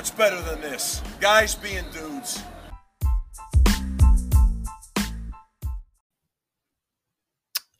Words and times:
What's 0.00 0.12
better 0.12 0.40
than 0.40 0.62
this? 0.62 1.02
Guys 1.20 1.54
being 1.54 1.84
dudes. 1.92 2.42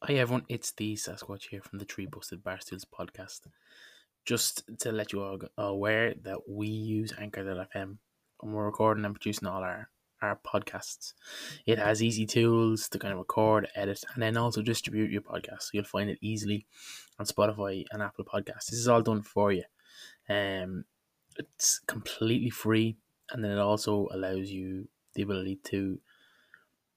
Hi 0.03 0.13
everyone, 0.13 0.45
it's 0.51 0.71
the 0.73 0.97
Sasquatch 0.97 1.49
here 1.51 1.63
from 1.63 1.79
the 1.79 1.87
Three 1.87 2.05
Busted 2.05 2.45
Barstools 2.45 2.85
podcast. 2.85 3.47
Just 4.27 4.65
to 4.81 4.93
let 4.93 5.15
you 5.15 5.23
all 5.23 5.39
aware 5.57 6.13
that 6.25 6.47
we 6.47 6.67
use 6.69 7.15
Anchor.fm 7.19 7.97
when 8.41 8.53
we're 8.53 8.67
recording 8.67 9.07
and 9.07 9.15
producing 9.15 9.49
all 9.49 9.63
our, 9.63 9.89
our 10.21 10.39
podcasts. 10.47 11.15
It 11.65 11.79
has 11.79 12.03
easy 12.03 12.27
tools 12.27 12.91
to 12.91 12.99
kind 12.99 13.13
of 13.13 13.19
record, 13.19 13.67
edit, 13.75 14.05
and 14.13 14.23
then 14.23 14.37
also 14.37 14.61
distribute 14.61 15.11
your 15.11 15.23
podcast. 15.23 15.63
So 15.63 15.71
you'll 15.73 15.85
find 15.85 16.11
it 16.11 16.19
easily 16.21 16.67
on 17.19 17.25
Spotify 17.25 17.87
and 17.91 18.03
Apple 18.03 18.27
Podcasts. 18.27 18.67
This 18.67 18.81
is 18.81 18.89
all 18.89 19.01
done 19.01 19.23
for 19.23 19.53
you. 19.53 19.65
Um, 20.29 20.85
it's 21.37 21.81
completely 21.87 22.51
free, 22.51 22.97
and 23.31 23.45
then 23.45 23.53
it 23.53 23.59
also 23.59 24.09
allows 24.13 24.51
you 24.51 24.89
the 25.15 25.23
ability 25.23 25.59
to 25.65 25.99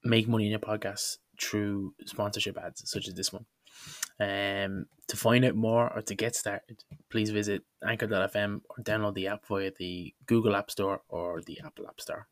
make 0.04 0.28
money 0.28 0.46
in 0.46 0.52
your 0.52 0.60
podcast 0.60 1.18
through 1.40 1.94
sponsorship 2.05 2.58
ads 2.58 2.90
such 2.90 3.08
as 3.08 3.14
this 3.14 3.32
one. 3.34 3.46
Um, 4.20 4.86
to 5.08 5.18
find 5.18 5.44
out 5.44 5.55
more 5.55 5.91
or 5.94 6.02
to 6.02 6.16
get 6.16 6.36
started, 6.36 6.84
please 7.10 7.32
visit 7.32 7.64
anchor.fm 7.86 8.62
or 8.70 8.84
download 8.84 9.16
the 9.16 9.27
app 9.27 9.46
via 9.48 9.72
the 9.77 10.14
Google 10.26 10.55
App 10.55 10.70
Store 10.70 11.02
or 11.10 11.41
the 11.41 11.60
Apple 11.66 11.88
App 11.88 12.00
Store. 12.00 12.27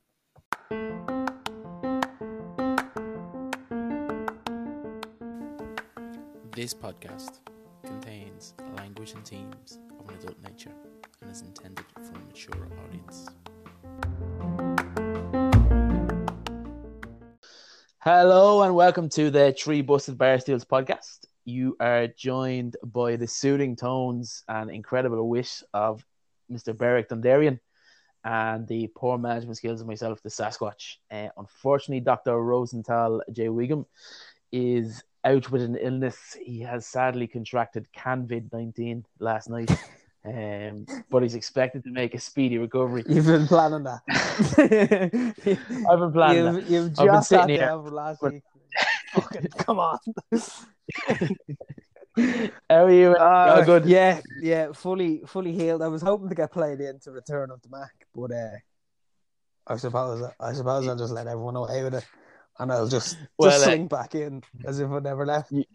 This 6.54 6.74
podcast 6.74 7.40
contains 7.84 8.54
language 8.78 9.14
and 9.14 9.26
themes 9.26 9.80
of 10.00 10.08
an 10.10 10.16
adult 10.16 10.42
nature 10.44 10.74
and 11.22 11.32
is 11.32 11.42
intended 11.42 11.86
for 11.94 12.02
a 12.02 12.20
mature 12.26 12.68
audience. 12.84 13.28
Hello 18.00 18.64
and 18.64 18.74
welcome 18.74 19.08
to 19.10 19.30
the 19.30 19.56
Three 19.58 19.82
Busted 19.82 20.18
Barstools 20.18 20.66
podcast. 20.66 21.26
You 21.46 21.78
are 21.80 22.08
joined 22.08 22.78
by 22.84 23.18
the 23.18 23.28
soothing 23.28 23.76
tones 23.76 24.44
and 24.48 24.72
incredible 24.72 25.28
wit 25.30 25.62
of 25.74 26.04
Mr. 26.52 26.76
Berric 26.76 27.10
Donderian 27.10 27.60
and 28.24 28.68
the 28.68 28.88
poor 28.96 29.18
management 29.18 29.58
skills 29.58 29.82
of 29.82 29.88
myself, 29.88 30.22
the 30.24 30.30
Sasquatch. 30.30 30.96
Uh, 31.12 31.28
unfortunately, 31.38 32.00
Dr. 32.00 32.42
Rosenthal 32.42 33.22
J. 33.32 33.48
Wiggum 33.48 33.86
is 34.52 35.04
out 35.24 35.52
with 35.52 35.62
an 35.62 35.76
illness. 35.76 36.36
He 36.44 36.62
has 36.62 36.88
sadly 36.88 37.28
contracted 37.28 37.88
COVID 37.96 38.52
19 38.52 39.06
last 39.20 39.50
night. 39.50 39.72
Um, 40.24 40.86
but 41.10 41.24
he's 41.24 41.34
expected 41.36 41.84
to 41.84 41.90
make 41.90 42.14
a 42.14 42.20
speedy 42.20 42.58
recovery. 42.60 43.04
You've 43.08 43.26
been 43.26 43.48
planning 43.48 43.84
that. 43.84 44.02
I've 45.90 46.00
been 46.00 46.12
planning 46.14 46.44
that. 46.46 46.70
you've, 46.70 46.90
you've 46.90 47.00
I've 47.00 47.08
been 47.08 47.24
sitting 47.24 47.50
here, 47.50 47.74
last 47.74 48.22
but- 48.22 48.34
week. 48.34 48.44
Fucking, 49.14 49.48
come 49.58 49.80
on. 49.80 49.98
How 52.70 52.86
are 52.86 52.92
you? 52.92 53.12
Uh, 53.14 53.58
oh, 53.58 53.66
good. 53.66 53.86
Yeah, 53.86 54.22
yeah, 54.42 54.72
fully, 54.74 55.22
fully 55.26 55.52
healed. 55.54 55.82
I 55.82 55.88
was 55.88 56.02
hoping 56.02 56.30
to 56.30 56.36
get 56.36 56.52
played 56.52 56.80
into 56.80 57.12
Return 57.12 57.52
of 57.52 57.62
the 57.62 57.70
Mack, 57.70 57.92
but 58.16 58.32
uh, 58.32 58.56
I 59.68 59.76
suppose, 59.78 60.30
I 60.40 60.54
suppose 60.54 60.88
I'll 60.88 60.96
just 60.98 61.14
let 61.14 61.28
everyone 61.28 61.56
away 61.56 61.84
with 61.84 61.96
it, 61.96 62.06
and 62.60 62.72
I'll 62.72 62.88
just 62.88 63.18
Well, 63.38 63.50
just 63.52 63.68
uh, 63.68 63.78
back 63.84 64.16
in 64.16 64.44
as 64.66 64.80
if 64.80 64.90
I 64.90 65.00
never 65.00 65.26
left. 65.26 65.52
you 65.52 65.66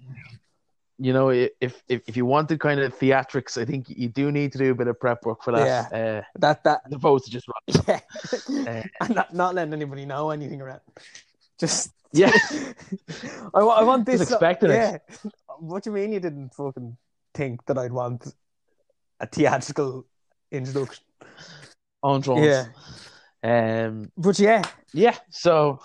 know, 0.98 1.28
if 1.30 1.52
if 1.60 2.02
if 2.06 2.16
you 2.16 2.24
wanted 2.26 2.58
kind 2.60 2.80
of 2.80 2.98
theatrics, 2.98 3.60
I 3.60 3.64
think 3.64 3.86
you 3.88 4.08
do 4.08 4.32
need 4.32 4.52
to 4.52 4.58
do 4.58 4.70
a 4.70 4.74
bit 4.74 4.86
of 4.88 4.98
prep 4.98 5.24
work 5.26 5.42
for 5.42 5.52
that. 5.52 5.92
Uh, 5.92 6.22
That 6.38 6.64
that 6.64 6.80
as 6.86 6.92
opposed 6.92 7.24
to 7.26 7.30
just 7.30 7.46
run. 7.48 7.84
yeah, 7.88 8.82
and 9.00 9.14
not, 9.14 9.34
not 9.34 9.54
letting 9.54 9.74
anybody 9.74 10.06
know 10.06 10.30
anything 10.30 10.60
around. 10.62 10.80
Just 11.58 11.92
Yeah. 12.12 12.32
I, 13.54 13.60
I 13.60 13.82
want 13.82 14.06
this. 14.06 14.20
Just 14.20 14.32
expecting 14.32 14.70
it. 14.70 14.74
yeah. 14.74 15.30
What 15.58 15.82
do 15.82 15.90
you 15.90 15.94
mean 15.94 16.12
you 16.12 16.20
didn't 16.20 16.54
fucking 16.54 16.96
think 17.34 17.64
that 17.66 17.78
I'd 17.78 17.92
want 17.92 18.26
a 19.20 19.26
theatrical 19.26 20.04
introduction? 20.50 21.04
on 22.02 22.20
drones. 22.20 22.46
Yeah, 22.46 22.66
Um. 23.86 24.12
but 24.16 24.38
yeah, 24.38 24.62
Yeah. 24.92 25.16
So, 25.30 25.80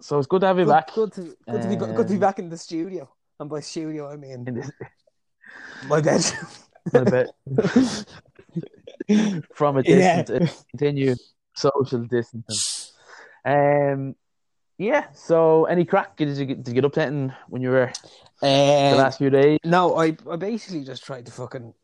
so 0.00 0.18
it's 0.18 0.26
good 0.26 0.40
to 0.42 0.46
have 0.48 0.58
you 0.58 0.64
good, 0.64 0.70
back. 0.70 0.92
good 0.94 1.12
to 1.14 1.20
good 1.50 1.62
to 1.62 1.68
be 1.68 1.76
good 1.76 1.96
to 1.96 2.04
be 2.04 2.14
Um, 2.14 2.20
back 2.20 2.38
in 2.38 2.48
the 2.50 2.58
studio. 2.58 3.08
And 3.40 3.50
by 3.50 3.60
studio, 3.60 4.10
I 4.10 4.16
mean 4.16 4.44
this, 4.44 4.70
my 5.86 6.00
bedroom. 6.00 6.46
a 6.94 7.04
bit 7.04 7.30
from 9.54 9.76
a 9.76 9.82
Yeah. 9.82 10.22
distance, 10.22 10.30
uh, 10.30 10.62
continue 10.70 11.14
social 11.54 12.04
distancing. 12.04 12.92
Um. 13.44 14.14
Yeah. 14.78 15.06
So, 15.12 15.64
any 15.66 15.84
crack? 15.84 16.16
Did 16.16 16.36
you 16.36 16.44
get, 16.46 16.62
did 16.62 16.68
you 16.68 16.74
get 16.74 16.84
up 16.84 16.92
to 16.94 17.02
anything 17.02 17.32
when 17.48 17.62
you 17.62 17.70
were 17.70 17.90
the 18.40 18.46
Uh, 18.92 18.96
last 18.96 19.18
few 19.18 19.30
days? 19.30 19.58
no, 19.64 19.96
I 19.96 20.16
I 20.30 20.36
basically 20.36 20.84
just 20.84 21.04
tried 21.04 21.26
to 21.26 21.32
fucking 21.32 21.74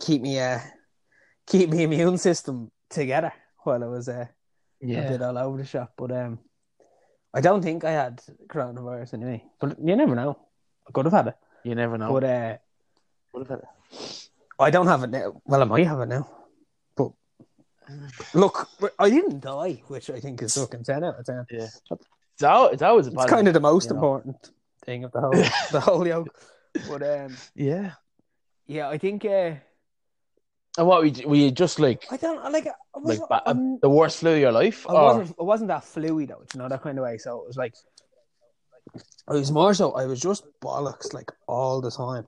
keep 0.00 0.22
me 0.22 0.38
uh 0.40 0.58
keep 1.46 1.70
my 1.70 1.76
immune 1.82 2.18
system 2.18 2.70
together 2.88 3.32
while 3.64 3.82
I 3.82 3.86
was 3.86 4.08
uh, 4.08 4.26
a 4.82 4.86
bit 5.08 5.22
all 5.22 5.36
over 5.38 5.58
the 5.58 5.64
shop. 5.64 5.92
But 5.96 6.10
um, 6.12 6.38
I 7.34 7.40
don't 7.40 7.62
think 7.62 7.84
I 7.84 7.90
had 7.92 8.22
coronavirus 8.48 9.14
anyway. 9.14 9.44
But 9.60 9.78
you 9.78 9.96
never 9.96 10.14
know. 10.14 10.36
I 10.88 10.92
could 10.92 11.04
have 11.06 11.12
had 11.12 11.28
it. 11.28 11.36
You 11.64 11.74
never 11.74 11.96
know. 11.98 12.12
But 12.12 12.24
uh, 12.24 12.56
What 13.30 13.42
about 13.46 13.60
it? 13.60 14.28
I 14.58 14.70
don't 14.70 14.86
have 14.86 15.02
it 15.04 15.10
now. 15.10 15.40
Well, 15.44 15.62
I 15.62 15.64
might 15.64 15.86
have 15.86 16.00
it 16.00 16.06
now. 16.08 16.28
But 16.96 17.12
look, 18.34 18.68
I 18.98 19.10
didn't 19.10 19.40
die, 19.40 19.82
which 19.88 20.10
I 20.10 20.20
think 20.20 20.42
is 20.42 20.54
fucking 20.54 20.84
ten 20.84 21.04
out 21.04 21.18
of 21.18 21.26
ten. 21.26 21.44
Yeah. 21.50 21.64
It's, 21.64 21.80
it's 22.40 22.82
always 22.82 23.06
a 23.06 23.10
It's 23.12 23.26
kind 23.26 23.48
of 23.48 23.54
the 23.54 23.60
most 23.60 23.86
you 23.86 23.90
know. 23.90 23.96
important 23.96 24.50
thing 24.84 25.04
of 25.04 25.12
the 25.12 25.20
whole 25.20 25.32
the 25.72 25.80
whole 25.80 26.06
yoke. 26.06 26.28
But 26.88 27.02
um, 27.02 27.36
Yeah. 27.54 27.92
yeah, 28.66 28.88
I 28.88 28.98
think 28.98 29.24
uh, 29.24 29.54
And 30.78 30.86
what 30.86 31.02
we 31.02 31.10
were 31.26 31.36
you 31.36 31.50
just 31.50 31.78
like 31.78 32.04
I 32.10 32.16
don't 32.16 32.52
like. 32.52 32.66
I 32.66 32.98
was, 32.98 33.18
like 33.18 33.28
ba- 33.28 33.78
the 33.82 33.88
worst 33.90 34.18
flu 34.18 34.34
of 34.34 34.38
your 34.40 34.52
life? 34.52 34.86
I 34.88 34.92
or- 34.94 35.18
wasn't. 35.18 35.36
I 35.40 35.42
wasn't 35.44 35.68
that 35.68 35.84
fluey 35.84 36.26
though. 36.26 36.42
You 36.54 36.60
know 36.60 36.68
that 36.68 36.82
kind 36.82 36.98
of 36.98 37.04
way. 37.04 37.18
So 37.18 37.40
it 37.42 37.46
was 37.46 37.56
like, 37.56 37.74
I 39.28 39.32
was 39.34 39.50
more 39.50 39.74
so. 39.74 39.92
I 39.92 40.06
was 40.06 40.20
just 40.20 40.44
bollocks 40.60 41.12
like 41.12 41.30
all 41.46 41.80
the 41.80 41.90
time. 41.90 42.26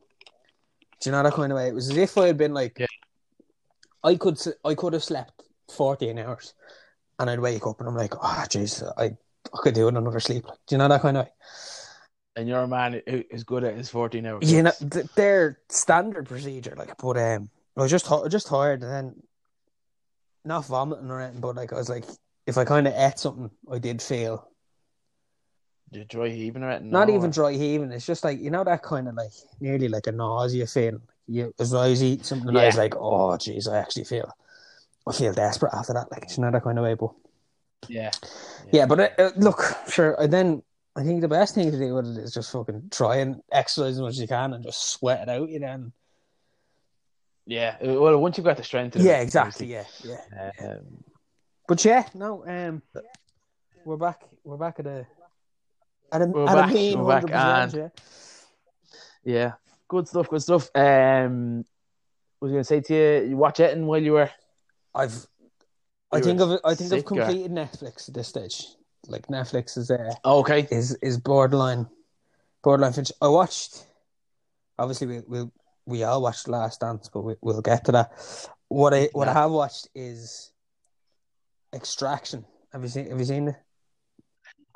Do 1.00 1.10
you 1.10 1.12
know 1.12 1.22
that 1.22 1.34
kind 1.34 1.52
of 1.52 1.56
way? 1.56 1.68
It 1.68 1.74
was 1.74 1.90
as 1.90 1.96
if 1.96 2.16
I 2.16 2.26
had 2.28 2.38
been 2.38 2.54
like, 2.54 2.78
Yeah. 2.78 2.86
I 4.02 4.16
could. 4.16 4.38
I 4.64 4.74
could 4.74 4.92
have 4.92 5.04
slept 5.04 5.42
fourteen 5.74 6.18
hours, 6.18 6.54
and 7.18 7.28
I'd 7.28 7.40
wake 7.40 7.66
up 7.66 7.80
and 7.80 7.88
I'm 7.88 7.96
like, 7.96 8.14
oh 8.14 8.44
jeez, 8.48 8.82
I 8.96 9.04
I 9.06 9.58
could 9.62 9.74
do 9.74 9.88
another 9.88 10.20
sleep. 10.20 10.44
Do 10.66 10.74
you 10.74 10.78
know 10.78 10.88
that 10.88 11.02
kind 11.02 11.16
of 11.16 11.26
way? 11.26 11.32
and 12.36 12.48
you're 12.48 12.60
a 12.60 12.68
man 12.68 13.00
who 13.06 13.22
is 13.30 13.44
good 13.44 13.62
at 13.62 13.76
his 13.76 13.88
14 13.88 14.26
hours. 14.26 14.50
You 14.50 14.64
know, 14.64 14.72
th- 14.90 15.06
their 15.14 15.60
standard 15.68 16.26
procedure, 16.26 16.74
like, 16.76 16.96
but 16.98 17.16
um, 17.16 17.48
I 17.76 17.82
was 17.82 17.90
just 17.90 18.08
just 18.28 18.48
tired, 18.48 18.82
and 18.82 18.90
then 18.90 19.22
not 20.44 20.66
vomiting 20.66 21.10
or 21.10 21.20
anything, 21.20 21.40
but 21.40 21.56
like 21.56 21.72
I 21.72 21.76
was 21.76 21.88
like, 21.88 22.04
if 22.46 22.58
I 22.58 22.64
kind 22.64 22.86
of 22.86 22.94
ate 22.96 23.18
something, 23.18 23.50
I 23.70 23.78
did 23.78 24.02
feel 24.02 24.48
dry 26.08 26.28
heaving 26.28 26.62
or 26.62 26.70
anything? 26.70 26.90
not 26.90 27.08
No, 27.08 27.14
even 27.14 27.30
or- 27.30 27.32
dry 27.32 27.52
heaving. 27.52 27.92
It's 27.92 28.06
just 28.06 28.24
like 28.24 28.40
you 28.40 28.50
know 28.50 28.64
that 28.64 28.82
kind 28.82 29.08
of 29.08 29.14
like 29.14 29.32
nearly 29.60 29.88
like 29.88 30.06
a 30.06 30.12
nausea 30.12 30.66
feeling. 30.66 31.02
You 31.26 31.54
as 31.58 31.72
I 31.72 31.88
was 31.88 32.02
eating 32.02 32.24
something, 32.24 32.48
and 32.48 32.58
I 32.58 32.66
was 32.66 32.76
like, 32.76 32.94
oh 32.96 33.30
jeez, 33.38 33.70
I 33.70 33.78
actually 33.78 34.04
feel, 34.04 34.30
I 35.06 35.12
feel 35.12 35.32
desperate 35.32 35.72
after 35.74 35.92
that. 35.94 36.10
Like 36.10 36.24
it's 36.24 36.36
know 36.38 36.50
that 36.50 36.62
kind 36.64 36.78
of 36.78 36.84
way, 36.84 36.94
but 36.94 37.10
Yeah. 37.88 38.10
yeah, 38.72 38.84
but 38.86 39.00
uh, 39.00 39.08
uh, 39.18 39.30
look, 39.36 39.62
sure. 39.88 40.14
And 40.20 40.30
then 40.32 40.62
I 40.96 41.02
think 41.02 41.22
the 41.22 41.28
best 41.28 41.54
thing 41.54 41.70
to 41.70 41.78
do 41.78 41.94
with 41.94 42.06
it 42.18 42.22
is 42.24 42.34
just 42.34 42.52
fucking 42.52 42.88
try 42.90 43.16
and 43.16 43.40
exercise 43.50 43.94
as 43.94 44.00
much 44.00 44.10
as 44.14 44.20
you 44.20 44.28
can 44.28 44.52
and 44.52 44.62
just 44.64 44.90
sweat 44.90 45.22
it 45.22 45.28
out. 45.30 45.48
You 45.48 45.60
know. 45.60 45.92
Yeah. 47.46 47.76
Uh, 47.82 47.94
Well, 48.00 48.18
once 48.18 48.36
you've 48.38 48.44
got 48.44 48.56
the 48.56 48.64
strength. 48.64 48.96
Yeah, 48.96 49.18
it, 49.20 49.22
exactly. 49.22 49.66
Yeah, 49.66 49.84
yeah. 50.02 50.50
Um, 50.60 51.04
But 51.68 51.84
yeah, 51.84 52.04
no, 52.14 52.44
um, 52.46 52.82
we're 53.84 53.96
back. 53.96 54.22
We're 54.44 54.56
back 54.58 54.78
at 54.80 54.86
a 54.86 55.06
at 56.14 56.22
a, 56.22 56.26
We're 56.26 56.48
at 56.48 56.54
back, 56.54 56.70
a 56.70 56.74
mean 56.74 56.98
we're 57.00 57.20
back, 57.20 57.70
100%, 57.72 57.74
yeah. 57.74 57.88
yeah. 59.24 59.52
Good 59.88 60.08
stuff. 60.08 60.28
Good 60.28 60.42
stuff. 60.42 60.70
Um, 60.74 61.64
was 62.40 62.52
going 62.52 62.60
to 62.60 62.64
say 62.64 62.80
to 62.80 62.94
you, 62.94 63.30
you 63.30 63.36
watch 63.36 63.60
it 63.60 63.76
and 63.76 63.86
while 63.86 64.02
you 64.02 64.12
were. 64.12 64.30
I've, 64.94 65.26
I 66.12 66.20
think 66.20 66.40
I've, 66.40 66.58
I 66.64 66.74
think 66.74 66.92
I've 66.92 67.00
or- 67.00 67.02
completed 67.02 67.50
Netflix 67.50 68.08
at 68.08 68.14
this 68.14 68.28
stage. 68.28 68.66
Like 69.06 69.26
Netflix 69.26 69.76
is 69.76 69.90
uh, 69.90 70.14
Oh, 70.24 70.40
okay. 70.40 70.66
is 70.70 70.94
is 71.02 71.18
borderline, 71.18 71.86
borderline 72.62 72.92
finished. 72.94 73.12
I 73.20 73.28
watched. 73.28 73.86
Obviously, 74.78 75.06
we 75.06 75.20
we 75.26 75.50
we 75.84 76.04
all 76.04 76.22
watched 76.22 76.48
Last 76.48 76.80
Dance, 76.80 77.10
but 77.12 77.20
we, 77.20 77.34
we'll 77.42 77.60
get 77.60 77.84
to 77.84 77.92
that. 77.92 78.12
What 78.68 78.94
I 78.94 79.10
what 79.12 79.28
I 79.28 79.34
have 79.34 79.50
watched 79.50 79.88
is 79.94 80.52
Extraction. 81.74 82.46
Have 82.72 82.82
you 82.82 82.88
seen? 82.88 83.10
Have 83.10 83.18
you 83.18 83.24
seen 83.26 83.48
it? 83.48 83.56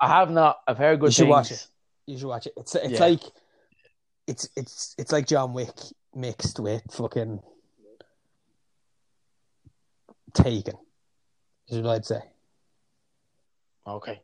I 0.00 0.08
have 0.08 0.30
not. 0.30 0.60
I've 0.66 0.78
heard 0.78 1.00
good 1.00 1.06
You 1.06 1.12
should 1.12 1.22
things. 1.22 1.30
watch 1.30 1.50
it. 1.52 1.66
You 2.06 2.18
should 2.18 2.28
watch 2.28 2.46
it. 2.46 2.52
It's 2.56 2.74
it's 2.74 2.92
Yeah. 2.92 3.00
like 3.06 3.20
it's 4.26 4.48
it's 4.56 4.94
it's 4.98 5.12
like 5.12 5.26
John 5.26 5.52
Wick 5.54 5.74
mixed 6.14 6.60
with 6.60 6.82
fucking 6.90 7.40
Taken. 10.34 10.74
Is 11.68 11.80
what 11.80 11.90
I'd 11.96 12.04
say. 12.06 12.20
Okay. 13.86 14.20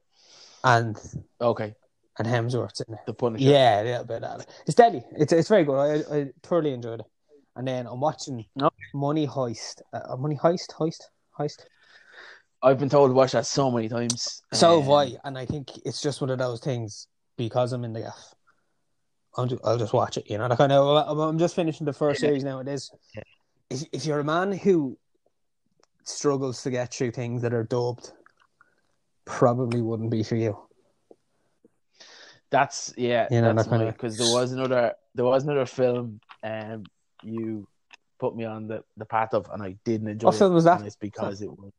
And 0.62 0.96
Okay. 1.40 1.74
and 2.18 2.28
Hemsworth's 2.28 2.80
in 2.80 2.92
there. 2.92 3.02
The 3.06 3.14
Punisher. 3.14 3.44
Yeah, 3.44 3.82
a 3.82 3.84
little 3.84 4.04
bit 4.04 4.22
of 4.22 4.38
that. 4.38 4.48
It's 4.66 4.74
deadly. 4.74 5.02
It's 5.12 5.32
it's 5.32 5.48
very 5.48 5.64
good. 5.64 5.76
I 6.10 6.16
I 6.16 6.32
thoroughly 6.42 6.72
enjoyed 6.72 7.00
it. 7.00 7.06
And 7.56 7.66
then 7.66 7.86
I'm 7.86 8.00
watching 8.00 8.44
Okay. 8.60 8.76
Money 8.94 9.26
Heist. 9.26 9.80
Uh, 9.92 10.16
Money 10.16 10.36
Heist, 10.36 10.72
Heist, 10.74 11.02
Heist. 11.38 11.64
I've 12.64 12.78
been 12.78 12.88
told 12.88 13.10
to 13.10 13.14
watch 13.14 13.32
that 13.32 13.46
so 13.46 13.70
many 13.70 13.88
times. 13.88 14.42
So 14.52 14.80
have 14.80 14.88
Um, 14.88 14.94
I, 14.94 15.16
and 15.24 15.38
I 15.38 15.44
think 15.44 15.70
it's 15.84 16.00
just 16.00 16.20
one 16.20 16.30
of 16.30 16.38
those 16.38 16.60
things 16.60 17.06
because 17.36 17.72
I'm 17.72 17.84
in 17.84 17.92
the 17.92 18.00
gaff. 18.00 18.34
I'll, 19.36 19.48
I'll 19.64 19.78
just 19.78 19.92
watch 19.92 20.16
it, 20.16 20.30
you 20.30 20.38
know. 20.38 20.46
Like 20.46 20.60
I 20.60 20.66
know 20.66 20.96
I'm- 20.96 21.18
I'm 21.18 21.38
just 21.38 21.54
finishing 21.54 21.84
the 21.84 21.92
first 21.92 22.22
Yeah. 22.22 22.28
series 22.28 22.42
now. 22.44 22.60
It 22.60 22.68
is. 22.68 22.90
Yeah. 23.14 23.22
If, 23.70 23.82
if 23.92 24.06
you're 24.06 24.20
a 24.20 24.24
man 24.24 24.52
who 24.52 24.96
struggles 26.04 26.62
to 26.62 26.70
get 26.70 26.92
through 26.94 27.10
things 27.10 27.42
that 27.42 27.52
are 27.52 27.64
dubbed, 27.64 28.12
probably 29.26 29.80
wouldn't 29.82 30.10
be 30.10 30.22
for 30.22 30.36
you. 30.36 30.56
That's 32.50 32.94
yeah, 32.96 33.26
You 33.30 33.40
know, 33.40 33.52
that's 33.52 33.68
that 33.68 33.76
kinda- 33.78 33.92
because 33.92 34.16
there 34.16 34.32
was 34.32 34.52
another 34.52 34.94
there 35.14 35.24
was 35.24 35.42
another 35.44 35.66
film 35.66 36.20
um 36.42 36.84
you 37.22 37.66
put 38.20 38.36
me 38.36 38.44
on 38.44 38.68
the, 38.68 38.84
the 38.96 39.04
path 39.04 39.34
of 39.34 39.48
and 39.52 39.62
I 39.62 39.76
didn't 39.84 40.08
enjoy 40.08 40.26
What 40.26 40.34
it, 40.36 40.38
film 40.38 40.54
was 40.54 40.64
that? 40.64 40.82
it's 40.82 40.96
because 40.96 41.42
it 41.42 41.50
was 41.50 41.72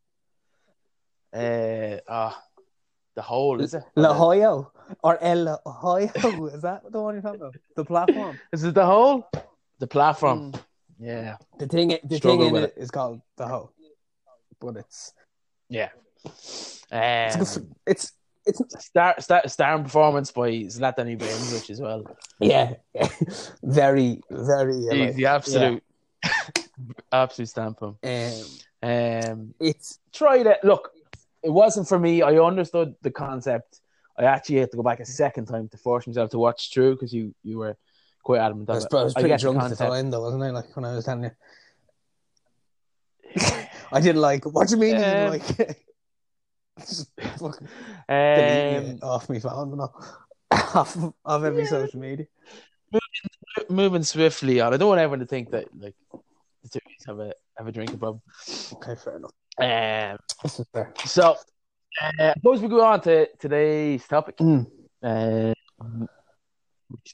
uh 1.36 1.98
ah 2.08 2.42
the 3.16 3.22
whole 3.22 3.62
is 3.62 3.74
it? 3.74 3.84
La 3.96 4.14
Hoyo 4.14 4.72
or 5.04 5.18
El 5.22 5.62
Hoyo? 5.66 6.54
is 6.56 6.62
that 6.62 6.82
the 6.92 7.02
one 7.02 7.14
you're 7.16 7.22
talking 7.22 7.42
about? 7.42 7.56
The 7.76 7.86
platform. 7.86 8.40
Is 8.54 8.64
it 8.64 8.74
the 8.74 8.86
whole? 8.86 9.28
The 9.80 9.88
platform. 9.88 10.52
Mm. 10.52 10.60
Yeah. 11.00 11.38
The 11.60 11.68
thing, 11.68 11.98
the 12.04 12.18
Struggle 12.18 12.40
thing 12.40 12.48
in 12.48 12.54
with 12.54 12.64
it 12.66 12.74
is 12.78 12.90
called 12.92 13.22
the 13.38 13.48
hoe, 13.48 13.72
but 14.62 14.78
it's 14.78 15.14
Yeah. 15.70 15.90
it's 16.24 16.86
Um, 16.92 17.40
good- 17.40 17.76
it's 17.88 18.12
it's 18.48 18.62
star, 18.86 19.16
star, 19.20 19.42
starring 19.48 19.84
performance 19.84 20.32
by 20.32 20.50
Zlatan 20.76 21.08
Ibrahimovic 21.18 21.70
as 21.72 21.82
well. 21.82 22.04
yeah, 22.40 22.76
very 23.64 24.22
very. 24.30 24.76
He's 24.82 24.94
like, 24.94 25.16
the 25.16 25.26
absolute, 25.26 25.84
absolute 27.12 27.48
stamp 27.50 27.80
him. 27.82 27.98
Um, 28.04 28.44
Um, 28.84 29.54
it's 29.60 29.98
tried 30.14 30.46
it. 30.46 30.60
Look, 30.64 30.92
it 31.46 31.52
wasn't 31.52 31.88
for 31.88 32.00
me. 32.00 32.22
I 32.22 32.34
understood 32.38 32.96
the 33.02 33.12
concept. 33.12 33.80
I 34.18 34.24
actually 34.24 34.58
had 34.58 34.72
to 34.72 34.78
go 34.78 34.84
back 34.84 35.00
a 35.00 35.06
second 35.06 35.46
time 35.46 35.68
to 35.70 35.78
force 35.78 36.08
myself 36.08 36.32
to 36.32 36.40
watch 36.40 36.74
through 36.74 36.96
because 36.96 37.14
you 37.14 37.34
you 37.44 37.58
were 37.60 37.78
quite 38.24 38.40
adamant 38.40 38.70
I 38.70 38.74
was, 38.74 38.86
it. 38.86 38.94
I 38.94 39.04
was 39.04 39.14
I 39.16 39.20
pretty 39.22 39.36
the 39.36 39.42
drunk 39.42 39.58
at 39.62 39.70
the 39.70 39.76
time 39.76 40.10
though, 40.10 40.22
wasn't 40.22 40.44
I? 40.44 40.50
Like 40.52 40.76
when 40.76 40.86
I 40.86 40.96
was 40.96 41.06
telling 41.06 41.24
you, 41.26 41.32
I 43.92 44.02
didn't 44.02 44.22
like. 44.22 44.46
What 44.46 44.68
do 44.68 44.76
you 44.76 44.82
mean? 44.82 44.98
you 44.98 45.04
didn't 45.04 45.22
Um, 45.24 45.30
like? 45.30 45.78
Just 46.80 47.10
fucking 47.40 47.68
Um, 48.10 49.00
off 49.02 49.30
my 49.30 49.40
phone, 49.40 49.78
know, 49.78 49.92
off 50.52 50.98
of 51.24 51.44
every 51.44 51.64
Yeah. 51.64 51.70
social 51.70 52.00
media. 52.00 52.28
moving 53.70 54.04
swiftly 54.04 54.60
on. 54.60 54.74
I 54.74 54.78
don't 54.78 54.90
want 54.90 55.00
everyone 55.00 55.20
to 55.20 55.26
think 55.26 55.52
that 55.52 55.66
like 55.80 55.96
the 56.64 56.70
two 56.70 56.80
have 57.08 57.20
a 57.20 57.34
have 57.58 57.68
a 57.68 57.72
drinking 57.72 58.00
problem. 58.00 58.22
Okay, 58.74 58.96
fair 58.96 59.18
enough. 59.18 59.32
Um, 59.57 60.18
This 60.44 60.60
is 60.60 60.68
fair. 60.74 60.94
so 61.06 61.31
uh, 62.02 62.12
I 62.19 62.34
suppose 62.34 62.62
we 62.62 62.68
go 62.68 62.84
on 62.84 63.02
to 63.02 63.28
today's 63.40 64.06
topic. 64.07 64.38
Mm. 64.38 64.68
Uh, 65.02 65.54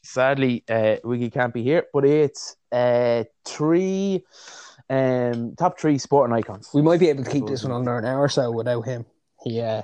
sadly, 0.03 0.63
uh, 0.69 0.95
Wiggy 1.03 1.29
can't 1.29 1.53
be 1.53 1.63
here, 1.63 1.85
but 1.93 2.05
it's 2.05 2.55
uh, 2.71 3.23
three 3.45 4.23
um, 4.89 5.55
top 5.55 5.79
three 5.79 5.97
sporting 5.97 6.35
icons. 6.35 6.69
We 6.73 6.81
might 6.81 6.99
be 6.99 7.09
able 7.09 7.23
to 7.23 7.29
keep 7.29 7.45
this 7.45 7.63
one 7.63 7.71
under 7.71 7.97
an 7.97 8.05
hour 8.05 8.23
or 8.23 8.29
so 8.29 8.51
without 8.51 8.81
him. 8.81 9.05
Yeah. 9.45 9.83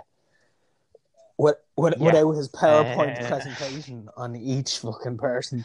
What, 1.37 1.63
with, 1.77 1.93
with, 1.93 2.01
Yeah. 2.01 2.05
without 2.23 2.31
his 2.31 2.49
PowerPoint 2.49 3.23
Uh, 3.23 3.27
presentation 3.27 4.09
on 4.17 4.35
each 4.35 4.79
fucking 4.79 5.17
person 5.17 5.63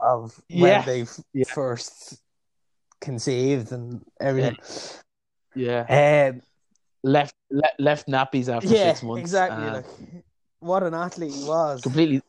of 0.00 0.40
Yeah. 0.48 0.62
when 0.62 0.86
they 0.86 1.06
Yeah. 1.34 1.44
first 1.52 2.22
conceived 3.00 3.72
and 3.72 4.02
everything. 4.20 4.56
Yeah, 4.60 5.02
Um, 5.88 6.42
left 7.02 7.34
le- 7.50 7.76
left 7.78 8.08
nappies 8.08 8.48
after 8.48 8.68
yeah, 8.68 8.92
six 8.92 9.02
months. 9.02 9.20
exactly. 9.20 9.64
Like, 9.64 9.86
what 10.60 10.82
an 10.82 10.94
athlete 10.94 11.34
he 11.34 11.44
was. 11.44 11.80
completely, 11.82 12.22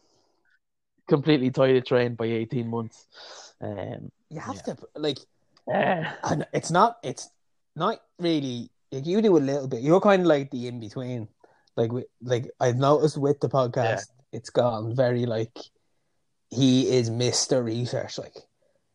completely 1.07 1.51
tied 1.51 1.85
trained 1.85 2.18
by 2.18 2.25
eighteen 2.25 2.69
months. 2.69 3.07
Um, 3.62 4.12
You 4.29 4.39
have 4.39 4.56
Yeah. 4.56 4.74
to 4.74 4.77
like, 4.95 5.19
uh, 5.71 6.03
and 6.24 6.45
it's 6.53 6.71
not. 6.71 6.97
It's 7.03 7.29
not 7.75 8.01
really. 8.19 8.69
Like 8.91 9.06
you 9.06 9.21
do 9.21 9.38
a 9.38 9.39
little 9.39 9.68
bit. 9.68 9.81
You're 9.81 10.00
kind 10.00 10.21
of 10.21 10.27
like 10.27 10.51
the 10.51 10.68
in 10.68 10.80
between. 10.80 11.27
Like, 11.75 11.91
like 12.21 12.50
I've 12.59 12.77
noticed 12.77 13.18
with 13.18 13.39
the 13.39 13.50
podcast, 13.50 14.07
it's 14.31 14.50
gone 14.50 14.95
very 14.95 15.25
like 15.25 15.56
he 16.50 16.89
is 16.89 17.09
Mister 17.09 17.62
Research. 17.62 18.18
Like 18.18 18.35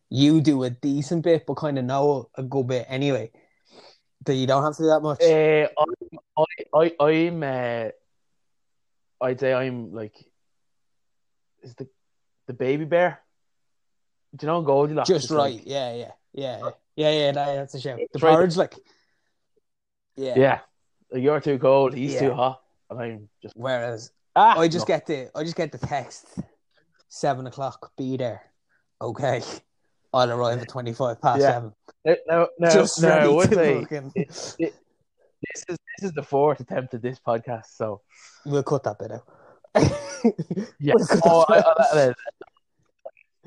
you 0.09 0.41
do 0.41 0.63
a 0.63 0.69
decent 0.69 1.23
bit, 1.23 1.45
but 1.45 1.55
kind 1.55 1.77
of 1.79 1.85
know 1.85 2.29
a 2.35 2.43
good 2.43 2.67
bit 2.67 2.85
anyway. 2.89 3.31
That 4.25 4.35
you 4.35 4.47
don't 4.47 4.63
have 4.63 4.75
to 4.77 4.83
do 4.83 4.87
that 4.89 5.01
much. 5.01 5.21
Uh, 5.21 5.67
I, 6.37 6.43
I, 6.75 6.95
I, 6.99 7.05
I'm. 7.11 7.43
Uh, 7.43 7.89
I'd 9.21 9.39
say 9.39 9.53
I'm 9.53 9.93
like, 9.93 10.13
is 11.61 11.75
the 11.75 11.87
the 12.47 12.53
baby 12.53 12.85
bear? 12.85 13.19
Do 14.35 14.45
you 14.45 14.51
know 14.51 14.61
Goldilocks? 14.61 15.07
Just 15.07 15.29
right. 15.31 15.55
like- 15.55 15.63
yeah, 15.65 15.93
yeah, 15.93 16.11
yeah, 16.33 16.57
yeah, 16.59 16.69
yeah, 16.95 17.11
yeah. 17.11 17.31
that- 17.31 17.55
That's 17.55 17.73
a 17.75 17.81
show. 17.81 17.97
The 18.13 18.19
porridge, 18.19 18.57
like, 18.57 18.75
yeah. 20.15 20.33
yeah. 20.37 20.59
Like, 21.11 21.21
you're 21.23 21.39
too 21.39 21.59
cold. 21.59 21.93
He's 21.93 22.13
Yeah. 22.15 22.19
too 22.21 22.33
hot. 22.33 22.61
And 22.89 22.99
I'm 22.99 23.29
just. 23.41 23.55
Whereas 23.55 24.11
Ah, 24.35 24.57
I 24.59 24.67
just 24.67 24.87
no. 24.87 24.95
get 24.95 25.05
the 25.05 25.29
I 25.35 25.43
just 25.43 25.55
get 25.55 25.71
the 25.71 25.77
text 25.77 26.25
seven 27.07 27.45
o'clock. 27.47 27.91
Be 27.97 28.17
there. 28.17 28.41
Okay. 29.01 29.41
I'll 30.13 30.31
arrive 30.31 30.61
at 30.61 30.69
twenty 30.69 30.93
five 30.93 31.21
past 31.21 31.41
Yeah. 31.41 31.51
seven. 31.53 31.73
No, 32.05 32.15
no, 32.27 32.47
no. 32.59 32.69
just 32.69 33.01
no, 33.01 33.33
would 33.35 33.49
to 33.49 33.55
say 33.55 33.81
fucking- 33.81 34.11
this 34.15 34.55
is 34.57 35.77
this 35.97 36.03
is 36.03 36.11
the 36.13 36.23
fourth 36.23 36.59
attempt 36.59 36.93
at 36.93 37.01
this 37.01 37.19
podcast. 37.19 37.65
So 37.75 38.01
We'll 38.45 38.63
cut 38.63 38.83
that 38.83 38.99
bit 38.99 39.11
out. 39.11 39.23
yeah. 40.79 40.93
We'll 40.95 41.07
Oh, 41.25 41.45
I, 41.47 41.59
I, 41.59 42.13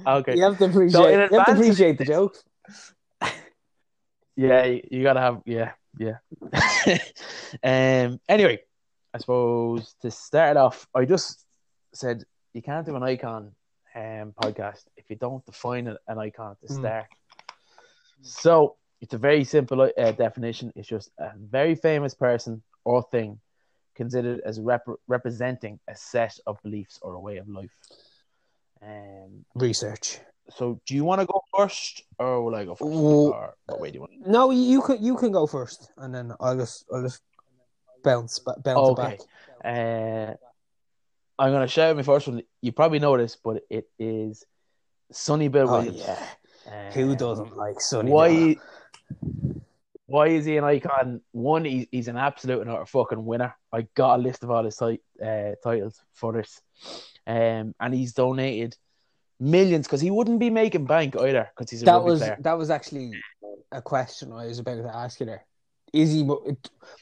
I, 0.04 0.16
okay. 0.18 0.36
You 0.36 0.44
have 0.44 0.58
to 0.58 0.64
appreciate. 0.66 0.92
So 0.92 1.08
you 1.08 1.18
have 1.18 1.30
to 1.30 1.52
appreciate 1.52 1.98
the 1.98 2.04
jokes. 2.04 2.42
Yeah, 4.36 4.64
you, 4.64 4.82
you 4.90 5.02
gotta 5.02 5.20
have 5.20 5.40
yeah, 5.46 5.72
yeah. 5.98 6.18
um. 7.64 8.20
Anyway, 8.28 8.60
I 9.14 9.18
suppose 9.18 9.94
to 10.02 10.10
start 10.10 10.58
off, 10.58 10.86
I 10.94 11.06
just 11.06 11.42
said 11.94 12.24
you 12.52 12.60
can't 12.60 12.84
do 12.84 12.96
an 12.96 13.02
icon 13.02 13.52
um 13.94 14.34
podcast 14.42 14.82
if 15.06 15.10
you 15.10 15.16
don't 15.16 15.44
define 15.46 15.86
an 15.86 15.96
an 16.08 16.18
icon 16.18 16.56
to 16.60 16.66
Hmm. 16.66 16.74
start. 16.80 17.06
So 18.22 18.76
it's 19.00 19.14
a 19.14 19.18
very 19.18 19.44
simple 19.44 19.80
uh, 19.82 20.12
definition. 20.12 20.72
It's 20.74 20.88
just 20.88 21.10
a 21.18 21.30
very 21.38 21.76
famous 21.76 22.14
person 22.14 22.62
or 22.84 23.02
thing 23.02 23.40
considered 23.94 24.40
as 24.44 24.60
rep- 24.60 25.00
representing 25.06 25.78
a 25.88 25.94
set 25.94 26.38
of 26.46 26.60
beliefs 26.62 26.98
or 27.02 27.14
a 27.14 27.20
way 27.20 27.36
of 27.38 27.48
life. 27.48 27.76
Um. 28.82 29.44
Research. 29.54 30.18
So, 30.48 30.80
do 30.86 30.94
you 30.94 31.04
want 31.04 31.20
to 31.20 31.26
go 31.26 31.40
first, 31.56 32.02
or 32.18 32.42
will 32.44 32.54
I 32.54 32.64
go 32.64 32.74
first? 32.76 32.92
Ooh. 32.92 33.32
Or 33.32 33.54
what 33.66 33.80
way 33.80 33.90
do 33.90 33.94
you 33.94 34.00
want? 34.00 34.12
No, 34.26 34.50
you 34.50 34.80
can 34.82 35.02
you 35.02 35.16
can 35.16 35.32
go 35.32 35.46
first, 35.46 35.90
and 35.96 36.14
then 36.14 36.32
I'll 36.40 36.56
just 36.56 36.84
I'll 36.92 37.02
just 37.02 37.22
bounce 38.02 38.38
bounce 38.38 38.88
it 38.88 38.92
Okay. 38.92 39.18
back. 39.18 39.20
Uh, 39.64 40.34
I'm 41.38 41.52
gonna 41.52 41.82
out 41.82 41.96
my 41.96 42.02
first 42.02 42.28
one. 42.28 42.42
You 42.62 42.72
probably 42.72 42.98
know 42.98 43.16
this, 43.16 43.36
but 43.36 43.62
it 43.68 43.88
is 43.98 44.44
Sonny 45.12 45.48
Bill 45.48 45.68
Oh 45.68 45.78
Williams. 45.78 45.98
yeah, 45.98 46.26
Uh, 46.66 46.92
who 46.92 47.16
doesn't 47.16 47.56
like 47.56 47.80
Sonny? 47.80 48.10
Why? 48.10 48.54
Bill? 48.54 48.62
Why 50.06 50.28
is 50.28 50.44
he 50.44 50.56
an 50.56 50.64
icon? 50.64 51.20
One, 51.32 51.64
he's, 51.64 51.86
he's 51.90 52.08
an 52.08 52.16
absolute 52.16 52.60
and 52.60 52.70
utter 52.70 52.86
fucking 52.86 53.24
winner. 53.24 53.56
I 53.72 53.82
got 53.94 54.18
a 54.20 54.22
list 54.22 54.44
of 54.44 54.50
all 54.50 54.64
his 54.64 54.80
uh, 54.80 54.96
titles 55.64 56.00
for 56.12 56.32
this, 56.32 56.60
um, 57.26 57.74
and 57.80 57.92
he's 57.92 58.12
donated 58.12 58.76
millions 59.40 59.86
because 59.86 60.00
he 60.00 60.10
wouldn't 60.10 60.38
be 60.38 60.48
making 60.48 60.86
bank 60.86 61.16
either 61.16 61.50
because 61.56 61.70
he's 61.70 61.82
a 61.82 61.86
That 61.86 62.04
was 62.04 62.20
player. 62.20 62.36
that 62.40 62.56
was 62.56 62.70
actually 62.70 63.20
a 63.72 63.82
question 63.82 64.32
I 64.32 64.46
was 64.46 64.60
about 64.60 64.76
to 64.76 64.94
ask 64.94 65.18
you 65.18 65.26
there. 65.26 65.44
Is 65.92 66.12
he? 66.12 66.22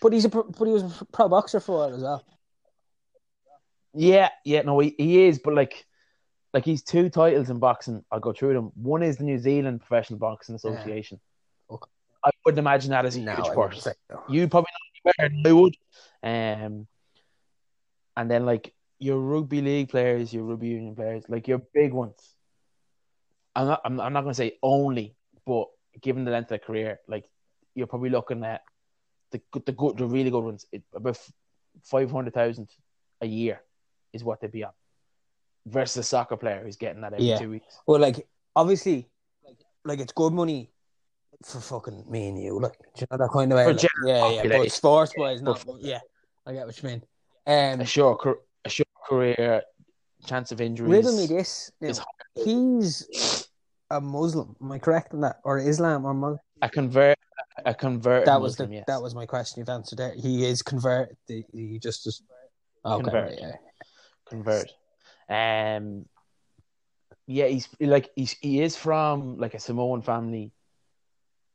But 0.01 0.13
he's 0.13 0.25
a 0.25 0.29
but 0.31 0.65
he 0.65 0.73
was 0.73 0.83
a 1.01 1.05
pro 1.13 1.29
boxer 1.29 1.61
for 1.61 1.73
a 1.73 1.89
while 1.89 1.97
as 1.97 2.03
well. 2.03 2.25
Yeah, 3.95 4.31
yeah, 4.45 4.63
no, 4.63 4.79
he, 4.81 4.95
he 4.99 5.25
is, 5.27 5.39
but 5.39 5.55
like, 5.55 5.87
like 6.55 6.65
he's 6.65 6.83
two 6.83 7.11
titles 7.11 7.51
in 7.51 7.59
boxing. 7.59 8.03
I'll 8.11 8.21
go 8.21 8.33
through 8.33 8.55
them. 8.55 8.71
One 8.77 9.03
is 9.03 9.19
the 9.19 9.25
New 9.25 9.39
Zealand 9.39 9.81
Professional 9.81 10.19
Boxing 10.19 10.55
Association. 10.55 11.21
Okay. 11.69 11.91
I 12.25 12.31
wouldn't 12.47 12.59
imagine 12.61 12.91
that 12.93 13.05
as 13.05 13.17
a 13.17 13.21
No, 13.21 13.35
huge 13.35 13.47
I 13.49 13.55
wouldn't 13.55 13.73
purse. 13.75 13.83
say. 13.85 13.93
You 14.29 14.49
probably 14.49 14.69
know 15.05 15.13
better 15.19 15.29
than 15.29 15.47
I 15.47 15.53
would. 15.53 15.77
Um, 16.23 16.87
and 18.17 18.31
then 18.31 18.47
like 18.47 18.73
your 18.99 19.19
rugby 19.19 19.61
league 19.61 19.91
players, 19.91 20.33
your 20.33 20.45
rugby 20.45 20.69
union 20.69 20.95
players, 20.95 21.25
like 21.29 21.49
your 21.49 21.59
big 21.75 21.93
ones. 21.93 22.15
I'm 23.57 23.67
not. 23.67 23.81
I'm, 23.85 24.01
I'm 24.01 24.13
not 24.13 24.23
going 24.23 24.33
to 24.33 24.37
say 24.37 24.59
only, 24.63 25.17
but 25.45 25.67
given 26.01 26.25
the 26.25 26.31
length 26.31 26.47
of 26.47 26.49
their 26.51 26.59
career, 26.61 27.01
like 27.09 27.29
you're 27.75 27.87
probably 27.89 28.11
looking 28.11 28.45
at 28.45 28.63
the 29.33 29.41
the 29.67 29.73
good, 29.73 29.99
the 29.99 30.07
really 30.07 30.31
good 30.31 30.45
ones, 30.45 30.67
it, 30.73 30.83
about 30.95 31.19
five 31.83 32.11
hundred 32.11 32.35
thousand 32.35 32.71
a 33.21 33.27
year 33.27 33.61
is 34.13 34.25
what 34.25 34.41
they'd 34.41 34.51
be 34.53 34.65
on. 34.65 34.73
Versus 35.67 35.97
a 35.99 36.03
soccer 36.03 36.37
player 36.37 36.63
who's 36.63 36.77
getting 36.77 37.01
that 37.03 37.15
every 37.15 37.25
Yeah. 37.27 37.39
two 37.39 37.51
weeks. 37.51 37.81
Well, 37.87 38.01
like 38.01 38.27
obviously, 38.55 39.09
like 39.85 39.99
it's 39.99 40.13
good 40.13 40.33
money 40.33 40.71
for 41.43 41.61
fucking 41.61 42.05
me 42.11 42.29
and 42.29 42.43
you. 42.43 42.59
Like, 42.61 42.79
do 42.79 43.01
you 43.01 43.07
know 43.11 43.17
that 43.19 43.31
kind 43.33 43.53
of 43.53 43.57
way? 43.57 43.67
Like, 43.67 43.83
yeah, 44.05 44.31
yeah. 44.43 44.59
But 44.59 44.71
sports 44.73 45.13
wise, 45.17 45.41
not. 45.43 45.65
But- 45.65 45.75
But 45.75 45.83
yeah, 45.83 46.01
I 46.47 46.53
get 46.53 46.67
what 46.67 46.83
you 46.83 46.89
mean. 46.89 47.03
Um, 47.47 47.81
A 47.81 47.85
short, 47.87 48.27
a 48.65 48.69
short 48.69 48.89
career, 49.07 49.63
chance 50.27 50.53
of 50.53 50.61
injuries. 50.61 50.91
riddle 50.91 51.17
me 51.17 51.27
this. 51.27 51.71
now. 51.81 51.89
is 51.89 52.01
He's 52.45 53.49
a 53.91 54.01
Muslim. 54.01 54.57
Am 54.61 54.73
I 54.73 54.79
correct 54.79 55.13
in 55.13 55.21
that, 55.21 55.41
or 55.45 55.59
Islam 55.59 56.05
or 56.05 56.15
Muslim? 56.15 56.39
A 56.63 56.69
convert, 56.69 57.19
a 57.65 57.75
convert. 57.75 58.25
That 58.27 58.41
was 58.41 58.53
Muslim, 58.53 58.71
the 58.71 58.77
yes. 58.77 58.85
that 58.87 59.03
was 59.03 59.15
my 59.15 59.27
question. 59.27 59.61
You've 59.61 59.69
answered 59.69 59.99
there. 59.99 60.15
He 60.15 60.45
is 60.45 60.63
convert. 60.63 61.15
He 61.27 61.79
just 61.81 62.05
just 62.05 62.23
okay. 62.85 63.03
Convert. 63.03 63.39
yeah. 63.39 63.53
convert. 64.27 64.71
Um, 65.29 66.07
yeah, 67.27 67.47
he's 67.47 67.69
like 67.81 68.11
he's 68.17 68.33
he 68.41 68.61
is 68.61 68.77
from 68.77 69.39
like 69.39 69.55
a 69.55 69.59
Samoan 69.59 70.03
family 70.03 70.53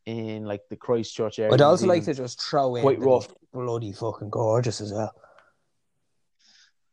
in 0.05 0.43
like 0.45 0.61
the 0.69 0.75
Christchurch 0.75 1.37
area. 1.39 1.53
I'd 1.53 1.61
also 1.61 1.85
like 1.85 2.03
to 2.05 2.13
just 2.13 2.41
throw 2.41 2.75
in 2.75 2.81
Quite 2.81 2.99
rough. 2.99 3.27
bloody 3.53 3.91
fucking 3.91 4.29
gorgeous 4.31 4.81
as 4.81 4.91
well. 4.91 5.13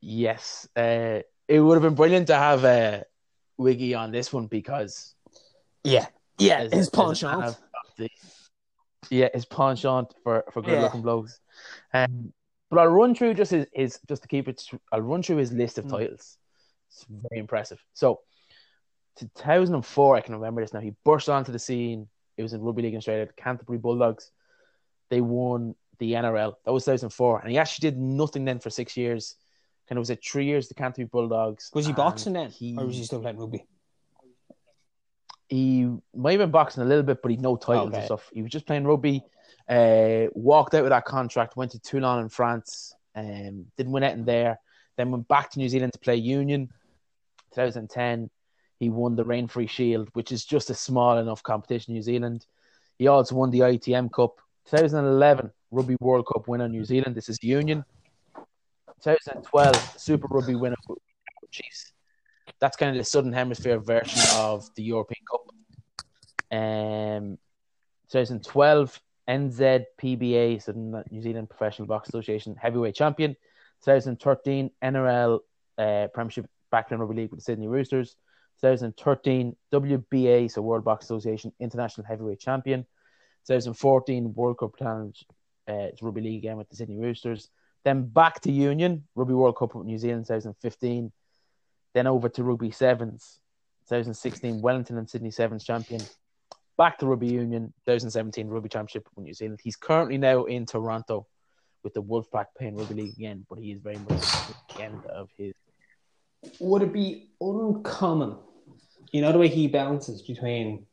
Yes, 0.01 0.69
uh, 0.77 1.21
it 1.49 1.61
would 1.61 1.75
have 1.75 1.83
been 1.83 1.95
brilliant 1.95 2.27
to 2.29 2.35
have 2.37 2.65
uh, 2.65 3.01
Wiggy 3.57 3.95
on 3.95 4.11
this 4.13 4.33
one 4.33 4.47
because 4.47 5.15
Yeah, 5.85 6.07
yeah. 6.39 6.59
as- 6.61 6.73
His 6.73 6.91
penchant. 6.91 7.57
yeah, 9.11 9.29
his 9.33 9.47
penchant 9.47 10.13
for 10.23 10.45
for 10.53 10.61
good 10.63 10.73
Yeah. 10.75 10.83
looking 10.83 11.03
blokes. 11.03 11.41
Um, 11.95 12.33
but 12.69 12.81
I'll 12.81 12.89
run 12.89 13.15
through 13.15 13.35
just 13.35 13.53
his, 13.53 13.67
his 13.73 13.99
just 14.07 14.23
to 14.23 14.29
keep 14.29 14.49
it. 14.49 14.63
I'll 14.93 15.01
run 15.01 15.23
through 15.23 15.37
his 15.37 15.53
list 15.53 15.79
of 15.79 15.87
Mm. 15.87 15.91
titles. 15.91 16.37
It's 16.89 17.05
very 17.09 17.41
impressive. 17.41 17.83
So, 17.95 18.21
2004, 19.19 20.17
I 20.17 20.21
can 20.21 20.35
remember 20.35 20.61
this 20.61 20.73
now. 20.73 20.81
He 20.81 20.95
burst 21.05 21.29
onto 21.29 21.53
the 21.53 21.59
scene. 21.59 22.09
It 22.37 22.43
was 22.43 22.53
in 22.53 22.61
rugby 22.61 22.83
league 22.83 22.93
in 22.93 22.99
Australia, 22.99 23.27
the 23.27 23.33
Canterbury 23.33 23.79
Bulldogs. 23.79 24.31
They 25.09 25.21
won 25.21 25.75
the 25.99 26.13
NRL. 26.13 26.55
That 26.65 26.73
was 26.73 26.85
2004, 26.85 27.41
and 27.41 27.51
he 27.51 27.59
actually 27.59 27.91
did 27.91 27.99
nothing 27.99 28.45
then 28.45 28.59
for 28.59 28.71
six 28.71 28.97
years. 28.97 29.37
Kind 29.89 29.99
of 29.99 30.03
was 30.03 30.11
it 30.11 30.23
three 30.25 30.45
years 30.45 30.69
the 30.69 30.75
Canterbury 30.75 31.07
Bulldogs. 31.07 31.71
Was 31.73 31.87
he 31.87 31.93
boxing 31.93 32.33
then, 32.35 32.51
He, 32.51 32.77
or 32.77 32.85
was 32.87 32.97
he 32.97 33.05
still 33.05 33.21
playing 33.21 33.39
rugby? 33.39 33.65
he 35.49 35.89
might 36.15 36.33
have 36.33 36.41
been 36.41 36.51
boxing 36.51 36.83
a 36.83 36.87
little 36.87 37.05
bit, 37.05 37.23
but 37.23 37.31
he'd 37.31 37.41
no 37.41 37.57
titles 37.57 37.89
Okay. 37.89 37.99
and 37.99 38.05
stuff. 38.05 38.29
He 38.33 38.43
was 38.43 38.51
just 38.51 38.67
playing 38.67 38.85
rugby. 38.85 39.23
Uh, 39.69 40.27
walked 40.35 40.75
out 40.75 40.83
with 40.83 40.91
that 40.91 41.05
contract, 41.05 41.57
went 41.57 41.71
to 41.73 41.79
Toulon 41.79 42.21
in 42.21 42.29
France, 42.29 42.95
um, 43.15 43.67
didn't 43.77 43.93
win 43.93 44.03
anything 44.03 44.25
there. 44.25 44.59
Then 44.97 45.11
went 45.11 45.29
back 45.29 45.51
to 45.51 45.59
New 45.59 45.69
Zealand 45.69 45.93
to 45.93 45.99
play 45.99 46.17
Union. 46.17 46.69
2010, 47.55 48.31
he 48.79 48.91
won 48.91 49.17
the 49.17 49.25
Ranfurly 49.25 49.69
Shield, 49.69 50.09
which 50.13 50.33
is 50.33 50.45
just 50.45 50.71
a 50.71 50.75
small 50.75 51.19
enough 51.19 51.43
competition 51.43 51.93
in 51.93 51.95
New 51.97 52.03
Zealand. 52.03 52.47
He 52.99 53.07
also 53.07 53.35
won 53.35 53.51
the 53.51 53.61
ITM 53.61 54.13
Cup. 54.13 54.41
2011, 54.67 55.51
Rugby 55.71 55.97
World 56.01 56.27
Cup 56.27 56.49
winner 56.49 56.69
New 56.69 56.85
Zealand. 56.85 57.15
This 57.15 57.29
is 57.29 57.43
Union. 57.43 57.85
2012, 59.03 60.01
Super 60.01 60.27
Rugby 60.29 60.55
winner 60.55 60.77
Chiefs. 61.51 61.93
That's 62.59 62.77
kind 62.77 62.91
of 62.91 62.99
the 62.99 63.05
Southern 63.05 63.33
Hemisphere 63.33 63.79
version 63.79 64.21
of 64.37 64.69
the 64.75 64.83
European 64.83 65.21
Cup. 65.31 65.41
Um, 66.51 67.39
2012, 68.11 69.01
NZPBA, 69.29 70.63
so 70.63 70.73
the 70.73 71.05
New 71.11 71.21
Zealand 71.21 71.51
Professional 71.51 71.89
Box 71.89 72.09
Association 72.09 72.57
heavyweight 72.57 72.95
champion. 72.95 73.37
2013, 73.85 74.71
NRL 74.83 75.41
uh, 75.79 76.09
Premiership 76.13 76.47
Backline 76.73 76.99
Rugby 76.99 77.15
League 77.15 77.31
with 77.31 77.41
the 77.41 77.45
Sydney 77.45 77.69
Roosters. 77.69 78.17
2013, 78.63 79.55
WBA, 79.73 80.51
so 80.51 80.63
World 80.63 80.85
Box 80.85 81.05
Association 81.05 81.53
International 81.61 82.07
Heavyweight 82.07 82.41
Champion. 82.41 82.87
2014, 83.47 84.35
World 84.35 84.59
Cup 84.59 84.77
Challenge 84.79 85.25
uh, 85.69 85.89
Rugby 86.01 86.21
League 86.21 86.39
again 86.39 86.57
with 86.57 86.69
the 86.69 86.77
Sydney 86.77 86.99
Roosters. 86.99 87.51
Then 87.85 88.07
back 88.07 88.41
to 88.41 88.53
Union, 88.53 89.05
Rugby 89.15 89.35
World 89.35 89.57
Cup 89.57 89.75
with 89.75 89.87
New 89.87 89.99
Zealand 89.99 90.27
2015. 90.27 91.13
Then 91.95 92.07
over 92.07 92.29
to 92.31 92.43
Rugby 92.43 92.71
Sevens, 92.71 93.41
2016, 93.89 94.61
Wellington 94.61 94.99
and 94.99 95.09
Sydney 95.09 95.31
Sevens 95.31 95.65
champion. 95.65 96.01
Back 96.77 96.99
to 96.99 97.07
Rugby 97.07 97.29
Union, 97.29 97.73
2017 97.87 98.49
Rugby 98.49 98.69
Championship 98.69 99.09
with 99.15 99.25
New 99.25 99.33
Zealand. 99.33 99.61
He's 99.63 99.77
currently 99.77 100.19
now 100.19 100.45
in 100.45 100.67
Toronto 100.67 101.27
with 101.87 101.95
the 101.95 102.03
Wolfpack 102.03 102.47
playing 102.59 102.77
Rugby 102.77 102.95
League 102.95 103.13
again, 103.13 103.47
but 103.49 103.61
he 103.61 103.71
is 103.71 103.81
very 103.81 103.99
much 104.11 104.25
at 104.25 104.77
the 104.77 104.83
end 104.83 105.07
of 105.07 105.29
his. 105.39 105.55
Would 106.59 106.83
it 106.83 106.93
be 106.93 107.29
uncommon? 107.41 108.39
You 109.13 109.21
know 109.23 109.31
the 109.31 109.39
way 109.39 109.47
he 109.47 109.69
bounces 109.69 110.21
between 110.23 110.85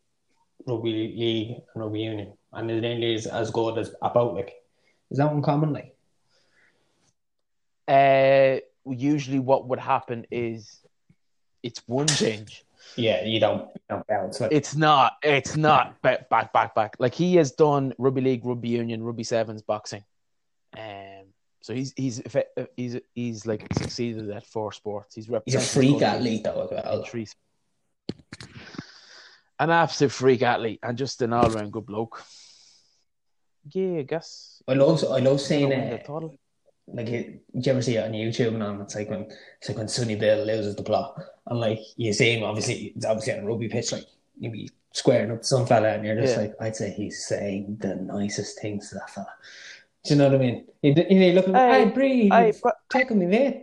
rugby 0.67 0.91
league 1.17 1.61
and 1.73 1.83
rugby 1.83 2.01
union, 2.01 2.33
and 2.53 2.69
it 2.69 2.81
nearly 2.81 3.15
is 3.15 3.25
as 3.25 3.49
good 3.49 3.79
as 3.79 3.91
about 4.03 4.35
like. 4.35 4.53
Is 5.09 5.17
that 5.17 5.31
uncommon? 5.31 5.73
Like, 5.73 5.95
Uh, 7.87 8.59
usually, 8.85 9.39
what 9.39 9.67
would 9.67 9.79
happen 9.79 10.25
is 10.29 10.79
it's 11.63 11.81
one 11.87 12.07
change. 12.07 12.63
yeah, 12.95 13.23
you 13.25 13.39
don't 13.39 13.67
you 13.75 13.81
don't 13.89 14.05
bounce 14.05 14.39
like. 14.41 14.51
It's 14.51 14.75
not. 14.75 15.13
It's 15.23 15.55
not 15.57 15.99
back, 16.03 16.29
back, 16.29 16.53
back, 16.53 16.75
back. 16.75 16.95
Like 16.99 17.15
he 17.15 17.35
has 17.37 17.51
done 17.51 17.93
rugby 17.97 18.21
league, 18.21 18.45
rugby 18.45 18.69
union, 18.69 19.03
rugby 19.03 19.23
sevens, 19.23 19.63
boxing. 19.63 20.03
Um, 20.77 21.25
so 21.61 21.73
he's 21.73 21.93
he's 21.95 22.21
he's 22.75 22.97
he's 23.15 23.45
like 23.45 23.65
succeeded 23.77 24.29
at 24.31 24.45
four 24.45 24.71
sports. 24.73 25.15
He's 25.15 25.29
He's 25.45 25.55
a 25.55 25.59
freak 25.59 26.01
athlete 26.01 26.43
though 26.43 26.67
well. 26.71 27.03
three. 27.05 27.27
An 29.59 29.69
absolute 29.69 30.11
freak 30.11 30.41
athlete 30.41 30.79
and 30.83 30.97
just 30.97 31.21
an 31.21 31.31
all 31.31 31.49
round 31.49 31.71
good 31.71 31.85
bloke. 31.85 32.21
Yeah, 33.71 33.99
I 33.99 34.01
guess. 34.01 34.61
I 34.67 34.73
love 34.73 35.03
I 35.09 35.19
love 35.19 35.39
seeing 35.39 35.69
don't 35.69 36.23
uh, 36.23 36.27
like 36.87 37.07
it, 37.07 37.41
did 37.53 37.65
you 37.65 37.71
ever 37.71 37.81
see 37.81 37.95
it 37.95 38.03
on 38.03 38.11
YouTube 38.11 38.61
and 38.61 38.81
it's 38.81 38.95
like 38.95 39.09
when 39.09 39.21
it's 39.21 39.69
like 39.69 39.77
when 39.77 39.87
Sonny 39.87 40.15
Bill 40.15 40.45
loses 40.45 40.75
the 40.75 40.83
plot 40.83 41.17
and 41.47 41.59
like 41.59 41.79
you 41.95 42.11
see 42.11 42.33
him 42.33 42.43
obviously 42.43 42.91
it's 42.95 43.05
obviously 43.05 43.33
on 43.33 43.39
a 43.39 43.45
rugby 43.45 43.69
pitch 43.69 43.93
like 43.93 44.05
you 44.37 44.51
be 44.51 44.69
squaring 44.91 45.31
up 45.31 45.39
to 45.41 45.47
some 45.47 45.65
fella 45.65 45.89
and 45.93 46.05
you're 46.05 46.19
just 46.19 46.35
Yeah. 46.35 46.41
like 46.41 46.55
I'd 46.59 46.75
say 46.75 46.91
he's 46.91 47.25
saying 47.25 47.77
the 47.79 47.95
nicest 47.95 48.59
things 48.59 48.89
to 48.89 48.95
that 48.95 49.09
fella. 49.11 49.33
Do 50.03 50.13
you 50.13 50.17
know 50.17 50.25
what 50.29 50.35
I 50.35 50.37
mean? 50.39 50.65
You, 50.81 50.93
you 51.09 51.19
know, 51.19 51.27
looking, 51.33 51.55
Hey, 51.55 51.85
hey, 51.85 51.89
Bree, 51.91 52.29
Hey, 52.29 52.47
you've 52.47 52.61
bro, 52.61 52.71
taken 52.89 53.19
me, 53.19 53.25
there. 53.27 53.61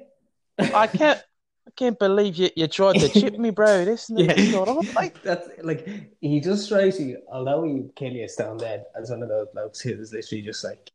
I 0.74 0.86
can't. 0.86 1.20
I 1.66 1.70
can't 1.76 1.98
believe 1.98 2.36
you, 2.36 2.50
you 2.56 2.66
tried 2.66 2.98
to 3.00 3.08
chip 3.08 3.38
me, 3.38 3.50
bro. 3.50 3.84
This 3.84 4.08
and 4.08 4.18
Yeah. 4.18 4.34
this. 4.34 4.52
Like, 4.52 4.86
Like 4.96 5.22
that's 5.22 5.48
like 5.62 5.86
he 6.20 6.40
just 6.40 6.64
strikes 6.64 6.98
you, 6.98 7.18
although 7.30 7.62
he 7.64 7.84
kill 7.94 8.12
you 8.12 8.26
stone 8.28 8.56
dead, 8.56 8.86
as 8.98 9.10
one 9.10 9.22
of 9.22 9.28
those 9.28 9.48
blokes 9.52 9.80
who's 9.80 10.12
literally 10.12 10.42
just 10.42 10.64
like 10.64 10.90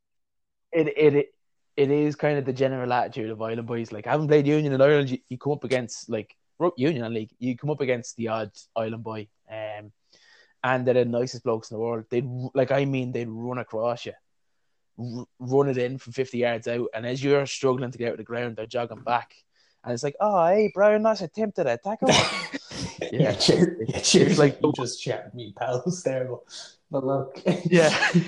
it, 0.72 0.88
it 0.98 1.16
it 1.16 1.28
it 1.78 1.92
is 1.92 2.16
kind 2.16 2.38
of 2.38 2.46
the 2.46 2.54
general 2.54 2.92
attitude 2.92 3.30
of 3.30 3.42
Island 3.42 3.68
boys. 3.68 3.92
Like, 3.92 4.08
I 4.08 4.12
haven't 4.12 4.28
played 4.28 4.48
Union 4.48 4.74
in 4.74 4.82
Ireland. 4.82 5.10
You, 5.10 5.20
you 5.30 5.38
come 5.38 5.54
up 5.54 5.64
against 5.64 6.10
like 6.10 6.36
Ru- 6.58 6.74
Union 6.78 7.14
League. 7.14 7.32
You 7.40 7.56
come 7.58 7.70
up 7.70 7.82
against 7.82 8.16
the 8.18 8.30
odd 8.30 8.52
Island 8.76 9.04
boy, 9.04 9.28
um, 9.50 9.92
and 10.64 10.86
they're 10.86 10.94
the 10.96 11.06
nicest 11.06 11.44
blokes 11.44 11.72
in 11.72 11.76
the 11.76 11.82
world. 11.82 12.06
They'd 12.10 12.26
like, 12.54 12.72
I 12.72 12.86
mean, 12.86 13.12
they'd 13.12 13.30
run 13.30 13.60
across 13.60 14.06
you, 14.06 14.14
r- 15.00 15.26
run 15.40 15.70
it 15.70 15.78
in 15.78 15.98
from 15.98 16.14
fifty 16.14 16.40
yards 16.40 16.68
out, 16.68 16.88
and 16.94 17.06
as 17.06 17.24
you're 17.24 17.46
struggling 17.46 17.92
to 17.92 17.98
get 17.98 18.08
out 18.08 18.14
of 18.14 18.18
the 18.18 18.24
ground, 18.24 18.56
they're 18.56 18.66
jogging 18.66 19.02
back, 19.04 19.36
and 19.84 19.94
it's 19.94 20.04
like, 20.04 20.16
oh, 20.20 20.48
hey, 20.48 20.72
Brown, 20.74 21.02
nice 21.04 21.22
attempt 21.22 21.60
at 21.60 21.68
a 21.68 21.78
tackle. 21.78 22.10
yeah, 23.02 23.10
Yeah. 23.12 23.34
cheer, 23.34 23.78
yeah, 23.88 24.00
cheers. 24.00 24.38
Like 24.40 24.60
you 24.62 24.72
just 24.76 25.02
chat 25.02 25.34
me, 25.36 25.54
pal. 25.58 25.84
It's 25.88 26.04
terrible. 26.04 26.44
But 26.92 27.04
look, 27.06 27.42
Yeah. 27.66 27.94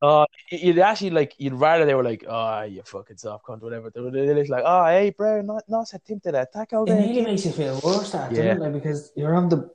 Uh, 0.00 0.24
you'd 0.52 0.78
actually 0.78 1.10
like 1.10 1.34
you'd 1.38 1.54
rather 1.54 1.84
they 1.84 1.92
were 1.94 2.04
like, 2.04 2.24
oh, 2.28 2.62
you 2.62 2.80
fucking 2.84 3.16
soft 3.16 3.44
cunt, 3.44 3.60
whatever. 3.62 3.90
They 3.90 4.00
were 4.00 4.12
they're 4.12 4.32
just 4.36 4.48
like, 4.48 4.62
oh, 4.64 4.84
hey, 4.86 5.10
bro, 5.10 5.42
not 5.42 5.64
not 5.68 5.92
attempted 5.92 6.36
a 6.36 6.46
tackle 6.52 6.84
it 6.84 6.92
really 6.94 7.22
makes 7.22 7.44
you 7.44 7.50
feel 7.50 7.80
worse, 7.82 8.12
that 8.12 8.30
Yeah. 8.30 8.54
doesn't 8.54 8.62
it? 8.62 8.64
Like, 8.64 8.72
because 8.74 9.10
you're 9.16 9.34
on 9.34 9.48
the 9.48 9.56
That's 9.56 9.72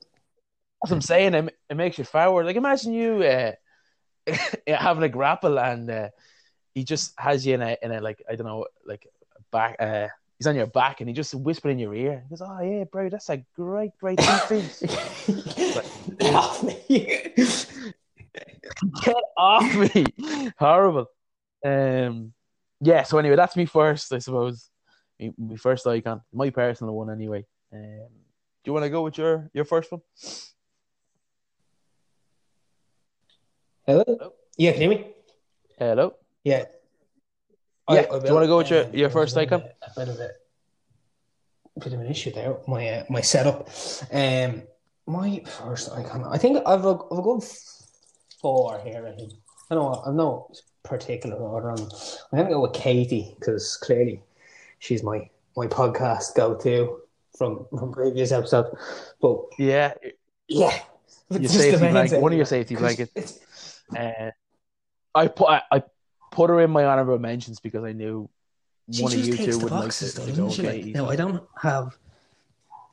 what 0.91 0.93
I'm 0.93 1.01
saying. 1.01 1.33
It, 1.33 1.57
it 1.69 1.75
makes 1.75 1.97
you 1.97 2.05
forward. 2.05 2.45
Like 2.45 2.55
imagine 2.55 2.93
you 2.93 3.21
uh, 3.21 3.51
having 4.67 5.03
a 5.03 5.09
grapple 5.09 5.59
and 5.59 5.89
uh, 5.89 6.09
he 6.73 6.83
just 6.83 7.13
has 7.17 7.45
you 7.45 7.55
in 7.55 7.61
a 7.61 7.77
in 7.81 7.91
a 7.91 8.01
like 8.01 8.23
I 8.29 8.35
don't 8.35 8.47
know 8.47 8.65
like 8.85 9.07
back. 9.51 9.75
Uh, 9.79 10.07
he's 10.37 10.47
on 10.47 10.55
your 10.55 10.67
back 10.67 10.99
and 10.99 11.09
he 11.09 11.13
just 11.13 11.33
whispered 11.35 11.69
in 11.69 11.79
your 11.79 11.93
ear. 11.93 12.23
He 12.23 12.29
goes, 12.29 12.41
oh 12.41 12.61
yeah, 12.61 12.83
bro, 12.85 13.09
that's 13.09 13.29
a 13.29 13.43
great 13.55 13.91
great 13.99 14.17
defense. 14.19 14.81
Get 16.17 16.33
off 16.33 16.63
me. 16.63 17.33
Get 19.03 19.15
off 19.37 19.75
me! 19.75 20.05
Horrible. 20.57 21.05
Um, 21.63 22.33
yeah. 22.81 23.03
So 23.03 23.17
anyway, 23.17 23.35
that's 23.35 23.55
me 23.55 23.65
first, 23.65 24.11
I 24.11 24.19
suppose. 24.19 24.69
Me, 25.19 25.31
me 25.37 25.55
first 25.57 25.85
icon, 25.85 26.21
my 26.33 26.49
personal 26.49 26.95
one, 26.95 27.09
anyway. 27.09 27.45
Um, 27.71 28.07
do 28.63 28.69
you 28.69 28.73
want 28.73 28.83
to 28.83 28.89
go 28.89 29.03
with 29.03 29.17
your 29.17 29.49
your 29.53 29.65
first 29.65 29.91
one? 29.91 30.01
Hello? 33.85 34.33
Yeah, 34.57 34.71
can 34.71 34.81
you 34.81 34.89
hear 34.89 34.97
me? 34.97 35.07
Hello. 35.77 36.15
Yeah. 36.45 36.65
Yeah. 37.89 38.05
I, 38.09 38.15
I 38.15 38.19
do 38.19 38.27
you 38.27 38.33
want 38.33 38.43
to 38.43 38.47
go 38.47 38.57
with 38.59 38.69
your, 38.69 38.89
your 38.93 39.09
first 39.09 39.35
icon? 39.35 39.61
A 39.81 39.99
bit 39.99 40.07
of 40.07 40.19
a, 40.19 40.29
bit 41.81 41.91
of 41.91 41.99
an 41.99 42.07
issue 42.07 42.31
there. 42.31 42.55
My 42.65 42.87
uh, 42.87 43.03
my 43.09 43.19
setup. 43.19 43.69
Um, 44.09 44.63
my 45.05 45.41
first 45.45 45.91
icon. 45.91 46.23
I 46.23 46.37
think 46.37 46.59
I've 46.65 46.85
a, 46.85 46.97
I've 47.11 47.19
a 47.19 47.21
good 47.21 47.43
four 48.41 48.79
here. 48.85 49.05
I 49.05 49.17
think. 49.17 49.33
I 49.69 49.75
know 49.75 50.01
I've 50.07 50.13
no 50.13 50.49
particular 50.83 51.35
order. 51.35 51.71
I'm, 51.71 51.81
I'm 52.31 52.37
gonna 52.37 52.49
go 52.51 52.61
with 52.61 52.73
Katie 52.73 53.35
because 53.37 53.75
clearly 53.75 54.21
she's 54.79 55.03
my 55.03 55.29
my 55.57 55.67
podcast 55.67 56.35
go 56.35 56.55
to 56.55 57.01
from 57.37 57.65
from 57.77 57.91
previous 57.91 58.31
episodes. 58.31 58.69
But 59.21 59.41
yeah, 59.59 59.93
yeah, 60.47 60.79
your 61.29 61.49
safety 61.49 61.89
blanket, 61.89 62.21
one 62.21 62.31
of 62.31 62.37
your 62.37 62.45
safety 62.45 62.77
blankets. 62.77 63.39
Uh, 63.95 64.31
I 65.15 65.27
put 65.27 65.49
I, 65.49 65.61
I, 65.71 65.83
put 66.31 66.49
her 66.49 66.61
in 66.61 66.71
my 66.71 66.85
honorable 66.85 67.19
mentions 67.19 67.59
because 67.59 67.83
I 67.83 67.93
knew 67.93 68.29
she 68.91 69.03
one 69.03 69.13
of 69.13 69.19
you 69.19 69.37
two 69.37 69.59
would 69.59 69.71
like 69.71 69.91
to, 69.91 70.11
to 70.11 70.31
go. 70.31 70.47
Okay, 70.47 70.91
now 70.93 71.09
I 71.09 71.15
don't 71.15 71.43
have 71.61 71.97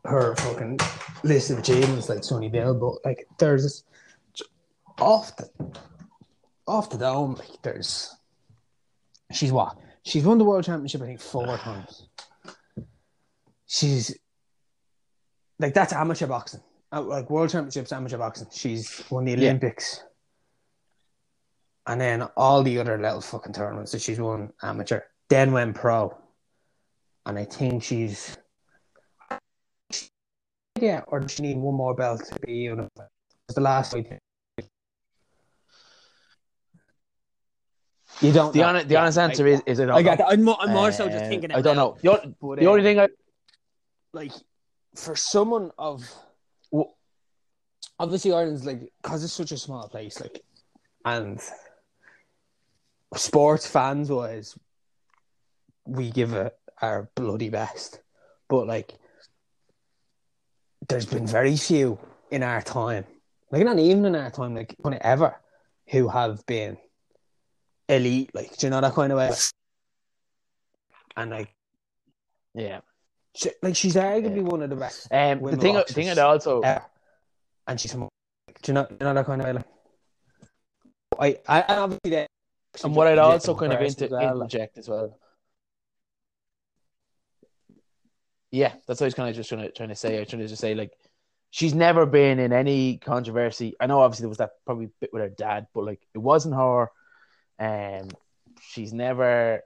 her 0.05 0.37
fucking 0.37 0.79
list 1.25 1.51
of 1.51 1.59
achievements 1.59 2.09
like 2.09 2.25
Sonny 2.25 2.49
Bill, 2.49 2.75
but 2.75 3.05
like 3.05 3.27
there's 3.39 3.85
off 4.99 5.37
the 5.37 5.49
off 6.67 6.91
the 6.91 6.99
dome, 6.99 7.35
like 7.35 7.63
there's 7.63 8.15
she's 9.33 9.53
what 9.53 9.77
she's 10.03 10.25
won 10.25 10.39
the 10.39 10.45
world 10.45 10.65
championship 10.65 11.03
I 11.03 11.07
think 11.07 11.21
four 11.21 11.47
times. 11.59 12.09
She's 13.67 14.17
like 15.59 15.75
that's 15.75 15.93
amateur 15.93 16.27
boxing, 16.27 16.61
uh, 16.93 17.03
like 17.03 17.31
world 17.31 17.51
championships, 17.51 17.93
amateur 17.93 18.19
boxing. 18.19 18.49
She's 18.53 19.03
won 19.11 19.25
the 19.25 19.35
Olympics. 19.35 19.99
Yeah. 19.99 20.10
And 21.87 22.01
then 22.01 22.23
all 22.37 22.63
the 22.63 22.79
other 22.79 22.99
little 22.99 23.21
fucking 23.21 23.53
tournaments 23.53 23.93
that 23.93 24.03
she's 24.03 24.21
won 24.21 24.51
amateur, 24.63 25.01
then 25.29 25.53
went 25.53 25.75
pro. 25.75 26.17
And 27.27 27.39
I 27.39 27.45
think 27.45 27.83
she's 27.83 28.37
yeah, 30.81 31.03
or 31.09 31.21
does 31.21 31.33
she 31.33 31.43
need 31.43 31.57
one 31.57 31.75
more 31.75 31.95
belt 31.95 32.25
to 32.25 32.41
be 32.41 32.53
unified? 32.53 33.09
The 33.55 33.61
last 33.61 33.93
fight. 33.93 34.19
You 38.21 38.33
don't. 38.33 38.53
The, 38.53 38.63
honest, 38.63 38.89
the 38.89 38.97
honest 38.97 39.19
answer 39.19 39.47
I, 39.47 39.51
is 39.51 39.63
is 39.67 39.79
it? 39.79 39.91
I 39.91 40.03
got. 40.03 40.21
I'm 40.27 40.43
more, 40.43 40.57
I'm 40.61 40.71
more 40.71 40.93
so 40.93 41.09
just 41.09 41.25
uh, 41.25 41.29
thinking. 41.29 41.53
I 41.53 41.61
don't 41.61 41.77
know. 41.77 41.97
The, 42.03 42.35
but, 42.41 42.61
the 42.61 42.67
uh, 42.67 42.71
only 42.71 42.83
thing 42.83 43.01
I 43.01 43.09
like 44.13 44.33
for 44.95 45.17
someone 45.17 45.71
of 45.79 46.09
well, 46.71 46.97
obviously 47.99 48.33
Ireland's 48.33 48.65
like 48.65 48.93
because 49.03 49.25
it's 49.25 49.33
such 49.33 49.53
a 49.53 49.59
small 49.59 49.89
place, 49.89 50.21
like 50.21 50.43
and 51.05 51.41
sports 53.15 53.67
fans 53.67 54.11
wise, 54.11 54.57
we 55.85 56.11
give 56.11 56.33
it 56.33 56.57
our 56.81 57.11
bloody 57.15 57.49
best, 57.49 58.01
but 58.49 58.67
like 58.67 58.95
there's 60.89 61.07
been 61.07 61.27
very 61.27 61.57
few 61.57 61.99
in 62.31 62.43
our 62.43 62.63
time, 62.63 63.05
like 63.51 63.65
not 63.65 63.79
even 63.79 64.05
in 64.05 64.15
our 64.15 64.31
time, 64.31 64.55
like 64.55 64.75
ever, 65.01 65.37
who 65.89 66.09
have 66.09 66.45
been 66.47 66.77
elite, 67.89 68.31
like 68.35 68.57
do 68.57 68.67
you 68.67 68.71
know 68.71 68.81
that 68.81 68.95
kind 68.95 69.13
of 69.13 69.19
way? 69.19 69.33
And 71.17 71.31
like, 71.31 71.55
yeah, 72.55 72.81
she, 73.35 73.51
like 73.63 73.77
she's 73.77 73.97
arguably 73.97 74.37
yeah. 74.37 74.43
one 74.43 74.63
of 74.63 74.71
the 74.71 74.77
best. 74.77 75.09
Um, 75.13 75.43
the 75.43 75.57
thing, 75.57 75.83
thing 75.89 76.07
that 76.07 76.19
also, 76.19 76.61
ever. 76.61 76.85
and 77.67 77.81
she's, 77.81 77.93
do 77.93 78.09
you 78.67 78.73
know, 78.75 78.87
do 78.87 78.97
you 79.01 79.05
know 79.05 79.15
that 79.15 79.27
kind 79.27 79.41
of 79.43 79.47
way? 79.47 79.53
Like, 81.19 81.43
I, 81.49 81.63
I 81.63 81.77
obviously 81.77 82.11
that. 82.13 82.29
And 82.85 82.95
what 82.95 83.07
I'd 83.07 83.19
also 83.19 83.55
kind 83.55 83.73
of 83.73 83.81
inter- 83.81 84.09
well. 84.11 84.43
interject 84.43 84.79
as 84.79 84.89
well. 84.89 85.19
Yeah, 88.51 88.73
that's 88.87 89.01
what 89.01 89.03
I 89.03 89.07
was 89.07 89.15
kind 89.15 89.29
of 89.29 89.37
just 89.37 89.49
trying 89.49 89.63
to 89.63 89.71
trying 89.71 89.89
to 89.91 89.95
say. 89.95 90.17
I 90.17 90.21
was 90.21 90.29
trying 90.29 90.43
to 90.43 90.49
just 90.49 90.61
say 90.61 90.75
like 90.75 90.93
she's 91.51 91.75
never 91.75 92.07
been 92.07 92.39
in 92.39 92.53
any 92.53 92.99
controversy. 92.99 93.75
I 93.81 93.87
know 93.87 94.01
obviously 94.01 94.25
there 94.25 94.29
was 94.29 94.39
that 94.39 94.53
probably 94.65 94.91
bit 95.01 95.13
with 95.13 95.23
her 95.23 95.29
dad, 95.29 95.67
but 95.75 95.85
like 95.85 96.01
it 96.15 96.19
wasn't 96.19 96.55
her. 96.55 96.91
Um, 97.59 98.09
she's 98.63 98.93
never 98.93 99.63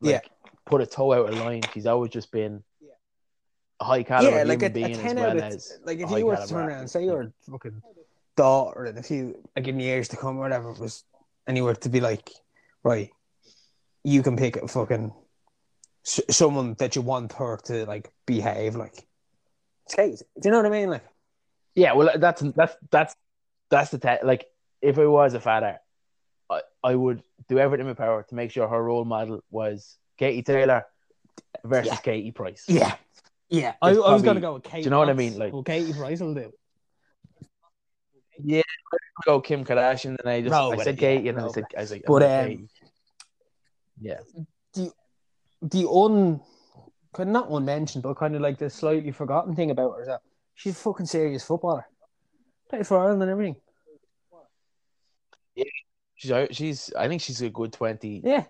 like 0.00 0.12
yeah. 0.12 0.48
put 0.66 0.80
a 0.80 0.86
toe 0.86 1.12
out 1.12 1.28
of 1.28 1.38
line. 1.38 1.62
She's 1.72 1.86
always 1.86 2.10
just 2.10 2.30
been 2.30 2.62
a 3.80 3.84
high 3.84 4.02
caliber 4.02 4.36
yeah, 4.36 4.42
like 4.44 4.60
human 4.60 4.70
a, 4.70 4.74
being 4.74 4.96
a 4.96 5.04
as 5.04 5.14
well 5.14 5.42
as 5.42 5.78
like 5.84 5.98
if 5.98 6.10
you 6.10 6.26
were 6.26 6.36
to 6.36 6.46
turn 6.46 6.68
around 6.68 6.80
and 6.80 6.90
say 6.90 7.04
your 7.04 7.32
fucking 7.50 7.82
daughter 8.36 8.86
in 8.86 8.98
a 8.98 9.02
few 9.02 9.36
like 9.56 9.66
in 9.66 9.80
years 9.80 10.08
to 10.08 10.16
come 10.16 10.36
or 10.36 10.40
whatever 10.40 10.72
was 10.72 11.04
anywhere 11.46 11.74
to 11.74 11.88
be 11.88 12.00
like 12.00 12.30
right, 12.82 13.10
you 14.04 14.22
can 14.22 14.36
pick 14.36 14.56
a 14.56 14.68
fucking 14.68 15.12
someone 16.04 16.74
that 16.78 16.94
you 16.94 17.02
want 17.02 17.32
her 17.34 17.56
to 17.64 17.86
like 17.86 18.12
behave 18.26 18.76
like. 18.76 19.06
Skate. 19.88 20.22
Do 20.40 20.48
you 20.48 20.50
know 20.50 20.58
what 20.58 20.66
I 20.66 20.70
mean? 20.70 20.90
Like, 20.90 21.04
yeah. 21.74 21.92
Well, 21.92 22.10
that's 22.16 22.42
that's 22.54 22.76
that's 22.90 23.16
that's 23.70 23.90
the 23.90 23.98
te- 23.98 24.24
like. 24.24 24.46
If 24.80 24.98
I 24.98 25.06
was 25.06 25.32
a 25.32 25.40
father, 25.40 25.78
I, 26.50 26.60
I 26.82 26.94
would 26.94 27.22
do 27.48 27.58
everything 27.58 27.86
in 27.86 27.88
my 27.88 27.94
power 27.94 28.22
to 28.22 28.34
make 28.34 28.50
sure 28.50 28.68
her 28.68 28.82
role 28.82 29.06
model 29.06 29.42
was 29.50 29.96
Katie 30.18 30.42
Taylor 30.42 30.84
versus 31.64 31.92
yeah. 31.92 31.98
Katie 31.98 32.32
Price. 32.32 32.64
Yeah, 32.68 32.94
yeah. 33.48 33.74
I, 33.80 33.90
I, 33.90 34.12
was 34.12 34.22
gonna 34.22 34.40
go 34.40 34.54
with 34.54 34.64
Katie. 34.64 34.82
Do 34.82 34.84
you 34.84 34.90
know 34.90 34.98
what 34.98 35.08
I 35.08 35.14
mean? 35.14 35.38
Like, 35.38 35.54
well, 35.54 35.62
Katie 35.62 35.94
Price 35.94 36.20
will 36.20 36.34
do. 36.34 36.52
Yeah, 38.42 38.62
go 39.24 39.40
Kim 39.40 39.64
Kardashian, 39.64 40.16
and 40.18 40.28
I 40.28 40.40
just 40.40 40.52
no, 40.52 40.72
I 40.72 40.76
said 40.82 40.98
Katie, 40.98 41.24
yeah, 41.24 41.28
and 41.30 41.38
no, 41.38 41.48
I 41.76 41.84
said 41.84 42.00
I 42.00 42.02
but 42.06 42.22
um, 42.22 42.68
yeah. 44.00 44.18
The 44.74 44.90
the 45.62 45.88
un 45.88 46.40
kind 47.14 47.32
not 47.32 47.50
unmentioned, 47.50 48.02
but 48.02 48.14
kind 48.14 48.34
of 48.34 48.40
like 48.40 48.58
the 48.58 48.68
slightly 48.68 49.12
forgotten 49.12 49.54
thing 49.54 49.70
about 49.70 49.94
her 49.94 50.02
is 50.02 50.08
that 50.08 50.20
she's 50.54 50.72
a 50.72 50.76
fucking 50.76 51.06
serious 51.06 51.44
footballer. 51.44 51.86
Played 52.68 52.86
for 52.86 52.98
Ireland 52.98 53.22
and 53.22 53.30
everything. 53.30 53.56
Yeah, 55.54 55.64
she's 56.16 56.56
she's. 56.56 56.92
I 56.98 57.08
think 57.08 57.22
she's 57.22 57.40
a 57.42 57.50
good 57.50 57.72
twenty. 57.72 58.20
Yeah, 58.24 58.44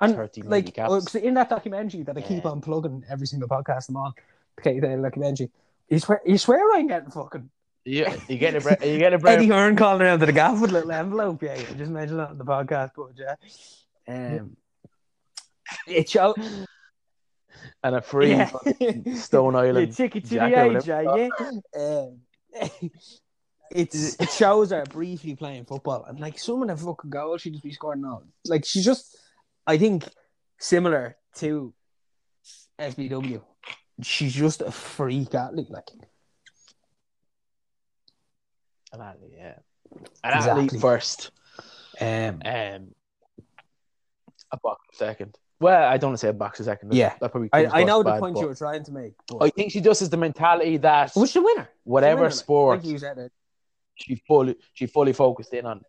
and 0.00 0.14
30 0.14 0.42
like 0.42 0.78
in 1.14 1.34
that 1.34 1.50
documentary 1.50 2.02
that 2.02 2.16
I 2.16 2.22
keep 2.22 2.44
yeah. 2.44 2.50
on 2.50 2.60
plugging 2.60 3.04
every 3.08 3.26
single 3.26 3.48
podcast 3.48 3.88
I'm 3.90 3.96
on. 3.96 4.12
Okay, 4.58 4.80
the 4.80 4.96
documentary. 4.96 5.50
You 5.88 5.98
swear, 5.98 6.20
you 6.24 6.38
swear 6.38 6.60
I'm 6.74 6.86
getting 6.86 7.10
fucking. 7.10 7.50
Yeah, 7.84 8.14
you 8.28 8.38
get 8.38 8.54
a 8.54 8.60
bre- 8.60 8.84
you 8.84 8.98
get 8.98 9.12
a 9.12 9.18
bre- 9.18 9.28
Eddie 9.28 9.48
Hearn 9.48 9.76
calling 9.76 10.02
around 10.02 10.20
to 10.20 10.26
the 10.26 10.32
gaff 10.32 10.60
with 10.60 10.70
a 10.70 10.74
little 10.74 10.92
envelope. 10.92 11.42
Yeah, 11.42 11.56
yeah, 11.56 11.74
just 11.76 11.90
mentioned 11.90 12.18
that 12.18 12.30
on 12.30 12.38
the 12.38 12.44
podcast, 12.44 12.92
but 12.96 13.12
yeah. 13.16 13.34
Um, 14.08 14.56
it 15.86 16.08
show 16.08 16.34
and 17.82 17.94
a 17.94 18.02
free 18.02 18.30
yeah. 18.30 18.50
Stone 19.14 19.56
Island 19.56 19.88
yeah, 19.88 19.94
ticket 19.94 20.24
to 20.26 20.34
the 20.34 20.44
age, 20.44 20.86
yeah. 20.86 21.28
Um, 21.80 22.18
it's 23.70 24.20
it 24.20 24.30
shows 24.30 24.70
her 24.70 24.84
briefly 24.84 25.36
playing 25.36 25.64
football 25.64 26.04
and 26.04 26.18
like 26.18 26.38
some 26.38 26.62
of 26.62 26.68
the 26.68 26.76
fucking 26.76 27.10
goals 27.10 27.42
she 27.42 27.50
just 27.50 27.62
be 27.62 27.72
scoring 27.72 28.02
now. 28.02 28.22
Like 28.46 28.64
she's 28.64 28.84
just, 28.84 29.16
I 29.66 29.78
think, 29.78 30.08
similar 30.58 31.16
to 31.36 31.72
SBW. 32.78 33.42
She's 34.02 34.34
just 34.34 34.62
a 34.62 34.70
freak 34.70 35.34
athlete, 35.34 35.70
like. 35.70 35.88
Yeah. 39.36 39.54
An 40.24 40.36
exactly. 40.38 40.64
athlete 40.64 40.80
first. 40.80 41.30
Um, 42.00 42.40
um, 42.44 42.94
a 44.52 44.56
box 44.62 44.80
second. 44.92 45.36
Well, 45.60 45.90
I 45.90 45.98
don't 45.98 46.10
want 46.10 46.20
to 46.20 46.26
say 46.26 46.28
a 46.28 46.32
box 46.32 46.58
a 46.60 46.64
second. 46.64 46.94
Yeah, 46.94 47.14
that 47.20 47.30
probably. 47.30 47.50
I, 47.52 47.66
I 47.66 47.84
know 47.84 48.02
the 48.02 48.18
point 48.18 48.38
you 48.38 48.46
were 48.46 48.54
trying 48.54 48.82
to 48.84 48.92
make. 48.92 49.12
But... 49.28 49.42
I 49.42 49.50
think 49.50 49.70
she 49.72 49.80
just 49.80 50.00
has 50.00 50.08
the 50.08 50.16
mentality 50.16 50.78
that. 50.78 51.12
Who's 51.14 51.34
the 51.34 51.42
winner? 51.42 51.68
Whatever 51.84 52.22
winner, 52.22 52.30
sport. 52.30 52.84
it. 52.84 53.32
She 53.96 54.22
fully, 54.26 54.56
she 54.72 54.86
fully 54.86 55.12
focused 55.12 55.52
in 55.52 55.66
on. 55.66 55.82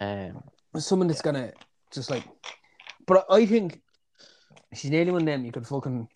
Um, 0.00 0.42
someone 0.76 1.06
that's 1.06 1.20
yeah. 1.24 1.32
gonna 1.32 1.52
just 1.92 2.10
like, 2.10 2.24
but 3.06 3.24
I 3.30 3.46
think 3.46 3.80
she's 4.74 4.90
nearly 4.90 5.12
one 5.12 5.22
of 5.22 5.26
them. 5.26 5.44
You 5.44 5.52
could 5.52 5.66
fucking, 5.66 6.08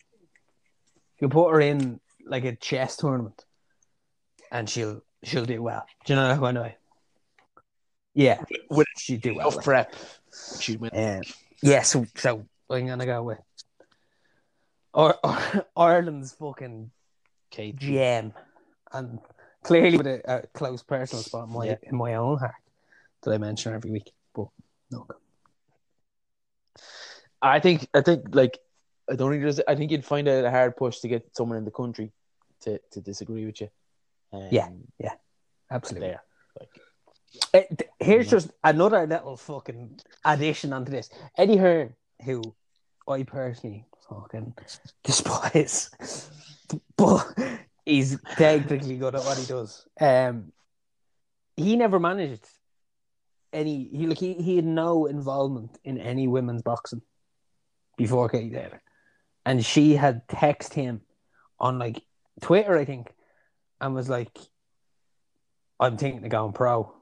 you 1.21 1.29
put 1.29 1.53
her 1.53 1.61
in 1.61 2.01
like 2.27 2.45
a 2.45 2.57
chess 2.57 2.97
tournament, 2.97 3.45
and 4.51 4.69
she'll 4.69 5.03
she'll 5.25 5.45
do 5.45 5.63
well. 5.63 5.85
Do 6.05 6.13
you 6.13 6.21
know 6.21 6.37
what 6.37 6.49
I 6.49 6.53
know? 6.53 6.73
Yeah, 8.15 8.43
with 8.71 8.87
she 8.97 9.17
do 9.17 9.35
well. 9.35 9.51
prep, 9.51 9.95
she'd 10.61 10.81
win. 10.81 10.91
Um, 10.95 11.23
yeah, 11.63 11.83
so, 11.83 12.07
so 12.17 12.47
I'm 12.71 12.87
gonna 12.87 13.07
go 13.07 13.23
with 13.23 13.39
or, 14.95 15.17
or 15.23 15.67
Ireland's 15.77 16.33
fucking 16.33 16.91
GM, 17.53 18.33
and 18.93 19.19
clearly 19.63 19.99
with 19.99 20.07
a, 20.07 20.23
a, 20.25 20.47
close 20.49 20.83
personal 20.83 21.23
spot 21.23 21.49
in 21.49 21.55
my 21.55 21.67
yeah. 21.67 21.77
in 21.83 21.97
my 21.97 22.15
own 22.15 22.39
heart 22.39 22.55
that 23.23 23.33
I 23.33 23.39
mention 23.39 23.75
every 23.75 23.91
week. 23.91 24.13
But 24.35 24.49
no, 24.91 25.07
I 27.43 27.61
think 27.61 27.89
I 27.93 28.01
think 28.01 28.35
like 28.35 28.59
I 29.11 29.17
don't 29.17 29.31
think 29.31 29.43
there's 29.43 29.61
I 29.67 29.75
think 29.75 29.91
you'd 29.91 30.05
find 30.05 30.29
it 30.29 30.45
a 30.45 30.51
hard 30.51 30.77
push 30.77 31.01
to 31.01 31.09
get 31.09 31.37
someone 31.37 31.59
in 31.59 31.65
the 31.65 31.71
country 31.71 32.13
to, 32.63 32.81
to 32.93 33.01
disagree 33.01 33.45
with 33.45 33.61
you. 33.61 33.69
Um, 34.35 34.49
yeah, 34.51 34.69
yeah, 34.99 35.13
absolutely. 35.71 36.09
There, 36.09 36.23
like 36.59 37.71
It, 37.71 37.91
here's 38.01 38.31
just 38.31 38.51
another 38.63 39.07
little 39.07 39.37
fucking 39.37 40.01
addition 40.25 40.73
onto 40.73 40.91
this. 40.91 41.11
Eddie 41.37 41.57
Hearn, 41.57 41.95
who 42.25 42.43
I 43.09 43.23
personally 43.23 43.87
fucking 44.09 44.55
despise, 45.03 45.91
but 46.97 47.27
he's 47.85 48.19
technically 48.37 48.97
good 48.97 49.15
at 49.15 49.25
what 49.25 49.39
he 49.39 49.47
does. 49.47 49.87
Um, 50.01 50.53
he 51.57 51.77
never 51.77 52.01
managed 52.01 52.47
any. 53.53 53.89
He 53.93 54.07
like 54.07 54.19
he, 54.19 54.35
he 54.35 54.57
had 54.57 54.65
no 54.65 55.07
involvement 55.07 55.79
in 55.85 55.99
any 55.99 56.27
women's 56.27 56.63
boxing 56.63 57.03
before 57.97 58.29
Katie 58.29 58.51
Taylor, 58.51 58.83
and 59.47 59.65
she 59.65 59.95
had 59.95 60.27
texted 60.27 60.75
him 60.75 61.03
on 61.61 61.79
like 61.79 62.03
Twitter, 62.41 62.77
I 62.77 62.85
think, 62.85 63.15
and 63.85 63.95
was 63.95 64.09
like, 64.09 64.37
"I'm 65.79 65.97
thinking 65.99 66.25
of 66.25 66.31
going 66.31 66.53
pro. 66.53 66.93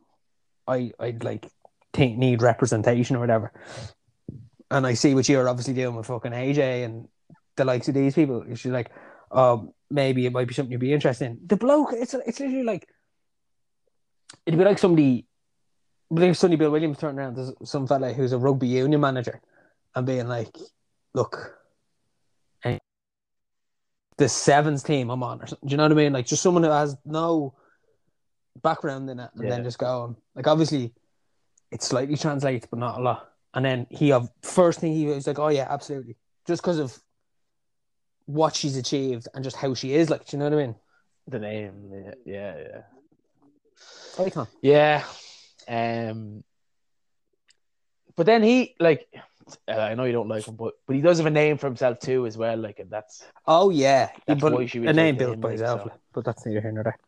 I 0.66 0.92
I'd 0.98 1.22
like 1.22 1.46
think 1.92 2.18
need 2.18 2.42
representation 2.42 3.16
or 3.16 3.20
whatever." 3.20 3.52
And 4.70 4.86
I 4.86 4.94
see 4.94 5.14
what 5.14 5.28
you're 5.28 5.48
obviously 5.48 5.74
doing 5.74 5.94
with 5.94 6.06
fucking 6.06 6.32
AJ 6.32 6.84
and 6.84 7.08
the 7.56 7.64
likes 7.64 7.88
of 7.88 7.94
these 7.94 8.14
people. 8.14 8.44
She's 8.54 8.72
like, 8.72 8.90
"Oh, 9.30 9.74
maybe 9.90 10.26
it 10.26 10.32
might 10.32 10.48
be 10.48 10.54
something 10.54 10.72
you'd 10.72 10.80
be 10.80 10.92
interested 10.92 11.26
in." 11.26 11.38
The 11.46 11.56
bloke, 11.56 11.92
it's 11.92 12.14
it's 12.14 12.40
literally 12.40 12.64
like 12.64 12.88
it'd 14.44 14.58
be 14.58 14.64
like 14.64 14.78
somebody, 14.78 15.26
like 16.10 16.34
Sonny 16.34 16.56
Bill 16.56 16.70
Williams 16.70 16.98
turning 16.98 17.20
around 17.20 17.36
to 17.36 17.54
some 17.64 17.86
fella 17.86 18.12
who's 18.12 18.32
a 18.32 18.38
rugby 18.38 18.66
union 18.66 19.00
manager 19.00 19.40
and 19.94 20.04
being 20.04 20.26
like, 20.26 20.56
"Look." 21.14 21.61
The 24.22 24.28
sevens 24.28 24.82
team 24.82 25.10
I'm 25.10 25.22
on, 25.22 25.42
or 25.42 25.46
something. 25.46 25.68
Do 25.68 25.72
you 25.72 25.76
know 25.76 25.82
what 25.84 25.92
I 25.92 25.96
mean? 25.96 26.12
Like 26.12 26.26
just 26.26 26.42
someone 26.42 26.62
who 26.62 26.70
has 26.70 26.96
no 27.04 27.54
background 28.62 29.10
in 29.10 29.18
it, 29.18 29.30
and 29.34 29.44
Yeah. 29.44 29.50
then 29.50 29.64
just 29.64 29.78
go 29.78 30.02
on. 30.02 30.16
Like 30.34 30.46
obviously, 30.46 30.92
it 31.70 31.82
slightly 31.82 32.16
translates, 32.16 32.66
but 32.70 32.78
not 32.78 32.98
a 33.00 33.02
lot. 33.02 33.28
And 33.54 33.64
then 33.64 33.86
he, 33.90 34.12
of 34.12 34.30
first 34.42 34.78
thing 34.80 34.92
he 34.94 35.06
was 35.06 35.26
like, 35.26 35.38
"Oh 35.38 35.48
yeah, 35.48 35.66
absolutely," 35.68 36.16
just 36.46 36.62
because 36.62 36.78
of 36.78 36.96
what 38.26 38.54
she's 38.54 38.76
achieved 38.76 39.26
and 39.34 39.42
just 39.42 39.56
how 39.56 39.74
she 39.74 39.94
is. 39.94 40.08
Like, 40.08 40.24
do 40.26 40.36
you 40.36 40.38
know 40.38 40.48
what 40.50 40.58
I 40.58 40.66
mean? 40.66 40.74
The 41.26 41.38
name, 41.38 41.90
yeah, 41.92 42.14
yeah, 42.24 42.56
yeah. 44.18 44.24
Icon. 44.24 44.46
Yeah. 44.62 45.04
Um 45.68 46.44
but 48.16 48.26
then 48.26 48.42
he 48.42 48.74
like 48.78 49.08
uh, 49.68 49.72
I 49.72 49.94
know 49.94 50.04
you 50.04 50.12
don't 50.12 50.28
like 50.28 50.46
him, 50.46 50.56
but 50.56 50.74
but 50.86 50.96
he 50.96 51.02
does 51.02 51.18
have 51.18 51.26
a 51.26 51.30
name 51.30 51.56
for 51.58 51.66
himself 51.66 51.98
too 51.98 52.26
as 52.26 52.36
well. 52.36 52.56
Like 52.56 52.78
and 52.78 52.90
that's 52.90 53.24
Oh 53.46 53.70
yeah, 53.70 54.10
That's 54.26 54.40
but 54.40 54.52
why 54.52 54.66
she 54.66 54.84
a 54.86 54.92
name 54.92 55.16
built 55.16 55.40
by 55.40 55.50
himself. 55.50 55.82
so. 55.82 55.92
But 56.12 56.24
that's 56.24 56.44
neither 56.46 56.60
here 56.60 56.72
nor 56.72 56.84
there. 56.84 56.98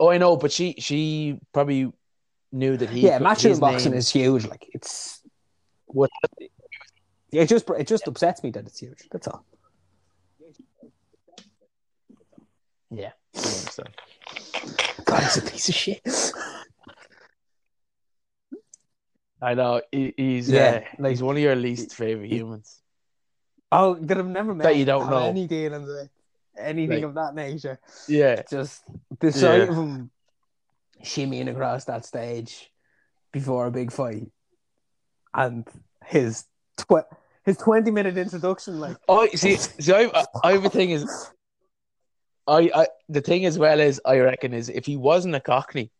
oh 0.00 0.10
I 0.10 0.18
know, 0.18 0.36
but 0.36 0.52
she 0.52 0.74
she 0.78 1.38
probably 1.52 1.92
knew 2.52 2.76
that 2.76 2.90
he 2.90 3.00
yeah, 3.00 3.18
matching 3.18 3.50
his 3.50 3.60
boxing 3.60 3.92
name 3.92 3.98
is 3.98 4.08
huge. 4.10 4.46
Like 4.46 4.68
it's 4.72 5.20
was 5.88 6.10
it 7.32 7.46
just 7.48 7.68
it 7.70 7.86
just 7.86 8.06
upsets 8.06 8.42
me 8.42 8.50
that 8.50 8.66
it's 8.66 8.78
huge. 8.78 9.08
That's 9.10 9.26
all. 9.28 9.44
yeah. 12.90 13.12
I 13.34 13.38
understand. 13.38 13.88
God, 15.04 15.22
he's 15.24 15.36
a 15.36 15.42
piece 15.42 15.68
of 15.68 15.74
shit. 15.74 16.00
I 19.44 19.54
know 19.54 19.82
he, 19.92 20.14
he's 20.16 20.50
Yeah, 20.50 20.80
uh, 20.82 21.02
like- 21.02 21.10
he's 21.10 21.22
one 21.22 21.36
of 21.36 21.42
your 21.42 21.54
least 21.56 21.94
favorite 21.94 22.30
humans. 22.30 22.80
Oh, 23.70 23.94
that 23.94 24.18
I've 24.18 24.26
never 24.26 24.54
met. 24.54 24.64
That 24.64 24.76
you 24.76 24.84
don't 24.84 25.10
know. 25.10 25.18
any 25.18 25.46
dealings 25.46 25.88
with 25.88 26.08
anything 26.56 26.98
Like- 27.02 27.04
of 27.04 27.14
that 27.14 27.34
nature. 27.34 27.78
Yeah, 28.08 28.42
Just 28.48 28.82
the 29.20 29.32
sight 29.32 29.56
Yeah. 29.58 29.62
of 29.68 29.74
him 29.76 30.10
shimmying 31.02 31.50
across 31.50 31.84
that 31.86 32.04
stage 32.04 32.70
before 33.32 33.66
a 33.66 33.70
big 33.70 33.92
fight, 33.92 34.30
and 35.34 35.68
his 36.06 36.44
tw- 36.78 37.04
his 37.44 37.56
twenty 37.58 37.90
minute 37.90 38.16
introduction, 38.16 38.80
like 38.80 38.96
Oh, 39.08 39.26
see, 39.34 39.56
see, 39.84 39.92
I, 39.92 40.24
I 40.42 40.68
thing 40.68 40.90
is, 40.90 41.04
I, 42.46 42.70
I, 42.74 42.86
the 43.08 43.20
thing 43.20 43.44
as 43.44 43.58
well 43.58 43.80
is, 43.80 44.00
I 44.04 44.18
reckon 44.18 44.54
is 44.54 44.68
if 44.68 44.86
he 44.86 44.96
wasn't 44.96 45.34
a 45.34 45.40
Cockney, 45.40 45.90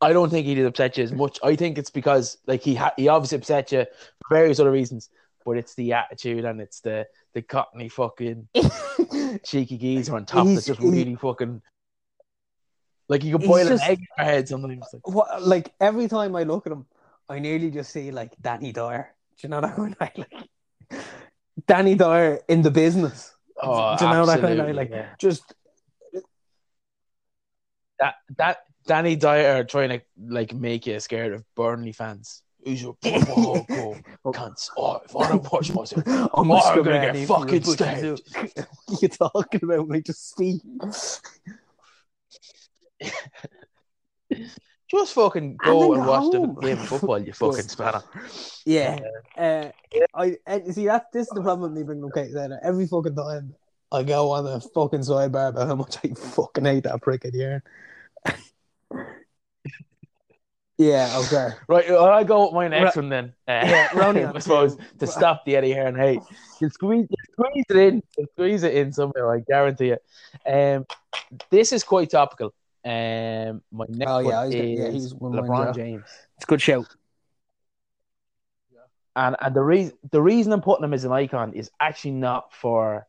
I 0.00 0.12
don't 0.12 0.28
think 0.30 0.46
he'd 0.46 0.58
upset 0.64 0.96
you 0.98 1.04
as 1.04 1.12
much. 1.12 1.38
I 1.42 1.56
think 1.56 1.78
it's 1.78 1.90
because 1.90 2.38
like 2.46 2.62
he 2.62 2.74
ha- 2.74 2.92
he 2.96 3.08
obviously 3.08 3.38
upset 3.38 3.72
you 3.72 3.84
for 4.28 4.34
various 4.36 4.60
other 4.60 4.70
reasons, 4.70 5.08
but 5.44 5.56
it's 5.56 5.74
the 5.74 5.94
attitude 5.94 6.44
and 6.44 6.60
it's 6.60 6.80
the 6.80 7.06
the 7.34 7.42
Cockney 7.42 7.88
fucking 7.88 8.48
cheeky 9.44 9.78
geezer 9.78 10.14
on 10.16 10.26
top 10.26 10.46
He's- 10.46 10.56
that's 10.56 10.66
just 10.66 10.80
really 10.80 11.14
fucking 11.14 11.62
like 13.08 13.24
you 13.24 13.32
could 13.32 13.42
He's 13.42 13.48
boil 13.50 13.68
just- 13.68 13.84
an 13.84 13.90
egg 13.92 13.98
in 14.00 14.06
your 14.18 14.26
head 14.26 14.48
sometimes. 14.48 14.84
Like, 14.92 15.08
what, 15.08 15.42
like 15.42 15.72
every 15.80 16.08
time 16.08 16.34
I 16.36 16.42
look 16.42 16.66
at 16.66 16.72
him, 16.72 16.86
I 17.28 17.38
nearly 17.38 17.70
just 17.70 17.90
see 17.92 18.10
like 18.10 18.32
Danny 18.40 18.72
Dyer. 18.72 19.14
Do 19.38 19.46
you 19.46 19.48
know 19.50 19.60
that 19.60 19.78
of 19.78 19.94
like 20.00 20.16
Danny 21.66 21.94
Dyer 21.94 22.40
in 22.48 22.62
the 22.62 22.70
business? 22.70 23.32
oh, 23.62 23.96
Do 23.96 24.04
you 24.04 24.10
know 24.12 24.26
that 24.26 24.40
kind 24.40 24.60
of 24.60 24.74
like 24.76 24.90
yeah. 24.90 25.08
just 25.18 25.54
that 27.98 28.16
that 28.36 28.58
Danny 28.86 29.16
Dyer 29.16 29.64
trying 29.64 29.88
to 29.90 30.00
like 30.18 30.54
make 30.54 30.86
you 30.86 31.00
scared 31.00 31.32
of 31.32 31.44
Burnley 31.54 31.92
fans. 31.92 32.42
Who's 32.64 32.82
your 32.82 32.96
whoa, 33.04 33.96
cunts? 34.26 34.70
Oh, 34.76 35.00
if 35.04 35.14
I 35.14 35.28
don't 35.28 35.52
watch 35.52 35.72
myself, 35.72 36.02
I'm 36.06 36.50
Oh, 36.50 36.56
I'm 36.56 36.82
gonna 36.82 37.12
get 37.12 37.28
fucking 37.28 37.62
stabbed. 37.62 38.22
What 38.34 38.58
are 38.88 38.98
you 39.02 39.08
talking 39.08 39.60
about? 39.62 39.88
me 39.88 40.00
just 40.00 40.30
speak. 40.30 40.62
just 44.90 45.12
fucking 45.14 45.56
go 45.58 45.92
and 45.92 46.02
go 46.02 46.08
watch 46.08 46.32
the 46.32 46.46
game 46.66 46.78
of 46.78 46.88
football, 46.88 47.18
you 47.20 47.32
fucking 47.32 47.68
spanner. 47.68 48.02
Yeah. 48.64 48.98
Uh, 49.36 49.70
I 50.14 50.36
and 50.46 50.74
see 50.74 50.86
that 50.86 51.12
this 51.12 51.28
is 51.28 51.32
the 51.34 51.42
problem 51.42 51.70
with 51.70 51.78
me 51.78 51.84
bringing 51.84 52.04
up 52.04 52.14
Kate 52.14 52.32
Taylor. 52.32 52.58
Every 52.62 52.86
fucking 52.88 53.14
time 53.14 53.54
I 53.92 54.02
go 54.02 54.32
on 54.32 54.46
a 54.46 54.60
fucking 54.60 55.00
sidebar 55.00 55.50
about 55.50 55.68
how 55.68 55.76
much 55.76 55.98
I 56.04 56.08
fucking 56.08 56.64
hate 56.64 56.84
that 56.84 57.00
prick 57.00 57.24
at 57.24 57.32
the 57.32 57.44
end. 57.44 57.62
Yeah. 60.78 61.20
Okay. 61.24 61.48
Right, 61.68 61.88
well, 61.88 62.04
I 62.06 62.24
go 62.24 62.44
with 62.44 62.54
my 62.54 62.68
next 62.68 62.96
Ro- 62.96 63.02
one 63.02 63.08
then. 63.08 63.24
Uh, 63.48 63.62
Yeah, 63.64 63.88
Ronnie 63.94 64.24
I 64.24 64.38
suppose 64.38 64.76
to 64.98 65.06
stop 65.06 65.44
the 65.44 65.56
Eddie 65.56 65.72
Hearn 65.72 65.96
hate. 65.96 66.20
You 66.60 66.68
squeeze, 66.70 67.06
you 67.08 67.16
squeeze 67.32 67.64
it 67.70 67.76
in, 67.76 68.02
you 68.18 68.26
squeeze 68.32 68.62
it 68.62 68.74
in 68.74 68.92
somewhere. 68.92 69.30
I 69.34 69.40
guarantee 69.40 69.90
it. 69.90 70.02
Um, 70.46 70.86
this 71.50 71.72
is 71.72 71.82
quite 71.84 72.10
topical. 72.10 72.52
Um, 72.84 73.62
my 73.72 73.86
next 73.88 74.10
Oh, 74.10 74.18
yeah, 74.20 74.44
one 74.44 74.52
is 74.52 74.78
yeah, 74.78 74.90
he's 74.90 75.14
one 75.14 75.36
of 75.38 75.46
mine, 75.46 75.68
LeBron. 75.68 75.74
James. 75.74 76.04
It's 76.36 76.44
a 76.44 76.46
good 76.46 76.62
show. 76.62 76.84
And 79.16 79.34
and 79.40 79.56
the 79.56 79.62
reason 79.62 79.96
the 80.10 80.20
reason 80.20 80.52
I'm 80.52 80.60
putting 80.60 80.84
him 80.84 80.92
as 80.92 81.04
an 81.04 81.12
icon 81.12 81.54
is 81.54 81.70
actually 81.80 82.10
not 82.12 82.52
for 82.52 83.06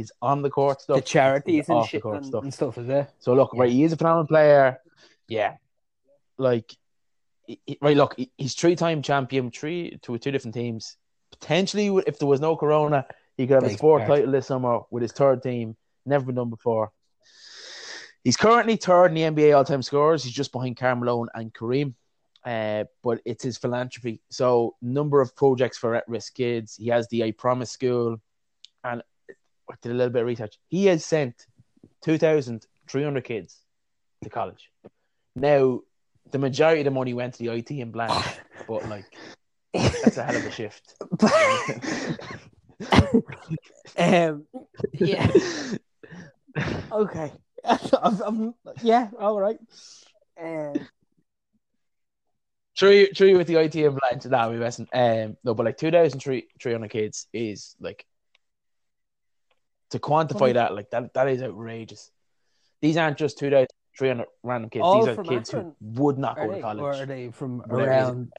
his 0.00 0.12
on 0.20 0.42
the 0.42 0.50
court 0.50 0.80
stuff. 0.80 0.96
The 0.96 1.02
charities 1.02 1.68
and 1.68 1.78
the 1.78 1.86
shit 1.86 2.02
court 2.02 2.16
and, 2.16 2.26
stuff. 2.26 2.42
and 2.42 2.54
stuff, 2.54 2.78
is 2.78 2.88
it? 2.88 3.10
So 3.18 3.34
look, 3.34 3.52
right, 3.54 3.70
he 3.70 3.84
is 3.84 3.92
a 3.92 3.96
phenomenal 3.96 4.26
player. 4.26 4.78
Yeah, 5.28 5.56
like 6.38 6.74
he- 7.46 7.78
right. 7.80 7.96
Look, 7.96 8.16
he's 8.36 8.54
three-time 8.54 9.02
champion, 9.02 9.50
three 9.50 9.98
to 10.02 10.18
two 10.18 10.30
different 10.30 10.54
teams. 10.54 10.96
Potentially, 11.30 11.88
if 12.06 12.18
there 12.18 12.28
was 12.28 12.40
no 12.40 12.56
corona, 12.56 13.06
he 13.36 13.46
could 13.46 13.62
have 13.62 13.64
a 13.64 13.76
sport 13.76 14.02
part. 14.06 14.18
title 14.18 14.32
this 14.32 14.46
summer 14.46 14.80
with 14.90 15.02
his 15.02 15.12
third 15.12 15.42
team. 15.42 15.76
Never 16.04 16.26
been 16.26 16.34
done 16.34 16.50
before. 16.50 16.92
He's 18.24 18.36
currently 18.36 18.76
third 18.76 19.06
in 19.06 19.14
the 19.14 19.42
NBA 19.42 19.56
all-time 19.56 19.82
scorers. 19.82 20.24
He's 20.24 20.32
just 20.32 20.52
behind 20.52 20.76
Carmelo 20.76 21.26
and 21.34 21.52
Kareem. 21.54 21.94
Uh, 22.44 22.84
but 23.02 23.20
it's 23.24 23.44
his 23.44 23.58
philanthropy. 23.58 24.20
So 24.30 24.76
number 24.80 25.20
of 25.20 25.36
projects 25.36 25.76
for 25.78 25.94
at-risk 25.94 26.34
kids. 26.34 26.76
He 26.76 26.88
has 26.88 27.06
the 27.08 27.24
I 27.24 27.32
Promise 27.32 27.70
School, 27.70 28.16
and 28.82 29.02
I 29.70 29.74
did 29.82 29.92
a 29.92 29.94
little 29.94 30.12
bit 30.12 30.22
of 30.22 30.26
research. 30.26 30.58
He 30.68 30.86
has 30.86 31.04
sent 31.04 31.46
two 32.02 32.18
thousand 32.18 32.66
three 32.88 33.04
hundred 33.04 33.24
kids 33.24 33.56
to 34.22 34.30
college. 34.30 34.70
Now, 35.36 35.80
the 36.30 36.38
majority 36.38 36.80
of 36.80 36.86
the 36.86 36.90
money 36.90 37.14
went 37.14 37.34
to 37.34 37.44
the 37.44 37.54
IT 37.54 37.70
and 37.70 37.92
Blanche, 37.92 38.38
but 38.68 38.88
like 38.88 39.04
that's 39.72 40.16
a 40.16 40.24
hell 40.24 40.36
of 40.36 40.46
a 40.46 40.50
shift. 40.50 40.94
um, 43.98 44.46
yeah. 44.92 45.30
Okay. 46.92 47.32
I've, 47.64 48.22
I've, 48.22 48.54
yeah. 48.82 49.10
All 49.18 49.38
right. 49.38 49.58
Um, 50.40 50.74
True, 52.80 53.08
true 53.08 53.36
with 53.36 53.46
the 53.46 53.56
IT 53.56 53.74
and 53.74 53.98
Blanche. 54.00 54.24
No, 54.24 54.50
we 54.50 54.58
wasn't. 54.58 54.88
Um, 54.94 55.36
no, 55.44 55.52
but 55.52 55.66
like 55.66 55.76
two 55.76 55.90
thousand 55.90 56.20
three 56.20 56.46
three 56.62 56.72
hundred 56.72 56.90
kids 56.90 57.26
is 57.30 57.76
like 57.78 58.06
to 59.90 59.98
quantify 59.98 60.54
that 60.54 60.74
like 60.74 60.90
that 60.90 61.12
that 61.14 61.28
is 61.28 61.42
outrageous. 61.42 62.10
These 62.80 62.96
aren't 62.96 63.18
just 63.18 63.38
two 63.38 63.50
thousand 63.50 63.68
three 63.98 64.08
hundred 64.08 64.26
random 64.42 64.70
kids. 64.70 64.82
All 64.84 65.04
These 65.04 65.18
are 65.18 65.22
kids 65.24 65.50
Akron? 65.50 65.74
who 65.80 66.02
would 66.02 66.18
not 66.18 66.38
are 66.38 66.46
go 66.46 66.52
they, 66.52 66.56
to 66.58 66.62
college. 66.62 66.82
or 66.82 66.92
are 66.94 67.06
they 67.06 67.30
from 67.30 67.58
Whatever 67.60 67.90
it 67.90 67.96
is. 67.96 68.08
around? 68.08 68.32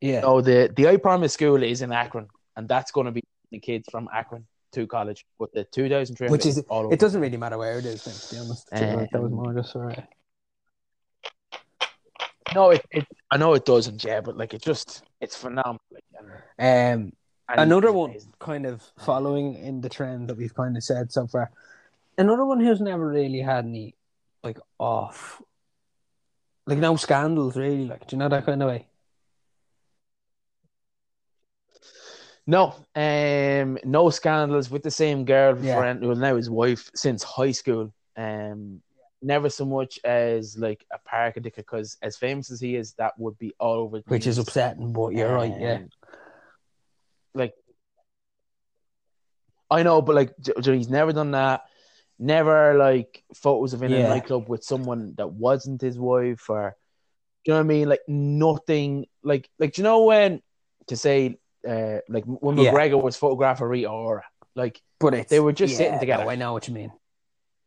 Yeah. 0.00 0.20
No, 0.20 0.40
the 0.40 0.70
the 0.76 0.88
I 0.88 0.96
Promise 0.96 1.32
School 1.32 1.62
is 1.62 1.80
in 1.82 1.92
Akron, 1.92 2.28
and 2.56 2.68
that's 2.68 2.90
going 2.90 3.06
to 3.06 3.12
be 3.12 3.22
the 3.50 3.58
kids 3.58 3.88
from 3.90 4.08
Akron 4.12 4.46
to 4.72 4.86
college, 4.86 5.24
but 5.38 5.52
the 5.54 5.64
two 5.64 5.88
thousand 5.88 6.16
three 6.16 6.28
Which 6.28 6.44
is 6.46 6.58
all 6.68 6.84
over. 6.86 6.92
it 6.94 7.00
doesn't 7.00 7.20
really 7.20 7.36
matter 7.36 7.56
where 7.56 7.78
it 7.78 7.86
is. 7.86 8.04
Then, 8.04 8.14
to 8.14 8.34
be 8.34 8.40
honest, 8.40 8.68
Um, 8.72 9.08
that 9.12 9.22
was 9.22 9.32
more 9.32 9.54
just 9.54 9.76
uh, 9.76 9.94
No, 12.54 12.70
it, 12.70 12.84
it 12.90 13.06
I 13.30 13.36
know 13.36 13.54
it 13.54 13.64
doesn't, 13.64 14.04
yeah, 14.04 14.20
but 14.20 14.36
like 14.36 14.52
it 14.52 14.62
just 14.62 15.02
it's 15.20 15.36
phenomenal. 15.36 15.80
Like, 15.90 16.04
and, 16.58 17.04
um 17.04 17.12
and 17.48 17.60
another 17.60 17.92
one 17.92 18.14
kind 18.38 18.66
of 18.66 18.82
following 18.98 19.54
in 19.54 19.80
the 19.80 19.88
trend 19.88 20.28
that 20.28 20.36
we've 20.36 20.54
kind 20.54 20.76
of 20.76 20.82
said 20.82 21.12
so 21.12 21.26
far. 21.26 21.50
Another 22.16 22.44
one 22.44 22.60
who's 22.60 22.80
never 22.80 23.06
really 23.08 23.40
had 23.40 23.64
any 23.64 23.94
like 24.42 24.58
off, 24.78 25.42
like 26.66 26.78
no 26.78 26.96
scandals 26.96 27.56
really. 27.56 27.86
Like, 27.86 28.06
do 28.06 28.16
you 28.16 28.18
know 28.18 28.28
that 28.28 28.46
kind 28.46 28.62
of 28.62 28.68
way? 28.68 28.86
No, 32.46 32.74
um, 32.94 33.78
no 33.84 34.10
scandals 34.10 34.70
with 34.70 34.82
the 34.82 34.90
same 34.90 35.24
girlfriend, 35.24 36.02
Yeah. 36.02 36.08
well 36.08 36.16
now 36.16 36.36
his 36.36 36.50
wife 36.50 36.90
since 36.94 37.22
high 37.22 37.52
school. 37.52 37.92
Um, 38.16 38.82
never 39.22 39.48
so 39.48 39.64
much 39.64 39.98
as 40.04 40.58
like 40.58 40.84
a 40.92 40.98
park 40.98 41.34
ticket 41.36 41.56
because 41.56 41.96
as 42.02 42.18
famous 42.18 42.50
as 42.50 42.60
he 42.60 42.76
is, 42.76 42.92
that 42.94 43.18
would 43.18 43.38
be 43.38 43.54
all 43.58 43.76
over. 43.76 44.02
Which 44.06 44.26
is 44.26 44.36
upsetting, 44.38 44.92
but 44.92 45.14
you're 45.14 45.32
right. 45.34 45.54
Yeah, 45.58 45.74
Um, 45.76 45.88
Like, 47.34 47.54
I 49.70 49.82
know, 49.82 50.02
but 50.02 50.14
like, 50.14 50.34
he's 50.64 50.88
never 50.88 51.12
done 51.12 51.32
that. 51.32 51.62
Never 52.18 52.74
like 52.74 53.24
photos 53.34 53.72
of 53.74 53.82
in 53.82 53.90
Yeah. 53.92 53.98
a 54.06 54.08
nightclub 54.08 54.48
with 54.48 54.62
someone 54.62 55.14
that 55.16 55.32
wasn't 55.32 55.80
his 55.80 55.98
wife, 55.98 56.48
or 56.48 56.76
do 57.44 57.50
you 57.50 57.54
know 57.54 57.58
what 57.58 57.64
I 57.64 57.68
mean? 57.68 57.88
Like 57.88 58.00
nothing. 58.06 59.06
Like, 59.22 59.48
like 59.58 59.72
do 59.74 59.82
you 59.82 59.84
know 59.84 60.04
when 60.04 60.40
to 60.86 60.96
say, 60.96 61.38
uh, 61.68 61.98
like 62.08 62.24
when 62.24 62.56
Yeah. 62.56 62.70
McGregor 62.72 63.02
was 63.02 63.16
photographer 63.16 63.68
Rita 63.68 63.88
Ora, 63.88 64.22
like, 64.54 64.80
but 65.00 65.14
it's 65.14 65.30
They 65.30 65.40
were 65.40 65.52
just 65.52 65.72
yeah, 65.72 65.78
sitting 65.78 65.98
together. 65.98 66.24
no, 66.24 66.30
I 66.30 66.36
know 66.36 66.52
what 66.52 66.68
you 66.68 66.74
mean. 66.74 66.92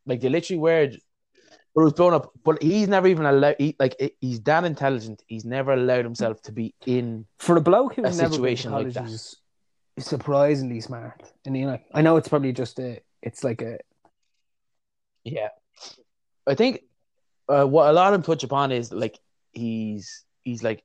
like 0.06 0.22
they 0.22 0.30
literally 0.30 0.60
were. 0.60 0.92
But 1.76 1.82
it 1.82 1.84
was 1.84 1.94
blown 1.94 2.14
up. 2.14 2.32
But 2.44 2.64
he's 2.64 2.88
never 2.88 3.08
even 3.08 3.26
allowed. 3.26 3.56
He, 3.60 3.76
like 3.78 3.96
he's 4.22 4.42
that 4.44 4.64
intelligent. 4.64 5.22
He's 5.28 5.46
never 5.46 5.74
allowed 5.74 6.06
himself 6.06 6.42
to 6.44 6.52
be 6.52 6.74
in. 6.88 7.28
For 7.38 7.58
a 7.58 7.62
bloke 7.62 7.96
who's 7.96 8.18
A 8.18 8.22
never 8.24 8.34
situation 8.34 8.72
like 8.72 8.94
that. 8.94 9.12
Surprisingly 10.00 10.82
smart. 10.82 11.32
And 11.46 11.58
you 11.58 11.66
know, 11.66 11.80
I 11.94 12.02
know 12.02 12.18
it's 12.18 12.28
probably 12.28 12.54
just 12.54 12.80
a, 12.80 13.00
it's 13.22 13.44
like 13.44 13.62
a 13.62 13.80
Yeah, 15.24 15.50
I 16.46 16.56
think 16.56 16.82
uh, 17.50 17.66
what 17.66 17.90
a 17.90 17.94
lot 17.94 18.08
of 18.08 18.14
them 18.14 18.24
touch 18.24 18.44
upon 18.44 18.72
is 18.72 18.92
like 18.92 19.20
he's 19.54 20.24
he's 20.44 20.64
like 20.64 20.84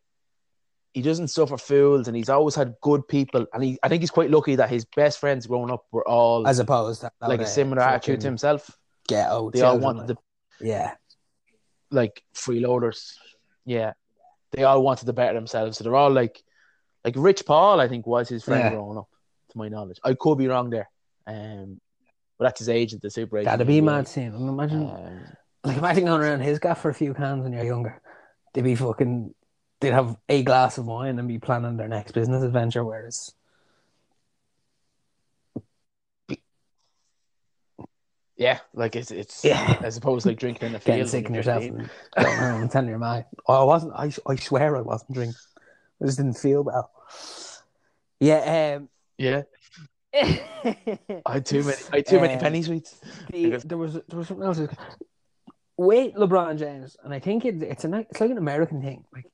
he 0.93 1.01
doesn't 1.01 1.29
suffer 1.29 1.57
fools, 1.57 2.07
and 2.07 2.17
he's 2.17 2.29
always 2.29 2.55
had 2.55 2.75
good 2.83 3.07
people, 3.09 3.47
and 3.55 3.65
he 3.65 3.79
I 3.83 3.89
think 3.89 4.03
he's 4.03 4.11
quite 4.11 4.31
lucky 4.31 4.57
that 4.57 4.69
his 4.69 4.85
best 4.85 5.19
friends 5.19 5.47
growing 5.47 5.71
up 5.71 5.87
were 5.91 6.07
all 6.07 6.47
as 6.47 6.59
opposed 6.59 7.01
to 7.01 7.11
like 7.21 7.41
a 7.41 7.47
similar 7.47 7.83
attitude 7.83 8.21
to 8.21 8.27
himself. 8.27 8.71
Ghetto. 9.09 9.51
They 9.51 9.63
all 9.63 9.79
wanted 9.79 10.09
like. 10.09 10.09
the 10.09 10.17
yeah, 10.67 10.95
like 11.91 12.23
freeloaders. 12.35 13.15
Yeah, 13.65 13.93
they 14.51 14.65
all 14.65 14.83
wanted 14.83 15.07
to 15.07 15.13
better 15.13 15.35
themselves, 15.35 15.79
so 15.79 15.85
they're 15.85 15.97
all 15.97 16.11
like 16.11 16.43
like 17.05 17.15
Rich 17.17 17.45
Paul. 17.47 17.81
I 17.81 17.89
think 17.89 18.07
was 18.07 18.29
his 18.29 18.45
friend 18.45 18.63
Yeah. 18.65 18.71
growing 18.71 18.99
up, 18.99 19.09
to 19.51 19.59
my 19.59 19.69
knowledge. 19.69 19.99
I 20.05 20.15
could 20.15 20.39
be 20.39 20.49
wrong 20.49 20.71
there, 20.71 20.89
um, 21.27 21.81
but 22.39 22.45
that's 22.47 22.59
his 22.61 22.69
agent, 22.69 23.03
the 23.03 23.11
super 23.11 23.39
agent. 23.39 23.53
that'd 23.53 23.67
be 23.67 23.81
mad 23.81 24.09
scene. 24.09 24.35
Imagine, 24.35 24.83
Um, 24.89 25.37
like, 25.65 25.77
imagine 25.79 26.05
going 26.07 26.23
around 26.23 26.41
his 26.41 26.59
gaff 26.59 26.81
for 26.81 26.91
a 26.91 26.95
few 26.95 27.15
cans 27.15 27.43
when 27.43 27.53
you're 27.53 27.65
younger. 27.65 28.01
They'd 28.55 28.63
be 28.65 28.75
fucking. 28.75 29.35
They'd 29.81 29.93
have 29.93 30.17
a 30.29 30.43
glass 30.45 30.79
of 30.79 30.87
wine 30.87 31.19
and 31.19 31.27
be 31.27 31.39
planning 31.41 31.77
their 31.77 31.89
next 31.89 32.13
business 32.13 32.43
adventure. 32.45 32.85
Whereas, 32.85 33.33
yeah, 38.37 38.59
like 38.75 38.97
it's 38.97 39.11
it's 39.11 39.45
Yeah. 39.45 39.79
as 39.83 39.97
opposed 39.97 40.23
to 40.25 40.31
like 40.31 40.39
drinking 40.39 40.69
in 40.69 40.75
a 40.75 40.79
getting 40.79 41.03
field. 41.03 41.09
sick 41.11 41.27
in 41.27 41.35
yourself 41.35 41.65
and 41.65 41.91
going 42.17 42.63
and 42.63 42.71
telling 42.71 42.89
your 42.89 42.99
mate, 42.99 43.25
"Oh, 43.47 43.61
I 43.63 43.65
wasn't. 43.65 43.93
I, 43.95 44.13
I 44.31 44.37
swear 44.37 44.77
I 44.77 44.81
wasn't 44.81 45.13
drinking. 45.13 45.37
I 46.03 46.07
just 46.07 46.19
didn't 46.19 46.35
feel 46.35 46.63
well." 46.63 46.91
Yeah. 48.21 48.77
Um, 48.79 48.89
Yeah, 49.19 49.43
I 50.15 51.33
had 51.33 51.47
too 51.47 51.63
many. 51.63 51.77
I 51.93 51.97
had 51.97 52.07
too 52.07 52.21
many 52.21 52.35
Um, 52.35 52.41
penny 52.41 52.63
sweets. 52.63 53.01
the, 53.31 53.59
there 53.65 53.79
was 53.79 53.95
there 53.95 54.19
was 54.19 54.29
something 54.29 54.47
else. 54.47 54.61
Wait, 55.77 56.15
LeBron 56.17 56.59
James, 56.59 56.97
and 57.03 57.13
I 57.15 57.19
think 57.19 57.45
it, 57.45 57.63
it's 57.63 57.85
a 57.85 57.95
it's 58.11 58.21
like 58.21 58.31
an 58.31 58.39
American 58.39 58.83
thing. 58.83 59.05
Like 59.13 59.27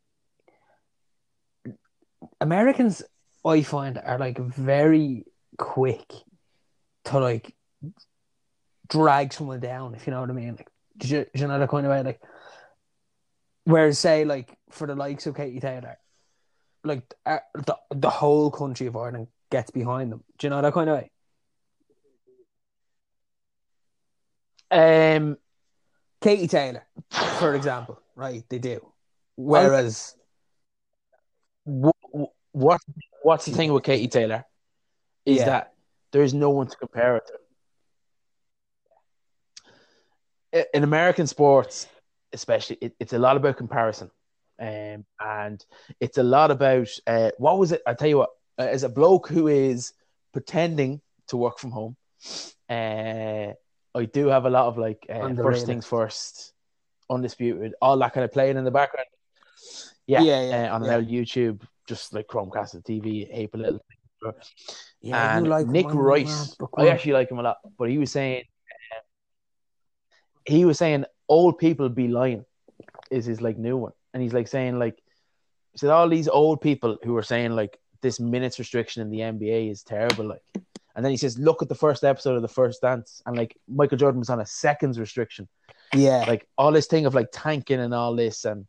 Americans, 2.41 3.03
I 3.45 3.63
find 3.63 3.99
are 3.99 4.19
like 4.19 4.39
very 4.39 5.25
quick 5.59 6.13
to 7.07 7.19
like 7.19 7.55
drag 8.89 9.33
someone 9.33 9.61
down, 9.61 9.95
if 9.95 10.07
you 10.07 10.13
know 10.13 10.21
what 10.21 10.31
I 10.31 10.35
mean. 10.35 10.57
Like, 10.57 10.69
do 10.97 11.09
you, 11.09 11.27
do 11.35 11.41
you 11.43 11.49
know 11.49 11.59
that 11.59 11.69
kind 11.69 11.87
of 11.87 11.91
way? 11.91 12.03
Like, 12.03 12.21
whereas 13.65 13.99
say 13.99 14.25
like 14.25 14.57
for 14.71 14.87
the 14.87 14.95
likes 14.95 15.27
of 15.27 15.37
Katie 15.37 15.61
Taylor, 15.61 15.99
like 16.85 17.15
uh, 17.27 17.39
the 17.55 17.77
the 17.91 18.11
whole 18.11 18.51
country 18.51 18.87
of 18.87 18.97
Ireland 18.97 19.29
gets 19.51 19.71
behind 19.71 20.13
them. 20.13 20.25
Do 20.39 20.47
you 20.47 20.51
know 20.51 20.63
that 20.63 20.73
kind 20.73 20.91
of 20.91 20.99
way? 20.99 21.11
Um, 24.71 25.39
Katie 26.21 26.47
Taylor, 26.49 26.85
for 27.39 27.55
example, 27.55 28.01
right? 28.15 28.45
They 28.49 28.59
do. 28.59 28.93
Whereas, 29.37 30.15
what 31.65 31.97
what 32.53 32.81
what's 33.23 33.47
the 33.47 33.53
thing 33.53 33.73
with 33.73 33.85
Katie 33.85 34.09
Taylor 34.09 34.45
is 35.25 35.39
Yeah. 35.39 35.47
that 35.47 35.75
there's 36.13 36.35
no 36.35 36.51
one 36.51 36.67
to 36.67 36.77
compare 36.77 37.17
it 37.17 37.27
to. 40.53 40.67
In 40.75 40.83
American 40.83 41.27
sports, 41.27 41.87
especially, 42.33 42.79
it, 42.81 42.95
it's 42.99 43.13
a 43.13 43.19
lot 43.19 43.37
about 43.37 43.57
comparison, 43.59 44.11
um, 44.61 45.05
and 45.21 45.65
it's 46.01 46.19
a 46.19 46.23
lot 46.23 46.51
about 46.51 46.89
uh, 47.07 47.31
what 47.39 47.59
was 47.59 47.73
it? 47.73 47.83
I 47.87 47.95
tell 47.95 48.09
you 48.09 48.19
what, 48.19 48.31
uh, 48.59 48.63
as 48.63 48.83
a 48.83 48.89
bloke 48.89 49.29
who 49.29 49.49
is 49.49 49.93
pretending 50.33 51.01
to 51.29 51.37
work 51.37 51.59
from 51.59 51.71
home, 51.71 51.97
uh, 52.69 53.53
I 53.95 54.05
do 54.13 54.27
have 54.29 54.45
a 54.45 54.51
lot 54.51 54.67
of 54.67 54.79
like 54.79 55.07
uh, 55.09 55.35
first 55.35 55.67
things 55.67 55.87
first, 55.87 56.53
undisputed, 57.09 57.75
all 57.81 57.97
that 57.99 58.13
kind 58.13 58.25
of 58.25 58.33
playing 58.33 58.57
in 58.57 58.65
the 58.65 58.71
background. 58.71 59.07
Yeah, 60.07 60.23
Yeah, 60.23 60.43
yeah, 60.43 60.73
uh, 60.73 60.75
on 60.77 60.85
yeah. 60.85 60.91
an 60.91 60.95
old 60.97 61.09
YouTube, 61.09 61.63
just 61.87 62.15
like 62.15 62.27
Chromecast 62.27 62.83
TV, 62.83 63.29
ape 63.31 63.55
a 63.55 63.59
little. 63.59 63.81
yeah, 65.01 65.37
and 65.37 65.49
like 65.49 65.67
Nick 65.67 65.87
Wright, 65.93 66.29
I 66.77 66.89
actually 66.89 67.13
like 67.13 67.31
him 67.31 67.39
a 67.39 67.43
lot, 67.43 67.59
but 67.79 67.91
he 67.91 67.99
was 67.99 68.11
saying, 68.11 68.45
uh, 68.93 69.01
he 70.45 70.65
was 70.65 70.79
saying 70.79 71.05
old 71.29 71.59
people 71.59 71.89
be 71.89 72.09
lying, 72.09 72.45
is 73.11 73.27
his 73.27 73.41
like 73.41 73.59
new 73.59 73.77
one, 73.77 73.93
and 74.19 74.25
he's 74.25 74.33
like 74.33 74.49
saying 74.49 74.81
like, 74.81 75.01
he 75.71 75.79
said 75.79 75.91
all 75.91 76.09
these 76.09 76.27
old 76.27 76.61
people 76.61 76.99
who 77.05 77.17
are 77.17 77.23
saying 77.23 77.53
like 77.53 77.79
this 78.03 78.19
minutes 78.19 78.59
restriction 78.59 79.01
in 79.01 79.11
the 79.11 79.21
NBA 79.21 79.71
is 79.71 79.85
terrible, 79.85 80.25
like, 80.25 80.43
and 80.97 81.05
then 81.05 81.13
he 81.13 81.17
says 81.17 81.39
look 81.39 81.63
at 81.63 81.69
the 81.69 81.77
first 81.77 82.03
episode 82.03 82.35
of 82.35 82.43
the 82.43 82.49
First 82.49 82.81
Dance, 82.83 83.23
and 83.27 83.37
like 83.37 83.57
Michael 83.69 83.97
Jordan 83.97 84.19
was 84.19 84.29
on 84.29 84.41
a 84.41 84.47
seconds 84.47 84.99
restriction, 84.99 85.47
yeah, 85.95 86.25
like 86.27 86.49
all 86.59 86.73
this 86.73 86.89
thing 86.89 87.07
of 87.07 87.15
like 87.15 87.29
tanking 87.33 87.79
and 87.79 87.95
all 87.95 88.17
this 88.17 88.45
and 88.45 88.67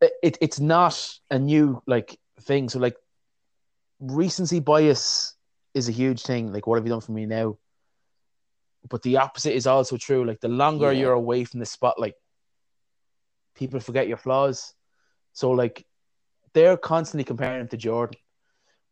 it, 0.00 0.12
it 0.22 0.38
it's 0.40 0.58
not 0.58 1.18
a 1.30 1.38
new 1.38 1.82
like 1.86 2.18
thing. 2.40 2.70
So 2.70 2.78
like 2.78 2.96
recency 4.00 4.60
bias 4.60 5.34
is 5.74 5.90
a 5.90 5.92
huge 5.92 6.22
thing. 6.22 6.50
Like 6.50 6.66
what 6.66 6.76
have 6.76 6.86
you 6.86 6.92
done 6.92 7.02
for 7.02 7.12
me 7.12 7.26
now? 7.26 7.58
But 8.88 9.02
the 9.02 9.18
opposite 9.18 9.54
is 9.54 9.66
also 9.66 9.98
true. 9.98 10.24
Like 10.24 10.40
the 10.40 10.48
longer 10.48 10.92
Yeah. 10.92 11.00
you're 11.00 11.12
away 11.12 11.44
from 11.44 11.60
the 11.60 11.66
spotlight 11.66 12.14
people 13.58 13.80
forget 13.80 14.08
your 14.08 14.16
flaws 14.16 14.74
so 15.32 15.50
like 15.50 15.84
they're 16.54 16.76
constantly 16.76 17.24
comparing 17.24 17.60
him 17.60 17.68
to 17.68 17.76
jordan 17.76 18.18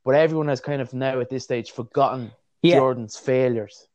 but 0.05 0.15
everyone 0.15 0.49
has 0.49 0.61
kind 0.61 0.83
of 0.83 0.93
now 0.93 1.21
at 1.21 1.31
this 1.31 1.45
stage 1.45 1.71
forgotten 1.71 2.31
yeah, 2.63 2.77
jordan's 2.77 3.17
failures 3.17 3.87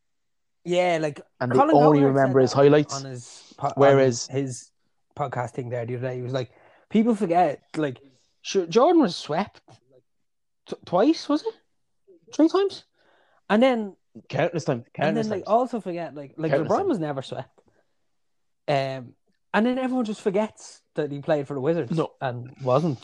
yeah. 0.64 1.00
Like 1.02 1.20
and 1.40 1.52
they 1.52 1.56
Colin 1.56 1.76
only 1.76 2.00
Cowherd 2.02 2.16
remember 2.16 2.40
his 2.40 2.54
highlights 2.54 2.94
on 2.94 3.10
his 3.10 3.54
po- 3.58 3.74
Whereas- 3.76 4.30
on 4.30 4.36
his 4.36 4.70
podcasting 5.18 5.72
there 5.72 5.88
the 5.88 5.96
other 5.96 6.10
day. 6.10 6.16
He 6.18 6.22
was 6.22 6.34
like, 6.34 6.52
people 6.90 7.16
forget 7.16 7.64
like 7.76 7.98
sure, 8.44 8.68
Jordan 8.68 9.02
was 9.02 9.16
swept 9.16 9.60
t- 10.68 10.76
twice, 10.86 11.28
was 11.28 11.42
it? 11.42 11.56
Three 12.36 12.48
times, 12.48 12.84
and 13.50 13.62
then 13.64 13.96
countless 14.30 14.66
times 14.66 14.84
and 14.86 14.94
countless 14.94 15.28
then 15.30 15.40
like 15.40 15.50
also 15.50 15.80
forget 15.82 16.14
like 16.14 16.36
like 16.38 16.52
Countless 16.52 16.72
LeBron 16.72 16.78
times. 16.78 16.90
was 16.90 17.00
never 17.00 17.22
swept. 17.24 17.60
Um, 18.68 19.16
and 19.54 19.66
then 19.66 19.78
everyone 19.78 20.06
just 20.06 20.22
forgets 20.22 20.82
that 20.96 21.12
he 21.12 21.20
played 21.20 21.48
for 21.48 21.54
the 21.54 21.62
Wizards 21.62 21.92
No. 21.96 22.12
and 22.22 22.52
wasn't 22.64 23.00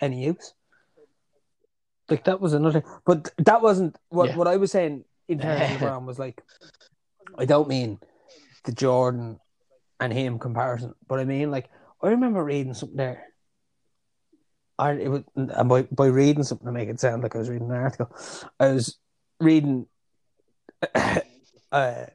any 0.00 0.24
use. 0.24 0.54
Like 2.08 2.24
that 2.24 2.40
was 2.40 2.52
another, 2.54 2.82
but 3.04 3.30
that 3.38 3.60
wasn't 3.62 3.96
what 4.08 4.30
Yeah. 4.30 4.36
what 4.36 4.48
I 4.48 4.56
was 4.56 4.72
saying 4.72 5.04
in 5.28 5.38
terms 5.38 5.60
of 5.62 5.68
LeBron 5.80 6.04
was 6.06 6.18
like. 6.18 6.42
I 7.36 7.44
don't 7.44 7.68
mean 7.68 7.98
the 8.64 8.72
Jordan 8.72 9.38
and 10.00 10.12
him 10.12 10.38
comparison, 10.38 10.94
but 11.06 11.20
I 11.20 11.24
mean 11.24 11.50
like 11.50 11.68
I 12.02 12.08
remember 12.08 12.42
reading 12.42 12.74
something 12.74 12.96
there. 12.96 13.26
I 14.78 14.92
it 14.92 15.08
was 15.08 15.22
and 15.36 15.68
by 15.68 15.82
by 15.82 16.06
reading 16.06 16.42
something 16.44 16.66
to 16.66 16.72
make 16.72 16.88
it 16.88 16.98
sound 17.00 17.22
like 17.22 17.34
I 17.36 17.38
was 17.38 17.50
reading 17.50 17.70
an 17.70 17.76
article. 17.76 18.10
I 18.58 18.72
was 18.72 18.96
reading 19.40 19.86
uh, 21.72 22.06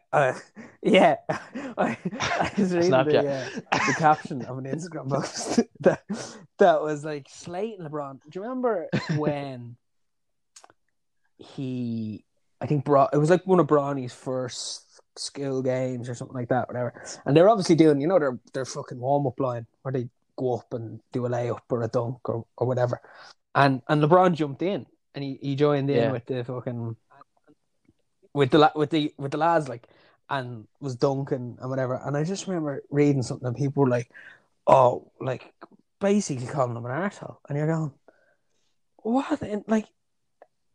uh, 0.12 0.34
yeah, 0.82 1.16
I, 1.28 1.96
I 2.20 2.52
was 2.58 2.74
reading 2.74 2.90
the, 2.90 3.18
uh, 3.18 3.60
the 3.86 3.94
caption 3.98 4.42
of 4.42 4.58
an 4.58 4.64
Instagram 4.64 5.10
post 5.10 5.60
that 5.80 6.02
that 6.58 6.82
was 6.82 7.04
like 7.04 7.26
slating 7.28 7.86
LeBron. 7.86 8.20
Do 8.22 8.30
you 8.34 8.42
remember 8.42 8.88
when 9.16 9.76
he? 11.38 12.24
I 12.60 12.66
think 12.66 12.84
brought 12.84 13.12
it 13.12 13.18
was 13.18 13.30
like 13.30 13.44
one 13.44 13.58
of 13.58 13.66
Bronny's 13.66 14.12
first 14.12 15.00
skill 15.16 15.62
games 15.62 16.08
or 16.08 16.14
something 16.14 16.36
like 16.36 16.48
that, 16.48 16.68
whatever. 16.68 16.94
And 17.26 17.36
they're 17.36 17.48
obviously 17.48 17.74
doing, 17.74 18.00
you 18.00 18.06
know, 18.06 18.18
their 18.18 18.38
their 18.52 18.64
fucking 18.64 19.00
warm 19.00 19.26
up 19.26 19.40
line 19.40 19.66
where 19.82 19.92
they 19.92 20.08
go 20.36 20.58
up 20.58 20.72
and 20.72 21.00
do 21.12 21.26
a 21.26 21.28
layup 21.28 21.60
or 21.70 21.82
a 21.82 21.88
dunk 21.88 22.28
or, 22.28 22.46
or 22.56 22.66
whatever. 22.66 23.00
And 23.54 23.82
and 23.88 24.02
LeBron 24.02 24.34
jumped 24.34 24.62
in 24.62 24.86
and 25.14 25.24
he, 25.24 25.38
he 25.42 25.54
joined 25.56 25.90
in 25.90 25.96
yeah. 25.96 26.12
with 26.12 26.26
the 26.26 26.44
fucking 26.44 26.96
with 28.34 28.50
the 28.50 28.72
with 28.74 28.90
the 28.90 29.14
with 29.18 29.32
the 29.32 29.38
lads 29.38 29.68
like 29.68 29.88
and 30.30 30.66
was 30.80 30.96
dunking 30.96 31.58
and 31.60 31.70
whatever. 31.70 32.00
And 32.04 32.16
I 32.16 32.24
just 32.24 32.46
remember 32.46 32.82
reading 32.90 33.22
something 33.22 33.46
and 33.46 33.56
people 33.56 33.82
were 33.82 33.88
like, 33.88 34.10
"Oh, 34.66 35.10
like 35.20 35.52
basically 36.00 36.46
calling 36.46 36.76
him 36.76 36.86
an 36.86 36.92
asshole," 36.92 37.40
and 37.48 37.58
you're 37.58 37.66
going, 37.66 37.92
"What?" 38.98 39.42
And 39.42 39.64
like, 39.66 39.86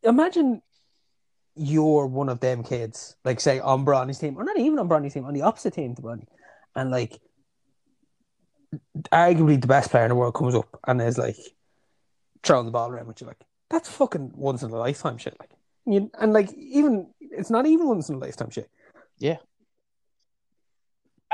imagine 0.04 0.62
you're 1.56 2.06
one 2.06 2.30
of 2.30 2.40
them 2.40 2.64
kids, 2.64 3.16
like 3.26 3.40
say 3.40 3.60
on 3.60 3.84
Bronny's 3.84 4.20
team, 4.20 4.38
or 4.38 4.44
not 4.44 4.60
even 4.60 4.80
on 4.80 4.88
Bronny's 4.88 5.14
team, 5.14 5.26
on 5.26 5.34
the 5.34 5.42
opposite 5.42 5.74
team 5.74 5.96
to 5.96 6.02
Bronny, 6.02 6.28
and 6.76 6.92
like 6.92 7.20
arguably 9.12 9.60
the 9.60 9.68
best 9.68 9.92
player 9.92 10.04
in 10.04 10.10
the 10.10 10.16
world 10.16 10.36
comes 10.36 10.56
up 10.56 10.80
and 10.88 11.02
is 11.02 11.18
like 11.18 11.38
throwing 12.44 12.66
the 12.66 12.72
ball 12.72 12.90
around, 12.90 13.08
which 13.08 13.22
you're 13.22 13.28
like, 13.28 13.44
that's 13.70 13.90
fucking 13.90 14.32
once 14.36 14.64
in 14.64 14.70
a 14.70 14.76
lifetime 14.76 15.18
shit. 15.18 15.36
Like, 15.40 15.52
you, 15.94 16.12
and 16.20 16.34
like 16.34 16.54
even 16.54 17.08
it's 17.20 17.50
not 17.50 17.66
even 17.66 17.88
once 17.88 18.10
in 18.10 18.16
a 18.16 18.20
lifetime 18.20 18.50
shit. 18.50 18.70
Yeah. 19.18 19.38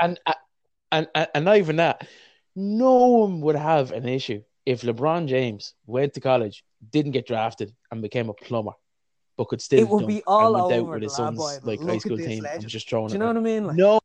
And 0.00 0.18
uh, 0.26 0.34
and 0.90 1.08
and, 1.14 1.28
and 1.34 1.44
not 1.44 1.56
even 1.58 1.76
that, 1.76 2.06
no 2.56 2.94
one 2.94 3.40
would 3.40 3.56
have 3.56 3.92
an 3.92 4.08
issue 4.08 4.42
if 4.66 4.82
LeBron 4.82 5.28
James 5.28 5.74
went 5.86 6.14
to 6.14 6.20
college, 6.20 6.64
didn't 6.90 7.12
get 7.12 7.26
drafted, 7.26 7.74
and 7.90 8.02
became 8.02 8.28
a 8.28 8.34
plumber, 8.34 8.72
but 9.36 9.48
could 9.48 9.60
still 9.60 9.80
it 9.80 9.88
would 9.88 10.06
be 10.06 10.22
all 10.26 10.56
over 10.56 10.74
out 10.74 10.88
with 10.94 11.02
his 11.02 11.14
son's 11.14 11.38
like 11.64 11.80
high 11.82 11.98
school 11.98 12.16
team 12.16 12.42
legend. 12.42 12.62
and 12.62 12.68
just 12.68 12.88
throwing. 12.88 13.08
Do 13.08 13.14
you 13.14 13.18
know 13.18 13.26
what 13.26 13.36
I 13.36 13.40
mean? 13.40 13.66
Like, 13.66 13.76
no. 13.76 14.00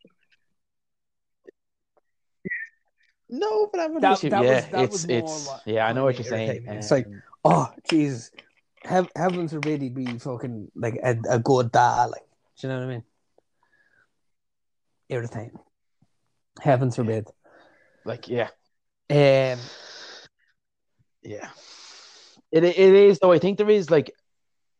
No, 3.32 3.70
but 3.72 3.80
I'm 3.80 3.96
an 3.96 4.02
that, 4.02 4.18
issue. 4.18 4.30
That 4.30 4.44
yeah, 4.44 4.82
was, 4.88 5.06
it's 5.06 5.06
it's 5.06 5.50
yeah. 5.66 5.86
I 5.86 5.94
know 5.94 6.04
what 6.04 6.18
you're 6.18 6.26
saying. 6.26 6.66
It's 6.68 6.90
like, 6.90 7.06
oh, 7.46 7.72
Jesus, 7.88 8.32
Hev- 8.84 9.12
heavens 9.16 9.52
forbid 9.52 9.82
he 9.82 9.90
be 9.90 10.06
fucking 10.20 10.72
like 10.76 11.00
a, 11.04 11.18
a 11.30 11.40
good 11.40 11.72
dad. 11.72 12.06
Like, 12.06 12.24
do 12.58 12.68
you 12.68 12.74
know 12.74 12.80
what 12.80 12.86
I 12.86 12.92
mean? 12.92 13.04
Irritating. 15.10 15.60
Heavens 16.62 16.96
forbid. 16.96 17.28
Like, 18.06 18.28
yeah. 18.30 18.50
Um, 19.10 19.60
yeah. 21.22 21.50
It 22.52 22.64
it 22.64 22.78
is 22.78 23.20
though. 23.20 23.32
I 23.32 23.40
think 23.40 23.58
there 23.58 23.70
is 23.70 23.92
like, 23.92 24.12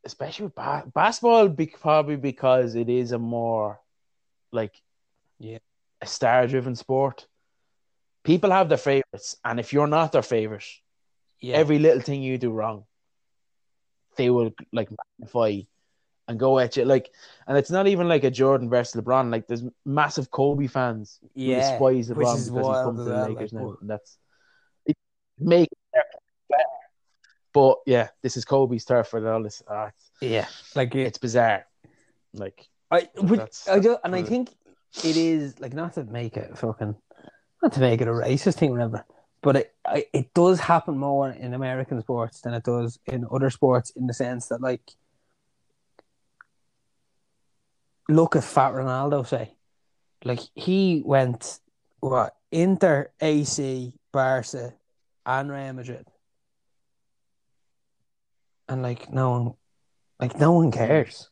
especially 0.06 0.46
with 0.46 0.56
ba- 0.56 0.90
basketball, 0.94 1.50
be- 1.50 1.68
probably 1.68 2.16
because 2.16 2.76
it 2.76 2.90
is 2.90 3.12
a 3.12 3.20
more 3.20 3.80
like, 4.52 4.76
yeah, 5.40 5.60
a 6.02 6.08
star-driven 6.08 6.76
sport. 6.76 7.28
People 8.24 8.52
have 8.52 8.70
their 8.70 8.78
favorites, 8.78 9.36
and 9.46 9.60
if 9.60 9.72
you're 9.74 9.88
not 9.88 10.12
their 10.12 10.22
favorite, 10.22 10.66
yeah. 11.40 11.56
every 11.56 11.80
little 11.80 12.02
thing 12.02 12.22
you 12.22 12.38
do 12.38 12.52
wrong 12.52 12.86
they 14.20 14.30
will 14.30 14.52
like 14.74 14.90
magnify 15.18 15.62
and 16.28 16.38
go 16.38 16.60
at 16.60 16.76
you. 16.78 16.86
Like 16.86 17.10
and 17.48 17.58
it's 17.58 17.72
not 17.72 17.88
even 17.88 18.08
like 18.08 18.26
a 18.26 18.30
Jordan 18.30 18.70
versus 18.70 19.02
LeBron. 19.02 19.32
Like 19.32 19.48
there's 19.48 19.64
massive 19.86 20.30
Kobe 20.30 20.68
fans 20.68 21.20
yeah 21.34 21.56
who 21.56 21.62
despise 21.62 22.10
LeBron 22.10 22.16
because 22.16 22.46
he's 22.46 22.84
come 22.84 22.98
to 22.98 23.04
the 23.04 23.30
Lakers 23.30 23.54
like, 23.54 23.64
now 23.64 23.78
and 23.80 23.90
that's 23.90 24.18
it 24.86 24.98
make 25.40 25.70
better. 25.94 26.64
But 27.54 27.78
yeah 27.86 28.10
this 28.22 28.36
is 28.36 28.46
Kobe's 28.46 28.86
turf 28.86 29.14
and 29.14 29.26
all 29.26 29.42
this 29.42 29.64
yeah 30.22 30.48
like 30.76 30.94
it, 30.94 31.08
it's 31.08 31.18
bizarre. 31.18 31.66
Like 32.34 32.68
I 32.92 33.08
but 33.24 33.58
I 33.72 33.80
do 33.80 33.98
and 34.04 34.16
I 34.16 34.24
think 34.24 34.54
it 35.04 35.16
is 35.16 35.60
like 35.62 35.74
not 35.74 35.94
to 35.94 36.04
make 36.04 36.36
it 36.36 36.58
fucking 36.58 36.96
not 37.64 37.74
to 37.74 37.80
make 37.80 38.02
it 38.02 38.08
a 38.08 38.12
racist 38.12 38.56
thing 38.56 38.72
whatever 38.72 39.06
but 39.42 39.56
it 39.56 39.76
it 40.14 40.34
does 40.34 40.60
happen 40.60 40.98
more 40.98 41.30
in 41.30 41.54
American 41.54 42.02
sports 42.02 42.42
than 42.42 42.54
it 42.54 42.64
does 42.64 43.00
in 43.06 43.26
other 43.32 43.50
sports 43.50 43.92
in 43.92 44.08
the 44.08 44.14
sense 44.14 44.48
that 44.48 44.62
like 44.62 44.92
look 48.10 48.36
at 48.36 48.44
Fat 48.44 48.74
Ronaldo 48.74 49.26
say. 49.26 49.54
Like 50.26 50.40
he 50.56 51.02
went 51.06 51.60
what 52.02 52.36
Inter 52.52 53.12
AC 53.22 53.94
Barca 54.12 54.74
and 55.26 55.52
Real 55.52 55.74
Madrid. 55.74 56.08
And 58.68 58.82
like 58.82 59.12
no 59.12 59.32
one 59.32 59.54
like 60.20 60.38
no 60.40 60.52
one 60.52 60.72
cares. 60.72 61.30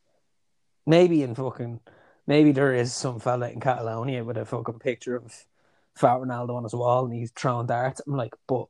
Maybe 0.85 1.23
in 1.23 1.35
fucking 1.35 1.81
maybe 2.25 2.51
there 2.51 2.73
is 2.73 2.93
some 2.93 3.19
fella 3.19 3.49
in 3.49 3.59
Catalonia 3.59 4.23
with 4.23 4.37
a 4.37 4.45
fucking 4.45 4.79
picture 4.79 5.15
of 5.15 5.45
Fat 5.97 6.17
Ronaldo 6.17 6.55
on 6.55 6.63
his 6.63 6.73
wall 6.73 7.05
and 7.05 7.13
he's 7.13 7.31
throwing 7.31 7.67
darts. 7.67 8.01
I'm 8.05 8.15
like, 8.15 8.33
but 8.47 8.67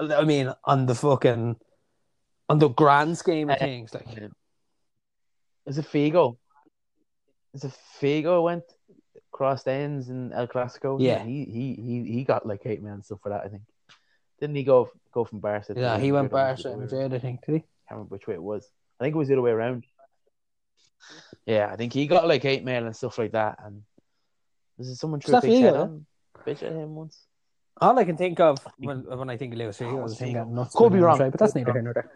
I 0.00 0.24
mean, 0.24 0.52
on 0.64 0.86
the 0.86 0.94
fucking 0.94 1.56
on 2.48 2.58
the 2.58 2.68
grand 2.68 3.16
scheme 3.18 3.50
of 3.50 3.56
uh, 3.56 3.58
things, 3.58 3.94
like, 3.94 4.06
is 5.66 5.78
it 5.78 5.86
Figo? 5.86 6.36
Is 7.54 7.64
it 7.64 7.72
Figo 8.00 8.42
went 8.42 8.64
crossed 9.30 9.68
ends 9.68 10.08
in 10.08 10.32
El 10.32 10.48
Clasico? 10.48 10.96
Yeah, 11.00 11.22
he 11.22 11.44
he 11.44 11.74
he 11.74 12.12
he 12.12 12.24
got 12.24 12.46
like 12.46 12.62
eight 12.64 12.82
man 12.82 13.02
stuff 13.02 13.20
for 13.22 13.28
that. 13.28 13.44
I 13.44 13.48
think. 13.48 13.62
Didn't 14.40 14.56
he 14.56 14.64
go 14.64 14.90
go 15.12 15.24
from 15.24 15.40
Barca? 15.40 15.74
Yeah, 15.76 15.98
he 15.98 16.12
went 16.12 16.30
Barca 16.30 16.70
and 16.70 16.80
Madrid. 16.80 17.14
I 17.14 17.18
think 17.18 17.44
did 17.44 17.52
he? 17.52 17.58
I 17.58 17.60
can't 17.60 17.98
remember 17.98 18.14
which 18.14 18.26
way 18.26 18.34
it 18.34 18.42
was. 18.42 18.68
I 18.98 19.04
think 19.04 19.14
it 19.14 19.18
was 19.18 19.28
the 19.28 19.34
other 19.34 19.42
way 19.42 19.50
around. 19.50 19.84
Yeah, 21.46 21.70
I 21.72 21.76
think 21.76 21.92
he 21.92 22.06
got 22.06 22.26
like 22.26 22.44
eight 22.44 22.64
mail 22.64 22.84
and 22.84 22.94
stuff 22.94 23.18
like 23.18 23.32
that. 23.32 23.58
And 23.64 23.82
this 24.76 24.88
is 24.88 24.98
someone 24.98 25.20
true 25.20 25.40
big 25.40 25.62
head 25.62 26.04
bitch 26.44 26.62
at 26.62 26.72
him 26.72 26.94
once. 26.94 27.26
All 27.80 27.98
I 27.98 28.04
can 28.04 28.16
think 28.16 28.40
of 28.40 28.58
when 28.78 29.04
when 29.04 29.30
I 29.30 29.36
think 29.36 29.52
of 29.52 29.58
Luis 29.58 29.78
Figo 29.78 30.04
is 30.06 30.18
him 30.18 30.54
nuts. 30.54 30.74
Could 30.74 30.92
be 30.92 30.98
wrong, 30.98 31.18
but 31.18 31.38
that's 31.38 31.54
neither 31.54 31.72
here 31.72 31.82
nor 31.82 31.94
there. 31.94 32.10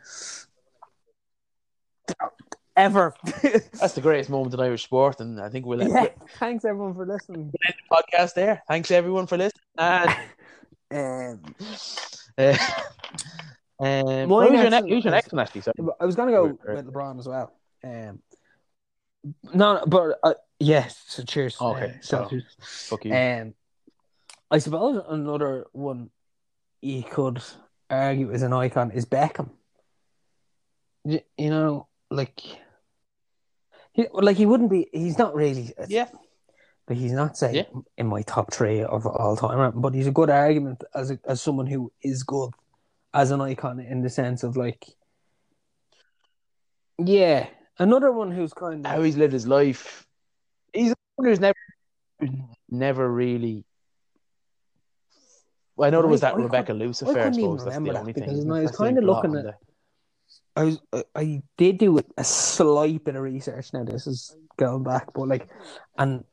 Ever. 2.75 3.15
that's 3.43 3.93
the 3.93 4.01
greatest 4.01 4.31
moment 4.31 4.55
in 4.55 4.61
Irish 4.61 4.85
sport, 4.85 5.21
and 5.21 5.41
I 5.41 5.51
think 5.51 5.67
we'll. 5.67 5.87
Yeah. 5.87 6.07
Thanks 6.39 6.65
everyone 6.65 6.95
for 6.95 7.07
listening. 7.07 7.53
We'll 7.53 7.53
the 7.53 7.97
podcast 8.17 8.35
there. 8.35 8.63
Thanks 8.67 8.91
everyone 8.91 9.27
for 9.27 9.37
listening. 9.37 9.63
And 9.79 10.11
um, 10.91 11.55
uh, 12.39 12.57
um, 13.81 14.29
who's, 14.29 14.53
your 14.53 14.71
next, 14.71 14.89
who's 14.89 15.05
your 15.05 15.13
next 15.13 15.33
one, 15.33 15.41
actually? 15.41 15.61
Sorry. 15.61 15.75
I 16.01 16.05
was 16.07 16.17
gonna 16.17 16.33
go 16.33 16.59
with 16.67 16.87
LeBron 16.87 17.19
as 17.19 17.29
well. 17.29 17.53
Um, 17.85 18.21
no, 19.55 19.85
but 19.87 20.19
uh, 20.23 20.35
yes. 20.59 21.05
Yeah, 21.09 21.15
so 21.15 21.23
cheers. 21.25 21.61
Okay. 21.61 21.85
Uh, 21.85 21.93
so, 22.01 22.29
so 22.31 22.41
fuck 22.97 23.05
you. 23.05 23.15
Um, 23.15 23.55
I 24.53 24.59
suppose 24.59 25.03
another 25.09 25.65
one 25.73 26.11
you 26.83 27.03
could 27.03 27.43
argue 27.89 28.31
is 28.31 28.43
an 28.43 28.53
icon 28.53 28.91
is 28.91 29.07
Beckham. 29.07 29.49
You, 31.05 31.21
you 31.39 31.49
know, 31.49 31.89
like, 32.11 32.43
he, 33.93 34.07
like 34.13 34.37
he 34.37 34.45
wouldn't 34.45 34.71
be. 34.71 34.89
He's 34.93 35.17
not 35.17 35.35
really. 35.35 35.73
Yeah. 35.89 36.09
But 36.87 36.99
he's 36.99 37.13
not 37.13 37.39
say 37.39 37.55
yeah. 37.55 37.81
in 37.97 38.07
my 38.09 38.21
top 38.23 38.53
three 38.53 38.83
of 38.83 39.07
all 39.07 39.37
time. 39.37 39.81
But 39.81 39.95
he's 39.95 40.07
a 40.07 40.13
good 40.13 40.29
argument 40.29 40.85
as 40.95 41.11
a, 41.11 41.19
as 41.25 41.41
someone 41.41 41.67
who 41.67 41.91
is 42.03 42.23
good 42.23 42.51
as 43.15 43.31
an 43.31 43.41
icon 43.41 43.81
in 43.81 44.03
the 44.03 44.11
sense 44.11 44.43
of 44.43 44.59
like, 44.59 44.85
yeah, 46.99 47.47
another 47.79 48.13
one 48.13 48.31
who's 48.31 48.53
kind 48.53 48.85
of 48.85 48.93
how 48.93 49.03
he's 49.03 49.17
lived 49.17 49.33
his 49.33 49.47
life. 49.47 50.07
He's 50.75 50.93
who's 51.17 51.41
never, 51.41 51.57
never 52.69 53.11
really 53.11 53.65
well, 55.77 55.87
I 55.87 55.91
know 55.91 56.03
there 56.03 56.11
was 56.11 56.21
that 56.21 56.35
I 56.35 56.37
Rebecca 56.37 56.73
Loos 56.73 57.03
affair. 57.03 57.19
I 57.19 57.25
couldn't 57.25 57.41
even 57.41 57.57
remember 57.57 57.93
that 57.95 58.05
because 58.05 58.47
I 58.47 58.61
was 58.63 58.77
kind 58.77 58.99
of 58.99 59.05
looking 59.05 59.37
at. 59.37 59.59
I 60.55 60.65
was 60.65 60.81
I 61.15 61.43
did 61.57 61.79
do 61.79 61.99
a 62.17 62.25
slight 62.25 63.05
bit 63.05 63.17
of 63.17 63.23
research. 63.23 63.73
Now 63.73 63.85
this 63.85 64.07
is 64.07 64.37
going 64.59 64.83
back, 64.83 65.13
but 65.15 65.29
like, 65.29 65.49
and 65.97 66.25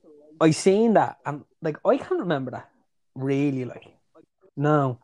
I 0.41 0.51
seen 0.51 0.93
that, 0.95 1.17
and 1.25 1.43
like 1.61 1.77
I 1.85 1.97
can't 1.97 2.19
remember 2.21 2.51
that 2.51 2.69
really. 3.15 3.65
Like, 3.65 3.85
no. 4.57 4.99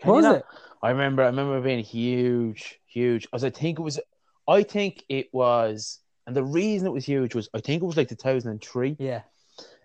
Can 0.00 0.10
was 0.10 0.24
it? 0.24 0.44
I 0.82 0.90
remember. 0.90 1.22
I 1.22 1.26
remember 1.26 1.60
being 1.60 1.84
huge, 1.84 2.80
huge. 2.86 3.26
As 3.32 3.44
I 3.44 3.50
think 3.50 3.78
it 3.78 3.82
was. 3.82 4.00
I 4.46 4.62
think 4.62 5.04
it 5.10 5.28
was, 5.32 5.98
and 6.26 6.34
the 6.34 6.42
reason 6.42 6.86
it 6.86 6.92
was 6.92 7.04
huge 7.04 7.34
was 7.34 7.50
I 7.52 7.60
think 7.60 7.82
it 7.82 7.86
was 7.86 7.98
like 7.98 8.08
2003. 8.08 8.96
Yeah. 8.98 9.22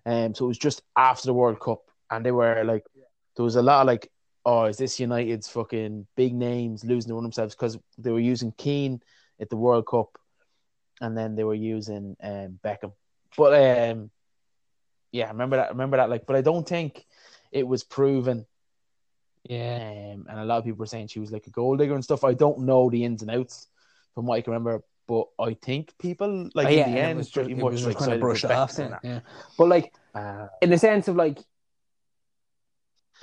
Um. 0.06 0.34
So 0.34 0.46
it 0.46 0.48
was 0.48 0.58
just 0.58 0.82
after 0.96 1.26
the 1.26 1.34
World 1.34 1.60
Cup 1.60 1.82
and 2.10 2.26
they 2.26 2.32
were 2.32 2.64
like, 2.64 2.86
there 3.36 3.44
was 3.46 3.56
a 3.56 3.62
lot 3.62 3.82
of 3.82 3.88
like, 3.88 4.10
oh, 4.46 4.66
is 4.66 4.78
this 4.78 5.00
United's 5.00 5.48
fucking 5.50 6.06
big 6.16 6.34
names 6.36 6.84
losing 6.84 7.10
to 7.16 7.22
themselves 7.22 7.56
because 7.56 7.78
they 7.98 8.12
were 8.12 8.20
using 8.20 8.52
Keane 8.58 9.02
at 9.40 9.50
the 9.50 9.56
World 9.58 9.88
Cup 9.88 10.18
and 11.02 11.18
then 11.18 11.36
they 11.36 11.44
were 11.44 11.54
using 11.56 12.16
um, 12.22 12.60
Beckham. 12.64 12.94
But 13.38 13.54
um, 13.92 14.12
yeah, 15.12 15.30
remember 15.30 15.58
that. 15.58 15.70
Remember 15.70 15.98
that. 15.98 16.10
Like, 16.10 16.26
but 16.26 16.36
I 16.36 16.42
don't 16.42 16.68
think 16.68 17.06
it 17.52 17.68
was 17.68 17.84
proven. 17.84 18.46
Yeah, 19.44 20.14
Um, 20.14 20.26
and 20.30 20.40
a 20.40 20.46
lot 20.46 20.60
of 20.60 20.64
people 20.64 20.80
were 20.80 20.86
saying 20.86 21.08
she 21.08 21.20
was 21.20 21.32
like 21.32 21.48
a 21.48 21.52
gold 21.52 21.80
digger 21.80 21.96
and 21.96 22.04
stuff. 22.04 22.24
I 22.24 22.34
don't 22.34 22.60
know 22.60 22.90
the 22.90 23.04
ins 23.04 23.22
and 23.22 23.32
outs 23.32 23.68
from 24.16 24.26
what 24.26 24.36
I 24.38 24.42
can 24.42 24.54
remember, 24.54 24.84
but 25.08 25.28
I 25.38 25.56
think 25.56 25.94
people 26.00 26.50
like 26.54 26.68
Oh, 26.68 26.70
yeah, 26.70 26.86
in 26.88 26.94
the 26.94 27.00
end 27.00 27.18
was 27.18 27.30
pretty 27.30 27.52
it 27.52 27.58
much 27.58 27.74
was 27.74 27.86
like 27.88 27.98
kind 27.98 28.14
of 28.14 28.20
brushed 28.22 28.46
off. 28.46 28.70
and 28.78 28.78
Then, 28.78 28.92
that. 28.92 29.00
yeah, 29.04 29.20
but 29.58 29.68
like 29.68 29.94
Uh, 30.16 30.48
in 30.62 30.70
the 30.70 30.78
sense 30.78 31.08
of 31.10 31.16
like, 31.18 31.40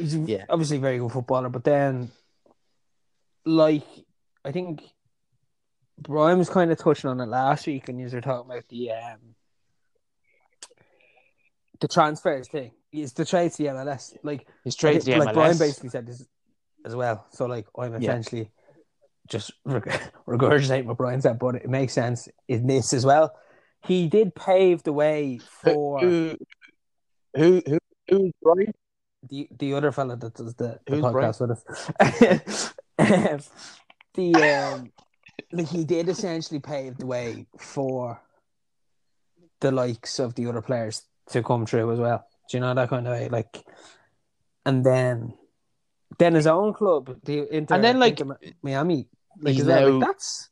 he's 0.01 0.15
Yeah. 0.17 0.45
obviously 0.49 0.79
a 0.79 0.81
very 0.81 0.99
good 0.99 1.13
footballer, 1.13 1.49
but 1.49 1.65
then, 1.65 2.11
like, 3.45 3.85
I 4.45 4.53
think 4.53 4.83
Brian 5.99 6.39
was 6.39 6.49
kind 6.49 6.71
of 6.73 6.79
touching 6.79 7.11
on 7.11 7.21
it 7.21 7.27
last 7.27 7.67
week, 7.67 7.89
and 7.89 8.01
you 8.01 8.09
were 8.09 8.21
talking 8.21 8.51
about 8.51 8.69
the 8.69 8.91
um, 8.93 9.35
the 11.81 11.89
transfers 11.89 12.49
thing. 12.49 12.73
Is 12.93 13.13
the 13.13 13.25
trade 13.25 13.53
to 13.53 13.63
the 13.63 13.69
MLS 13.71 14.17
like? 14.23 14.47
his 14.65 14.75
trade 14.75 15.01
to 15.01 15.07
the 15.07 15.17
like 15.19 15.35
Brian 15.35 15.59
basically 15.59 15.91
said 15.91 16.07
this 16.07 16.27
as 16.85 16.97
well. 16.97 17.27
So 17.31 17.47
like 17.47 17.67
I'm 17.79 17.93
Yeah. 17.95 17.99
essentially 18.13 18.51
just 19.29 19.53
reg- 19.65 19.85
regurgitating 20.27 20.87
what 20.87 20.97
Brian 20.97 21.21
said, 21.21 21.39
but 21.39 21.55
it 21.55 21.69
makes 21.69 21.93
sense 21.93 22.29
in 22.49 22.67
this 22.67 22.93
as 22.93 23.07
well. 23.07 23.33
He 23.87 24.09
did 24.09 24.35
pave 24.35 24.83
the 24.83 24.93
way 24.93 25.39
for 25.63 26.01
who, 26.01 26.37
who, 27.35 27.63
who, 27.67 27.79
who's 28.09 28.33
Brian? 28.43 28.73
The 29.29 29.49
the 29.59 29.75
other 29.75 29.93
fella 29.93 30.17
that 30.17 30.35
does 30.35 30.55
the, 30.55 30.79
the 30.87 30.97
podcast 30.97 31.41
with 31.41 31.51
us. 31.51 32.75
The 34.15 34.35
um, 34.35 34.93
like 35.53 35.69
he 35.69 35.85
did 35.85 36.09
essentially 36.09 36.59
pave 36.59 36.99
the 36.99 37.07
way 37.07 37.47
for 37.59 38.21
the 39.61 39.71
likes 39.71 40.19
of 40.19 40.35
the 40.35 40.47
other 40.47 40.63
players 40.63 41.03
to 41.29 41.43
come 41.43 41.65
through 41.65 41.93
as 41.93 42.01
well. 42.01 42.27
Do 42.51 42.57
you 42.57 42.61
know 42.61 42.75
that 42.75 42.89
kind 42.89 43.07
of 43.07 43.13
way? 43.13 43.29
Like, 43.29 43.65
and 44.67 44.85
then 44.85 45.35
then 46.19 46.35
his 46.35 46.47
own 46.47 46.75
club, 46.75 47.17
the 47.23 47.47
Inter, 47.55 47.77
And 47.77 47.85
then, 47.85 48.01
like, 48.01 48.21
Inter 48.21 48.37
Mi- 48.43 48.55
Miami, 48.63 49.07
like, 49.41 49.59
is 49.59 49.67
like 49.67 50.01
that's 50.01 50.51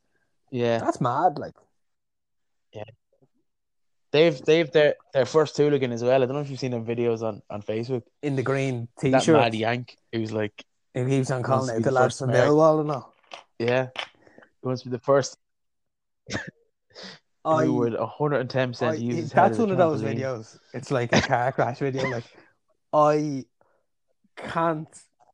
Yeah, 0.51 0.79
that's 0.79 1.01
mad. 1.01 1.37
Like, 1.37 1.55
they've 4.11 4.39
they've 4.45 4.71
their 4.71 4.95
their 5.13 5.25
first 5.25 5.55
hooligan 5.57 5.91
as 5.91 6.03
well. 6.03 6.21
I 6.21 6.25
don't 6.25 6.35
know 6.35 6.41
if 6.41 6.49
you've 6.49 6.59
seen 6.59 6.71
them 6.71 6.85
videos 6.85 7.21
on 7.21 7.41
on 7.49 7.61
Facebook. 7.61 8.03
in 8.21 8.35
the 8.35 8.43
green 8.43 8.87
That 9.01 9.21
t-shirt, 9.21 9.25
That 9.35 9.41
mad 9.41 9.55
Yank 9.55 9.97
who's 10.13 10.31
like, 10.31 10.63
he 10.93 11.05
keeps 11.05 11.31
on 11.31 11.43
calling 11.43 11.69
out 11.69 11.83
the 11.83 11.83
the 11.83 11.91
lads 11.91 12.17
from. 12.19 12.29
Millwall 12.31 12.81
and 12.81 12.91
all. 12.91 13.13
yeah, 13.59 13.87
he 13.95 14.67
wants 14.67 14.81
to 14.83 14.89
be 14.89 14.91
the 14.91 14.99
first 15.03 15.37
I, 17.45 17.63
who 17.65 17.75
would 17.75 17.93
110 17.93 18.61
I, 18.61 18.65
percent 18.71 18.99
use 18.99 19.15
his 19.15 19.31
that's 19.31 19.57
one 19.57 19.71
of 19.71 19.77
those 19.77 20.01
videos. 20.01 20.57
It's 20.73 20.91
like 20.91 21.13
a 21.13 21.21
car 21.21 21.51
crash 21.51 21.79
video. 21.79 22.09
Like 22.09 22.25
I 22.91 23.45
can't 24.35 24.87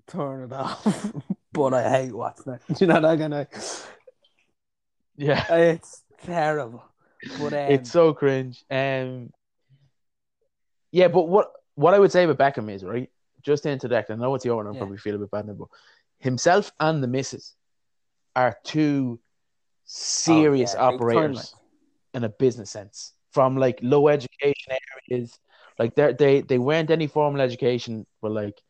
turn 0.08 0.44
it 0.44 0.54
off, 0.54 1.12
but 1.54 1.74
I 1.74 1.90
hate 1.90 2.14
watching 2.14 2.54
it. 2.54 2.62
Do 2.74 2.86
you 2.86 2.88
know 2.88 3.02
that 3.02 3.20
kind 3.20 3.34
of? 3.34 3.88
Yeah, 5.18 5.46
It's 5.54 6.04
terrible. 6.24 6.84
But 7.38 7.54
um, 7.54 7.60
it's 7.68 7.92
so 7.92 8.14
cringe. 8.14 8.64
Um, 8.70 9.32
yeah, 10.92 11.08
but 11.08 11.24
what 11.28 11.52
what 11.76 11.94
I 11.94 12.00
would 12.00 12.12
say 12.12 12.24
about 12.24 12.38
Beckham 12.38 12.72
is 12.72 12.84
right. 12.84 13.10
Just 13.42 13.64
to 13.64 13.70
interject, 13.72 14.10
I 14.10 14.16
know 14.16 14.34
it's 14.36 14.46
your 14.46 14.56
one. 14.58 14.68
I 14.68 14.74
Yeah. 14.74 14.78
probably 14.80 14.98
feel 14.98 15.16
a 15.16 15.20
bit 15.20 15.32
bad 15.32 15.46
now, 15.48 15.54
but 15.54 15.68
himself 16.20 16.72
and 16.80 17.04
the 17.04 17.08
missus 17.08 17.56
are 18.36 18.58
two 18.64 19.20
serious 19.86 20.74
Oh, 20.74 20.78
yeah, 20.78 20.84
operators 20.88 21.56
in 22.14 22.24
a 22.24 22.30
business 22.30 22.72
sense. 22.72 23.14
From 23.32 23.58
like 23.58 23.80
low 23.82 24.08
education 24.08 24.78
areas, 25.12 25.40
like 25.78 25.96
they 25.96 26.14
they 26.14 26.42
they 26.42 26.58
weren't 26.58 26.90
any 26.90 27.08
formal 27.08 27.42
education, 27.42 28.06
but 28.22 28.32
like 28.32 28.62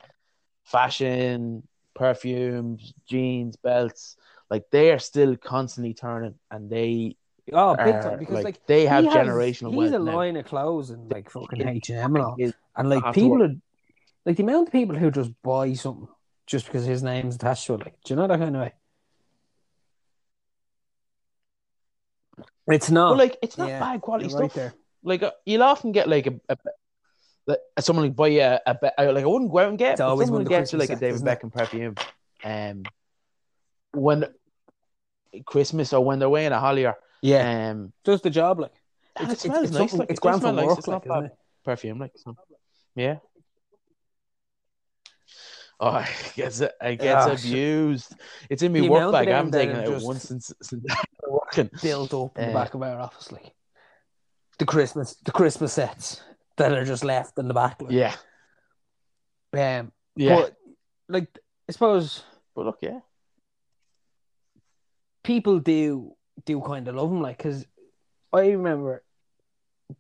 fashion, 0.63 1.67
perfumes, 1.93 2.93
jeans, 3.07 3.55
belts. 3.57 4.17
Like 4.49 4.63
they 4.71 4.91
are 4.91 4.99
still 4.99 5.35
constantly 5.37 5.93
turning, 5.93 6.35
and 6.51 6.69
they 6.69 7.15
oh, 7.53 7.75
big 7.75 7.95
are, 7.95 8.01
time 8.01 8.19
because 8.19 8.35
like, 8.35 8.45
like, 8.45 8.67
they 8.67 8.85
have 8.85 9.05
has- 9.05 9.13
generational 9.13 9.73
He's 9.73 9.91
a 9.91 9.99
now. 9.99 10.15
line 10.15 10.37
of 10.37 10.45
clothes 10.45 10.89
and 10.89 11.11
like 11.11 11.29
fucking 11.29 11.67
H 11.67 11.89
and 11.89 11.99
M 11.99 12.15
and 12.15 12.23
all, 12.23 12.37
and 12.75 12.89
like 12.89 13.13
people 13.13 13.43
are 13.43 13.55
like 14.25 14.37
the 14.37 14.43
amount 14.43 14.67
of 14.67 14.71
people 14.71 14.95
who 14.95 15.11
just 15.11 15.31
buy 15.43 15.73
something 15.73 16.07
just 16.47 16.65
because 16.65 16.85
his 16.85 17.03
name's 17.03 17.35
attached 17.35 17.65
to 17.67 17.75
it. 17.75 17.81
Like, 17.81 17.95
do 18.03 18.13
you 18.13 18.15
know 18.15 18.27
that 18.27 18.39
kind 18.39 18.55
of 18.55 18.61
way? 18.61 18.73
It's 22.67 22.89
not. 22.89 23.09
Well, 23.09 23.17
like 23.19 23.37
it's 23.41 23.57
not 23.57 23.69
Yeah, 23.69 23.79
bad 23.79 24.01
quality 24.01 24.29
you're 24.29 24.39
right 24.39 24.51
stuff. 24.51 24.63
there. 24.63 24.73
Like 25.03 25.23
uh, 25.23 25.31
you'll 25.45 25.63
often 25.63 25.91
get 25.91 26.09
like 26.09 26.27
a, 26.27 26.33
a, 26.49 26.57
like 27.45 27.59
someone 27.79 28.05
like 28.05 28.15
buy 28.15 28.29
a, 28.29 28.59
a 28.65 28.73
be- 28.73 28.89
uh, 28.97 29.13
like 29.13 29.23
I 29.23 29.27
wouldn't 29.27 29.51
go 29.51 29.59
out 29.59 29.69
and 29.69 29.77
get. 29.77 29.93
It's 29.93 30.01
always 30.01 30.27
someone 30.27 30.45
gets 30.45 30.73
you 30.73 30.79
like 30.79 30.89
a 30.89 30.95
David 30.95 31.21
Beckham 31.21 31.53
perfume, 31.53 31.95
um, 32.43 32.83
when 33.91 34.25
Christmas 35.45 35.93
or 35.93 36.03
when 36.03 36.17
they're 36.17 36.29
weighing 36.29 36.51
a 36.51 36.59
Hollier, 36.59 36.95
Yeah, 37.21 37.71
um, 37.71 37.93
does 38.03 38.21
the 38.21 38.29
job 38.29 38.59
like. 38.59 38.71
It's, 39.19 39.31
it 39.33 39.39
smells 39.39 39.63
it's, 39.69 39.71
nice. 39.77 39.93
Like 39.93 40.09
it's 40.09 40.19
it 40.19 40.21
grand 40.21 40.41
for 40.41 40.47
smell 40.49 40.53
nice. 40.55 40.65
work, 40.67 40.77
It's 40.79 40.87
like, 40.87 41.05
not 41.05 41.21
bad 41.21 41.25
it? 41.31 41.37
perfume, 41.63 41.99
like 41.99 42.11
so. 42.15 42.35
Yeah. 42.95 43.17
Oh, 45.79 45.97
it 46.27 46.33
gets 46.35 46.61
it 46.61 46.73
gets 46.99 47.41
shit. 47.41 47.51
abused. 47.51 48.13
It's 48.49 48.61
in 48.63 48.73
my 48.73 48.87
work 48.87 49.11
bag. 49.11 49.27
I 49.29 49.37
haven't 49.37 49.51
taken 49.51 49.75
it 49.77 50.01
once 50.03 50.23
since 50.23 50.51
since 50.61 50.83
working. 51.27 51.69
built 51.81 52.13
up 52.13 52.37
in 52.37 52.45
the 52.47 52.51
Uh, 52.51 52.63
back 52.63 52.73
of 52.73 52.81
our 52.81 52.99
office, 52.99 53.31
like 53.31 53.53
the 54.57 54.65
Christmas, 54.65 55.15
the 55.25 55.31
Christmas 55.31 55.73
sets 55.73 56.21
that 56.57 56.71
are 56.71 56.85
just 56.85 57.03
left 57.03 57.37
in 57.37 57.47
the 57.47 57.53
back. 57.53 57.81
Like. 57.81 57.91
Yeah, 57.91 58.15
Um, 59.53 59.91
yeah. 60.15 60.35
But 60.35 60.55
like, 61.09 61.39
I 61.67 61.71
suppose 61.73 62.23
but 62.55 62.65
look, 62.65 62.77
yeah. 62.81 62.99
people 65.23 65.59
do 65.59 66.15
do 66.45 66.59
kind 66.61 66.87
of 66.87 66.95
love 66.95 67.11
him, 67.11 67.21
like, 67.21 67.37
because 67.37 67.65
I 68.33 68.49
remember 68.49 69.03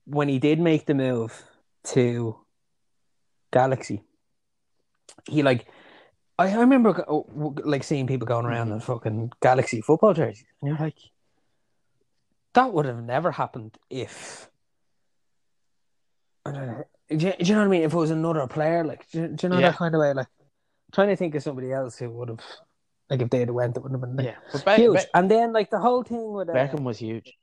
when 0.05 0.27
he 0.27 0.39
did 0.39 0.59
make 0.59 0.85
the 0.85 0.93
move 0.93 1.43
to 1.85 2.37
Galaxy, 3.51 4.03
he 5.29 5.43
like. 5.43 5.65
I, 6.37 6.49
I 6.49 6.59
remember 6.59 7.05
like 7.63 7.85
seeing 7.85 8.07
people 8.07 8.27
going 8.27 8.45
around 8.45 8.67
mm-hmm. 8.67 8.75
in 8.75 8.79
fucking 8.81 9.31
Galaxy 9.41 9.79
football 9.79 10.13
jerseys, 10.13 10.43
and 10.61 10.67
you're 10.67 10.77
like, 10.77 10.97
that 12.55 12.73
would 12.73 12.85
have 12.85 13.01
never 13.01 13.31
happened 13.31 13.77
if. 13.89 14.49
I 16.45 16.51
don't 16.51 16.67
know. 16.67 16.83
Do 17.07 17.15
you, 17.27 17.33
do 17.39 17.45
you 17.45 17.53
know 17.53 17.61
what 17.61 17.67
I 17.67 17.69
mean? 17.69 17.83
If 17.83 17.93
it 17.93 17.97
was 17.97 18.11
another 18.11 18.47
player, 18.47 18.83
like, 18.83 19.09
do 19.11 19.21
you, 19.21 19.27
do 19.29 19.47
you 19.47 19.49
know 19.49 19.59
Yeah. 19.59 19.69
that 19.69 19.77
kind 19.77 19.95
of 19.95 20.01
way? 20.01 20.13
Like, 20.13 20.27
trying 20.91 21.07
to 21.07 21.15
think 21.15 21.35
of 21.35 21.43
somebody 21.43 21.71
else 21.71 21.97
who 21.97 22.09
would 22.09 22.27
have, 22.27 22.41
like, 23.09 23.21
if 23.21 23.29
they 23.29 23.39
had 23.39 23.51
went, 23.51 23.77
it 23.77 23.83
wouldn't 23.83 24.01
have 24.01 24.15
been 24.15 24.25
Yeah, 24.25 24.75
huge. 24.75 25.05
And 25.13 25.29
then, 25.29 25.53
like, 25.53 25.69
the 25.69 25.79
whole 25.79 26.03
thing 26.03 26.33
with 26.33 26.49
uh, 26.49 26.53
Beckham 26.53 26.83
was 26.83 26.97
huge. 26.97 27.33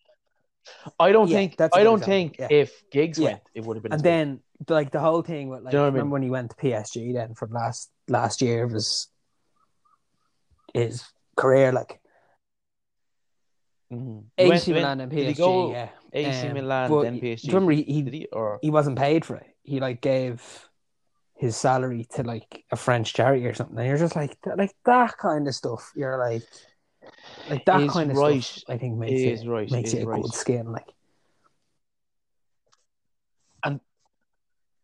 I 0.98 1.12
don't 1.12 1.28
Yeah, 1.28 1.36
think. 1.38 1.56
that's 1.56 1.76
I 1.76 1.82
don't 1.84 2.02
think 2.02 2.36
yeah. 2.38 2.48
if 2.50 2.82
Giggs 2.90 3.18
Yeah. 3.18 3.30
went, 3.30 3.42
it 3.54 3.64
would 3.64 3.76
have 3.76 3.82
been. 3.82 3.92
and 3.92 3.98
as 3.98 4.02
big. 4.02 4.10
then 4.10 4.40
like 4.68 4.90
the 4.92 5.00
whole 5.00 5.22
thing 5.22 5.48
with 5.48 5.62
like 5.62 5.72
you 5.72 5.78
know 5.78 5.84
I 5.84 5.90
mean? 5.90 5.94
remember 5.94 6.12
when 6.14 6.22
he 6.22 6.30
went 6.30 6.50
to 6.50 6.56
PSG 6.56 7.12
then 7.12 7.34
from 7.34 7.50
last 7.52 7.90
last 8.08 8.40
year 8.40 8.62
of 8.62 8.70
his 8.70 9.08
his 10.72 11.04
career 11.36 11.72
like 11.72 12.00
Mhm. 13.92 14.24
Went- 14.38 14.38
AC 14.38 14.72
went- 14.72 14.82
Milan 14.82 15.00
and 15.00 15.12
PSG 15.12 15.36
go 15.36 15.72
yeah 15.72 15.88
AC 16.12 16.48
Um, 16.48 16.54
Milan, 16.54 17.00
then 17.00 17.14
do 17.18 17.26
PSG. 17.26 17.44
you 17.48 17.54
remember 17.54 17.72
he, 17.72 17.82
he, 17.82 18.02
he 18.02 18.26
or 18.32 18.58
he 18.62 18.70
wasn't 18.70 18.98
paid 18.98 19.24
for 19.24 19.36
it 19.36 19.46
he 19.64 19.80
like 19.80 20.00
gave 20.00 20.68
his 21.42 21.56
salary 21.56 22.06
to 22.14 22.22
like 22.22 22.64
a 22.70 22.76
French 22.76 23.12
charity 23.12 23.44
or 23.44 23.52
something 23.52 23.76
and 23.76 23.88
you're 23.88 23.98
just 23.98 24.14
like 24.14 24.38
like 24.56 24.72
that 24.84 25.18
kind 25.18 25.48
of 25.48 25.54
stuff 25.56 25.90
you're 25.96 26.16
like 26.16 26.44
like 27.50 27.64
that 27.64 27.90
kind 27.90 28.12
of 28.12 28.16
right. 28.16 28.40
stuff 28.40 28.62
I 28.68 28.78
think 28.78 28.96
makes 28.96 29.20
Is 29.20 29.42
it 29.42 29.48
right, 29.48 29.68
makes 29.68 29.88
is 29.88 29.94
it 29.94 30.02
a 30.04 30.06
right. 30.06 30.22
good 30.22 30.32
skin 30.32 30.70
like 30.70 30.86
and 33.64 33.80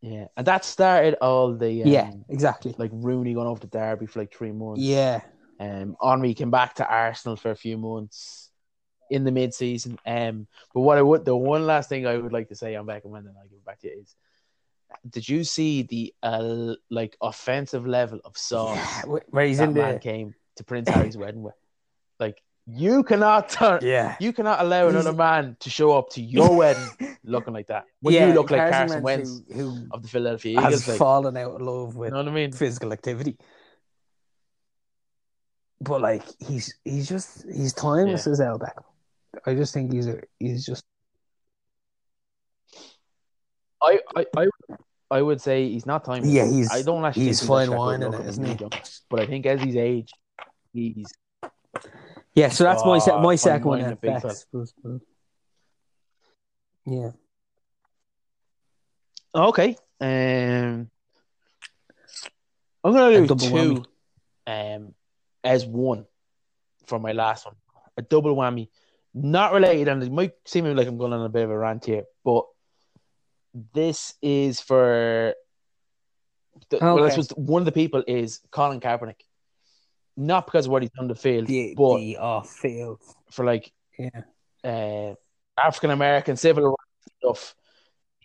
yeah, 0.00 0.26
and 0.36 0.46
that 0.48 0.64
started 0.64 1.14
all 1.20 1.54
the 1.54 1.84
um, 1.84 1.88
yeah 1.88 2.10
exactly 2.28 2.74
like 2.76 2.90
Rooney 2.92 3.34
going 3.34 3.46
off 3.46 3.60
to 3.60 3.68
Derby 3.68 4.06
for 4.06 4.18
like 4.18 4.34
three 4.34 4.50
months. 4.50 4.82
yeah 4.82 5.20
Um, 5.60 5.96
Henry 6.02 6.34
came 6.34 6.50
back 6.50 6.74
to 6.76 6.88
Arsenal 6.88 7.36
for 7.36 7.52
a 7.52 7.56
few 7.56 7.78
months 7.78 8.50
in 9.10 9.22
the 9.22 9.30
mid 9.30 9.54
season. 9.54 9.96
Um, 10.04 10.48
but 10.74 10.80
what 10.80 10.98
I 10.98 11.02
would, 11.02 11.24
the 11.24 11.36
one 11.36 11.66
last 11.66 11.88
thing 11.88 12.04
I 12.04 12.16
would 12.16 12.32
like 12.32 12.48
to 12.48 12.56
say 12.56 12.74
on 12.74 12.86
Beckham, 12.86 13.16
and 13.16 13.26
then 13.26 13.34
I'll 13.38 13.48
give 13.48 13.58
it 13.58 13.64
back 13.64 13.80
to 13.80 13.88
you 13.88 14.00
is, 14.02 14.16
did 15.08 15.28
you 15.28 15.44
see 15.44 15.82
the 15.82 16.14
uh, 16.22 16.74
like 16.90 17.16
offensive 17.20 17.86
level 17.86 18.20
of 18.24 18.36
sauce 18.36 18.76
yeah 18.76 19.18
where 19.28 19.46
he's 19.46 19.58
that 19.58 19.68
in 19.68 19.74
man 19.74 19.94
the 19.94 20.00
came 20.00 20.34
to 20.56 20.64
Prince 20.64 20.88
Harry's 20.88 21.16
wedding 21.16 21.42
with? 21.42 21.54
Like 22.18 22.42
you 22.66 23.02
cannot 23.02 23.48
turn, 23.48 23.80
yeah 23.82 24.16
you 24.20 24.32
cannot 24.32 24.60
allow 24.60 24.88
another 24.88 25.12
man 25.12 25.56
to 25.60 25.70
show 25.70 25.96
up 25.96 26.10
to 26.10 26.22
your 26.22 26.56
wedding 26.56 27.16
looking 27.24 27.54
like 27.54 27.68
that. 27.68 27.84
When 28.00 28.14
you 28.14 28.34
look 28.34 28.50
like 28.50 28.70
Carson 28.70 29.02
Wentz 29.02 29.42
who, 29.52 29.54
who 29.54 29.86
of 29.90 30.02
the 30.02 30.08
Philadelphia 30.08 30.60
has 30.60 30.72
Eagles, 30.72 30.88
like, 30.88 30.98
fallen 30.98 31.36
out 31.36 31.52
of 31.52 31.62
love 31.62 31.96
with 31.96 32.08
you 32.08 32.12
know 32.12 32.22
what 32.22 32.28
I 32.28 32.34
mean? 32.34 32.52
physical 32.52 32.92
activity. 32.92 33.36
But 35.80 36.00
like 36.00 36.24
he's 36.40 36.74
he's 36.84 37.08
just 37.08 37.44
he's 37.50 37.72
timeless 37.72 38.26
as 38.26 38.40
hell 38.40 38.58
Beckham. 38.58 38.84
I 39.46 39.54
just 39.54 39.72
think 39.72 39.92
he's 39.92 40.08
a 40.08 40.20
he's 40.38 40.66
just. 40.66 40.84
I 43.82 44.00
I 44.16 44.26
I, 44.36 44.46
I 45.10 45.22
would 45.22 45.40
say 45.40 45.68
he's 45.68 45.86
not 45.86 46.04
timeless. 46.04 46.30
Yeah, 46.32 46.46
he's- 46.50 46.70
I 46.72 46.82
don't 46.82 47.04
actually. 47.04 47.24
he's 47.26 47.44
fine 47.46 47.70
that 47.70 47.76
wine 47.78 48.02
in 48.02 48.12
it, 48.14 48.20
is 48.20 48.26
isn't 48.38 48.44
he? 48.44 48.54
young. 48.54 48.70
But 49.08 49.20
I 49.20 49.26
think 49.26 49.46
as 49.46 49.60
he's 49.62 49.76
age, 49.76 50.12
he's 50.72 51.06
Yeah, 52.34 52.48
so 52.50 52.64
that's 52.64 52.84
my 52.84 52.98
se- 52.98 53.20
my 53.20 53.34
second 53.36 53.66
one. 53.66 53.78
wine 53.78 53.82
then, 53.82 53.92
and 53.92 54.00
big 54.00 54.10
Bex, 54.12 54.22
fella. 54.22 54.34
suppose, 54.34 54.72
but- 54.82 55.00
Yeah. 56.86 57.10
okay. 59.34 59.76
Um, 60.00 60.90
I'm 62.84 62.92
gonna 62.92 63.06
A 63.06 63.20
do 63.20 63.26
double 63.26 63.48
two, 63.48 63.84
um, 64.46 64.94
as 65.42 65.66
one 65.66 66.06
for 66.86 66.98
my 66.98 67.12
last 67.12 67.46
one. 67.46 67.56
A 67.96 68.02
double 68.02 68.36
whammy, 68.36 68.68
not 69.14 69.52
related, 69.52 69.88
and 69.88 70.02
it 70.02 70.12
might 70.12 70.32
seem 70.46 70.64
like 70.76 70.86
I'm 70.86 70.96
going 70.98 71.12
on 71.12 71.24
a 71.24 71.28
bit 71.28 71.44
of 71.44 71.50
a 71.50 71.58
rant 71.58 71.84
here, 71.84 72.04
but 72.24 72.44
this 73.72 74.14
is 74.22 74.60
for. 74.60 75.34
The, 76.70 76.78
Well, 76.80 76.98
I 76.98 77.06
Okay. 77.06 77.10
suppose 77.22 77.30
one 77.36 77.62
of 77.62 77.66
the 77.66 77.72
people 77.72 78.02
is 78.06 78.40
Colin 78.50 78.80
Kaepernick, 78.80 79.20
not 80.16 80.46
because 80.46 80.66
of 80.66 80.72
what 80.72 80.82
he's 80.82 80.90
done 80.90 81.04
on 81.04 81.08
the 81.08 81.14
field, 81.14 81.46
The, 81.46 81.74
but 81.76 81.98
the 81.98 82.16
off 82.18 82.50
field. 82.50 83.00
for 83.30 83.44
like 83.44 83.72
Yeah. 83.98 84.22
uh, 84.64 85.14
African 85.56 85.90
American 85.90 86.36
civil 86.36 86.64
rights 86.64 87.16
stuff. 87.18 87.54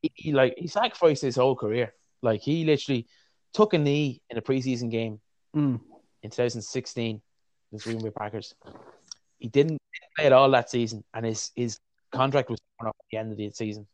He, 0.01 0.11
he, 0.15 0.31
like 0.33 0.55
he 0.57 0.67
sacrificed 0.67 1.21
his 1.21 1.35
whole 1.35 1.55
career. 1.55 1.93
Like 2.21 2.41
he 2.41 2.65
literally 2.65 3.07
took 3.53 3.73
a 3.73 3.77
knee 3.77 4.21
in 4.29 4.37
a 4.37 4.41
preseason 4.41 4.89
game 4.89 5.21
Mm. 5.55 5.79
in 6.23 6.29
2016 6.31 7.21
with 7.71 7.83
the 7.83 7.89
Green 7.89 8.01
Bay 8.03 8.09
Packers. 8.09 8.55
He 9.37 9.47
didn't 9.47 9.77
play 10.15 10.25
at 10.25 10.33
all 10.33 10.49
that 10.51 10.69
season, 10.69 11.03
and 11.13 11.25
his 11.25 11.51
his 11.55 11.79
contract 12.11 12.49
was 12.49 12.59
torn 12.79 12.89
up 12.89 12.95
at 12.99 13.05
the 13.11 13.17
end 13.17 13.31
of 13.31 13.37
the 13.37 13.51
season. 13.51 13.87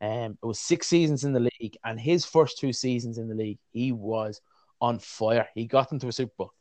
Um, 0.00 0.38
it 0.42 0.46
was 0.46 0.60
six 0.60 0.86
seasons 0.86 1.24
in 1.24 1.32
the 1.32 1.48
league, 1.60 1.76
and 1.84 1.98
his 1.98 2.24
first 2.24 2.58
two 2.58 2.72
seasons 2.72 3.18
in 3.18 3.28
the 3.28 3.34
league, 3.34 3.58
he 3.72 3.92
was 3.92 4.40
on 4.80 4.98
fire. 4.98 5.48
He 5.54 5.66
got 5.66 5.92
into 5.92 6.08
a 6.08 6.12
Super 6.12 6.32
Bowl. 6.38 6.52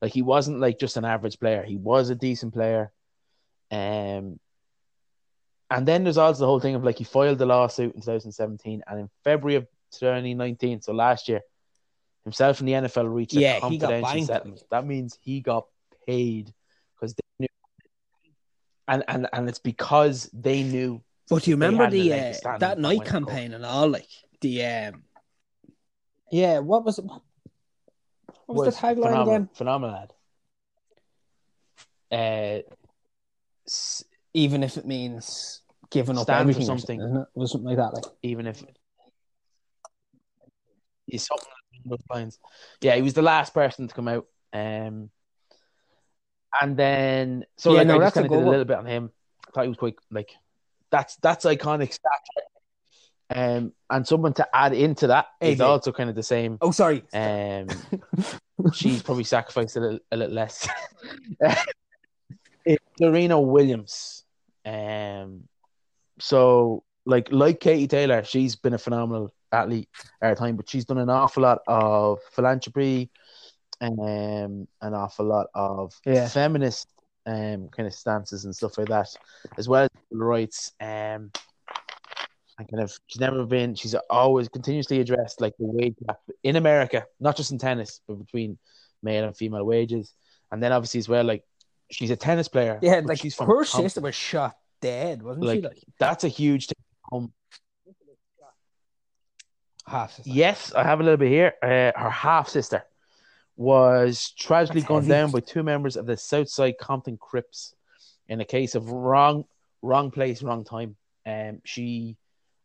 Like 0.00 0.12
he 0.12 0.22
wasn't 0.22 0.60
like 0.60 0.78
just 0.78 0.96
an 0.96 1.04
average 1.04 1.38
player. 1.40 1.64
He 1.64 1.76
was 1.76 2.10
a 2.10 2.14
decent 2.14 2.54
player. 2.54 2.92
Um, 3.70 4.38
and 5.70 5.86
then 5.86 6.04
there's 6.04 6.18
also 6.18 6.40
the 6.40 6.46
whole 6.46 6.60
thing 6.60 6.74
of 6.74 6.84
like 6.84 6.98
he 6.98 7.04
filed 7.04 7.38
the 7.38 7.46
lawsuit 7.46 7.94
in 7.94 8.00
2017, 8.00 8.82
and 8.86 9.00
in 9.00 9.10
February 9.24 9.56
of 9.56 9.66
2019, 9.92 10.82
so 10.82 10.92
last 10.92 11.28
year, 11.28 11.40
himself 12.24 12.60
and 12.60 12.68
the 12.68 12.72
NFL 12.72 13.12
reached 13.12 13.34
Yeah, 13.34 13.56
a 13.56 13.60
confidential 13.60 14.24
settlement. 14.24 14.62
That 14.70 14.86
means 14.86 15.18
he 15.20 15.40
got 15.40 15.66
paid 16.06 16.52
because 16.94 17.14
they 17.14 17.22
knew, 17.38 17.48
and 18.88 19.04
and 19.06 19.28
and 19.32 19.48
it's 19.48 19.58
because 19.58 20.28
they 20.32 20.62
knew. 20.62 21.02
But 21.30 21.44
do 21.44 21.50
you 21.50 21.54
remember 21.56 21.88
the 21.88 22.12
uh, 22.12 22.58
that 22.58 22.78
night 22.78 22.98
went 22.98 23.06
to 23.08 23.12
court. 23.12 23.26
campaign 23.28 23.54
and 23.54 23.64
all 23.64 23.88
like 23.88 24.08
the 24.40 24.64
um 24.66 25.04
yeah 26.32 26.58
what 26.58 26.84
was 26.84 26.98
it 26.98 27.04
what 28.46 28.56
was, 28.66 28.74
the 28.74 28.80
tagline 28.80 29.02
phenomenal, 29.02 29.28
again 29.28 29.48
Phenomenal. 29.54 30.16
Uh, 32.12 32.58
s- 33.66 34.02
even 34.34 34.64
if 34.64 34.76
it 34.76 34.84
means 34.84 35.62
giving 35.90 36.16
up 36.16 36.24
Stand 36.24 36.40
everything 36.40 36.62
or 36.64 36.66
something. 36.66 37.00
isn't 37.00 37.16
it? 37.16 37.28
Was 37.34 37.52
something 37.52 37.68
like 37.68 37.76
that 37.78 37.94
like 37.94 38.04
even 38.22 38.46
if 38.48 38.64
he's 41.06 41.26
something 41.26 41.46
those 41.84 42.02
lines. 42.10 42.38
Yeah, 42.80 42.96
he 42.96 43.02
was 43.02 43.14
the 43.14 43.22
last 43.22 43.54
person 43.54 43.88
to 43.88 43.94
come 43.94 44.08
out. 44.08 44.26
Um, 44.52 45.10
and 46.60 46.76
then 46.76 47.44
so 47.56 47.70
Yeah, 47.72 47.78
like 47.78 47.86
no, 47.86 47.94
I 47.96 47.98
that's 48.00 48.06
just 48.06 48.14
kind 48.16 48.26
of 48.26 48.30
did 48.32 48.36
a 48.36 48.40
one. 48.40 48.50
little 48.50 48.64
bit 48.64 48.76
on 48.78 48.86
him. 48.86 49.10
I 49.48 49.50
thought 49.52 49.62
he 49.62 49.68
was 49.68 49.78
quite 49.78 49.94
like 50.10 50.30
that's 50.90 51.16
that's 51.16 51.44
iconic 51.44 51.92
Star 51.92 52.12
Trek. 52.32 52.44
Um, 53.32 53.72
and 53.88 54.06
someone 54.06 54.32
to 54.34 54.48
add 54.52 54.72
into 54.72 55.06
that 55.08 55.26
is 55.40 55.60
AJ. 55.60 55.64
also 55.64 55.92
kind 55.92 56.10
of 56.10 56.16
the 56.16 56.22
same. 56.22 56.58
oh 56.60 56.72
sorry 56.72 57.04
Um, 57.12 57.68
she's 58.74 59.02
probably 59.02 59.22
sacrificed 59.24 59.76
a 59.76 59.80
little, 59.80 59.98
a 60.10 60.16
little 60.16 60.34
less. 60.34 60.68
it's 62.64 62.84
Serena 62.98 63.40
Williams. 63.40 64.24
Um, 64.64 65.44
so 66.18 66.82
like 67.06 67.28
like 67.30 67.60
Katie 67.60 67.86
Taylor, 67.88 68.22
she's 68.24 68.56
been 68.56 68.74
a 68.74 68.78
phenomenal 68.78 69.32
athlete 69.52 69.88
at 70.22 70.28
her 70.30 70.34
time, 70.34 70.56
but 70.56 70.68
she's 70.68 70.84
done 70.84 70.98
an 70.98 71.08
awful 71.10 71.42
lot 71.44 71.60
of 71.66 72.18
philanthropy, 72.32 73.10
and 73.80 73.98
um, 74.00 74.68
an 74.82 74.94
awful 74.94 75.26
lot 75.26 75.46
of 75.54 75.92
Yeah. 76.04 76.28
feminist 76.28 76.88
um 77.26 77.68
kind 77.68 77.86
of 77.86 77.94
stances 77.94 78.44
and 78.44 78.54
stuff 78.54 78.78
like 78.78 78.88
that, 78.88 79.08
as 79.58 79.68
well 79.68 79.84
as 79.84 79.90
rights. 80.10 80.72
Um, 80.80 81.30
and 82.58 82.68
kind 82.70 82.82
of 82.82 82.92
she's 83.06 83.20
never 83.20 83.46
been. 83.46 83.74
She's 83.74 83.94
always 84.10 84.48
continuously 84.48 85.00
addressed 85.00 85.40
like 85.40 85.54
the 85.58 85.66
wage 85.66 85.94
gap 86.06 86.18
in 86.42 86.56
America, 86.56 87.06
not 87.18 87.36
just 87.36 87.52
in 87.52 87.58
tennis, 87.58 88.00
but 88.06 88.14
between 88.14 88.58
male 89.02 89.24
and 89.24 89.36
female 89.36 89.64
wages. 89.64 90.12
And 90.52 90.62
then 90.62 90.72
obviously 90.72 90.98
as 90.98 91.08
well, 91.08 91.24
like 91.24 91.44
she's 91.90 92.10
a 92.10 92.16
tennis 92.16 92.48
player. 92.48 92.78
yeah 92.82 93.00
like 93.04 93.18
she's 93.18 93.36
her 93.38 93.64
sister 93.64 94.00
was 94.00 94.14
shot 94.14 94.56
dead 94.80 95.22
wasn't 95.22 95.44
she 95.44 95.54
Like, 95.54 95.64
like 95.64 95.78
That's 95.98 96.24
a 96.24 96.28
huge 96.28 96.66
thing. 96.66 96.76
Um, 97.12 97.32
half 99.86 100.12
sister. 100.14 100.30
yes, 100.30 100.72
I 100.74 100.84
have 100.84 101.00
a 101.00 101.02
little 101.02 101.16
bit 101.16 101.28
here. 101.30 101.54
Uh, 101.62 101.92
her 101.98 102.10
half 102.10 102.48
sister 102.48 102.84
was 103.56 104.30
tragically 104.38 104.82
gunned 104.82 105.08
down 105.08 105.30
by 105.30 105.40
two 105.40 105.62
members 105.62 105.96
of 105.96 106.06
the 106.06 106.16
Southside 106.16 106.78
Compton 106.78 107.18
Crips 107.18 107.74
in 108.28 108.40
a 108.40 108.44
case 108.44 108.74
of 108.74 108.90
wrong, 108.90 109.44
wrong 109.82 110.10
place, 110.10 110.42
wrong 110.42 110.64
time. 110.64 110.96
Um, 111.26 111.60
she 111.64 112.16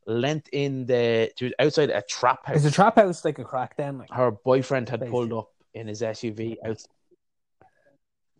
lent 0.06 0.48
in 0.52 0.86
the. 0.86 1.32
She 1.38 1.46
was 1.46 1.54
outside 1.60 1.90
a 1.90 2.02
trap 2.02 2.46
house. 2.46 2.58
is 2.58 2.64
the 2.64 2.72
trap 2.72 2.96
house 2.96 3.26
like 3.26 3.40
a 3.40 3.44
crack 3.44 3.76
then 3.78 3.98
like 4.00 4.12
her 4.12 4.32
boyfriend 4.32 4.90
had 4.90 5.02
Basically. 5.02 5.12
pulled 5.12 5.34
up 5.34 5.50
in 5.74 5.88
his 5.88 6.02
SUV 6.02 6.58
out. 6.66 6.82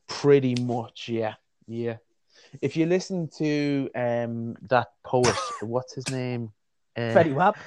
Pretty 0.08 0.56
much, 0.62 1.10
yeah, 1.10 1.34
yeah. 1.68 1.98
If 2.62 2.78
you 2.78 2.86
listen 2.86 3.28
to 3.38 3.90
um 3.96 4.56
that 4.70 4.88
poet, 5.04 5.36
what's 5.62 5.94
his 5.96 6.10
name? 6.10 6.52
Uh, 6.96 7.02
Fetty 7.14 7.34
Wap 7.34 7.58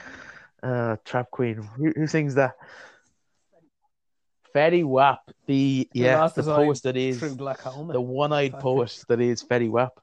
uh, 0.63 0.97
Trap 1.05 1.31
Queen. 1.31 1.57
Who, 1.77 1.93
who 1.95 2.07
sings 2.07 2.35
that? 2.35 2.57
Fetty 4.55 4.85
Wap, 4.85 5.31
the 5.47 5.89
yeah, 5.93 6.21
lost 6.21 6.37
the 6.37 6.43
poet 6.43 6.81
that 6.83 6.97
is 6.97 7.19
through 7.19 7.37
glaucoma 7.37 7.93
the 7.93 8.01
one-eyed 8.01 8.53
Fuck. 8.53 8.61
poet 8.61 9.05
that 9.09 9.21
is 9.21 9.43
Fetty 9.43 9.69
Wap. 9.71 10.01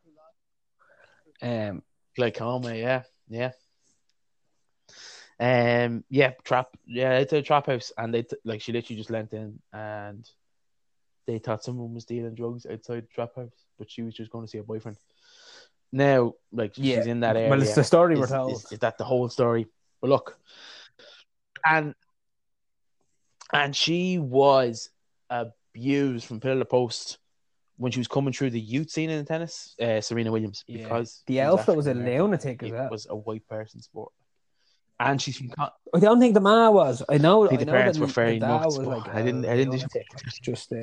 um 1.41 1.81
Glaucoma, 2.15 2.73
yeah, 2.75 3.03
yeah. 3.27 3.51
Um, 5.37 6.05
yeah, 6.09 6.31
trap, 6.45 6.67
yeah, 6.85 7.17
it's 7.17 7.33
a 7.33 7.41
trap 7.41 7.65
house, 7.67 7.91
and 7.97 8.13
they 8.13 8.21
t- 8.21 8.37
like 8.45 8.61
she 8.61 8.71
literally 8.71 8.95
just 8.97 9.09
lent 9.09 9.33
in, 9.33 9.59
and 9.73 10.25
they 11.27 11.39
thought 11.39 11.63
someone 11.63 11.93
was 11.93 12.05
dealing 12.05 12.35
drugs 12.35 12.65
outside 12.65 13.03
the 13.03 13.07
trap 13.13 13.35
house, 13.35 13.65
but 13.77 13.91
she 13.91 14.01
was 14.01 14.13
just 14.13 14.31
going 14.31 14.45
to 14.45 14.49
see 14.49 14.59
her 14.59 14.63
boyfriend. 14.63 14.97
Now, 15.91 16.33
like 16.53 16.73
Yeah. 16.77 16.97
she's 16.97 17.07
in 17.07 17.19
that 17.21 17.35
area. 17.35 17.49
well 17.49 17.61
it's 17.61 17.75
the 17.75 17.83
story 17.83 18.15
we're 18.15 18.23
is, 18.25 18.29
told 18.31 18.51
is, 18.51 18.71
is 18.71 18.79
that 18.79 18.97
the 18.97 19.03
whole 19.03 19.27
story? 19.27 19.67
But 20.01 20.09
look, 20.09 20.39
and 21.65 21.95
and 23.53 23.75
she 23.75 24.17
was 24.19 24.89
abused 25.29 26.25
from 26.27 26.39
pillar 26.39 26.59
to 26.59 26.65
post 26.65 27.17
when 27.77 27.91
she 27.91 27.99
was 27.99 28.07
coming 28.07 28.31
through 28.33 28.49
the 28.51 28.59
youth 28.59 28.89
scene 28.89 29.09
in 29.09 29.25
tennis. 29.25 29.75
Uh, 29.81 29.99
Serena 30.01 30.31
Williams, 30.31 30.63
Yeah. 30.67 30.83
because 30.83 31.23
the 31.27 31.41
alpha 31.41 31.73
was 31.73 31.87
a 31.87 31.91
African-American 31.91 32.23
lunatic 32.25 32.63
as 32.63 32.69
it 32.69 32.73
well 32.73 32.89
was 32.89 33.07
a 33.09 33.15
white 33.15 33.47
person 33.49 33.81
sport. 33.81 34.11
And 34.99 35.21
she's 35.21 35.37
from 35.37 35.49
Con- 35.49 35.71
I 35.93 35.99
don't 35.99 36.21
think 36.21 36.33
the 36.35 36.39
ma 36.39 36.69
was. 36.69 37.03
I 37.09 37.17
know. 37.17 37.43
I 37.43 37.53
I 37.53 37.57
the 37.57 37.65
know 37.65 37.71
parents 37.73 37.99
were 37.99 38.07
very 38.07 38.39
nuts, 38.39 38.77
was 38.77 38.87
like 38.87 39.07
I 39.13 39.21
didn't- 39.21 39.43
a 39.43 39.51
I 39.51 39.55
didn't- 39.57 39.73
lunatic. 39.73 40.07
Just 40.41 40.71
uh, 40.71 40.77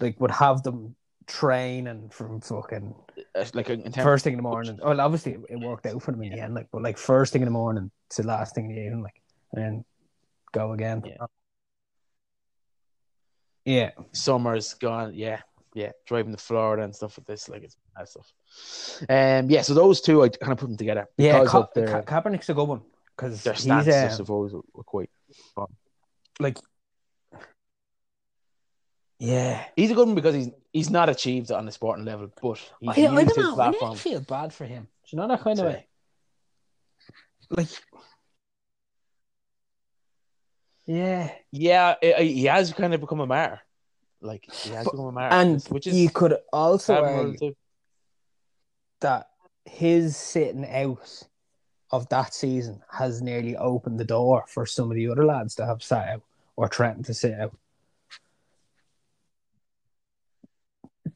like 0.00 0.18
would 0.20 0.30
have 0.30 0.62
them 0.62 0.96
train 1.26 1.86
and 1.86 2.12
from 2.12 2.40
fucking 2.40 2.94
uh, 3.34 3.44
like 3.52 3.68
in 3.68 3.82
terms 3.92 3.96
first 4.04 4.24
thing 4.24 4.32
in 4.32 4.38
the 4.38 4.42
morning. 4.42 4.78
Well, 4.82 5.00
obviously 5.02 5.36
it 5.50 5.56
worked 5.60 5.84
out 5.84 6.02
for 6.02 6.12
them 6.12 6.22
in 6.22 6.32
the 6.32 6.40
end. 6.40 6.54
Like, 6.54 6.68
but 6.72 6.80
like 6.82 6.96
first 6.96 7.32
thing 7.34 7.42
in 7.42 7.46
the 7.46 7.52
morning 7.52 7.90
to 8.10 8.22
last 8.22 8.54
thing 8.54 8.70
in 8.70 8.76
the 8.76 8.82
evening, 8.86 9.02
like, 9.02 9.20
and 9.52 9.62
then 9.62 9.84
go 10.52 10.72
again. 10.72 11.02
Yeah. 11.04 11.26
Yeah. 13.64 13.90
summer's 14.12 14.74
gone. 14.74 15.12
Yeah, 15.14 15.40
yeah, 15.74 15.92
driving 16.06 16.32
to 16.32 16.38
Florida 16.38 16.82
and 16.82 16.94
stuff 16.94 17.18
like 17.18 17.26
this, 17.26 17.48
like 17.48 17.62
it's 17.62 17.76
bad 17.96 18.08
stuff. 18.08 18.32
Um, 19.08 19.50
yeah, 19.50 19.62
so 19.62 19.74
those 19.74 20.00
two 20.00 20.22
I 20.22 20.28
kind 20.28 20.52
of 20.52 20.58
put 20.58 20.68
them 20.68 20.76
together 20.76 21.06
Yeah, 21.16 21.40
because 21.40 21.50
Ka- 21.50 21.60
of 21.60 21.68
their 21.74 22.02
Ka- 22.02 22.20
Kaepernick's 22.22 22.48
a 22.50 22.54
good 22.54 22.68
one 22.68 22.82
because 23.16 23.42
their 23.42 23.54
he's 23.54 23.62
stances. 23.62 23.94
I 23.94 24.08
suppose 24.08 24.52
were 24.52 24.60
were 24.74 24.84
quite. 24.84 25.10
like, 26.40 26.58
yeah. 29.18 29.64
He's 29.76 29.90
a 29.90 29.94
good 29.94 30.06
one 30.06 30.14
because 30.14 30.34
he's 30.34 30.50
he's 30.72 30.90
not 30.90 31.08
achieved 31.08 31.50
it 31.50 31.56
on 31.56 31.66
the 31.66 31.72
sporting 31.72 32.04
level, 32.04 32.30
but 32.42 32.58
he's 32.80 32.90
I, 32.90 32.92
I 32.92 33.20
used 33.22 33.34
don't 33.34 33.36
his 33.36 33.36
know. 33.36 33.52
I 33.52 33.54
platform. 33.54 33.90
never 33.90 33.96
feel 34.00 34.20
bad 34.20 34.52
for 34.52 34.64
him. 34.66 34.82
Do 34.84 35.16
you 35.16 35.18
know 35.18 35.28
that 35.28 35.40
kind 35.40 35.58
of 35.58 35.66
way? 35.66 35.86
Like, 37.50 37.68
yeah. 40.86 41.30
Yeah, 41.50 41.94
i- 42.02 42.14
i- 42.18 42.22
he 42.24 42.44
has 42.44 42.72
kind 42.72 42.92
of 42.94 43.00
become 43.00 43.20
a 43.20 43.26
martyr. 43.26 43.60
Like 44.20 44.50
he 44.52 44.70
has 44.70 44.84
But- 44.84 44.92
become 44.92 45.06
a 45.06 45.12
martyr, 45.12 45.34
And 45.36 45.62
which 45.64 45.86
is 45.86 45.96
you 45.96 46.10
could 46.10 46.36
also 46.52 47.02
argue, 47.04 47.54
that 49.00 49.30
his 49.64 50.16
sitting 50.16 50.66
out 50.68 51.22
of 51.90 52.08
that 52.08 52.32
season 52.34 52.82
has 52.90 53.20
nearly 53.22 53.56
opened 53.56 54.00
the 54.00 54.04
door 54.04 54.44
for 54.48 54.66
some 54.66 54.90
of 54.90 54.94
the 54.96 55.08
other 55.08 55.24
lads 55.24 55.54
to 55.56 55.66
have 55.66 55.82
sat 55.82 56.08
out 56.08 56.22
or 56.56 56.68
threatened 56.68 57.04
to 57.06 57.14
sit 57.14 57.38
out. 57.38 57.54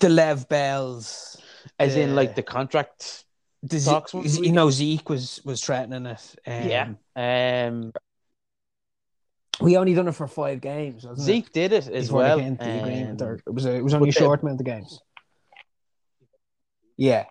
The 0.01 0.09
Lev 0.09 0.49
Bells, 0.49 1.37
As 1.79 1.95
the- 1.95 2.03
in, 2.03 2.14
like 2.14 2.35
the 2.37 2.43
contract. 2.43 3.25
the 3.62 3.79
Ze- 3.79 4.47
you 4.47 4.53
know 4.53 4.71
Zeke 4.71 5.09
was 5.09 5.41
was 5.45 5.62
threatening 5.64 6.07
it. 6.07 6.37
Um, 6.47 6.69
yeah. 6.69 7.66
Um, 7.66 7.93
we 9.61 9.76
only 9.76 9.94
done 9.94 10.09
it 10.09 10.12
for 10.12 10.26
five 10.28 10.61
games. 10.61 11.04
Wasn't 11.04 11.24
Zeke 11.24 11.52
did 11.52 11.72
it 11.72 11.86
it? 11.86 11.92
as 11.92 12.06
Before 12.06 12.20
well. 12.20 12.36
they 12.38 12.44
came 12.44 12.54
agreement, 12.61 13.22
um, 13.22 13.38
it 13.46 13.50
was 13.54 13.66
a, 13.66 13.74
it 13.74 13.82
was 13.84 13.94
only 13.94 14.09
a 14.11 14.12
short 14.12 14.42
amount 14.42 14.61
of 14.61 14.66
games. 14.66 15.00
Yeah, 16.96 17.26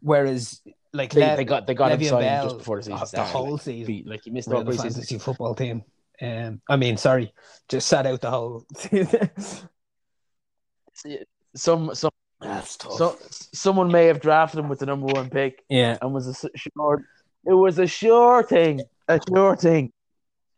whereas 0.00 0.60
like 0.92 1.12
they, 1.12 1.28
Le- 1.30 1.36
they 1.36 1.44
got 1.44 1.66
they 1.66 1.74
got 1.74 1.92
him 1.92 2.02
signed 2.02 2.22
Bell, 2.24 2.44
just 2.44 2.58
before 2.58 2.76
the 2.78 2.82
season 2.84 3.08
the 3.12 3.24
whole 3.24 3.56
season. 3.58 3.86
be- 3.86 4.04
like 4.06 4.22
he 4.24 4.30
missed 4.30 4.48
the 4.48 4.56
preseason. 4.56 4.82
fantasy 4.82 5.18
football 5.18 5.54
team. 5.54 5.82
Um, 6.20 6.60
I 6.68 6.76
mean, 6.76 6.96
sorry, 6.96 7.32
just 7.68 7.88
sat 7.88 8.06
out 8.06 8.20
the 8.20 8.30
whole 8.30 8.64
season. 8.76 9.30
Some 11.54 11.94
some 11.94 12.10
That's 12.40 12.76
tough. 12.76 12.92
so 12.94 13.18
someone 13.52 13.90
may 13.90 14.06
have 14.06 14.20
drafted 14.20 14.60
him 14.60 14.68
with 14.68 14.78
the 14.78 14.86
number 14.86 15.06
one 15.06 15.28
pick 15.30 15.64
yeah, 15.68 15.98
and 16.00 16.14
was 16.14 16.28
a 16.28 16.34
sure 16.56 17.04
it 17.44 17.52
was 17.52 17.78
a 17.78 17.86
sure 17.86 18.42
thing, 18.42 18.82
a 19.08 19.20
sure 19.28 19.56
thing. 19.56 19.92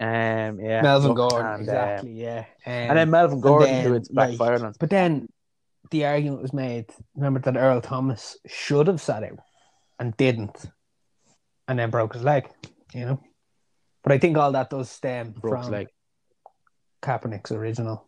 Um, 0.05 0.61
yeah, 0.61 0.83
Melvin 0.83 1.13
look, 1.13 1.31
Gordon, 1.31 1.53
and, 1.53 1.63
exactly. 1.63 2.13
yeah, 2.13 2.45
um, 2.67 2.73
and 2.73 2.99
then 2.99 3.11
Melvin 3.11 3.41
Gordon, 3.41 3.71
then, 3.71 3.87
who 3.87 3.95
it's 3.95 4.11
like, 4.11 4.33
backfired 4.33 4.61
on. 4.61 4.75
But 4.79 4.91
then 4.91 5.29
the 5.91 6.05
argument 6.05 6.43
was 6.43 6.53
made. 6.53 6.93
Remember 7.15 7.41
that 7.41 7.57
Earl 7.57 7.81
Thomas 7.81 8.37
should 8.47 8.87
have 8.89 9.01
sat 9.01 9.25
out 9.25 9.39
and 9.99 10.15
didn't, 10.19 10.67
and 11.69 11.79
then 11.79 11.89
broke 11.89 12.13
his 12.13 12.23
leg. 12.23 12.51
You 12.93 13.07
know, 13.07 13.21
but 14.03 14.13
I 14.13 14.19
think 14.19 14.37
all 14.37 14.53
that 14.53 14.69
does 14.69 14.91
stem 14.91 15.31
Broke 15.31 15.63
from 15.63 15.73
leg. 15.73 15.87
Kaepernick's 17.01 17.53
original. 17.53 18.05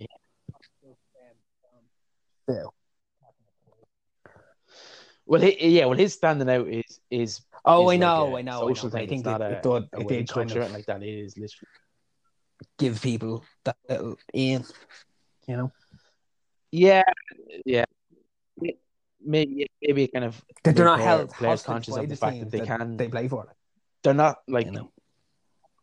Yeah. 2.47 2.65
Well, 5.25 5.41
he, 5.41 5.79
yeah, 5.79 5.87
well, 5.87 5.97
his 5.97 6.13
standing 6.13 6.51
out 6.51 6.69
is 6.69 7.01
is 7.11 7.41
Oh, 7.65 7.89
is 7.91 7.95
I 7.95 7.97
know, 7.97 8.29
like 8.29 8.35
a 8.35 8.37
I 8.37 8.43
know, 8.43 8.69
I 8.69 8.73
social 8.75 8.89
know. 8.89 8.93
thing. 8.93 9.03
I 9.03 9.07
think 9.07 9.21
it's 9.21 9.27
not 9.27 9.41
it, 9.41 9.45
a, 9.45 9.57
it, 9.57 9.63
did, 9.63 9.73
a 9.73 10.01
it 10.01 10.07
wage 10.07 10.09
did 10.09 10.29
kind 10.29 10.53
of 10.53 10.73
like 10.73 10.87
that. 10.87 11.03
It 11.03 11.09
is 11.09 11.37
literally. 11.37 11.69
Give 12.79 13.01
people 13.03 13.45
that 13.65 13.77
little 13.89 14.17
in, 14.33 14.65
you 15.47 15.57
know. 15.57 15.73
Yeah, 16.71 17.03
yeah. 17.65 17.85
Maybe 19.29 19.67
maybe 19.83 20.07
kind 20.09 20.25
of 20.25 20.41
That 20.63 20.77
they're 20.77 20.85
not 20.85 21.01
held 21.01 21.31
players 21.31 21.63
conscious 21.63 21.97
of 21.97 22.09
the 22.09 22.17
fact 22.17 22.39
that 22.39 22.51
they 22.51 22.61
can. 22.61 22.97
they 22.97 23.09
play 23.09 23.29
for. 23.29 23.45
It. 23.45 23.57
They're 24.03 24.15
not 24.15 24.37
like 24.47 24.67
You 24.67 24.73
know. 24.73 24.93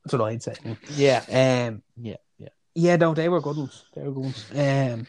That's 0.05 0.13
what 0.13 0.21
I'd 0.29 0.43
say. 0.43 0.55
yeah, 0.95 1.23
Um, 1.29 1.81
yeah, 1.97 2.17
yeah. 2.37 2.49
yeah, 2.75 2.95
no, 2.97 3.13
they 3.13 3.29
were 3.29 3.39
good 3.41 3.55
ones. 3.57 3.85
They 3.95 4.01
were 4.01 4.11
good 4.11 4.23
ones. 4.23 4.45
Um, 4.53 5.07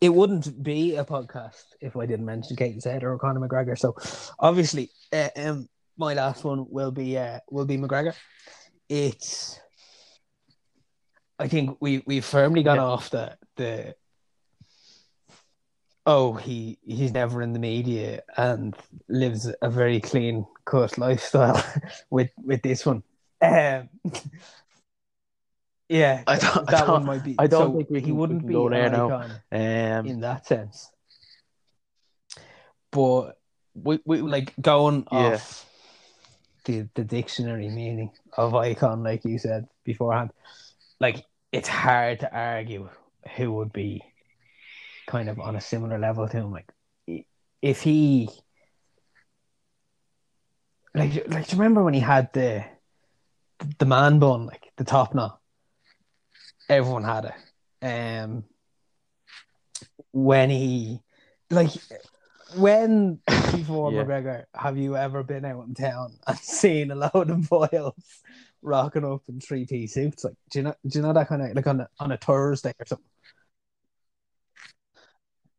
it 0.00 0.10
wouldn't 0.10 0.62
be 0.62 0.96
a 0.96 1.04
podcast 1.04 1.64
if 1.80 1.96
I 1.96 2.04
didn't 2.04 2.26
mention 2.26 2.56
Kate 2.56 2.80
Zed 2.82 3.02
or 3.02 3.18
Conor 3.18 3.40
McGregor. 3.40 3.78
So, 3.78 3.94
obviously, 4.38 4.90
uh, 5.10 5.30
um, 5.36 5.68
my 5.96 6.12
last 6.12 6.44
one 6.44 6.66
will 6.68 6.90
be 6.90 7.16
uh, 7.16 7.40
will 7.50 7.64
be 7.64 7.78
McGregor. 7.78 8.14
It's, 8.88 9.58
I 11.38 11.48
think 11.48 11.76
we 11.80 12.02
we 12.06 12.20
firmly 12.20 12.62
gone 12.62 12.76
Yeah. 12.76 12.84
off 12.84 13.10
the 13.10 13.36
the. 13.56 13.94
Oh, 16.08 16.34
he 16.34 16.78
he's 16.86 17.12
never 17.12 17.42
in 17.42 17.52
the 17.52 17.58
media 17.58 18.22
and 18.36 18.76
lives 19.08 19.52
a 19.60 19.68
very 19.68 20.00
clean 20.00 20.46
cut 20.64 20.96
lifestyle 20.98 21.62
with 22.10 22.30
with 22.42 22.62
this 22.62 22.86
one. 22.86 23.02
Um, 23.42 23.88
yeah, 25.88 26.22
I 26.26 26.38
don't- 26.38 26.68
I 26.68 26.70
that 26.72 26.86
don't- 26.86 26.90
one 26.90 27.04
might 27.06 27.24
be. 27.24 27.34
I 27.38 27.46
don't 27.48 27.72
so 27.72 27.76
think 27.76 27.90
we 27.90 28.00
he 28.00 28.12
we 28.12 28.12
wouldn't 28.12 28.40
can 28.40 28.48
be 28.48 28.54
go 28.54 28.68
there 28.70 28.88
now. 28.90 29.06
icon 29.06 29.30
Um, 29.52 30.06
in 30.06 30.20
that 30.20 30.46
sense. 30.46 30.90
But 32.92 33.36
we 33.74 33.98
we 34.06 34.22
like 34.22 34.54
going 34.60 35.06
Yeah. 35.12 35.34
off 35.34 35.66
the 36.64 36.88
the 36.94 37.04
dictionary 37.04 37.68
meaning 37.68 38.10
of 38.36 38.54
icon, 38.54 39.02
like 39.02 39.24
you 39.24 39.38
said 39.38 39.66
beforehand, 39.84 40.30
like 41.00 41.24
it's 41.52 41.68
hard 41.68 42.20
to 42.20 42.34
argue 42.34 42.88
who 43.36 43.52
would 43.54 43.72
be 43.72 44.02
kind 45.06 45.28
of 45.28 45.38
on 45.40 45.56
a 45.56 45.60
similar 45.60 45.98
level 45.98 46.28
to 46.28 46.36
him. 46.36 46.50
Like 46.52 46.70
if 47.62 47.82
he 47.82 48.28
like 50.94 51.28
like 51.28 51.46
do 51.48 51.56
you 51.56 51.62
remember 51.62 51.82
when 51.82 51.94
he 51.94 52.00
had 52.00 52.32
the 52.32 52.64
the 53.78 53.86
man 53.86 54.18
bun, 54.18 54.46
like 54.46 54.70
the 54.76 54.84
top 54.84 55.14
knot? 55.14 55.40
Everyone 56.68 57.04
had 57.04 57.26
it. 57.26 57.86
Um 57.86 58.44
when 60.12 60.50
he 60.50 61.00
like 61.50 61.70
when 62.56 63.20
before 63.26 63.92
Yeah. 63.92 64.04
McGregor 64.04 64.44
have 64.54 64.78
you 64.78 64.96
ever 64.96 65.22
been 65.22 65.44
out 65.44 65.66
in 65.66 65.74
town 65.74 66.16
and 66.26 66.38
seen 66.42 66.90
a 66.90 66.94
load 66.94 67.30
of 67.30 67.48
boys 67.48 67.92
rocking 68.66 69.04
up 69.04 69.22
in 69.28 69.40
three 69.40 69.64
piece 69.64 69.94
suits? 69.94 70.24
Like 70.24 70.34
do 70.50 70.58
you 70.58 70.62
know 70.64 70.74
do 70.86 70.98
you 70.98 71.02
know 71.02 71.12
that 71.14 71.28
kind 71.28 71.42
of 71.42 71.54
like 71.54 71.66
on 71.66 71.80
a 71.80 71.88
on 71.98 72.12
a 72.12 72.16
Thursday 72.18 72.74
or 72.78 72.86
something? 72.86 73.06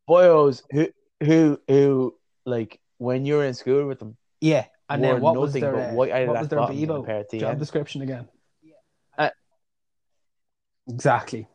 boyos 0.07 0.61
who 0.71 0.87
who 1.21 1.59
who 1.67 2.15
like 2.45 2.79
when 2.97 3.25
you're 3.25 3.43
in 3.43 3.53
school 3.53 3.87
with 3.87 3.99
them 3.99 4.15
Yeah. 4.41 4.65
And 4.89 5.03
then 5.03 5.19
what 5.19 5.35
was 5.35 5.53
their 5.53 5.75
uh, 5.75 5.93
what 5.93 6.09
was 6.39 6.47
their 6.47 6.59
Bebo 6.59 7.05
job 7.39 7.55
TNs. 7.55 7.59
description 7.59 8.01
again? 8.03 8.27
Uh, 9.17 9.29
exactly. 10.87 11.47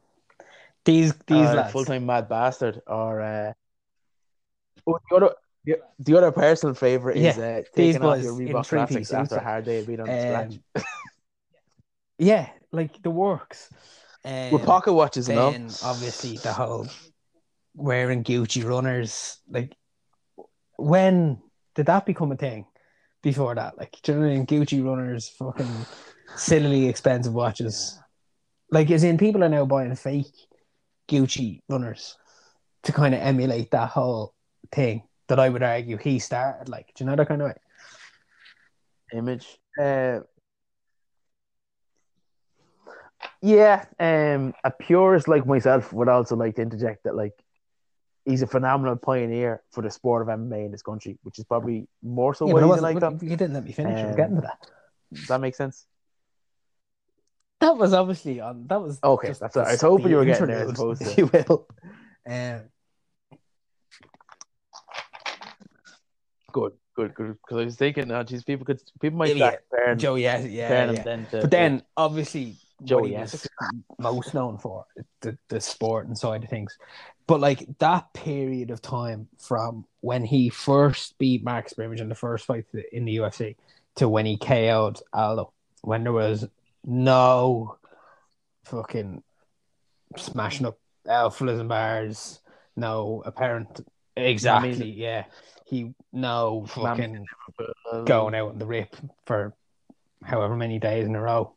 These 0.85 1.15
these 1.27 1.49
uh, 1.49 1.55
lads. 1.55 1.73
full 1.73 1.85
time 1.85 2.05
mad 2.07 2.29
bastard 2.29 2.83
or 2.87 3.23
uh, 3.23 3.53
oh, 4.87 4.99
the 5.09 5.17
other 5.17 5.35
the, 5.65 5.77
the 6.01 6.17
other 6.19 6.33
personal 6.33 6.75
favorite 6.75 7.17
is 7.17 7.39
Yeah, 7.39 7.45
uh, 7.45 7.63
taking 7.75 8.03
off 8.03 8.21
your 8.23 8.35
Reebok 8.35 8.67
three-piece 8.67 9.13
after 9.13 9.37
a 9.37 9.43
hard 9.43 9.65
day 9.65 9.79
of 9.79 9.87
being 9.87 10.01
on 10.01 10.09
the 10.09 10.21
scratch 10.21 10.59
Um, 10.77 10.83
yeah, 12.23 12.49
like 12.71 13.03
the 13.03 13.11
works. 13.11 13.69
Um, 14.25 14.53
with 14.53 14.65
pocket 14.65 14.93
watches 14.93 15.29
and 15.29 15.39
all. 15.39 15.91
obviously 15.91 16.37
the 16.37 16.53
whole 16.53 16.87
wearing 17.75 18.23
Gucci 18.23 18.65
runners. 18.65 19.39
Like, 19.51 19.75
when 20.77 21.43
did 21.75 21.87
that 21.87 22.07
become 22.07 22.33
a 22.33 22.37
thing? 22.37 22.67
Before 23.23 23.55
that, 23.55 23.79
like, 23.79 23.97
do 24.03 24.11
you 24.13 24.19
know 24.19 24.27
what 24.27 24.33
I 24.33 24.37
mean? 24.37 24.47
Gucci 24.47 24.85
runners, 24.85 25.29
fucking 25.29 25.87
sillily 26.35 26.89
expensive 26.89 27.33
watches. 27.33 27.97
Like, 28.73 28.91
as 28.91 29.05
in, 29.05 29.17
people 29.17 29.45
are 29.45 29.49
now 29.49 29.65
buying 29.65 29.95
fake 29.95 30.35
Gucci 31.09 31.61
runners 31.69 32.17
to 32.83 32.93
kind 32.93 33.15
of 33.15 33.21
emulate 33.21 33.71
that 33.71 33.91
whole 33.91 34.35
thing 34.73 35.05
that 35.29 35.39
I 35.39 35.49
would 35.49 35.63
argue 35.63 35.99
he 35.99 36.19
started. 36.19 36.69
Like, 36.69 36.87
do 36.97 37.05
you 37.05 37.11
know 37.11 37.15
that 37.15 37.29
kind 37.29 37.43
of 37.43 37.47
way? 37.47 37.55
image. 39.13 39.59
Uh, 39.81 40.21
yeah, 43.41 43.85
um, 43.99 44.55
a 44.65 44.71
purist 44.71 45.29
like 45.29 45.47
myself 45.47 45.93
would 45.93 46.09
also 46.09 46.37
like 46.37 46.57
to 46.57 46.63
interject 46.63 47.05
that 47.05 47.15
like 47.17 47.33
he's 48.25 48.43
a 48.43 48.47
phenomenal 48.47 48.97
pioneer 48.97 49.63
for 49.73 49.83
the 49.83 49.91
sport 49.91 50.23
of 50.23 50.29
MMA 50.29 50.67
in 50.67 50.71
this 50.73 50.83
country, 50.83 51.19
which 51.23 51.39
is 51.39 51.45
probably 51.45 51.89
more 52.03 52.35
so 52.35 52.47
Yeah, 52.47 52.55
why 52.55 52.61
but 52.61 52.67
it 52.67 52.73
he's 52.75 52.83
like 52.83 53.01
that. 53.01 53.19
but 53.19 53.23
you 53.23 53.37
didn't 53.37 53.55
let 53.55 53.65
me 53.65 53.73
finish. 53.73 53.99
I 53.99 54.03
was 54.07 54.11
Um, 54.11 54.17
getting 54.17 54.35
to 54.37 54.41
that. 54.43 54.59
Does 55.13 55.27
that 55.27 55.41
make 55.41 55.55
sense? 55.55 55.87
That 57.61 57.77
was 57.77 57.93
obviously 57.93 58.41
on. 58.41 58.67
That 58.69 58.81
was 58.81 58.99
Okay, 59.03 59.29
that's 59.29 59.55
the- 59.55 59.61
what 59.61 59.69
I 59.69 59.73
was 59.73 59.81
hoping 59.81 60.11
you 60.11 60.17
were 60.17 60.25
getting 60.25 60.47
there 60.47 60.63
as 60.63 60.71
interlude, 60.71 60.99
opposed 60.99 61.03
if 61.03 61.15
to- 61.17 61.21
you 61.47 61.47
will. 61.49 61.69
Um, 62.27 62.63
Good, 66.53 66.73
good, 66.95 67.15
good. 67.15 67.37
Because 67.41 67.63
I 67.63 67.65
was 67.65 67.77
thinking, 67.77 68.11
oh, 68.13 68.23
geez, 68.25 68.45
people 68.45 68.67
could 68.67 68.81
people 69.01 69.19
might 69.19 69.35
Yeah, 69.37 69.95
Joe, 69.97 70.17
yeah, 70.17 70.39
yeah, 70.41 70.91
yeah. 70.91 71.03
then 71.03 71.27
to, 71.27 71.41
But 71.41 71.51
then, 71.51 71.83
obviously, 71.97 72.57
Joe 72.85 72.97
what 72.99 73.07
he 73.07 73.13
Yes. 73.13 73.33
was 73.33 73.49
most 73.99 74.35
known 74.35 74.59
for 74.59 74.85
the 75.21 75.37
the 75.49 75.61
sport 75.61 76.07
and 76.07 76.17
side 76.17 76.45
of 76.45 76.51
things. 76.51 76.77
But 77.27 77.41
like 77.41 77.67
that 77.79 78.13
period 78.13 78.71
of 78.71 78.83
time 78.83 79.29
from 79.39 79.87
when 80.01 80.25
he 80.25 80.49
first 80.49 81.17
beat 81.19 81.45
Max 81.45 81.73
Brimage 81.73 82.01
in 82.01 82.09
the 82.09 82.15
first 82.15 82.47
fight 82.47 82.67
in 82.93 83.05
the 83.05 83.17
UFC 83.17 83.57
to 83.97 84.09
when 84.09 84.27
he 84.27 84.37
KO'd 84.37 85.01
Aldo, 85.13 85.53
when 85.83 86.03
there 86.05 86.13
was 86.13 86.47
no 86.85 87.77
fucking 88.65 89.23
smashing 90.17 90.67
up 90.67 90.79
alphas 91.07 91.61
and 91.61 91.69
bars, 91.69 92.41
no 92.77 93.23
apparent 93.25 93.81
exactly, 94.17 94.91
yeah. 94.91 95.25
He 95.65 95.95
no 96.13 96.67
fucking 96.67 97.25
going 98.05 98.35
out 98.35 98.51
on 98.51 98.59
the 98.59 98.67
rip 98.67 98.95
for 99.27 99.55
however 100.23 100.57
many 100.57 100.79
days 100.79 101.07
in 101.07 101.15
a 101.15 101.21
row 101.21 101.55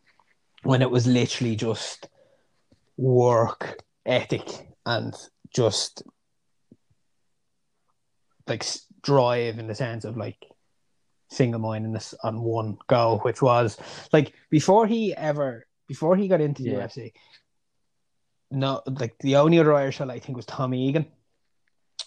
when 0.65 0.81
it 0.81 0.89
was 0.89 1.05
literally 1.05 1.55
just 1.55 2.09
work 2.97 3.83
ethic 4.05 4.47
and 4.85 5.13
just 5.53 6.01
like 8.47 8.65
drive 9.01 9.59
in 9.59 9.67
the 9.67 9.75
sense 9.75 10.05
of 10.05 10.17
like 10.17 10.37
single 11.29 11.59
mindedness 11.59 12.15
on 12.23 12.41
one 12.41 12.77
go, 12.87 13.19
which 13.23 13.41
was 13.41 13.77
like 14.11 14.33
before 14.49 14.87
he 14.87 15.15
ever 15.15 15.67
before 15.87 16.15
he 16.15 16.27
got 16.27 16.41
into 16.41 16.63
the 16.63 16.71
Yeah. 16.71 16.87
UFC. 16.87 17.13
No, 18.51 18.81
like 18.87 19.15
the 19.19 19.35
only 19.37 19.59
other 19.59 19.73
Irish 19.73 20.01
I 20.01 20.19
think 20.19 20.35
was 20.35 20.45
Tommy 20.45 20.87
Egan, 20.87 21.05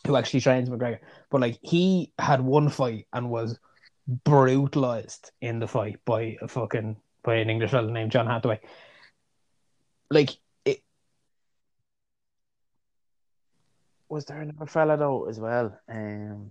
who 0.06 0.16
actually 0.16 0.40
trains 0.40 0.68
McGregor. 0.68 0.98
But 1.30 1.40
like 1.40 1.59
he 1.62 2.12
had 2.18 2.40
one 2.40 2.70
fight 2.70 3.06
and 3.12 3.30
was 3.30 3.59
brutalized 4.24 5.30
in 5.40 5.61
the 5.61 5.68
fight 5.68 6.00
by 6.04 6.36
a 6.40 6.48
fucking 6.48 6.96
by 7.23 7.37
an 7.37 7.51
English 7.51 7.71
fella 7.71 7.91
named 7.91 8.11
John 8.12 8.27
Hathaway. 8.27 8.61
Like 10.11 10.31
it, 10.64 10.83
Was 14.09 14.25
there 14.25 14.41
another 14.41 14.66
fella 14.66 14.97
though 14.97 15.29
as 15.29 15.39
well? 15.39 15.79
Um, 15.89 16.51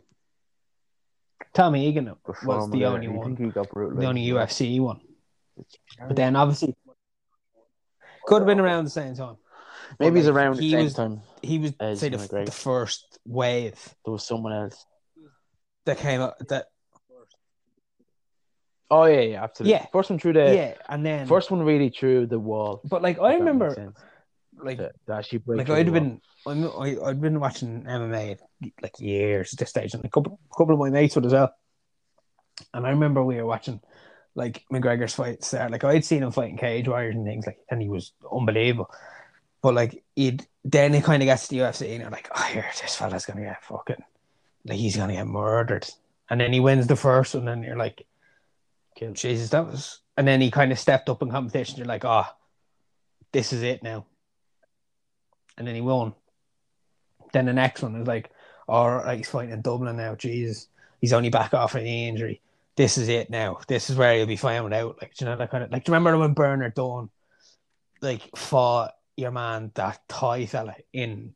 Tommy 1.53 1.87
Egan 1.87 2.13
was 2.45 2.69
the 2.71 2.85
only 2.85 3.07
one, 3.07 3.35
he 3.35 3.47
got 3.49 3.69
brutalized? 3.69 4.01
the 4.01 4.05
only? 4.07 4.27
UFC 4.27 4.79
one. 4.79 4.99
But 6.07 6.15
then 6.15 6.35
obviously 6.35 6.75
could 8.25 8.39
have 8.41 8.47
been 8.47 8.59
around 8.59 8.83
the 8.83 8.89
same 8.91 9.15
time. 9.15 9.37
Maybe 9.99 10.19
he's 10.19 10.27
like, 10.27 10.35
around 10.35 10.57
the 10.57 10.61
he 10.63 10.71
same 10.71 10.83
was- 10.83 10.93
time. 10.93 11.21
He 11.41 11.59
was 11.59 11.73
As 11.79 11.99
say 11.99 12.09
the, 12.09 12.17
the 12.17 12.51
first 12.51 13.19
wave 13.25 13.95
There 14.03 14.11
was 14.11 14.25
someone 14.27 14.51
else. 14.53 14.85
that 15.85 15.97
came 15.97 16.19
up 16.21 16.37
that 16.49 16.65
Oh 18.89 19.05
yeah, 19.05 19.21
yeah, 19.21 19.43
absolutely. 19.43 19.71
Yeah. 19.71 19.85
First 19.91 20.09
one 20.09 20.19
through 20.19 20.33
the 20.33 20.55
yeah, 20.55 20.73
and 20.87 21.05
then 21.05 21.27
first 21.27 21.51
one 21.51 21.61
really 21.61 21.89
through 21.89 22.27
the 22.27 22.39
wall. 22.39 22.81
But 22.85 23.01
like 23.01 23.19
I 23.19 23.35
remember, 23.35 23.93
like 24.57 24.79
actually 25.11 25.39
break 25.39 25.57
like 25.57 25.69
I'd 25.69 25.91
been 25.91 26.21
I'm, 26.45 26.65
I, 26.65 26.95
I'd 27.05 27.21
been 27.21 27.39
watching 27.39 27.83
MMA 27.83 28.37
like 28.81 28.99
years 28.99 29.53
at 29.53 29.59
this 29.59 29.69
stage, 29.69 29.93
and 29.93 30.05
a 30.05 30.09
couple 30.09 30.39
couple 30.57 30.73
of 30.73 30.79
my 30.79 30.89
mates 30.89 31.15
would 31.15 31.25
as 31.25 31.33
well. 31.33 31.53
And 32.73 32.87
I 32.87 32.91
remember 32.91 33.23
we 33.23 33.35
were 33.35 33.45
watching 33.45 33.81
like 34.35 34.63
McGregor's 34.71 35.15
fights 35.15 35.51
there. 35.51 35.69
Like 35.69 35.83
I'd 35.83 36.05
seen 36.05 36.23
him 36.23 36.31
fighting 36.31 36.57
cage 36.57 36.87
warriors 36.87 37.15
and 37.15 37.25
things 37.25 37.45
like, 37.45 37.59
and 37.69 37.81
he 37.81 37.89
was 37.89 38.13
unbelievable. 38.31 38.89
But 39.61 39.73
like 39.73 40.03
he'd 40.15 40.45
then 40.63 40.93
he 40.93 41.01
kind 41.01 41.21
of 41.21 41.27
gets 41.27 41.47
to 41.47 41.55
the 41.55 41.61
UFC, 41.61 41.91
and 41.91 42.01
you're 42.01 42.09
like, 42.09 42.29
oh, 42.33 42.43
here 42.43 42.65
this 42.81 42.95
fella's 42.95 43.25
gonna 43.25 43.41
get 43.41 43.63
fucking 43.63 44.03
like 44.65 44.77
he's 44.77 44.95
gonna 44.95 45.13
get 45.13 45.27
murdered. 45.27 45.89
And 46.29 46.39
then 46.39 46.53
he 46.53 46.59
wins 46.59 46.87
the 46.87 46.95
first 46.95 47.35
one, 47.35 47.47
and 47.47 47.63
you're 47.63 47.77
like, 47.77 48.05
Jesus, 49.13 49.49
that 49.49 49.65
was. 49.65 50.01
And 50.15 50.27
then 50.27 50.41
he 50.41 50.51
kind 50.51 50.71
of 50.71 50.79
stepped 50.79 51.09
up 51.09 51.21
in 51.21 51.29
competition. 51.29 51.77
You're 51.77 51.87
like, 51.87 52.05
oh, 52.05 52.25
this 53.31 53.53
is 53.53 53.63
it 53.63 53.83
now. 53.83 54.05
And 55.57 55.67
then 55.67 55.75
he 55.75 55.81
won. 55.81 56.13
Then 57.33 57.45
the 57.45 57.53
next 57.53 57.83
one 57.83 57.97
was 57.97 58.07
like, 58.07 58.29
all 58.67 58.89
right, 58.89 59.17
he's 59.17 59.29
fighting 59.29 59.53
in 59.53 59.61
Dublin 59.61 59.97
now. 59.97 60.15
Jesus, 60.15 60.67
he's 61.01 61.13
only 61.13 61.29
back 61.29 61.53
off 61.53 61.75
a 61.75 61.81
knee 61.81 62.07
injury. 62.07 62.41
This 62.75 62.97
is 62.97 63.09
it 63.09 63.29
now. 63.29 63.59
This 63.67 63.89
is 63.89 63.95
where 63.95 64.15
he'll 64.15 64.25
be 64.25 64.35
found 64.35 64.73
out. 64.73 64.97
Like, 65.01 65.19
you 65.19 65.25
know 65.25 65.35
that 65.35 65.49
kind 65.49 65.63
of 65.63 65.71
like. 65.71 65.83
Do 65.83 65.91
you 65.91 65.95
remember 65.95 66.17
when 66.17 66.33
Bernard 66.33 66.75
Dunne, 66.75 67.09
like, 68.01 68.21
fought 68.35 68.93
your 69.15 69.31
man 69.31 69.71
that 69.75 69.99
Thai 70.07 70.45
fella 70.45 70.75
in? 70.93 71.33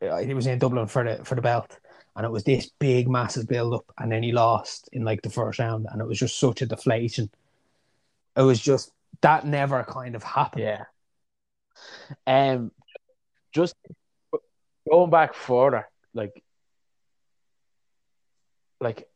He 0.00 0.34
was 0.34 0.46
in 0.46 0.58
Dublin 0.58 0.86
for 0.86 1.04
the 1.04 1.24
for 1.24 1.34
the 1.34 1.42
belt, 1.42 1.78
and 2.20 2.26
it 2.26 2.30
was 2.30 2.44
this 2.44 2.70
big, 2.78 3.08
massive 3.08 3.48
build 3.48 3.72
up, 3.72 3.86
and 3.96 4.12
then 4.12 4.22
he 4.22 4.30
lost 4.30 4.90
in 4.92 5.04
like 5.04 5.22
the 5.22 5.30
first 5.30 5.58
round, 5.58 5.86
and 5.90 6.02
it 6.02 6.06
was 6.06 6.18
just 6.18 6.38
such 6.38 6.60
a 6.60 6.66
deflation. 6.66 7.30
It 8.36 8.42
was 8.42 8.60
just 8.60 8.92
that 9.22 9.46
never 9.46 9.82
kind 9.84 10.14
of 10.14 10.22
happened. 10.22 10.62
Yeah. 10.64 10.84
Um, 12.26 12.72
just 13.52 13.74
going 14.86 15.08
back 15.08 15.32
further, 15.32 15.88
like, 16.12 16.42
like 18.82 19.08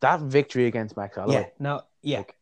that 0.00 0.18
victory 0.20 0.66
against 0.66 0.96
Max 0.96 1.14
Holloway. 1.16 1.34
yeah, 1.34 1.46
no, 1.60 1.82
yeah. 2.02 2.18
Like, 2.18 2.34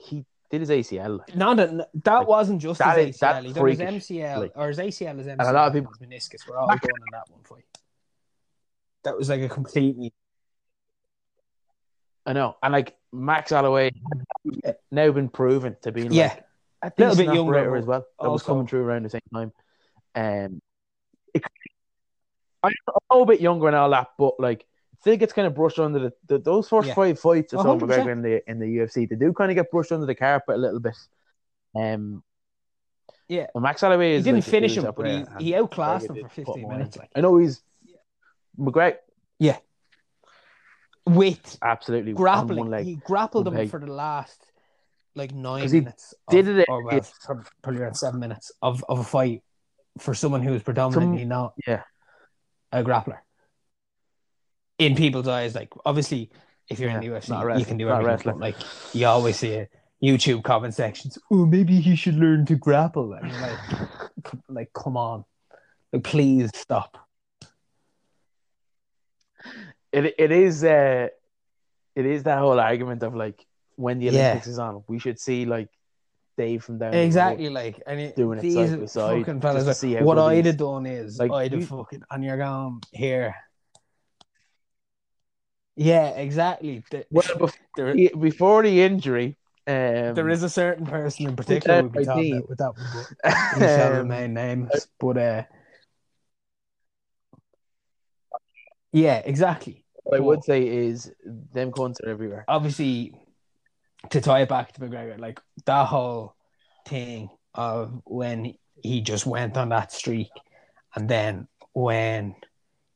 he 0.00 0.24
did 0.50 0.62
his 0.62 0.70
ACL. 0.70 1.18
like, 1.20 1.36
Not 1.36 1.60
a, 1.60 1.86
that 2.02 2.12
Like, 2.18 2.26
wasn't 2.26 2.60
just 2.60 2.80
that 2.80 2.98
his 2.98 3.14
is- 3.14 3.20
that 3.20 3.36
ACL. 3.36 3.36
Done 3.36 3.44
his 3.44 3.56
freakish, 3.78 4.08
MCL 4.08 4.38
like- 4.40 4.52
or 4.56 4.66
his 4.68 4.78
ACL, 4.78 5.16
his 5.18 5.28
MCL, 5.28 5.48
a 5.48 5.52
lot 5.52 5.68
of 5.68 5.72
people- 5.74 5.92
meniscus 6.02 6.44
were 6.48 6.58
all 6.58 6.66
going 6.66 6.80
on 6.80 7.08
that 7.12 7.30
one 7.30 7.42
fight. 7.44 7.64
That 9.04 9.16
was 9.16 9.28
like 9.28 9.40
a 9.40 9.48
completely 9.48 10.12
I 12.24 12.32
know, 12.32 12.56
and 12.62 12.72
like 12.72 12.94
Max 13.12 13.50
Holloway 13.50 13.90
had 14.64 14.76
now 14.90 15.10
been 15.10 15.28
proven 15.28 15.76
to 15.82 15.92
be 15.92 16.04
like 16.04 16.12
yeah, 16.12 16.36
a 16.82 16.92
Little 16.96 17.16
bit 17.16 17.34
younger, 17.34 17.54
operator 17.54 17.76
as 17.76 17.84
well. 17.84 18.06
That 18.20 18.30
was 18.30 18.42
coming 18.42 18.66
through 18.66 18.84
around 18.84 19.04
the 19.04 19.10
same 19.10 19.20
time. 19.34 19.52
Um, 20.14 20.62
it, 21.34 21.42
I 22.62 22.68
know 22.68 22.94
a 23.10 23.14
little 23.14 23.26
bit 23.26 23.40
younger 23.40 23.66
and 23.66 23.76
all 23.76 23.90
that, 23.90 24.08
but 24.18 24.38
like 24.38 24.66
still 25.00 25.16
gets 25.16 25.32
kind 25.32 25.46
of 25.46 25.54
brushed 25.54 25.80
under 25.80 25.98
the, 25.98 26.12
the 26.28 26.38
those 26.38 26.68
first 26.68 26.88
Yeah. 26.88 26.94
five 26.94 27.18
fights 27.18 27.52
of 27.52 27.60
Conor. 27.62 27.86
McGregor 27.86 28.12
in 28.12 28.22
the 28.22 28.50
in 28.50 28.58
the 28.60 28.66
UFC. 28.66 29.08
They 29.08 29.16
do 29.16 29.32
kind 29.32 29.50
of 29.50 29.56
get 29.56 29.70
brushed 29.70 29.90
under 29.90 30.06
the 30.06 30.14
carpet 30.14 30.54
a 30.54 30.58
little 30.58 30.80
bit. 30.80 30.96
Um, 31.74 32.22
yeah. 33.28 33.46
Max 33.56 33.80
Holloway 33.80 34.18
He 34.18 34.22
didn't 34.22 34.44
like 34.44 34.44
finish 34.44 34.76
him, 34.76 34.92
but 34.96 35.06
he, 35.06 35.46
he 35.46 35.54
outclassed 35.54 36.08
him 36.08 36.16
for 36.16 36.28
15 36.28 36.68
minutes. 36.68 36.96
Like 36.96 37.10
I 37.16 37.20
know 37.20 37.36
he's 37.38 37.62
McGregor 38.58 38.96
Yeah. 39.38 39.58
with 41.06 41.58
absolutely 41.62 42.12
on 42.12 42.16
grappling, 42.16 42.58
one 42.58 42.70
leg. 42.70 42.84
he 42.86 42.96
grappled 42.96 43.46
one 43.46 43.54
him 43.54 43.58
leg. 43.60 43.70
for 43.70 43.80
the 43.80 43.92
last 43.92 44.44
like 45.14 45.32
nine 45.32 45.70
minutes. 45.70 46.14
did 46.30 46.48
of- 46.48 46.58
it- 46.58 46.68
or 46.68 46.84
well, 46.84 47.00
probably 47.62 47.80
around 47.80 47.94
seven 47.94 48.20
minutes 48.20 48.52
of, 48.62 48.84
of 48.88 48.98
a 49.00 49.04
fight 49.04 49.42
for 49.98 50.14
someone 50.14 50.42
who 50.42 50.54
is 50.54 50.62
predominantly 50.62 51.24
not 51.24 51.54
yeah. 51.66 51.82
a 52.72 52.82
grappler. 52.82 53.18
In 54.78 54.94
people's 54.96 55.28
eyes, 55.28 55.54
like 55.54 55.70
obviously, 55.84 56.30
if 56.68 56.80
you're 56.80 56.90
in 56.90 57.00
the 57.00 57.06
Yeah, 57.06 57.20
UFC, 57.20 57.58
you 57.58 57.64
can 57.66 57.76
do 57.76 57.90
everything. 57.90 58.38
Like 58.38 58.56
you 58.94 59.06
always 59.06 59.36
see 59.36 59.54
a 59.54 59.68
YouTube 60.02 60.42
comment 60.42 60.74
sections. 60.74 61.18
Oh, 61.30 61.44
maybe 61.46 61.80
he 61.80 61.94
should 61.94 62.14
learn 62.14 62.46
to 62.46 62.56
grapple. 62.56 63.12
And 63.12 63.30
like, 63.40 63.58
like, 64.48 64.72
come 64.72 64.96
on, 64.96 65.24
like, 65.92 66.02
please 66.04 66.50
stop. 66.54 66.96
It 69.92 70.14
it 70.18 70.30
is 70.32 70.64
uh 70.64 71.08
it 71.94 72.06
is 72.06 72.22
that 72.24 72.38
whole 72.38 72.58
argument 72.58 73.02
of 73.02 73.14
like 73.14 73.44
when 73.76 73.98
the 73.98 74.06
Yeah. 74.06 74.12
Olympics 74.20 74.46
is 74.46 74.58
on, 74.58 74.82
we 74.88 74.98
should 74.98 75.18
see 75.18 75.44
like 75.44 75.68
Dave 76.38 76.64
from 76.64 76.78
down 76.78 76.92
the. 76.92 77.02
Exactly, 77.04 77.50
like, 77.50 77.82
and 77.86 78.00
it, 78.00 78.16
Doing 78.16 78.38
it 78.38 78.52
side 78.52 78.80
by 78.80 78.86
side, 78.86 79.18
fucking 79.20 79.40
fellas. 79.42 79.82
like, 79.82 80.00
what 80.02 80.18
I'd 80.18 80.46
have 80.46 80.56
done 80.56 80.86
is 80.86 81.18
Like, 81.18 81.30
I'd 81.30 81.52
have 81.52 81.68
fucking 81.68 82.02
and 82.10 82.24
you're 82.24 82.38
going 82.38 82.80
here. 82.92 83.34
Yeah, 85.76 86.08
exactly. 86.10 86.82
The- 86.90 87.06
Well, 87.10 87.22
bef- 87.24 87.56
there, 87.76 87.94
He- 87.94 88.08
before 88.18 88.62
the 88.62 88.82
injury, 88.82 89.36
um, 89.66 90.14
there 90.14 90.28
is 90.28 90.42
a 90.42 90.48
certain 90.50 90.86
person 90.86 91.28
in 91.28 91.36
particular 91.36 91.82
we'll 91.82 91.90
be 91.90 92.04
talking 92.04 92.36
about 92.36 92.48
with 92.48 92.58
that 92.58 92.74
one, 92.76 92.86
but 92.94 93.34
we 93.56 93.60
shall 93.66 93.92
remain 93.92 94.34
nameless. 94.34 94.88
But 94.98 95.18
uh, 95.18 95.42
yeah, 98.92 99.22
exactly. 99.24 99.84
what 100.04 100.18
I 100.18 100.20
would 100.20 100.44
say 100.44 100.66
is 100.66 101.10
them 101.24 101.72
cunts 101.72 102.02
are 102.02 102.08
everywhere. 102.08 102.44
Obviously, 102.46 103.14
to 104.10 104.20
tie 104.20 104.42
it 104.42 104.48
back 104.48 104.72
to 104.72 104.80
McGregor, 104.80 105.18
like 105.18 105.40
that 105.66 105.86
whole 105.86 106.34
thing 106.86 107.30
of 107.54 108.02
when 108.04 108.54
he 108.82 109.00
just 109.00 109.26
went 109.26 109.56
on 109.56 109.70
that 109.70 109.92
streak, 109.92 110.30
and 110.94 111.08
then 111.08 111.48
when 111.72 112.34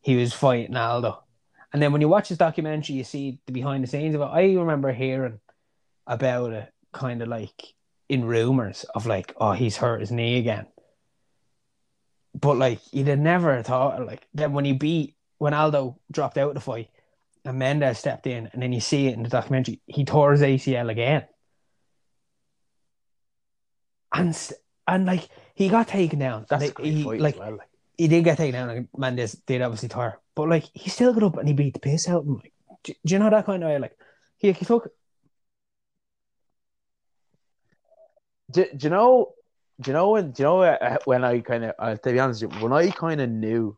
he 0.02 0.16
was 0.16 0.32
fighting 0.32 0.76
Aldo, 0.76 1.22
and 1.72 1.82
then 1.82 1.92
when 1.92 2.00
you 2.00 2.08
watch 2.08 2.28
his 2.28 2.38
documentary, 2.38 2.96
you 2.96 3.04
see 3.04 3.38
the 3.46 3.52
behind 3.52 3.82
the 3.82 3.88
scenes 3.88 4.14
of 4.14 4.20
it. 4.20 4.24
I 4.24 4.54
remember 4.54 4.92
hearing 4.92 5.40
about 6.06 6.52
it, 6.52 6.72
kind 6.92 7.22
of 7.22 7.28
like 7.28 7.74
in 8.08 8.24
rumors 8.24 8.84
of 8.94 9.06
like, 9.06 9.34
oh, 9.38 9.52
he's 9.52 9.76
hurt 9.76 10.00
his 10.00 10.12
knee 10.12 10.38
again. 10.38 10.66
But 12.34 12.58
like, 12.58 12.80
you'd 12.92 13.08
have 13.08 13.18
never 13.18 13.62
thought 13.62 14.04
like 14.06 14.26
then 14.34 14.52
when 14.52 14.64
he 14.64 14.72
beat 14.72 15.15
when 15.38 15.54
Aldo 15.54 15.98
dropped 16.10 16.38
out 16.38 16.48
of 16.48 16.54
the 16.54 16.60
fight 16.60 16.90
and 17.44 17.58
Mendes 17.58 17.98
stepped 17.98 18.26
in, 18.26 18.48
and 18.52 18.62
then 18.62 18.72
you 18.72 18.80
see 18.80 19.06
it 19.06 19.14
in 19.14 19.22
the 19.22 19.28
documentary, 19.28 19.80
he 19.86 20.04
tore 20.04 20.32
his 20.32 20.42
ACL 20.42 20.90
again. 20.90 21.24
And 24.12 24.36
and 24.86 25.04
like 25.06 25.28
he 25.54 25.68
got 25.68 25.88
taken 25.88 26.18
down. 26.18 26.46
That's 26.48 26.64
Like, 26.64 26.78
he, 26.78 27.04
fight 27.04 27.20
like 27.20 27.38
well. 27.38 27.56
Like, 27.58 27.68
he 27.98 28.08
did 28.08 28.24
get 28.24 28.36
taken 28.36 28.54
down, 28.54 28.70
and 28.70 28.88
Mendes 28.96 29.32
did 29.32 29.62
obviously 29.62 29.88
tire, 29.88 30.18
but 30.34 30.48
like 30.48 30.64
he 30.74 30.90
still 30.90 31.12
got 31.12 31.22
up 31.22 31.38
and 31.38 31.48
he 31.48 31.54
beat 31.54 31.74
the 31.74 31.80
piss 31.80 32.08
out 32.08 32.20
of 32.20 32.26
him. 32.26 32.36
Like, 32.36 32.52
do, 32.82 32.94
do 33.04 33.14
you 33.14 33.18
know 33.18 33.30
that 33.30 33.46
kind 33.46 33.62
of 33.62 33.68
way? 33.68 33.78
Like 33.78 33.96
he, 34.38 34.52
he 34.52 34.64
took 34.64 34.90
do, 38.50 38.64
do 38.76 38.86
you 38.86 38.90
know? 38.90 39.32
Do 39.80 39.90
you 39.90 39.92
know 39.92 40.10
when? 40.10 40.30
Do 40.30 40.42
you 40.42 40.44
know 40.44 40.62
uh, 40.62 40.96
when 41.04 41.24
I 41.24 41.40
kind 41.40 41.64
of? 41.64 41.74
Uh, 41.78 41.96
to 41.96 42.12
be 42.12 42.18
honest, 42.18 42.42
you, 42.42 42.48
when 42.48 42.72
I 42.72 42.90
kind 42.90 43.20
of 43.20 43.28
knew 43.28 43.76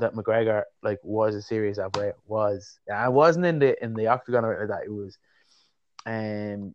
that 0.00 0.14
McGregor 0.14 0.64
like 0.82 0.98
was 1.02 1.34
a 1.34 1.42
serious 1.42 1.78
operator 1.78 2.16
was 2.26 2.78
I 2.92 3.08
wasn't 3.08 3.46
in 3.46 3.58
the 3.58 3.82
in 3.82 3.94
the 3.94 4.08
octagon 4.08 4.44
or 4.44 4.58
like 4.58 4.68
that. 4.68 4.84
It 4.86 4.92
was, 4.92 5.18
um, 6.06 6.74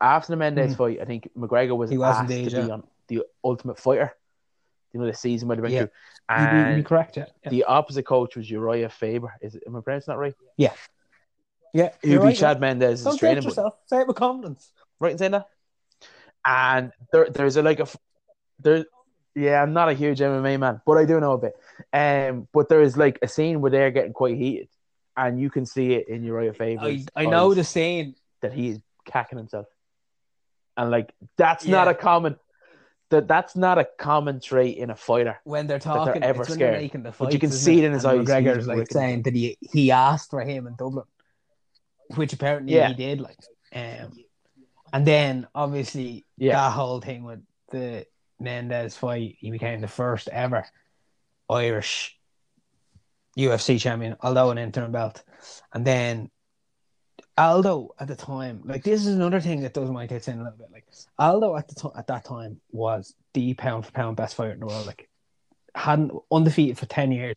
after 0.00 0.32
the 0.32 0.36
Mendes 0.36 0.74
Mm. 0.74 0.76
fight, 0.78 1.00
I 1.00 1.04
think 1.04 1.30
McGregor 1.36 1.76
was 1.76 1.90
He 1.90 1.98
was 1.98 2.16
asked 2.16 2.30
indeed, 2.30 2.50
to 2.50 2.64
be 2.64 2.70
on 2.70 2.82
the 3.08 3.22
Ultimate 3.44 3.78
Fighter, 3.78 4.12
You 4.92 5.00
know 5.00 5.06
the 5.06 5.14
season 5.14 5.48
where 5.48 5.56
they 5.56 5.62
went 5.62 5.74
Yeah. 5.74 5.80
through. 5.86 5.90
You'd 6.42 6.50
be, 6.50 6.56
you'd 6.56 6.64
be 6.64 6.72
And 6.74 6.86
correct, 6.86 7.16
it. 7.18 7.30
yeah. 7.44 7.50
the 7.50 7.64
opposite 7.64 8.04
coach 8.04 8.36
was 8.36 8.50
Uriah 8.50 8.88
Faber. 8.88 9.34
Is 9.40 9.54
it, 9.54 9.62
am 9.66 9.76
I 9.76 9.80
pronouncing 9.80 10.12
that 10.12 10.18
right? 10.18 10.34
Yeah, 10.56 10.72
Who 12.02 12.08
you're 12.08 12.20
beat 12.20 12.26
right, 12.26 12.36
Chad 12.36 12.56
yeah. 12.56 12.60
Mendes 12.60 13.04
Don't 13.04 13.18
training 13.18 13.42
yourself. 13.44 13.74
Say 13.86 14.00
it 14.00 14.06
with 14.06 14.16
confidence. 14.16 14.72
right 14.98 15.12
in 15.12 15.18
saying 15.18 15.32
that? 15.32 15.48
And 16.46 16.92
there, 17.12 17.28
there's 17.28 17.56
a 17.56 17.62
like 17.62 17.80
a 17.80 17.86
there. 18.60 18.86
Yeah, 19.36 19.62
I'm 19.62 19.74
not 19.74 19.90
a 19.90 19.92
huge 19.92 20.20
MMA 20.20 20.58
man, 20.58 20.80
but 20.86 20.96
I 20.96 21.04
do 21.04 21.20
know 21.20 21.32
a 21.32 21.38
bit. 21.38 21.54
Um, 21.92 22.48
but 22.54 22.70
there 22.70 22.80
is 22.80 22.96
like 22.96 23.18
a 23.20 23.28
scene 23.28 23.60
where 23.60 23.70
they're 23.70 23.90
getting 23.90 24.14
quite 24.14 24.36
heated, 24.36 24.68
and 25.14 25.38
you 25.38 25.50
can 25.50 25.66
see 25.66 25.92
it 25.92 26.08
in 26.08 26.24
Uriah 26.24 26.54
Faber's 26.54 27.06
I, 27.14 27.24
I 27.24 27.26
know 27.26 27.52
the 27.52 27.62
saying. 27.62 28.14
that 28.40 28.52
he 28.54 28.70
is 28.70 28.78
cacking 29.04 29.36
himself, 29.36 29.66
and 30.78 30.90
like 30.90 31.12
that's 31.36 31.66
not 31.66 31.86
a 31.86 31.94
common 31.94 32.36
that 33.10 33.28
that's 33.28 33.54
not 33.54 33.78
a 33.78 33.86
common 33.98 34.40
trait 34.40 34.78
in 34.78 34.88
a 34.90 34.96
fighter. 34.96 35.38
when 35.44 35.66
they're 35.66 35.78
talking, 35.78 36.22
they're 36.22 36.30
ever 36.30 36.40
it's 36.42 36.48
when 36.50 36.58
they're 36.58 36.68
scared. 36.70 36.82
making 36.82 37.02
the 37.02 37.12
But 37.16 37.32
you 37.34 37.38
can 37.38 37.50
see 37.50 37.78
it 37.78 37.84
in 37.84 37.92
his 37.92 38.04
And 38.06 38.20
eyes, 38.20 38.26
McGregor's 38.26 38.66
like 38.66 38.76
wicked. 38.78 38.92
saying 38.92 39.22
that 39.24 39.34
he 39.34 39.58
he 39.60 39.90
asked 39.90 40.30
for 40.30 40.40
him 40.40 40.66
in 40.66 40.76
Dublin, 40.76 41.04
which 42.14 42.32
apparently 42.32 42.74
Yeah. 42.74 42.88
he 42.88 42.94
did. 42.94 43.20
Like, 43.20 43.36
um, 43.74 44.12
and 44.94 45.06
then 45.06 45.46
obviously 45.54 46.24
Yeah. 46.38 46.54
that 46.54 46.72
whole 46.72 47.00
thing 47.02 47.22
with 47.24 47.40
the 47.70 48.06
Mendes 48.38 48.96
fight, 48.96 49.36
he 49.38 49.50
became 49.50 49.80
the 49.80 49.88
first 49.88 50.28
ever 50.28 50.66
Irish 51.48 52.18
UFC 53.38 53.80
champion, 53.80 54.16
although 54.20 54.50
an 54.50 54.58
interim 54.58 54.92
belt, 54.92 55.22
and 55.72 55.84
then. 55.86 56.30
Aldo 57.38 57.94
at 58.00 58.08
the 58.08 58.16
time, 58.16 58.62
like 58.64 58.82
this 58.82 59.02
is 59.02 59.14
another 59.14 59.40
thing 59.40 59.60
that 59.60 59.74
does 59.74 59.90
my 59.90 60.06
tits 60.06 60.26
in 60.26 60.40
a 60.40 60.42
little 60.42 60.56
bit. 60.56 60.68
Like 60.72 60.86
Aldo 61.18 61.54
at 61.54 61.68
the 61.68 61.74
time, 61.74 61.92
at 61.94 62.06
that 62.06 62.24
time 62.24 62.62
was 62.72 63.14
the 63.34 63.52
pound 63.52 63.84
for 63.84 63.92
pound 63.92 64.16
best 64.16 64.36
fighter 64.36 64.52
in 64.52 64.60
the 64.60 64.66
world. 64.66 64.86
Like 64.86 65.10
hadn't 65.74 66.12
undefeated 66.32 66.78
for 66.78 66.86
ten 66.86 67.12
years. 67.12 67.36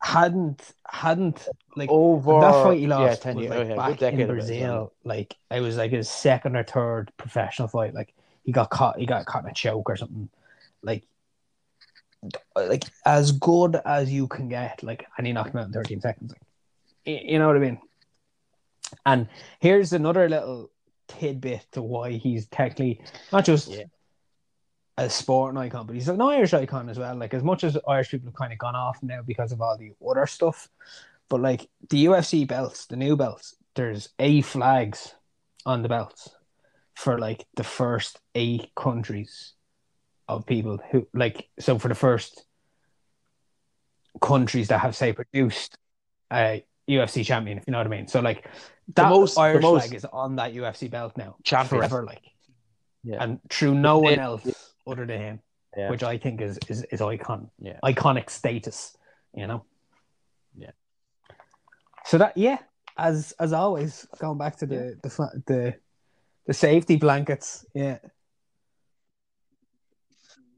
Hadn't 0.00 0.62
hadn't 0.86 1.48
like 1.76 1.90
Over 1.90 2.40
that 2.40 2.62
fight 2.62 2.78
he 2.78 2.86
yeah, 2.86 2.96
lost 2.96 3.22
ten 3.22 3.34
was 3.34 3.44
years, 3.44 3.56
like 3.56 3.66
oh, 3.66 3.70
yeah, 3.70 3.96
back 3.96 4.12
in 4.14 4.20
of 4.20 4.30
it 4.30 4.38
as. 4.38 4.46
Brazil. 4.46 4.92
Like 5.04 5.36
it 5.50 5.60
was 5.60 5.76
like 5.76 5.90
his 5.90 6.08
second 6.08 6.54
or 6.54 6.62
third 6.62 7.10
professional 7.16 7.66
fight. 7.66 7.92
Like 7.92 8.14
he 8.44 8.52
got 8.52 8.70
caught, 8.70 8.98
he 8.98 9.06
got 9.06 9.26
caught 9.26 9.44
in 9.44 9.50
a 9.50 9.54
choke 9.54 9.88
or 9.90 9.96
something. 9.96 10.28
Like 10.82 11.04
like 12.54 12.84
as 13.04 13.32
good 13.32 13.80
as 13.84 14.10
you 14.12 14.28
can 14.28 14.48
get. 14.48 14.82
Like 14.82 15.06
and 15.18 15.26
he 15.26 15.32
knocked 15.32 15.50
him 15.50 15.58
out 15.60 15.66
in 15.66 15.72
thirteen 15.72 16.00
seconds. 16.00 16.32
Like 16.32 17.22
you 17.24 17.38
know 17.38 17.46
what 17.48 17.56
I 17.56 17.60
mean. 17.60 17.80
And 19.06 19.28
here's 19.60 19.92
another 19.92 20.28
little 20.28 20.70
tidbit 21.08 21.66
to 21.72 21.82
why 21.82 22.12
he's 22.12 22.46
technically 22.46 23.00
not 23.32 23.44
just 23.44 23.68
Yeah. 23.70 23.84
a 24.98 25.08
sporting 25.10 25.58
icon, 25.58 25.86
but 25.86 25.94
he's 25.94 26.08
an 26.08 26.20
Irish 26.20 26.52
icon 26.54 26.88
as 26.88 26.98
well. 26.98 27.16
Like 27.16 27.34
as 27.34 27.42
much 27.42 27.64
as 27.64 27.76
Irish 27.88 28.10
people 28.10 28.28
have 28.28 28.34
kind 28.34 28.52
of 28.52 28.58
gone 28.58 28.76
off 28.76 29.02
now 29.02 29.22
because 29.22 29.50
of 29.52 29.60
all 29.60 29.76
the 29.76 29.92
other 30.08 30.26
stuff, 30.26 30.68
but 31.28 31.40
like 31.40 31.68
the 31.90 32.04
UFC 32.06 32.46
belts, 32.46 32.86
the 32.86 32.96
new 32.96 33.16
belts, 33.16 33.56
there's 33.74 34.10
A 34.18 34.42
flags 34.42 35.14
on 35.66 35.82
the 35.82 35.88
belts 35.88 36.28
for 36.94 37.18
like 37.18 37.46
the 37.56 37.64
first 37.64 38.18
eight 38.34 38.70
countries 38.74 39.54
of 40.28 40.46
people 40.46 40.78
who 40.90 41.06
like 41.14 41.48
so 41.58 41.78
for 41.78 41.88
the 41.88 41.94
first 41.94 42.44
countries 44.20 44.68
that 44.68 44.78
have 44.78 44.94
say 44.94 45.12
produced 45.12 45.76
a 46.32 46.64
UFC 46.88 47.24
champion, 47.24 47.58
if 47.58 47.64
you 47.66 47.72
know 47.72 47.78
what 47.78 47.86
I 47.86 47.90
mean. 47.90 48.08
So 48.08 48.20
like 48.20 48.46
that 48.94 49.08
most- 49.08 49.34
the 49.36 49.40
Irish 49.40 49.62
most- 49.62 49.86
flag 49.86 49.94
is 49.94 50.04
on 50.06 50.36
that 50.36 50.52
UFC 50.52 50.88
belt 50.90 51.16
now 51.16 51.36
Champion. 51.44 51.80
forever, 51.80 52.04
like 52.04 52.22
Yeah. 53.04 53.22
and 53.22 53.40
through 53.50 53.74
no 53.74 53.98
one 53.98 54.14
Yeah. 54.14 54.24
else 54.24 54.74
other 54.86 55.06
than 55.06 55.20
him, 55.20 55.40
Yeah. 55.76 55.90
which 55.90 56.02
I 56.02 56.18
think 56.18 56.40
is 56.40 56.58
is, 56.68 56.82
is 56.84 57.00
icon 57.00 57.50
Yeah. 57.58 57.78
iconic 57.82 58.30
status, 58.30 58.96
you 59.34 59.46
know. 59.46 59.64
Yeah. 60.56 60.70
So 62.04 62.18
that 62.18 62.36
yeah, 62.36 62.58
as 62.96 63.32
as 63.38 63.52
always, 63.52 64.06
going 64.18 64.38
back 64.38 64.56
to 64.56 64.66
the 64.66 64.98
the 65.02 65.42
the 65.46 65.74
the 66.46 66.54
safety 66.54 66.96
blankets, 66.96 67.64
yeah, 67.74 67.98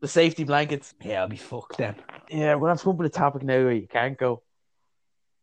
the 0.00 0.08
safety 0.08 0.44
blankets. 0.44 0.94
yeah, 1.02 1.22
I'll 1.22 1.28
be 1.28 1.36
fucked 1.36 1.78
then. 1.78 1.94
Yeah, 2.28 2.54
we're 2.54 2.60
gonna 2.60 2.72
have 2.72 2.78
to 2.78 2.84
come 2.84 2.92
up 2.94 2.98
with 2.98 3.12
topic 3.12 3.42
now 3.42 3.62
where 3.64 3.72
you 3.72 3.86
can't 3.86 4.18
go. 4.18 4.42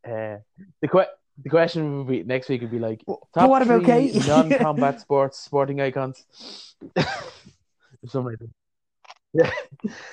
Uh, 0.06 0.38
the 0.82 0.88
que- 0.88 1.06
the 1.44 1.50
question 1.50 1.98
would 2.00 2.08
be 2.08 2.24
next 2.24 2.50
week 2.50 2.62
would 2.62 2.72
be 2.72 2.80
like 2.80 3.02
But 3.08 3.20
top 3.34 3.50
what 3.50 3.62
about 3.62 3.84
three 3.84 4.12
Kate? 4.12 4.28
non-combat 4.28 5.00
sports 5.06 5.40
sporting 5.40 5.80
icons. 5.82 6.26
Something 8.08 8.32
like 8.32 8.40
that. 8.40 8.50
Yeah. 9.34 9.52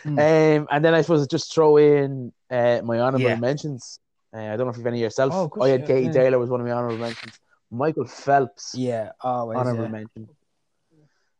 Um, 0.06 0.66
and 0.70 0.82
then 0.84 0.94
I 0.94 1.02
suppose 1.02 1.26
just 1.26 1.52
throw 1.52 1.76
in 1.76 2.32
uh, 2.50 2.80
my 2.84 3.00
honorable 3.00 3.28
Yeah. 3.28 3.36
mentions. 3.36 3.98
Uh, 4.32 4.38
I 4.38 4.56
don't 4.56 4.66
know 4.66 4.70
if 4.70 4.76
you've 4.78 4.86
any 4.86 5.00
yourself. 5.00 5.32
Oh, 5.34 5.48
course, 5.48 5.66
I 5.66 5.70
had 5.70 5.80
yeah, 5.82 5.86
Katie 5.86 6.06
yeah. 6.06 6.12
Taylor 6.12 6.38
was 6.38 6.48
one 6.48 6.60
of 6.60 6.66
my 6.66 6.72
honorable 6.72 6.98
mentions. 6.98 7.38
Michael 7.70 8.06
Phelps, 8.06 8.74
Yeah, 8.76 9.10
always. 9.20 9.58
honorable 9.58 9.84
yeah. 9.84 9.88
mention. 9.90 10.28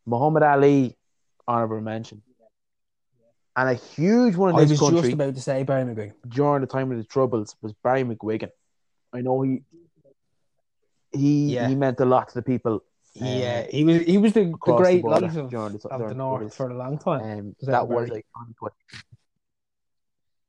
Muhammad 0.06 0.42
Ali, 0.42 0.96
honorable 1.46 1.80
mention. 1.80 2.22
And 3.56 3.70
a 3.70 3.74
huge 3.74 4.36
one 4.36 4.50
I 4.50 4.52
in 4.52 4.56
was 4.60 4.70
this 4.70 4.78
country 4.80 5.00
just 5.00 5.12
about 5.14 5.34
to 5.34 5.40
say 5.40 5.62
Barry 5.64 5.84
McGuigan. 5.84 6.12
during 6.28 6.60
the 6.60 6.66
time 6.68 6.92
of 6.92 6.98
the 6.98 7.04
Troubles 7.04 7.56
was 7.60 7.72
Barry 7.82 8.04
McGuigan. 8.04 8.50
I 9.12 9.20
know 9.22 9.42
he 9.42 9.62
he 11.12 11.54
Yeah. 11.54 11.68
he 11.68 11.74
meant 11.74 11.98
a 12.00 12.04
lot 12.04 12.28
to 12.28 12.34
the 12.34 12.42
people. 12.42 12.74
uh, 13.20 13.24
Yeah, 13.24 13.66
he 13.68 13.82
was 13.84 14.02
he 14.02 14.16
was 14.18 14.32
the, 14.34 14.44
the 14.44 14.50
great 14.58 15.02
border 15.02 15.26
life 15.26 15.36
of, 15.36 15.50
during 15.50 15.76
the, 15.76 15.88
of 15.88 15.98
during 15.98 16.08
the 16.10 16.14
North 16.14 16.38
Troubles. 16.38 16.54
for 16.56 16.70
a 16.70 16.76
long 16.76 16.98
time. 16.98 17.20
Um, 17.22 17.46
Was 17.58 17.66
that 17.66 17.72
that 17.72 17.88
was 17.88 18.10
iconic. 18.10 18.70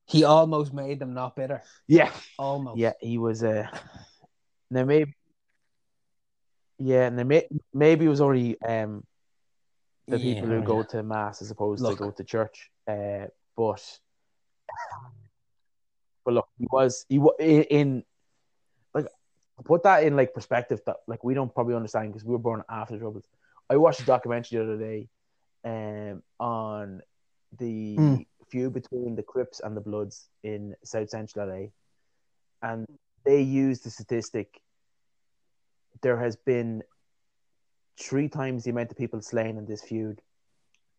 He 0.06 0.24
almost 0.24 0.74
made 0.74 1.00
them 1.00 1.14
not 1.14 1.36
bitter. 1.36 1.62
Yeah, 1.88 2.12
Almost. 2.38 2.78
yeah, 2.78 2.94
he 3.00 3.18
was. 3.18 3.44
Uh, 3.44 3.68
now 4.72 4.84
maybe, 4.84 5.16
yeah, 6.80 7.08
and 7.08 7.28
may, 7.28 7.48
maybe 7.74 8.06
it 8.06 8.10
was 8.10 8.22
already 8.22 8.60
um 8.62 9.04
the 10.08 10.18
Yeah, 10.18 10.34
people 10.34 10.50
who 10.50 10.60
yeah. 10.60 10.66
go 10.66 10.84
to 10.84 11.04
mass 11.04 11.42
as 11.42 11.52
opposed 11.52 11.84
Look. 11.84 11.98
to 11.98 12.04
go 12.04 12.12
to 12.12 12.24
church. 12.24 12.72
Uh, 12.88 13.28
but 13.56 14.00
but 16.26 16.34
look, 16.34 16.48
he 16.58 16.68
was 16.72 17.06
he 17.10 17.20
was 17.20 17.36
in 17.40 18.04
like 18.94 19.08
put 19.66 19.84
that 19.84 20.04
in 20.04 20.16
like 20.16 20.34
perspective 20.34 20.82
that 20.86 20.98
like 21.08 21.24
we 21.24 21.34
don't 21.34 21.54
probably 21.54 21.76
understand 21.76 22.12
because 22.12 22.26
we 22.26 22.32
were 22.32 22.40
born 22.40 22.64
after 22.70 22.94
the 22.94 23.00
troubles. 23.00 23.26
I 23.70 23.78
watched 23.78 24.00
a 24.00 24.06
documentary 24.06 24.58
the 24.58 24.64
other 24.64 24.78
day, 24.78 25.10
um, 25.64 26.24
on 26.40 27.02
the 27.58 27.98
Mm. 28.00 28.26
feud 28.50 28.74
between 28.74 29.16
the 29.16 29.24
Crips 29.24 29.60
and 29.60 29.76
the 29.78 29.82
Bloods 29.82 30.30
in 30.44 30.76
South 30.84 31.10
Central 31.10 31.48
LA, 31.48 31.68
and 32.64 32.86
they 33.26 33.42
used 33.42 33.84
the 33.84 33.90
statistic. 33.92 34.60
There 36.02 36.18
has 36.18 36.36
been 36.36 36.84
three 38.00 38.30
times 38.30 38.64
the 38.64 38.72
amount 38.72 38.92
of 38.92 38.98
people 38.98 39.22
slain 39.22 39.58
in 39.58 39.66
this 39.66 39.82
feud 39.82 40.22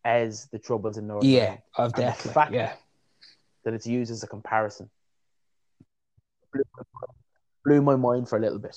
as 0.05 0.47
the 0.47 0.59
troubles 0.59 0.99
in 0.99 1.07
North. 1.07 1.25
Yeah, 1.25 1.59
of 1.77 1.93
the 1.95 2.03
death. 2.03 2.33
fact 2.33 2.53
yeah. 2.53 2.75
that 3.65 3.75
it's 3.75 3.87
used 3.87 4.11
as 4.11 4.23
a 4.23 4.27
comparison 4.27 4.91
blew, 6.53 6.63
blew 7.65 7.83
my 7.83 7.97
mind 7.97 8.29
for 8.29 8.39
a 8.39 8.41
little 8.41 8.59
bit. 8.59 8.77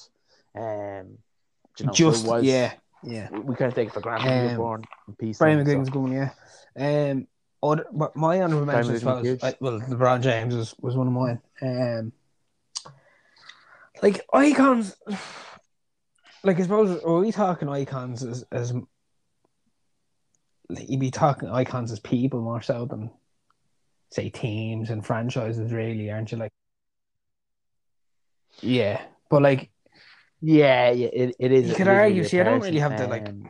Um, 0.56 1.18
you 1.80 1.86
know, 1.88 1.92
Just 1.94 2.28
was, 2.28 2.44
yeah, 2.44 2.74
yeah. 3.04 3.30
we, 3.32 3.56
kind 3.56 3.70
of 3.70 3.76
take 3.76 3.88
it 3.88 3.94
for 3.94 4.02
granted. 4.02 4.52
Um, 4.52 4.58
born 4.58 4.84
in 5.08 5.16
peace. 5.16 5.38
Brian 5.40 5.60
and 5.60 5.88
so- 5.88 5.92
going, 5.92 6.14
yeah. 6.14 6.32
Um, 6.78 7.28
other, 7.62 7.86
my 8.16 8.42
honorable 8.42 8.66
mention 8.66 8.94
as 8.94 9.06
well, 9.06 9.22
was, 9.22 9.56
well, 9.62 9.80
LeBron 9.80 10.22
James 10.22 10.54
was, 10.54 10.76
was 10.82 10.98
one 10.98 11.08
of 11.08 11.14
mine. 11.14 11.42
Um, 11.62 12.12
like 14.02 14.26
icons, 14.34 14.98
like 16.44 16.60
I 16.60 16.64
suppose 16.64 17.02
are 17.04 17.20
we 17.20 17.32
talking 17.32 17.70
icons 17.70 18.24
as 18.24 18.44
as 18.52 18.74
like, 20.70 20.90
you'd 20.90 21.00
be 21.00 21.12
talking 21.12 21.50
icons 21.50 21.92
as 21.92 22.00
people 22.00 22.42
more 22.42 22.62
so 22.62 22.86
than 22.86 23.12
say 24.12 24.30
teams 24.30 24.90
and 24.90 25.06
franchises, 25.06 25.72
really, 25.74 26.10
aren't 26.12 26.32
you? 26.32 26.38
Like, 26.38 26.52
yeah, 28.62 29.02
but 29.30 29.42
like 29.42 29.72
Yeah, 30.46 30.92
yeah, 30.92 31.08
it, 31.08 31.36
it 31.40 31.52
is. 31.54 31.70
You 31.70 31.76
could 31.76 31.88
argue, 31.88 32.26
see, 32.26 32.42
I 32.42 32.44
don't 32.44 32.60
really 32.60 32.80
have 32.80 32.98
the, 32.98 33.08
like, 33.08 33.30
Um, 33.30 33.50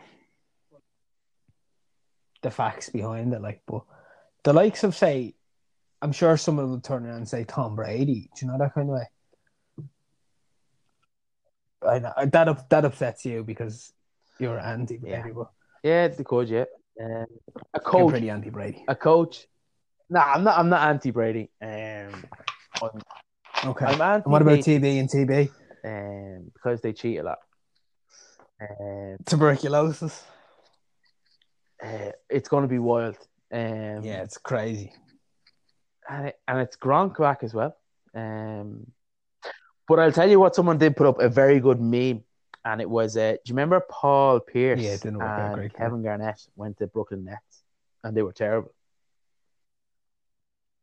the 2.44 2.52
facts 2.52 2.90
behind 2.90 3.34
it. 3.34 3.42
Like, 3.42 3.64
but 3.66 3.82
the 4.44 4.54
likes 4.54 4.84
of 4.84 4.96
say, 4.96 5.34
I'm 6.04 6.12
sure 6.12 6.38
someone 6.38 6.70
would 6.70 6.84
turn 6.84 7.06
around 7.08 7.18
and 7.18 7.28
say 7.28 7.46
Tom 7.46 7.76
Brady. 7.76 8.30
Do 8.36 8.46
you 8.46 8.52
know 8.52 8.60
that 8.60 8.76
kind 8.76 8.90
of 8.90 8.96
way? 8.96 9.08
I 11.88 12.00
know 12.00 12.14
that 12.26 12.48
up, 12.48 12.70
that 12.70 12.86
upsets 12.86 13.26
you 13.26 13.44
because 13.44 13.92
you're 14.40 14.60
anti 14.60 14.98
Brady, 14.98 15.30
Yeah. 15.36 15.44
yeah, 15.84 16.08
they 16.08 16.24
could. 16.24 16.50
Yeah, 16.50 16.66
um, 17.02 17.26
a 17.56 17.58
you're 17.76 17.82
coach. 17.82 18.10
pretty 18.12 18.30
anti 18.30 18.50
Brady. 18.50 18.84
A 18.88 18.96
coach. 18.96 19.48
No, 20.10 20.20
I'm 20.20 20.44
not. 20.44 20.58
I'm 20.58 20.70
not 20.70 20.88
anti 20.90 21.12
Brady. 21.12 21.50
Um, 21.62 22.24
I'm, 22.82 23.02
Okay. 23.66 23.86
I'm 23.86 24.22
what 24.24 24.42
about 24.42 24.60
TB 24.60 25.00
and 25.00 25.10
TB? 25.10 25.50
um, 25.86 26.52
because 26.54 26.82
they 26.82 26.92
cheat 26.94 27.20
a 27.20 27.24
lot. 27.24 27.38
Um, 28.62 29.18
Tuberculosis. 29.26 30.24
uh, 31.84 32.12
it's 32.30 32.50
going 32.50 32.64
to 32.64 32.68
be 32.68 32.80
wild. 32.80 33.18
Um, 33.52 34.04
Yeah, 34.04 34.22
it's 34.24 34.38
crazy. 34.38 34.92
and, 36.10 36.28
it, 36.28 36.40
and 36.48 36.60
it's 36.60 36.76
Gronk 36.78 37.18
back 37.18 37.44
as 37.44 37.54
well. 37.54 37.76
Um, 38.14 38.88
but 39.96 40.02
I'll 40.02 40.12
tell 40.12 40.28
you 40.28 40.40
what, 40.40 40.56
someone 40.56 40.80
did 40.80 40.98
put 40.98 41.06
up 41.06 41.20
a 41.20 41.30
very 41.30 41.60
good 41.60 41.80
meme, 41.80 42.24
and 42.66 42.82
it 42.82 42.90
was, 42.90 43.16
uh, 43.16 43.34
do 43.34 43.38
you 43.46 43.54
remember 43.54 43.80
Paul 43.88 44.40
Pierce 44.40 44.82
Yeah, 44.82 44.94
it 44.94 45.02
didn't 45.02 45.20
work 45.20 45.40
out 45.40 45.54
great, 45.54 45.76
Kevin 45.76 46.02
Garnett 46.02 46.42
went 46.56 46.80
to 46.80 46.88
Brooklyn 46.88 47.26
Nets, 47.26 47.62
and 48.04 48.18
they 48.18 48.24
were 48.24 48.34
terrible. 48.34 48.74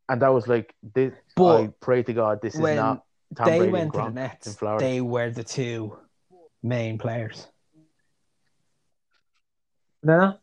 And 0.08 0.22
that 0.22 0.32
was 0.32 0.46
like, 0.46 0.72
this, 0.94 1.12
But 1.34 1.60
I 1.60 1.66
pray 1.80 2.04
to 2.04 2.12
God, 2.12 2.40
this 2.40 2.54
is 2.54 2.60
not 2.60 3.04
Tom 3.34 3.46
they 3.46 3.58
Brady 3.58 3.72
went 3.72 3.94
and 3.96 4.04
to 4.04 4.10
the 4.10 4.10
Nets. 4.10 4.56
They 4.78 5.00
were 5.00 5.30
the 5.30 5.42
two 5.42 5.96
main 6.62 6.96
players. 6.96 7.48
No. 10.04 10.38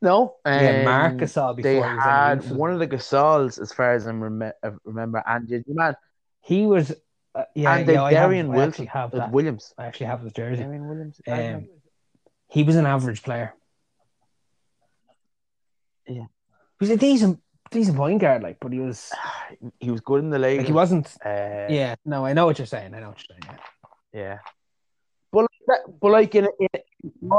No. 0.00 0.36
yeah, 0.46 0.84
Marc 0.84 1.14
Gasol 1.16 1.56
before 1.56 1.70
They 1.70 1.74
he 1.76 1.80
was 1.80 2.02
had 2.04 2.50
one 2.52 2.72
of 2.72 2.78
the 2.78 2.86
Gasols, 2.86 3.60
as 3.60 3.72
far 3.72 3.94
as 3.94 4.06
I 4.06 4.12
rem- 4.12 4.52
remember, 4.84 5.22
and 5.26 5.48
you 5.50 5.64
man, 5.68 5.96
He 6.42 6.66
was. 6.66 6.92
Uh, 7.34 7.44
yeah, 7.54 7.74
and 7.76 7.88
yeah, 7.88 7.94
Deron 8.10 8.48
Wilson, 8.48 8.86
have 8.86 9.10
that. 9.12 9.30
Williams. 9.30 9.74
I 9.76 9.86
actually 9.86 10.06
have 10.06 10.22
his 10.22 10.32
jersey. 10.32 10.62
Deron 10.62 10.88
Williams. 10.88 11.20
Um, 11.26 11.68
he 12.48 12.62
was 12.62 12.76
an 12.76 12.86
average 12.86 13.22
player. 13.22 13.54
Yeah. 16.06 16.22
he 16.22 16.26
was 16.80 16.90
a 16.90 16.96
decent, 16.96 17.40
decent 17.70 17.96
point 17.96 18.20
guard, 18.20 18.42
like, 18.42 18.58
but 18.60 18.72
he 18.72 18.80
was 18.80 19.12
he 19.80 19.90
was 19.90 20.00
good 20.00 20.20
in 20.24 20.30
the 20.30 20.38
league. 20.38 20.58
like 20.58 20.66
he 20.66 20.72
wasn't. 20.72 21.06
Uh, 21.24 21.66
Yeah, 21.68 21.96
no, 22.04 22.24
I 22.24 22.32
know 22.32 22.46
what 22.46 22.58
you're 22.58 22.66
saying. 22.66 22.94
I 22.94 23.00
know 23.00 23.08
what 23.10 23.18
you're 23.28 23.36
saying. 23.42 23.58
Yeah. 24.14 24.20
yeah. 24.20 24.38
But 25.32 25.40
like, 25.42 25.60
that, 25.66 26.00
but 26.00 26.10
like 26.12 26.34
in, 26.34 26.44
a- 26.46 26.58
in 26.60 27.30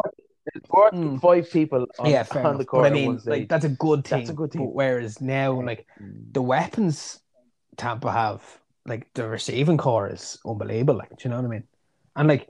a- 0.53 0.57
it's 0.57 0.69
more, 0.69 0.87
it's 0.87 0.97
more 0.97 1.07
than 1.09 1.17
Mm. 1.17 1.21
five 1.21 1.51
people 1.51 1.87
on, 1.99 2.09
yeah, 2.09 2.23
fair 2.23 2.45
on 2.45 2.57
the 2.57 2.65
court. 2.65 2.83
But 2.83 2.91
I 2.91 2.95
mean, 2.95 3.19
like 3.25 3.49
that's 3.49 3.65
a 3.65 3.69
good 3.69 4.05
thing. 4.05 4.19
That's 4.19 4.29
a 4.29 4.33
good 4.33 4.51
but 4.51 4.59
team. 4.59 4.73
whereas 4.73 5.21
now, 5.21 5.61
like 5.61 5.87
the 6.31 6.41
weapons 6.41 7.19
Tampa 7.77 8.11
have, 8.11 8.43
like 8.85 9.13
the 9.13 9.27
receiving 9.27 9.77
corps 9.77 10.09
is 10.09 10.39
unbelievable. 10.45 10.95
Like, 10.95 11.09
do 11.09 11.15
you 11.23 11.29
know 11.29 11.37
what 11.37 11.45
I 11.45 11.49
mean? 11.49 11.63
And 12.15 12.27
like, 12.27 12.49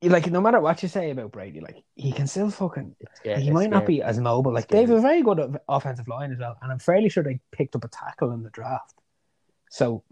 you 0.00 0.10
like 0.10 0.30
no 0.30 0.40
matter 0.40 0.60
what 0.60 0.82
you 0.82 0.88
say 0.88 1.10
about 1.10 1.32
Brady, 1.32 1.60
like 1.60 1.82
he 1.94 2.12
can 2.12 2.26
still 2.26 2.50
fucking. 2.50 2.94
Scary, 3.14 3.40
he 3.40 3.50
might 3.50 3.70
not 3.70 3.86
be 3.86 4.02
as 4.02 4.20
mobile. 4.20 4.52
Like 4.52 4.68
they 4.68 4.82
have 4.82 4.90
a 4.90 5.00
very 5.00 5.22
good 5.22 5.58
offensive 5.68 6.08
line 6.08 6.32
as 6.32 6.38
well, 6.38 6.56
and 6.62 6.70
I'm 6.70 6.78
fairly 6.78 7.08
sure 7.08 7.22
they 7.22 7.40
picked 7.52 7.74
up 7.74 7.84
a 7.84 7.88
tackle 7.88 8.32
in 8.32 8.42
the 8.42 8.50
draft. 8.50 8.94
So, 9.70 10.04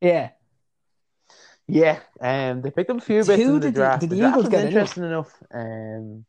yeah, 0.00 0.30
Yeah, 1.70 2.00
um, 2.20 2.62
they 2.62 2.70
picked 2.70 2.88
up 2.90 2.96
a 2.96 3.00
few 3.00 3.16
bits 3.24 3.28
Who 3.42 3.56
in 3.56 3.60
the 3.60 3.60
did 3.60 3.74
the- 3.74 3.78
draft. 3.78 4.00
did 4.00 4.10
the 4.10 4.16
draft 4.16 4.36
Eagles 4.38 4.48
get 4.48 4.60
in 4.62 4.66
interesting 4.68 5.04
enough. 5.04 5.30
Um, 5.52 6.24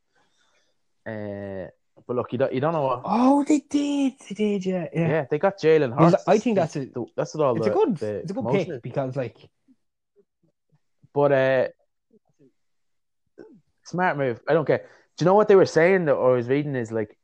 uh, 1.07 1.67
but 2.05 2.15
look, 2.15 2.31
you 2.33 2.37
don't, 2.39 2.53
you 2.53 2.59
don't 2.59 2.73
know 2.73 2.81
what. 2.83 3.01
oh, 3.05 3.43
they 3.47 3.59
did, 3.69 4.13
they 4.27 4.35
did, 4.35 4.65
yeah, 4.65 4.87
yeah. 4.93 5.07
Yeah, 5.07 5.25
they 5.29 5.39
got 5.39 5.57
Jalen 5.57 5.97
Hurts. 5.97 6.23
I 6.27 6.39
think 6.39 6.55
that's 6.57 6.75
a- 6.75 6.85
the, 6.87 7.05
that's 7.15 7.33
what 7.35 7.45
all 7.45 7.55
It's 7.55 7.65
the, 7.65 7.71
a 7.71 7.75
good, 7.75 7.97
the 7.97 8.15
it's 8.17 8.31
a 8.31 8.33
good 8.33 8.51
pick 8.51 8.81
because 8.83 9.15
like 9.15 9.37
But 11.13 11.31
uh, 11.31 11.67
smart 13.85 14.17
move. 14.17 14.41
I 14.47 14.53
don't 14.53 14.65
care. 14.65 14.79
Do 15.17 15.23
you 15.23 15.25
know 15.25 15.35
what 15.35 15.47
they 15.47 15.55
were 15.55 15.65
saying 15.65 16.05
that 16.05 16.13
or 16.13 16.33
I 16.33 16.35
was 16.37 16.47
reading 16.47 16.75
is 16.75 16.91
like, 16.91 17.17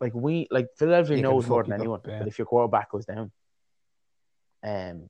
like 0.00 0.14
we 0.14 0.46
like 0.50 0.68
Philadelphia 0.76 1.20
knows 1.22 1.46
more 1.48 1.62
than 1.64 1.72
anyone 1.74 2.00
up, 2.00 2.06
yeah. 2.06 2.18
that 2.20 2.28
if 2.28 2.38
your 2.38 2.46
quarterback 2.46 2.90
goes 2.90 3.04
down, 3.04 3.32
um, 4.64 5.08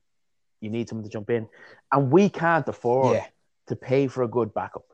you 0.61 0.69
need 0.69 0.87
someone 0.89 1.03
to 1.03 1.09
jump 1.09 1.29
in, 1.29 1.47
and 1.91 2.11
we 2.11 2.29
can't 2.29 2.67
afford 2.67 3.15
yeah, 3.15 3.25
to 3.67 3.75
pay 3.75 4.07
for 4.07 4.23
a 4.23 4.27
good 4.27 4.53
backup 4.53 4.85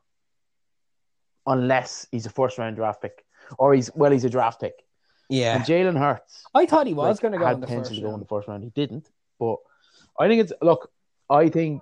unless 1.47 2.07
he's 2.11 2.25
a 2.25 2.29
first 2.29 2.57
round 2.57 2.75
draft 2.75 3.01
pick 3.01 3.23
or 3.59 3.73
he's 3.73 3.89
well 3.95 4.11
he's 4.11 4.23
a 4.25 4.29
draft 4.29 4.59
pick. 4.61 4.73
yeah. 5.29 5.55
And 5.55 5.63
Jalen 5.63 5.97
Hurts 5.97 6.43
I 6.53 6.65
thought 6.65 6.87
he 6.87 6.93
was 6.93 7.15
like, 7.17 7.21
going 7.21 7.31
to 7.33 7.37
go 7.37 7.45
had 7.45 7.55
in 7.55 7.61
the 7.61 7.67
potential 7.67 7.83
first 7.89 7.95
to 7.95 8.01
go 8.01 8.07
in 8.07 8.11
round. 8.13 8.21
the 8.21 8.27
first 8.27 8.47
round. 8.47 8.63
He 8.63 8.69
didn't, 8.71 9.09
but 9.39 9.57
I 10.19 10.27
think 10.27 10.41
it's 10.41 10.53
look. 10.61 10.91
I 11.29 11.49
think 11.49 11.81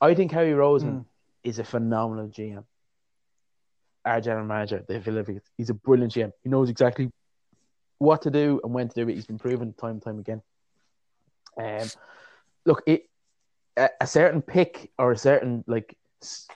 I 0.00 0.14
think 0.14 0.32
Howie 0.32 0.52
Roseman 0.52 1.00
Mm. 1.00 1.04
is 1.44 1.58
a 1.58 1.64
phenomenal 1.64 2.28
GM. 2.28 2.64
Our 4.04 4.20
general 4.20 4.46
manager, 4.46 4.84
the 4.86 5.00
Philadelphia, 5.00 5.40
he's 5.56 5.70
a 5.70 5.74
brilliant 5.74 6.12
GM. 6.14 6.32
He 6.42 6.48
knows 6.48 6.70
exactly 6.70 7.10
what 7.98 8.22
to 8.22 8.30
do 8.30 8.60
and 8.64 8.72
when 8.72 8.88
to 8.88 8.94
do 8.94 9.08
it. 9.08 9.14
He's 9.14 9.26
been 9.26 9.38
proven 9.38 9.74
time 9.74 9.90
and 9.92 10.02
time 10.02 10.18
again. 10.18 10.42
Um, 11.60 11.88
look, 12.64 12.82
it 12.86 13.04
a, 13.76 13.88
a 14.00 14.06
certain 14.06 14.42
pick 14.42 14.90
or 14.98 15.12
a 15.12 15.18
certain 15.18 15.64
like 15.66 15.96
s- 16.22 16.48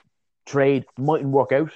trade 0.45 0.85
mightn't 0.97 1.29
work 1.31 1.51
out, 1.51 1.71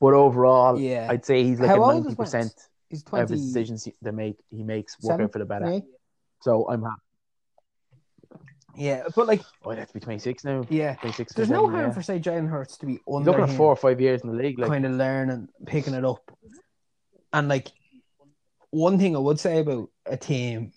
but 0.00 0.14
overall, 0.14 0.78
Yeah, 0.78 1.06
I'd 1.10 1.24
say 1.24 1.44
he's 1.44 1.60
like 1.60 1.68
How 1.70 1.82
a 1.90 1.94
ninety 1.94 2.14
percent 2.14 2.52
he's 2.88 3.00
of 3.02 3.06
twenty. 3.06 3.32
his 3.34 3.46
decisions 3.46 3.84
he- 3.84 3.94
they 4.02 4.10
make 4.10 4.36
he 4.50 4.62
makes 4.62 4.96
work 5.02 5.12
Seven? 5.12 5.24
out 5.26 5.32
for 5.32 5.38
the 5.38 5.44
better. 5.44 5.70
Yeah. 5.72 5.80
So 6.40 6.66
I'm 6.68 6.82
happy. 6.82 7.00
yeah, 8.74 9.04
but 9.14 9.26
like, 9.28 9.42
Oh, 9.64 9.74
that's 9.74 9.92
be 9.92 10.00
26 10.00 10.44
now. 10.44 10.64
yeah, 10.70 10.94
26. 10.96 11.34
there's 11.34 11.50
no 11.50 11.66
27, 11.66 11.74
harm 11.78 11.90
yeah. 11.90 11.94
for 11.94 12.02
say 12.02 12.18
Jalen 12.18 12.48
Hurts 12.48 12.78
to 12.78 12.86
be 12.86 12.98
under 13.12 13.30
looking 13.30 13.44
at 13.44 13.56
four 13.56 13.68
or 13.68 13.76
five 13.76 14.00
years 14.00 14.22
in 14.22 14.30
the 14.30 14.34
league. 14.42 14.58
Like, 14.58 14.70
kind 14.70 14.86
of 14.86 14.92
learning, 14.92 15.48
picking 15.66 15.94
it 15.94 16.04
up, 16.04 16.22
and 17.34 17.48
like 17.48 17.68
one 18.70 18.98
thing 18.98 19.14
I 19.14 19.18
would 19.18 19.38
say 19.38 19.58
about 19.60 19.90
a 20.06 20.16
team, 20.16 20.72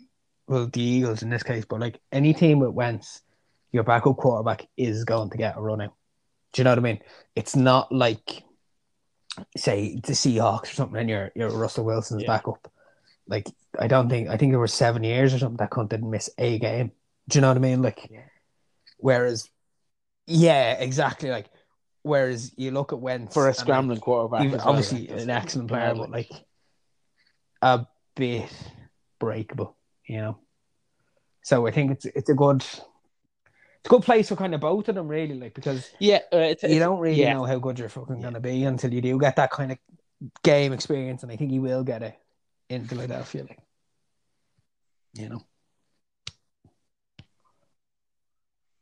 well, 0.47 0.67
the 0.67 0.81
Eagles 0.81 1.23
in 1.23 1.29
this 1.29 1.43
case, 1.43 1.65
but 1.65 1.79
like 1.79 1.99
any 2.11 2.33
team 2.33 2.59
with 2.59 2.71
Wentz, 2.71 3.21
your 3.71 3.83
backup 3.83 4.17
quarterback 4.17 4.67
is 4.77 5.03
going 5.03 5.29
to 5.31 5.37
get 5.37 5.57
a 5.57 5.61
run 5.61 5.81
out. 5.81 5.93
Do 6.53 6.61
you 6.61 6.63
know 6.63 6.71
what 6.71 6.79
I 6.79 6.81
mean? 6.81 6.99
It's 7.35 7.55
not 7.55 7.91
like 7.91 8.43
say 9.57 9.95
the 9.95 10.13
Seahawks 10.13 10.63
or 10.71 10.75
something, 10.75 10.99
and 10.99 11.09
you're 11.09 11.31
you're 11.35 11.49
Russell 11.49 11.83
Wilson's 11.85 12.21
Yeah. 12.23 12.27
backup. 12.27 12.71
Like 13.27 13.49
I 13.77 13.87
don't 13.87 14.07
think 14.09 14.29
I 14.29 14.37
think 14.37 14.51
there 14.51 14.59
were 14.59 14.67
seven 14.67 15.03
years 15.03 15.33
or 15.33 15.39
something 15.39 15.57
that 15.57 15.71
cunt 15.71 15.89
didn't 15.89 16.09
miss 16.11 16.29
a 16.37 16.57
game. 16.59 16.91
Do 17.27 17.37
you 17.37 17.41
know 17.41 17.47
what 17.49 17.57
I 17.57 17.59
mean? 17.59 17.81
Like, 17.81 18.07
Yeah. 18.09 18.21
whereas, 18.99 19.49
yeah, 20.27 20.73
exactly. 20.73 21.31
Like, 21.31 21.47
whereas 22.03 22.53
you 22.55 22.69
look 22.69 22.93
at 22.93 22.99
Wentz 22.99 23.33
for 23.33 23.45
a 23.45 23.47
and, 23.47 23.57
like, 23.57 23.65
scrambling 23.65 23.99
quarterback. 23.99 24.43
even- 24.45 24.59
as 24.59 24.65
well, 24.65 24.69
obviously 24.75 25.07
like, 25.07 25.21
an 25.21 25.29
excellent 25.31 25.69
player, 25.69 25.95
but 25.95 26.11
like 26.11 26.29
a 27.63 27.87
bit 28.15 28.47
breakable, 29.19 29.75
you 30.07 30.17
know. 30.17 30.37
So 31.43 31.67
I 31.67 31.71
think 31.71 31.91
it's 31.91 32.05
it's 32.05 32.29
a 32.29 32.33
good 32.33 32.61
it's 32.61 32.79
a 33.85 33.89
good 33.89 34.03
place 34.03 34.29
for 34.29 34.35
kind 34.35 34.55
of 34.55 34.61
both 34.61 34.89
of 34.89 34.95
them 34.95 35.07
really, 35.07 35.35
like 35.35 35.53
because 35.53 35.89
yeah, 35.99 36.19
uh, 36.33 36.37
it's, 36.37 36.63
you 36.63 36.69
it's- 36.69 36.79
don't 36.79 36.99
really 36.99 37.21
yeah. 37.21 37.33
know 37.33 37.45
how 37.45 37.59
good 37.59 37.77
you're 37.79 37.89
fucking 37.89 38.21
gonna 38.21 38.39
be 38.39 38.63
until 38.63 38.93
you 38.93 39.01
do 39.01 39.19
get 39.19 39.35
that 39.35 39.51
kind 39.51 39.71
of 39.71 39.77
game 40.43 40.73
experience, 40.73 41.23
and 41.23 41.31
I 41.31 41.35
think 41.35 41.51
he 41.51 41.59
will 41.59 41.83
get 41.83 42.01
it 42.01 42.17
in 42.69 42.85
Philadelphia, 42.85 43.43
like 43.47 43.59
you 45.13 45.29
know. 45.29 45.41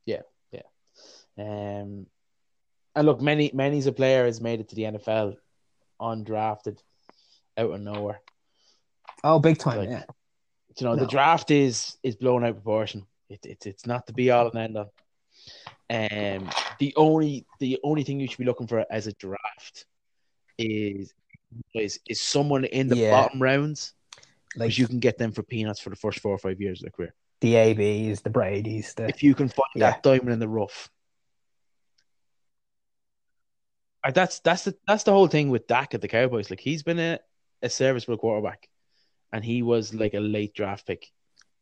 Yeah, 0.06 0.22
yeah. 0.52 0.62
Um, 1.38 2.08
and 2.96 3.06
look, 3.06 3.22
many 3.22 3.52
many's 3.54 3.88
a 3.88 3.92
player 3.92 4.26
has 4.26 4.42
made 4.42 4.60
it 4.60 4.70
to 4.70 4.76
the 4.76 4.84
NFL 4.84 5.36
undrafted, 6.00 6.80
out 7.58 7.72
of 7.72 7.82
nowhere. 7.82 8.22
Oh, 9.24 9.40
big 9.40 9.58
time, 9.58 9.78
Like, 9.80 9.90
yeah. 9.90 10.04
You 10.80 10.88
know, 10.88 10.96
the 10.96 11.06
draft 11.08 11.52
is 11.52 11.98
is 12.04 12.16
blown 12.16 12.44
out 12.44 12.56
proportion. 12.56 13.06
It, 13.30 13.46
it, 13.46 13.66
it's 13.66 13.86
not 13.86 14.06
the 14.08 14.14
be 14.14 14.32
all 14.32 14.48
and 14.50 14.58
end 14.58 14.78
all. 14.78 14.94
Um, 15.90 16.50
the 16.80 16.94
only 16.96 17.46
the 17.60 17.80
only 17.84 18.04
thing 18.04 18.20
you 18.20 18.28
should 18.28 18.38
be 18.40 18.46
looking 18.46 18.68
for 18.68 18.86
as 18.90 19.08
a 19.08 19.14
draft 19.14 19.86
is 20.58 21.14
is 21.74 22.00
is 22.08 22.22
someone 22.22 22.66
in 22.66 22.88
the 22.88 22.96
Yeah. 22.96 23.12
bottom 23.12 23.42
rounds, 23.42 23.94
Like 24.56 24.68
because 24.70 24.80
you 24.80 24.88
can 24.88 25.00
get 25.00 25.18
them 25.18 25.32
for 25.32 25.44
peanuts 25.44 25.80
for 25.80 25.90
the 25.90 25.96
first 25.96 26.20
four 26.20 26.32
or 26.34 26.38
five 26.38 26.60
years 26.60 26.80
of 26.80 26.84
their 26.86 26.92
career. 26.92 27.14
the 27.42 27.56
ABs, 27.56 28.22
the 28.22 28.30
Brady's, 28.30 28.94
the 28.94 29.08
If 29.08 29.22
you 29.22 29.36
can 29.36 29.50
find 29.50 29.68
Yeah. 29.76 29.92
that 29.92 30.04
diamond 30.04 30.30
in 30.30 30.40
the 30.40 30.48
rough, 30.48 30.90
that's 34.14 34.40
that's 34.40 34.64
the 34.66 34.76
that's 34.88 35.04
the 35.04 35.12
whole 35.12 35.28
thing 35.28 35.50
with 35.50 35.68
Dak 35.68 35.94
at 35.94 36.02
the 36.02 36.08
Cowboys. 36.08 36.50
Like 36.50 36.60
he's 36.60 36.84
been 36.84 37.00
a, 37.00 37.20
a 37.62 37.70
serviceable 37.70 38.18
quarterback, 38.18 38.68
and 39.34 39.44
he 39.44 39.62
was 39.64 39.94
like 39.94 40.14
a 40.14 40.20
late 40.22 40.54
draft 40.54 40.88
pick, 40.88 41.08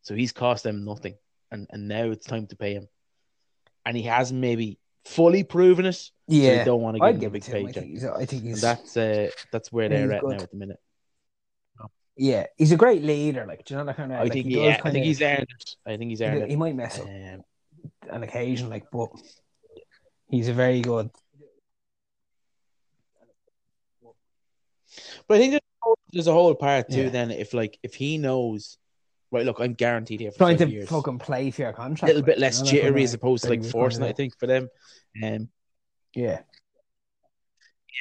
so 0.03 0.13
he's 0.13 0.32
cost 0.34 0.63
them 0.63 0.86
nothing, 0.86 1.15
and 1.49 1.65
and 1.72 1.88
now 1.88 2.03
it's 2.11 2.28
time 2.28 2.45
to 2.47 2.55
pay 2.55 2.74
him, 2.76 2.88
and 3.86 3.97
he 3.97 4.03
hasn't 4.03 4.39
maybe 4.39 4.78
fully 5.05 5.43
proven 5.43 5.86
it. 5.88 6.11
yeah. 6.28 6.59
they 6.59 6.65
don't 6.65 6.82
want 6.82 6.97
to 6.97 7.13
give 7.13 7.22
him 7.22 7.26
a 7.28 7.30
big 7.32 7.43
him. 7.43 7.55
I 7.55 7.72
paycheck. 7.72 7.84
think 7.84 8.03
I 8.03 8.26
think 8.26 8.55
that's 8.57 8.95
uh 8.97 9.30
that's 9.51 9.72
where 9.72 9.89
they're 9.89 10.13
at 10.13 10.22
good. 10.22 10.38
now 10.38 10.43
at 10.43 10.51
the 10.51 10.57
minute. 10.57 10.80
yeah, 12.17 12.45
he's 12.57 12.72
a 12.72 12.78
great 12.78 13.01
leader. 13.03 13.45
Like, 13.47 13.65
do 13.65 13.74
you 13.74 13.78
know 13.80 13.86
that 13.86 13.97
kind 13.97 14.11
of? 14.11 14.19
I 14.19 14.24
like, 14.24 14.34
think 14.34 14.45
he 14.47 14.63
yeah, 14.63 14.80
I 14.84 14.91
think 14.91 15.03
of- 15.03 15.07
he's 15.07 15.22
earned 15.22 15.47
it. 15.49 15.76
I 15.88 15.97
think 15.97 16.09
he's 16.09 16.19
he, 16.19 16.26
earned 16.26 16.45
he 16.47 16.53
it. 16.53 16.57
might 16.59 16.76
mess 16.76 16.99
up 16.99 17.07
Um, 17.07 17.41
an 18.11 18.24
occasion, 18.24 18.69
like, 18.69 18.86
but 18.91 19.09
he's 20.30 20.49
a 20.49 20.53
very 20.53 20.82
good. 20.82 21.09
But 25.28 25.38
I 25.38 25.39
think 25.39 25.61
whole, 25.92 26.00
there's 26.14 26.28
a 26.28 26.34
whole 26.34 26.56
part 26.56 26.89
too. 26.89 27.04
Yeah. 27.04 27.10
Then 27.10 27.32
if 27.32 27.54
like 27.54 27.78
if 27.84 27.94
he 27.96 28.18
knows, 28.18 28.78
right? 29.32 29.46
Look, 29.46 29.60
I'm 29.60 29.74
guaranteed 29.74 30.20
here 30.22 30.32
for 30.32 30.38
Trying 30.39 30.58
to 30.58 30.70
years. 30.70 30.89
fucking 30.89 31.20
play 31.20 31.52
for 31.52 31.62
your 31.64 31.74
contract. 31.74 32.04
a 32.04 32.06
little 32.08 32.22
like, 32.22 32.26
bit 32.26 32.38
you 32.38 32.42
less 32.42 32.62
know, 32.62 32.68
jittery 32.68 33.04
as 33.04 33.14
opposed 33.14 33.44
to 33.44 33.50
like 33.50 33.64
forcing. 33.64 34.04
I 34.04 34.14
think 34.14 34.38
for 34.39 34.48
them, 34.48 34.70
um, 35.24 35.50
Yeah. 36.16 36.42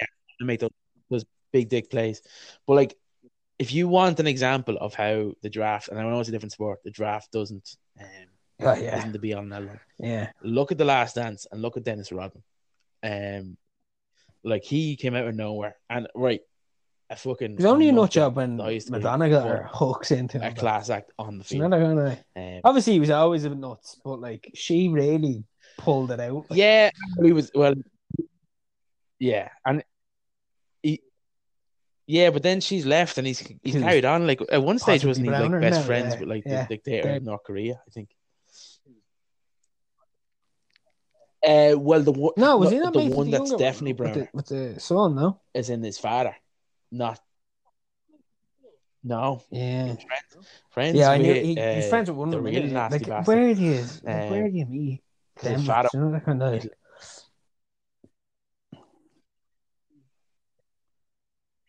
Yeah, 0.01 0.07
to 0.41 0.45
make 0.45 0.61
those, 0.61 0.71
those 1.11 1.25
big 1.53 1.69
dick 1.69 1.91
plays. 1.91 2.23
But 2.67 2.75
like, 2.75 2.95
if 3.59 3.73
you 3.75 3.89
want 3.89 4.21
an 4.21 4.27
example 4.27 4.77
of 4.79 4.95
how 4.95 5.33
the 5.43 5.51
draft, 5.51 5.89
and 5.89 5.99
I 5.99 6.03
know 6.03 6.19
it's 6.21 6.29
a 6.29 6.33
different 6.33 6.53
sport, 6.53 6.81
the 6.85 6.91
draft 6.91 7.31
doesn't, 7.33 7.77
um, 8.01 8.07
Oh, 8.63 8.75
yeah. 8.75 8.99
isn't 8.99 9.13
to 9.15 9.19
be 9.19 9.33
on 9.35 9.49
that 9.51 9.65
line. 9.65 9.81
Yeah. 9.99 10.31
Look 10.43 10.71
at 10.73 10.79
the 10.79 10.85
Last 10.85 11.15
Dance 11.15 11.47
and 11.51 11.63
look 11.63 11.77
at 11.79 11.85
Dennis 11.85 12.13
Rodman. 12.13 12.43
Um, 13.03 13.57
like 14.45 14.65
he 14.65 14.97
came 14.97 15.15
out 15.15 15.27
of 15.27 15.35
nowhere, 15.35 15.77
and 15.89 16.09
right, 16.15 16.41
a 17.11 17.17
fucking. 17.17 17.55
It's 17.55 17.65
only 17.65 17.89
a 17.89 17.93
nut 17.93 18.11
job 18.11 18.37
when 18.37 18.57
the 18.57 18.87
Madonna 18.89 19.29
got 19.29 19.47
her 19.47 19.69
hooks 19.71 20.13
into 20.13 20.45
a 20.47 20.53
class 20.53 20.91
act 20.91 21.13
on 21.19 21.39
the 21.39 21.45
field. 21.45 21.73
Um, 21.75 22.61
Obviously, 22.65 22.95
he 22.95 23.01
was 23.01 23.11
always 23.11 23.45
a 23.45 23.51
bit 23.51 23.59
nuts, 23.59 24.01
but 24.05 24.21
like 24.21 24.51
she 24.55 24.89
really 24.89 25.45
pulled 25.77 26.13
it 26.13 26.21
out. 26.21 26.47
Like, 26.49 26.59
Yeah, 26.59 26.91
he 27.23 27.33
was 27.33 27.51
well. 27.55 27.75
Yeah, 29.19 29.49
and 29.67 29.83
he, 30.83 31.03
yeah, 32.07 32.31
but 32.31 32.43
then 32.43 32.61
she's 32.61 32.87
left, 32.87 33.19
and 33.19 33.27
he's 33.27 33.41
he's 33.63 33.75
He 33.75 33.81
carried 33.81 34.05
on. 34.05 34.27
Like 34.27 34.41
at 34.51 34.63
one 34.63 34.79
stage, 34.79 35.05
wasn't 35.05 35.27
he 35.27 35.33
like 35.33 35.61
best 35.61 35.81
now, 35.81 35.87
friends 35.87 36.15
yeah, 36.15 36.21
with 36.21 36.29
like 36.29 36.45
yeah. 36.47 36.63
the 36.63 36.77
dictator 36.77 37.17
of 37.17 37.23
North 37.25 37.43
Korea? 37.45 37.81
I 37.87 37.91
think. 37.91 38.09
Uh, 41.43 41.75
well, 41.79 42.03
the 42.03 42.13
one 42.13 42.33
No, 42.37 42.59
was 42.59 42.71
he 42.71 42.79
not 42.79 42.95
with 42.95 43.15
one 43.15 43.31
the 43.31 43.39
that's 43.39 43.55
definitely 43.55 43.95
with 43.95 43.99
browner 43.99 44.21
the, 44.21 44.29
with 44.35 44.47
the 44.47 44.81
son? 44.81 45.17
No. 45.17 45.41
is 45.55 45.71
in 45.71 45.83
his 45.83 45.99
father, 45.99 46.37
not. 46.91 47.21
No, 49.03 49.43
Yeah. 49.51 49.95
friends, 49.97 50.49
friends 50.71 50.97
Yeah, 50.99 51.11
I 51.11 51.17
with, 51.19 51.27
knew 51.27 51.35
he, 51.35 51.59
uh, 51.59 51.75
he's 51.77 51.89
friends 51.89 52.11
with 52.11 52.19
one 52.19 52.29
of 52.29 52.33
them. 52.35 52.45
really 52.45 52.71
nasty 52.71 52.99
like, 52.99 53.09
bastard. 53.09 53.35
where 53.35 53.55
do 53.55 53.63
you 53.63 53.81
like, 54.03 54.15
Um, 54.25 54.31
where 54.31 54.49
do 54.51 54.57
you 54.59 54.67
meet 54.67 55.03
them? 55.43 55.61
father- 55.63 55.89
You 55.95 56.01
know 56.01 56.11
that 56.13 56.25
kind 56.27 56.43
of. 56.43 56.67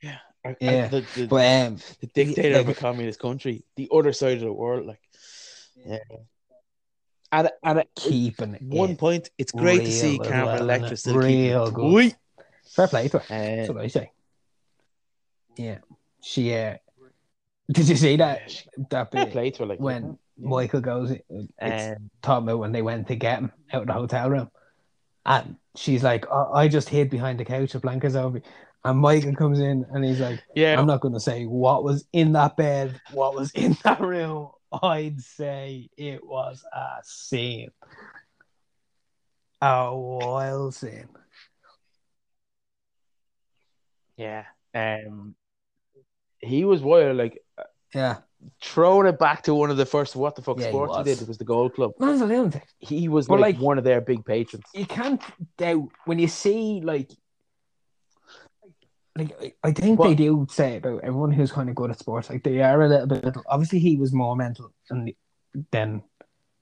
Yeah, 0.02 0.18
I- 0.44 0.50
I- 0.50 0.56
Yeah, 0.60 0.88
the, 0.88 1.02
the, 1.16 1.28
But 1.28 1.68
um, 1.68 1.78
the 2.00 2.08
dictator 2.08 2.60
of 2.60 2.70
a 2.70 2.74
communist 2.74 3.20
country, 3.20 3.64
the 3.76 3.88
other 3.92 4.14
side 4.14 4.34
of 4.38 4.42
the 4.42 4.54
world, 4.54 4.86
like. 4.88 5.00
Yeah. 5.86 6.00
And 7.34 7.50
and 7.64 7.84
keeping 7.96 8.58
one 8.60 8.92
it 8.92 8.98
point, 9.00 9.30
it's 9.38 9.54
great 9.54 9.86
to 9.86 9.92
see 9.92 10.18
Carmen 10.20 10.46
well, 10.48 10.62
Electra 10.64 10.98
still 10.98 11.16
Real 11.16 11.68
it 11.68 11.74
good. 11.74 12.16
fair 12.66 12.88
play 12.90 13.08
to 13.08 13.20
her. 13.20 13.26
That's 13.30 13.70
Uh, 13.70 13.74
what 13.74 13.84
I 13.84 13.88
say. 13.88 14.12
Yeah, 15.56 15.80
she. 16.22 16.54
Uh, 16.54 16.76
did 17.72 17.88
you 17.88 17.96
see 17.96 18.18
that 18.18 18.64
that 18.90 19.12
bit 19.12 19.32
play 19.32 19.52
to 19.52 19.66
like 19.66 19.80
when 19.80 20.18
yeah. 20.38 20.48
Michael 20.50 20.82
goes? 20.82 21.12
It's 21.12 21.98
Um, 21.98 22.10
talking 22.22 22.48
about 22.48 22.60
when 22.60 22.72
they 22.72 22.82
went 22.82 23.08
to 23.08 23.16
get 23.16 23.40
him 23.40 23.52
out 23.72 23.82
of 23.82 23.88
the 23.88 23.94
hotel 23.94 24.30
room, 24.30 24.52
and 25.26 25.56
she's 25.76 26.04
like, 26.04 26.30
"I 26.32 26.64
I 26.64 26.68
just 26.68 26.90
hid 26.90 27.10
behind 27.10 27.40
the 27.40 27.46
couch 27.46 27.74
with 27.74 27.84
blankets 27.84 28.16
over." 28.16 28.36
me." 28.36 28.42
And 28.84 29.00
Michael 29.00 29.36
comes 29.36 29.60
in 29.60 29.86
and 29.92 30.04
he's 30.04 30.20
like, 30.20 30.42
yeah, 30.56 30.80
I'm 30.80 30.88
not 30.88 31.02
going 31.02 31.14
to 31.14 31.20
say 31.20 31.46
what 31.46 31.84
was 31.84 32.08
in 32.14 32.32
that 32.34 32.58
bed, 32.58 33.00
what 33.12 33.36
was 33.36 33.52
in 33.52 33.78
that 33.84 34.02
room. 34.02 34.50
I'd 34.82 35.22
say 35.22 35.90
it 35.98 36.26
was 36.26 36.64
a 36.74 36.98
scene. 37.04 37.70
A 39.62 39.96
wild 39.96 40.74
scene. 40.74 41.10
yeah. 44.18 44.46
Um, 44.74 45.36
he 46.42 46.66
was 46.66 46.82
wild, 46.82 47.18
like 47.18 47.42
Yeah. 47.94 48.18
throwing 48.64 49.08
it 49.08 49.20
back 49.20 49.44
to 49.44 49.54
one 49.56 49.70
of 49.70 49.78
the 49.78 49.86
first 49.86 50.16
what 50.16 50.36
the 50.36 50.42
fuck 50.42 50.60
Yeah, 50.60 50.70
sports 50.70 50.94
he, 50.96 50.98
was. 51.00 51.06
did 51.08 51.22
It 51.22 51.28
was 51.28 51.38
the 51.38 51.46
Gold 51.46 51.74
Club. 51.76 51.92
Man's 52.00 52.22
a 52.22 52.26
lunatic. 52.26 52.66
He 52.80 53.08
was 53.08 53.30
like, 53.30 53.40
like- 53.40 53.58
one 53.60 53.78
of 53.78 53.84
their 53.84 54.02
big 54.02 54.26
patrons. 54.26 54.66
You 54.74 54.86
can't 54.86 55.22
doubt 55.58 55.90
when 56.06 56.18
you 56.20 56.28
see, 56.28 56.82
like, 56.84 57.12
like 59.16 59.56
I- 59.64 59.72
think 59.74 60.00
they 60.02 60.16
do 60.16 60.48
say 60.50 60.78
about 60.78 61.04
everyone 61.04 61.32
who's 61.32 61.52
kind 61.52 61.70
of 61.70 61.76
good 61.76 61.92
at 61.92 62.00
sports, 62.00 62.30
like 62.30 62.44
they 62.44 62.62
are 62.62 62.82
a 62.82 62.88
little 62.88 63.08
bit. 63.08 63.36
Obviously, 63.48 63.80
he 63.80 63.98
was 63.98 64.14
more 64.14 64.36
mental 64.36 64.72
than, 64.90 65.14
than 65.72 66.02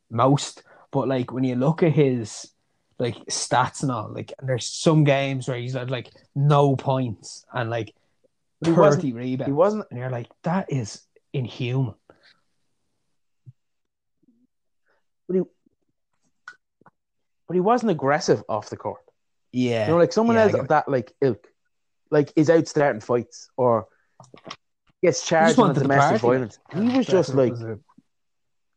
most, 0.09 0.63
but 0.91 1.07
like 1.07 1.31
when 1.31 1.43
you 1.43 1.55
look 1.55 1.83
at 1.83 1.91
his 1.93 2.51
like 2.97 3.15
stats 3.27 3.83
and 3.83 3.91
all, 3.91 4.11
like 4.11 4.33
and 4.39 4.49
there's 4.49 4.65
some 4.65 5.03
games 5.03 5.47
where 5.47 5.57
he's 5.57 5.73
had 5.73 5.91
like 5.91 6.09
no 6.35 6.75
points 6.75 7.45
and 7.53 7.69
like 7.69 7.93
He 8.63 8.71
wasn't- 8.71 9.15
rebounds. 9.15 9.47
He 9.47 9.53
wasn't. 9.53 9.85
and 9.89 9.99
you're 9.99 10.09
like, 10.09 10.27
that 10.43 10.71
is 10.71 11.01
inhuman. 11.33 11.95
But 15.27 15.35
he 15.35 15.41
but 17.47 17.53
he 17.55 17.59
wasn't 17.61 17.91
aggressive 17.91 18.43
off 18.49 18.69
the 18.69 18.77
court. 18.77 19.01
Yeah, 19.51 19.85
You 19.87 19.93
know, 19.93 19.97
like 19.97 20.13
someone 20.13 20.35
Yeah, 20.35 20.43
else 20.43 20.53
of 20.53 20.67
that 20.67 20.87
like 20.87 21.11
ilk, 21.21 21.47
like 22.11 22.31
is 22.35 22.49
out 22.49 22.67
starting 22.67 23.01
fights 23.01 23.49
or 23.57 23.87
gets 25.01 25.25
charged 25.25 25.49
just 25.49 25.59
on 25.59 25.67
wanted 25.69 25.73
to 25.75 25.79
domestic 25.81 26.21
violence. 26.21 26.59
He 26.73 26.97
was 26.97 27.07
just 27.07 27.33
like 27.33 27.53
a- 27.53 27.79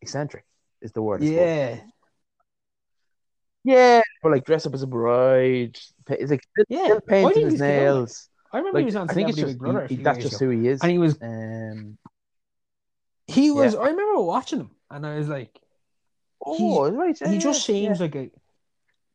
eccentric, 0.01 0.45
is 0.81 0.93
the 0.93 1.03
word. 1.03 1.23
Yeah, 1.23 1.81
yeah, 3.65 4.01
but 4.23 4.33
like 4.33 4.45
dress 4.45 4.65
up 4.67 4.73
as 4.75 4.83
a 4.83 4.87
bride. 4.87 5.79
It's 6.09 6.31
like 6.31 6.45
yeah. 6.69 6.99
painting 7.07 7.51
his 7.51 7.61
nails. 7.61 8.29
I 8.53 8.59
remember 8.59 8.79
Like 8.79 8.83
he 8.83 8.87
was 8.87 8.97
on 8.97 9.11
I 9.11 9.15
think 9.15 9.29
it's 9.31 9.39
just 9.39 9.59
Brother. 9.59 9.87
he- 9.87 9.97
that's 9.97 10.19
just 10.19 10.37
ago. 10.37 10.47
who 10.51 10.59
he 10.61 10.69
is. 10.69 10.81
and 10.83 10.91
he 10.91 10.99
was 10.99 11.17
Um, 11.23 11.99
he 13.27 13.51
was. 13.51 13.75
Yeah. 13.75 13.81
I 13.81 13.89
remember 13.89 14.21
watching 14.23 14.61
him, 14.61 14.71
and 14.91 15.07
I 15.07 15.17
was 15.17 15.29
like, 15.29 15.59
oh, 16.45 16.91
right. 16.91 17.17
he 17.19 17.25
yeah, 17.35 17.39
just 17.39 17.67
yeah, 17.69 17.75
seems 17.75 18.01
like 18.01 18.15
a 18.15 18.31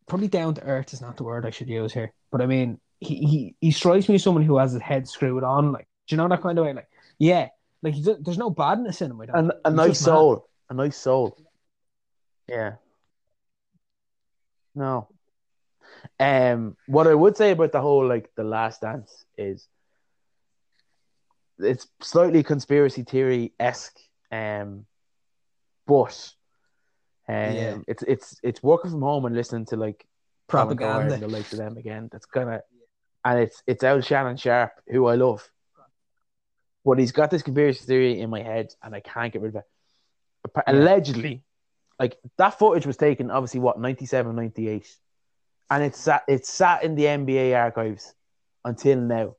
probably 0.08 0.28
down 0.28 0.56
to 0.56 0.64
earth 0.64 0.94
is 0.94 1.02
not 1.02 1.18
the 1.18 1.24
word 1.24 1.46
I 1.46 1.50
should 1.52 1.70
use 1.70 1.94
here, 1.94 2.14
but 2.32 2.42
I 2.42 2.46
mean, 2.48 2.80
he 3.00 3.16
he, 3.18 3.56
he 3.62 3.72
strikes 3.72 4.08
me 4.10 4.16
as 4.16 4.24
someone 4.24 4.44
who 4.44 4.58
has 4.58 4.72
his 4.72 4.82
head 4.82 5.08
screwed 5.08 5.44
on. 5.44 5.72
Like, 5.72 5.88
do 6.08 6.16
you 6.16 6.18
know 6.18 6.28
that 6.30 6.42
kind 6.42 6.58
of 6.58 6.66
way? 6.66 6.74
Like, 6.74 6.88
yeah, 7.20 7.50
like 7.84 7.94
he 7.94 8.02
does, 8.02 8.18
there's 8.22 8.38
no 8.38 8.50
badness 8.50 9.02
in 9.02 9.12
him. 9.12 9.22
I 9.22 9.26
don't. 9.28 9.38
And 9.38 9.52
a 9.66 9.70
nice 9.72 9.90
just 9.90 10.02
mad. 10.02 10.06
soul. 10.06 10.50
A 10.70 10.74
nice 10.74 10.98
soul. 10.98 11.38
Yeah. 12.48 12.76
No. 14.74 15.10
Um, 16.20 16.76
what 16.88 17.08
I 17.08 17.14
would 17.14 17.38
say 17.38 17.52
about 17.52 17.72
the 17.72 17.82
whole 17.82 18.06
like 18.08 18.30
the 18.36 18.44
last 18.44 18.82
dance 18.82 19.26
is 19.38 19.68
it's 21.60 21.88
slightly 22.02 22.44
conspiracy 22.44 23.04
theory 23.04 23.54
esque, 23.60 23.98
um, 24.32 24.86
but 25.86 26.34
um, 27.28 27.56
Yeah. 27.56 27.78
it's 27.88 28.04
it's 28.04 28.40
it's 28.44 28.64
working 28.64 28.92
from 28.92 29.02
home 29.02 29.26
and 29.26 29.36
listening 29.36 29.66
to 29.68 29.76
like 29.76 30.06
propaganda. 30.48 31.14
and 31.16 31.24
the 31.24 31.28
likes 31.28 31.52
of 31.54 31.60
them 31.60 31.78
again. 31.78 32.10
That's 32.12 32.26
gonna, 32.26 32.62
and 33.26 33.40
it's 33.40 33.64
it's 33.68 33.84
out 33.84 34.04
Shannon 34.06 34.38
Sharpe, 34.38 34.74
who 34.88 35.08
I 35.08 35.16
love, 35.16 35.50
but 36.86 37.00
he's 37.00 37.12
got 37.12 37.32
this 37.32 37.42
conspiracy 37.44 37.86
theory 37.86 38.20
in 38.20 38.30
my 38.30 38.42
head, 38.42 38.74
and 38.84 38.96
I 38.96 39.00
can't 39.00 39.34
get 39.34 39.42
rid 39.42 39.56
of 39.56 39.64
it. 39.64 39.66
Allegedly, 40.68 41.44
like 42.00 42.18
that 42.38 42.58
footage 42.60 42.86
was 42.86 42.98
taken, 42.98 43.32
obviously, 43.32 43.60
what 43.60 43.80
97, 43.80 44.36
98. 44.36 44.96
And 45.70 45.84
it's 45.84 46.00
sat 46.00 46.24
it's 46.28 46.50
sat 46.50 46.84
in 46.84 46.96
the 46.96 47.04
NBA 47.06 47.60
archives 47.60 48.14
until 48.64 49.00
now. 49.00 49.36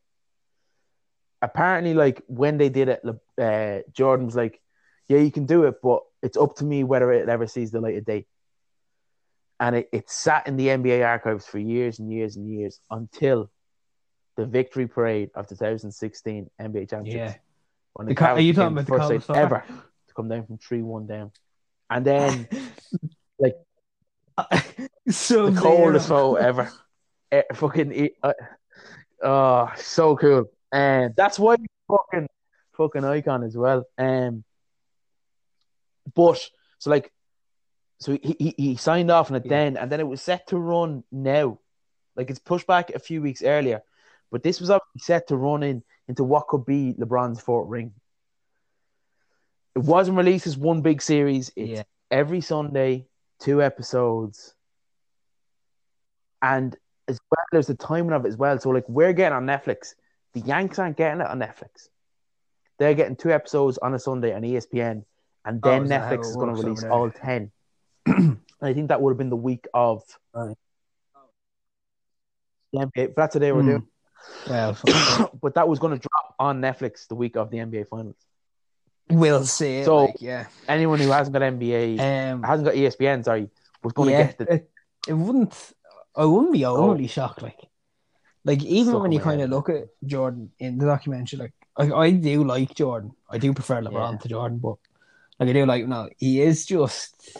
Apparently, 1.40 1.94
like 1.94 2.22
when 2.26 2.58
they 2.58 2.68
did 2.68 2.88
it, 2.88 3.02
uh, 3.40 3.78
Jordan 3.92 4.26
was 4.26 4.36
like, 4.36 4.60
"Yeah, 5.08 5.18
you 5.18 5.30
can 5.30 5.46
do 5.46 5.64
it, 5.64 5.76
but 5.82 6.02
it's 6.22 6.36
up 6.36 6.56
to 6.56 6.64
me 6.64 6.84
whether 6.84 7.12
it 7.12 7.28
ever 7.28 7.46
sees 7.46 7.70
the 7.70 7.80
light 7.80 7.96
of 7.96 8.04
day." 8.04 8.26
And 9.60 9.76
it, 9.76 9.88
it 9.92 10.10
sat 10.10 10.46
in 10.46 10.56
the 10.56 10.68
NBA 10.68 11.06
archives 11.06 11.46
for 11.46 11.58
years 11.58 11.98
and 11.98 12.12
years 12.12 12.36
and 12.36 12.48
years 12.48 12.80
until 12.90 13.50
the 14.36 14.46
victory 14.46 14.86
parade 14.86 15.30
of 15.34 15.48
2016 15.48 16.48
NBA 16.60 16.90
Championships. 16.90 17.34
Yeah. 17.34 17.34
When 17.94 18.06
The 18.06 18.14
co- 18.14 18.26
are 18.26 18.40
you 18.40 18.52
talking 18.52 18.78
about 18.78 18.86
the 18.86 19.16
first 19.16 19.30
ever 19.30 19.64
to 19.68 20.14
come 20.14 20.28
down 20.28 20.46
from 20.46 20.58
three 20.58 20.82
one 20.82 21.06
down, 21.06 21.32
and 21.90 22.04
then 22.04 22.48
so 25.10 25.50
the 25.50 25.60
coldest 25.60 26.08
photo 26.08 26.34
ever. 26.34 26.70
Eh, 27.30 27.42
fucking, 27.54 28.10
uh, 28.22 28.32
oh, 29.22 29.70
so 29.76 30.16
cool. 30.16 30.50
And 30.72 31.14
that's 31.16 31.38
why 31.38 31.56
fucking, 31.88 32.28
fucking 32.76 33.04
icon 33.04 33.42
as 33.42 33.56
well. 33.56 33.84
Um, 33.98 34.44
but 36.14 36.38
so 36.78 36.90
like, 36.90 37.12
so 38.00 38.12
he, 38.12 38.36
he 38.38 38.54
he 38.56 38.76
signed 38.76 39.10
off 39.10 39.30
on 39.30 39.36
it 39.36 39.44
Yeah. 39.44 39.50
then, 39.50 39.76
and 39.76 39.90
then 39.90 40.00
it 40.00 40.06
was 40.06 40.22
set 40.22 40.46
to 40.48 40.58
run 40.58 41.02
now. 41.10 41.58
Like 42.16 42.30
it's 42.30 42.38
pushed 42.38 42.66
back 42.66 42.90
a 42.90 42.98
few 42.98 43.20
weeks 43.20 43.42
earlier, 43.42 43.82
but 44.30 44.42
this 44.42 44.60
was 44.60 44.70
obviously 44.70 45.00
set 45.00 45.28
to 45.28 45.36
run 45.36 45.62
in 45.62 45.82
into 46.06 46.24
what 46.24 46.46
could 46.48 46.64
be 46.64 46.94
LeBron's 46.98 47.40
fourth 47.40 47.68
ring. 47.68 47.92
It 49.74 49.80
wasn't 49.80 50.16
released 50.16 50.46
as 50.46 50.56
one 50.56 50.80
big 50.80 51.02
series. 51.02 51.50
It's 51.56 51.70
Yeah. 51.78 51.82
every 52.10 52.40
Sunday, 52.40 53.06
two 53.40 53.62
episodes. 53.62 54.54
And 56.42 56.76
as 57.08 57.18
well, 57.30 57.44
there's 57.52 57.66
the 57.66 57.74
timing 57.74 58.12
of 58.12 58.24
it 58.24 58.28
as 58.28 58.36
well. 58.36 58.58
So, 58.58 58.70
like, 58.70 58.88
we're 58.88 59.12
getting 59.12 59.36
on 59.36 59.46
Netflix. 59.46 59.94
The 60.34 60.40
Yanks 60.40 60.78
aren't 60.78 60.96
getting 60.96 61.20
it 61.20 61.26
on 61.26 61.38
Netflix. 61.38 61.88
They're 62.78 62.94
getting 62.94 63.16
two 63.16 63.32
episodes 63.32 63.78
on 63.78 63.94
a 63.94 63.98
Sunday 63.98 64.32
on 64.34 64.42
ESPN, 64.42 65.04
and 65.44 65.60
Oh, 65.64 65.68
then 65.68 65.82
is 65.84 65.90
Netflix 65.90 66.28
is 66.30 66.36
going 66.36 66.54
to 66.54 66.62
release 66.62 66.84
all 66.84 67.10
10. 67.10 67.50
and 68.06 68.38
I 68.62 68.72
think 68.72 68.88
that 68.88 69.00
would 69.02 69.10
have 69.10 69.18
been 69.18 69.30
the 69.30 69.36
week 69.36 69.66
of. 69.74 70.02
Right. 70.34 70.56
the 72.72 72.80
NBA. 72.80 73.06
But 73.08 73.16
that's 73.16 73.34
what 73.34 73.40
they 73.40 73.52
were 73.52 73.62
Hmm. 73.62 73.68
doing. 73.68 73.86
Well, 74.46 74.76
but 75.42 75.54
that 75.54 75.68
was 75.68 75.78
going 75.78 75.98
to 75.98 75.98
drop 75.98 76.34
on 76.38 76.60
Netflix 76.60 77.06
the 77.08 77.14
week 77.14 77.36
of 77.36 77.50
the 77.50 77.58
NBA 77.58 77.88
finals. 77.88 78.16
We'll 79.10 79.44
see. 79.44 79.84
So- 79.84 80.06
like, 80.06 80.16
yeah. 80.20 80.46
Anyone 80.68 80.98
who 81.00 81.10
hasn't 81.10 81.32
got 81.34 81.42
NBA, 81.42 81.98
Um, 81.98 82.42
hasn't 82.42 82.66
got 82.66 82.74
ESPN, 82.74 83.24
sorry, 83.24 83.50
was 83.82 83.92
going 83.92 84.08
to 84.10 84.12
yeah, 84.12 84.26
get 84.26 84.38
the 84.38 84.52
it, 84.54 84.70
it 85.08 85.12
wouldn't. 85.14 85.54
I 86.16 86.24
wouldn't 86.24 86.52
be 86.52 86.64
overly 86.64 87.06
shocked. 87.06 87.42
Like, 87.42 87.58
like 88.44 88.62
even 88.64 88.98
when 89.00 89.12
you 89.12 89.20
kind 89.20 89.40
of 89.40 89.50
look 89.50 89.68
at 89.68 89.84
Jordan 90.04 90.50
in 90.58 90.78
the 90.78 90.86
documentary, 90.86 91.38
like 91.38 91.52
I, 91.76 91.92
I 91.92 92.10
do 92.10 92.42
like 92.44 92.74
Jordan. 92.74 93.12
I 93.30 93.38
do 93.38 93.52
prefer 93.54 93.80
LeBron 93.80 94.12
Yeah. 94.12 94.18
to 94.18 94.28
Jordan, 94.28 94.58
but 94.58 94.76
like 95.38 95.48
I 95.50 95.52
do 95.52 95.64
like 95.66 95.86
no, 95.86 96.08
he 96.16 96.40
is 96.40 96.66
just. 96.66 97.38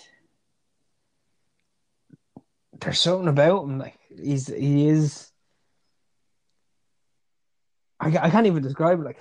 There's 2.81 3.01
something 3.01 3.27
about 3.29 3.65
him. 3.65 3.79
Like 3.79 3.99
he's 4.09 4.47
he 4.47 4.89
is. 4.89 5.31
I, 8.01 8.09
I 8.17 8.31
can't 8.31 8.47
even 8.47 8.63
describe 8.63 9.01
it. 9.01 9.05
Like 9.05 9.19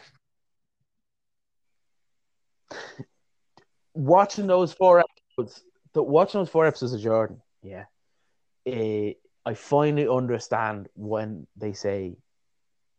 watching 3.94 4.48
those 4.48 4.74
four 4.74 5.00
episodes, 5.00 5.64
the, 5.94 6.04
watching 6.04 6.42
those 6.42 6.50
four 6.50 6.66
episodes 6.66 6.94
of 6.94 7.02
Jordan, 7.02 7.42
yeah, 7.62 7.86
eh, 8.66 9.14
I 9.46 9.54
finally 9.54 10.08
understand 10.08 10.90
when 10.96 11.48
they 11.56 11.74
say 11.74 12.18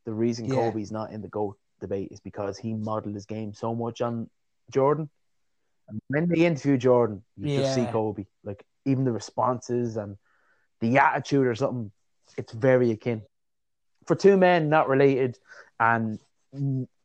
the 0.04 0.12
reason 0.12 0.46
Yeah. 0.46 0.54
Kobe's 0.54 0.90
not 0.90 1.12
in 1.12 1.20
the 1.20 1.28
GOAT 1.28 1.58
debate 1.80 2.08
is 2.10 2.20
because 2.20 2.58
he 2.58 2.74
modeled 2.74 3.14
his 3.14 3.26
game 3.26 3.52
so 3.52 3.74
much 3.74 4.00
on 4.00 4.30
Jordan. 4.70 5.10
And 5.88 6.00
when 6.08 6.28
they 6.28 6.46
interview 6.46 6.76
Jordan, 6.76 7.22
you 7.36 7.56
just 7.56 7.74
see 7.74 7.86
Kobe. 7.86 8.26
Like 8.44 8.64
even 8.84 9.04
the 9.04 9.12
responses 9.12 9.96
and 9.96 10.16
the 10.80 10.98
attitude 10.98 11.46
or 11.46 11.54
something, 11.54 11.92
it's 12.36 12.52
very 12.52 12.90
akin. 12.90 13.22
For 14.06 14.14
two 14.14 14.36
men 14.36 14.68
not 14.68 14.88
related 14.88 15.38
and 15.78 16.18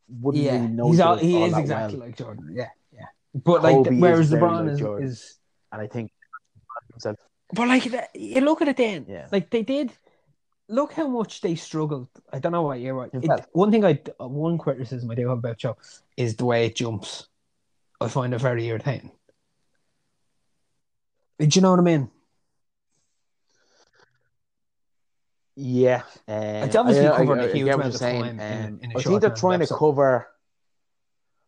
wouldn't 0.08 0.44
yeah, 0.44 0.56
really 0.56 0.68
know 0.68 0.92
he's 0.92 1.00
all, 1.00 1.18
he 1.18 1.36
all 1.36 1.46
is 1.46 1.58
exactly 1.58 1.98
well. 1.98 2.08
like 2.08 2.18
Jordan. 2.18 2.52
Yeah, 2.54 2.70
yeah. 2.94 3.06
But 3.34 3.64
like 3.64 3.76
Kobe 3.76 3.96
is 3.96 4.02
whereas 4.02 4.32
LeBron 4.32 4.80
like 4.80 5.04
is, 5.04 5.12
is 5.12 5.40
And 5.72 5.82
I 5.82 5.88
think 5.88 6.12
himself. 6.92 7.18
But 7.54 7.68
like, 7.68 7.86
you 8.14 8.42
look 8.42 8.62
at 8.62 8.68
it 8.68 8.78
then. 8.78 9.06
Yeah. 9.08 9.28
Like 9.32 9.50
they 9.50 9.64
did. 9.64 9.92
Look 10.70 10.94
how 10.94 11.08
much 11.08 11.42
they 11.42 11.56
struggled. 11.56 12.08
I 12.32 12.40
don't 12.40 12.52
know 12.52 12.62
what 12.62 12.80
year. 12.80 12.94
Right. 12.94 13.10
It, 13.14 13.46
one 13.52 13.70
thing 13.70 13.86
I 13.86 14.00
one 14.18 14.58
criticism 14.58 15.12
I 15.12 15.16
do 15.16 15.28
have 15.30 15.40
about 15.40 15.58
Joe 15.58 15.78
is 16.16 16.36
the 16.36 16.46
way 16.46 16.66
it 16.66 16.76
jumps. 16.76 17.28
I 18.00 18.08
find 18.08 18.34
it 18.34 18.40
very 18.40 18.66
irritating. 18.66 19.12
Do 21.40 21.48
you 21.52 21.62
know 21.62 21.72
what 21.72 21.80
I 21.80 21.84
mean? 21.84 22.10
Yeah, 25.56 26.02
It's 26.28 26.76
obviously 26.76 27.06
I- 27.08 27.14
I- 27.14 27.18
covering 27.18 27.40
a 27.42 27.44
I 27.44 27.52
huge 27.52 27.66
what 27.68 27.76
amount 27.76 27.94
of 27.94 28.00
saying. 28.00 28.24
time 28.24 28.40
in- 28.40 28.66
Um, 28.66 28.80
in 28.82 28.92
a 28.92 29.00
I 29.00 29.02
think 29.04 29.22
they're 29.22 29.30
trying 29.30 29.60
to 29.60 29.68
cover, 29.68 30.28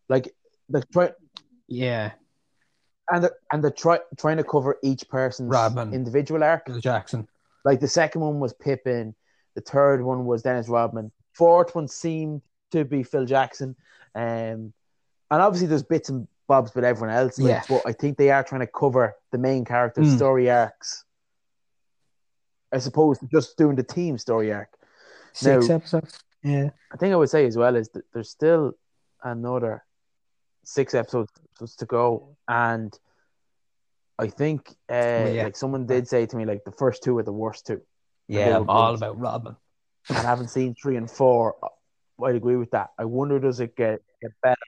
like, 0.09 0.35
they're 0.69 0.83
trying 0.93 1.13
Yeah. 1.67 2.11
and 3.11 3.23
they're, 3.23 3.35
and 3.51 3.63
they're 3.63 3.71
try, 3.71 3.99
trying 4.17 4.37
to 4.37 4.43
cover 4.43 4.77
each 4.83 5.09
person's 5.09 5.49
Rodman. 5.49 5.93
individual 5.93 6.43
arc. 6.43 6.67
Jackson. 6.79 7.27
Like 7.63 7.79
the 7.79 7.87
second 7.87 8.21
one 8.21 8.39
was 8.39 8.53
Pippen, 8.53 9.15
the 9.55 9.61
third 9.61 10.03
one 10.03 10.25
was 10.25 10.43
Dennis 10.43 10.69
Rodman, 10.69 11.11
fourth 11.33 11.73
one 11.73 11.87
seemed 11.87 12.43
to 12.71 12.85
be 12.85 13.01
Phil 13.01 13.25
Jackson, 13.25 13.75
um, 14.13 14.21
and 14.21 14.73
obviously 15.31 15.67
there's 15.67 15.81
bits 15.83 16.09
and 16.09 16.27
bobs 16.47 16.75
with 16.75 16.83
everyone 16.85 17.09
else. 17.15 17.39
Like, 17.39 17.49
Yeah. 17.49 17.63
but 17.67 17.81
I 17.87 17.91
think 17.91 18.17
they 18.19 18.29
are 18.29 18.43
trying 18.43 18.61
to 18.61 18.67
cover 18.67 19.15
the 19.31 19.39
main 19.39 19.65
character's 19.65 20.13
Mm. 20.13 20.17
story 20.17 20.51
arcs, 20.51 21.05
as 22.75 22.85
opposed 22.85 23.21
to 23.21 23.27
just 23.27 23.57
doing 23.57 23.77
the 23.77 23.83
team 23.83 24.17
story 24.17 24.51
arc. 24.51 24.69
Six 25.33 25.69
Now- 25.69 25.75
episodes. 25.75 26.19
Yeah. 26.43 26.69
I 26.91 26.97
think 26.97 27.13
I 27.13 27.15
would 27.15 27.29
say 27.29 27.47
as 27.47 27.57
well 27.57 27.75
is 27.75 27.89
that 27.89 28.03
there's 28.13 28.29
still 28.29 28.73
another 29.23 29.83
six 30.63 30.93
episodes 30.93 31.31
to 31.77 31.85
go, 31.85 32.35
and 32.47 32.93
I 34.19 34.27
think 34.27 34.69
uh, 34.91 35.31
yeah. 35.33 35.43
like 35.45 35.55
someone 35.55 35.87
did 35.87 36.07
say 36.07 36.25
to 36.27 36.35
me 36.35 36.45
like 36.45 36.63
the 36.65 36.71
first 36.71 37.01
two 37.01 37.17
are 37.17 37.23
the 37.23 37.33
worst 37.33 37.65
two. 37.65 37.81
Yeah. 38.27 38.57
I'm 38.57 38.69
all 38.69 38.93
about 38.93 39.57
and 40.09 40.17
I 40.17 40.21
haven't 40.21 40.49
seen 40.49 40.75
three 40.75 40.97
and 40.97 41.09
four. 41.09 41.55
I'd 42.23 42.35
agree 42.35 42.57
with 42.57 42.71
that. 42.71 42.89
I 42.99 43.05
wonder 43.05 43.39
does 43.39 43.59
it 43.59 43.75
get, 43.75 44.01
get 44.21 44.31
better? 44.43 44.67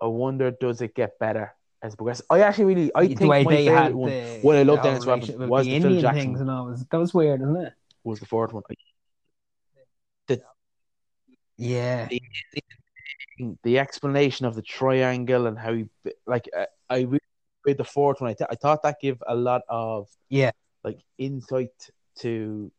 I 0.00 0.06
wonder 0.06 0.50
does 0.52 0.80
it 0.80 0.94
get 0.94 1.18
better 1.18 1.54
as 1.84 1.94
it? 2.20 2.26
I 2.30 2.40
actually 2.40 2.64
really 2.64 2.90
I 2.94 3.06
the 3.06 3.14
think 3.14 3.30
way 3.30 3.44
my 3.44 3.50
they 3.52 3.64
favorite 3.66 3.78
had 3.82 3.94
one 3.94 4.10
the, 4.10 4.38
what 4.42 4.56
I 4.56 4.62
love 4.62 4.78
the 4.78 4.82
Dennis 4.88 5.06
Rodman 5.06 5.48
was 5.48 5.66
the 5.66 5.72
the 5.74 5.80
Phil 5.80 5.86
Indian 5.90 6.00
Jackson 6.00 6.20
things 6.22 6.40
and 6.40 6.50
all 6.50 6.66
was 6.66 6.84
that 6.84 6.96
was 6.96 7.12
weird, 7.14 7.40
isn't 7.42 7.56
it? 7.56 7.72
was 8.02 8.20
the 8.20 8.26
fourth 8.26 8.52
one. 8.52 8.62
Yeah. 11.56 12.08
the 13.62 13.78
explanation 13.78 14.46
of 14.46 14.54
the 14.54 14.62
triangle 14.62 15.46
and 15.46 15.58
how 15.58 15.72
he 15.72 15.86
like 16.26 16.48
I, 16.56 16.66
I 16.90 17.00
really 17.02 17.20
read 17.64 17.78
the 17.78 17.84
fourth 17.84 18.20
one. 18.20 18.30
I, 18.30 18.34
th- 18.34 18.48
I 18.50 18.56
thought 18.56 18.82
that 18.82 18.96
gave 19.00 19.22
a 19.26 19.34
lot 19.34 19.62
of 19.68 20.08
Yeah. 20.28 20.50
like 20.82 20.98
insight 21.18 21.70
to 22.20 22.70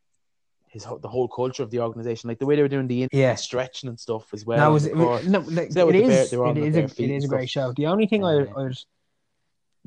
his 0.67 0.83
whole, 0.83 0.97
the 0.99 1.07
whole 1.07 1.27
culture 1.29 1.63
of 1.63 1.71
the 1.71 1.79
organization, 1.79 2.27
like 2.27 2.39
the 2.39 2.45
way 2.45 2.55
they 2.57 2.61
were 2.61 2.67
doing 2.67 2.87
the 2.87 3.07
Yeah. 3.11 3.35
stretching 3.35 3.87
and 3.89 3.99
stuff 3.99 4.33
as 4.33 4.45
well. 4.45 4.59
On 4.59 4.73
was 4.73 4.85
it, 4.85 4.95
no, 4.95 5.39
like, 5.39 5.71
So 5.71 5.87
it 5.89 5.93
the 5.93 6.01
bare- 6.01 6.11
is 6.23 6.29
they 6.31 6.37
were 6.37 6.45
on 6.47 6.57
it 6.57 6.61
the 6.61 6.67
is 6.83 6.99
a, 6.99 7.03
it 7.03 7.09
is 7.11 7.23
a 7.25 7.27
great 7.27 7.49
show. 7.49 7.73
The 7.75 7.85
only 7.87 8.07
thing 8.07 8.23
I, 8.25 8.39
Uh, 8.41 8.45
I 8.57 8.63
was 8.63 8.85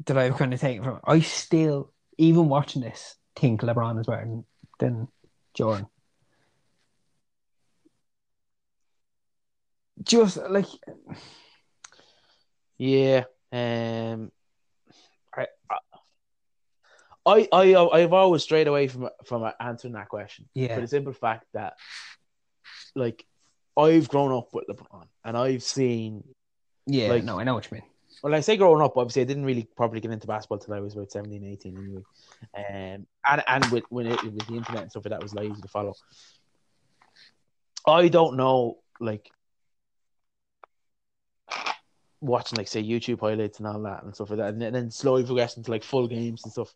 that 0.06 0.16
I've 0.18 0.36
kind 0.36 0.54
of 0.54 0.60
taken 0.60 0.84
from 0.84 1.00
I 1.04 1.20
still 1.20 1.92
even 2.16 2.48
watching 2.48 2.82
this 2.82 3.16
think 3.36 3.60
LeBron 3.62 4.00
is 4.00 4.06
better 4.06 4.24
than, 4.24 4.44
than 4.78 5.08
Jordan. 5.54 5.86
Just 10.02 10.36
like 10.48 10.66
Yeah. 12.78 13.24
Um. 13.52 14.30
I. 15.36 15.46
I. 17.26 17.48
I. 17.52 17.88
I've 18.02 18.12
always 18.12 18.42
strayed 18.42 18.68
away 18.68 18.88
from 18.88 19.08
from 19.24 19.50
answering 19.60 19.94
that 19.94 20.08
question. 20.08 20.48
Yeah. 20.54 20.76
For 20.76 20.80
the 20.82 20.88
simple 20.88 21.12
fact 21.12 21.46
that, 21.54 21.74
like, 22.94 23.24
I've 23.76 24.08
grown 24.08 24.32
up 24.32 24.48
with 24.54 24.66
LeBron, 24.68 25.06
and 25.24 25.36
I've 25.36 25.62
seen. 25.62 26.24
yeah, 26.86 27.08
Like- 27.08 27.24
no, 27.24 27.38
I 27.38 27.44
know 27.44 27.54
what 27.54 27.70
you 27.70 27.76
mean. 27.76 27.84
Well, 28.22 28.34
I 28.34 28.40
say 28.40 28.56
growing 28.56 28.82
up, 28.82 28.96
obviously, 28.96 29.22
I 29.22 29.26
didn't 29.26 29.44
really 29.44 29.68
properly 29.76 30.00
get 30.00 30.10
into 30.10 30.26
basketball 30.26 30.58
till 30.58 30.74
I 30.74 30.80
was 30.80 30.94
about 30.94 31.12
17, 31.12 31.44
18 31.44 31.76
anyway. 31.76 32.02
Um, 32.56 33.06
and 33.28 33.44
and 33.46 33.70
with 33.70 33.84
when 33.90 34.06
it 34.06 34.22
with 34.24 34.46
the 34.46 34.56
internet 34.56 34.82
and 34.82 34.90
stuff 34.90 35.04
like 35.04 35.10
that 35.10 35.22
was 35.22 35.32
a 35.32 35.36
lot 35.36 35.44
easier 35.44 35.62
to 35.62 35.68
follow. 35.68 35.94
I 37.86 38.08
don't 38.08 38.36
know, 38.36 38.78
like 39.00 39.30
watching 42.20 42.58
like 42.58 42.68
say 42.68 42.82
YouTube 42.82 43.20
highlights 43.20 43.58
and 43.58 43.68
all 43.68 43.80
that 43.82 44.02
and 44.02 44.14
stuff 44.14 44.30
like 44.30 44.38
that, 44.38 44.48
and 44.48 44.60
then, 44.60 44.72
then 44.72 44.90
slowly 44.90 45.24
progressing 45.24 45.62
to 45.62 45.70
like 45.70 45.84
full 45.84 46.08
games 46.08 46.42
and 46.44 46.52
stuff. 46.52 46.74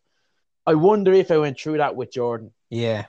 I 0.65 0.75
wonder 0.75 1.11
if 1.11 1.29
I 1.29 1.37
went 1.37 1.59
through 1.59 1.77
that 1.77 1.95
with 1.95 2.11
Jordan, 2.11 2.51
Yeah, 2.69 3.07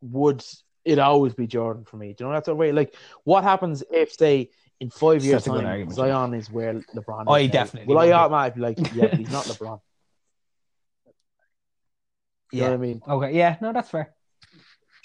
would 0.00 0.44
it 0.84 0.98
always 0.98 1.34
be 1.34 1.46
Jordan 1.46 1.84
for 1.84 1.96
me? 1.96 2.12
Do 2.12 2.24
you 2.24 2.28
know 2.28 2.34
that's 2.34 2.48
of 2.48 2.56
way? 2.56 2.72
Like, 2.72 2.96
what 3.24 3.44
happens 3.44 3.84
if 3.90 4.12
say 4.12 4.50
in 4.82 4.90
five 4.90 5.22
years' 5.24 5.44
That's 5.44 5.46
a 5.46 5.50
good 5.50 5.56
time 5.58 5.66
argument, 5.66 5.94
Zion 5.96 6.34
is 6.34 6.50
where 6.50 6.74
LeBron? 6.74 7.22
Is 7.22 7.26
I 7.28 7.46
now? 7.46 7.52
definitely 7.52 7.94
Well, 7.94 8.02
I 8.02 8.06
would. 8.06 8.12
automatically 8.14 8.60
be 8.60 8.66
like, 8.82 8.94
yeah, 8.94 9.06
but 9.08 9.18
he's 9.18 9.30
not 9.30 9.44
LeBron? 9.46 9.80
You 12.54 12.60
know 12.60 12.64
yeah. 12.66 12.70
what 12.72 12.74
I 12.74 12.86
mean? 12.86 13.02
Okay, 13.08 13.32
yeah, 13.38 13.56
no, 13.62 13.72
that's 13.72 13.88
fair. 13.88 14.12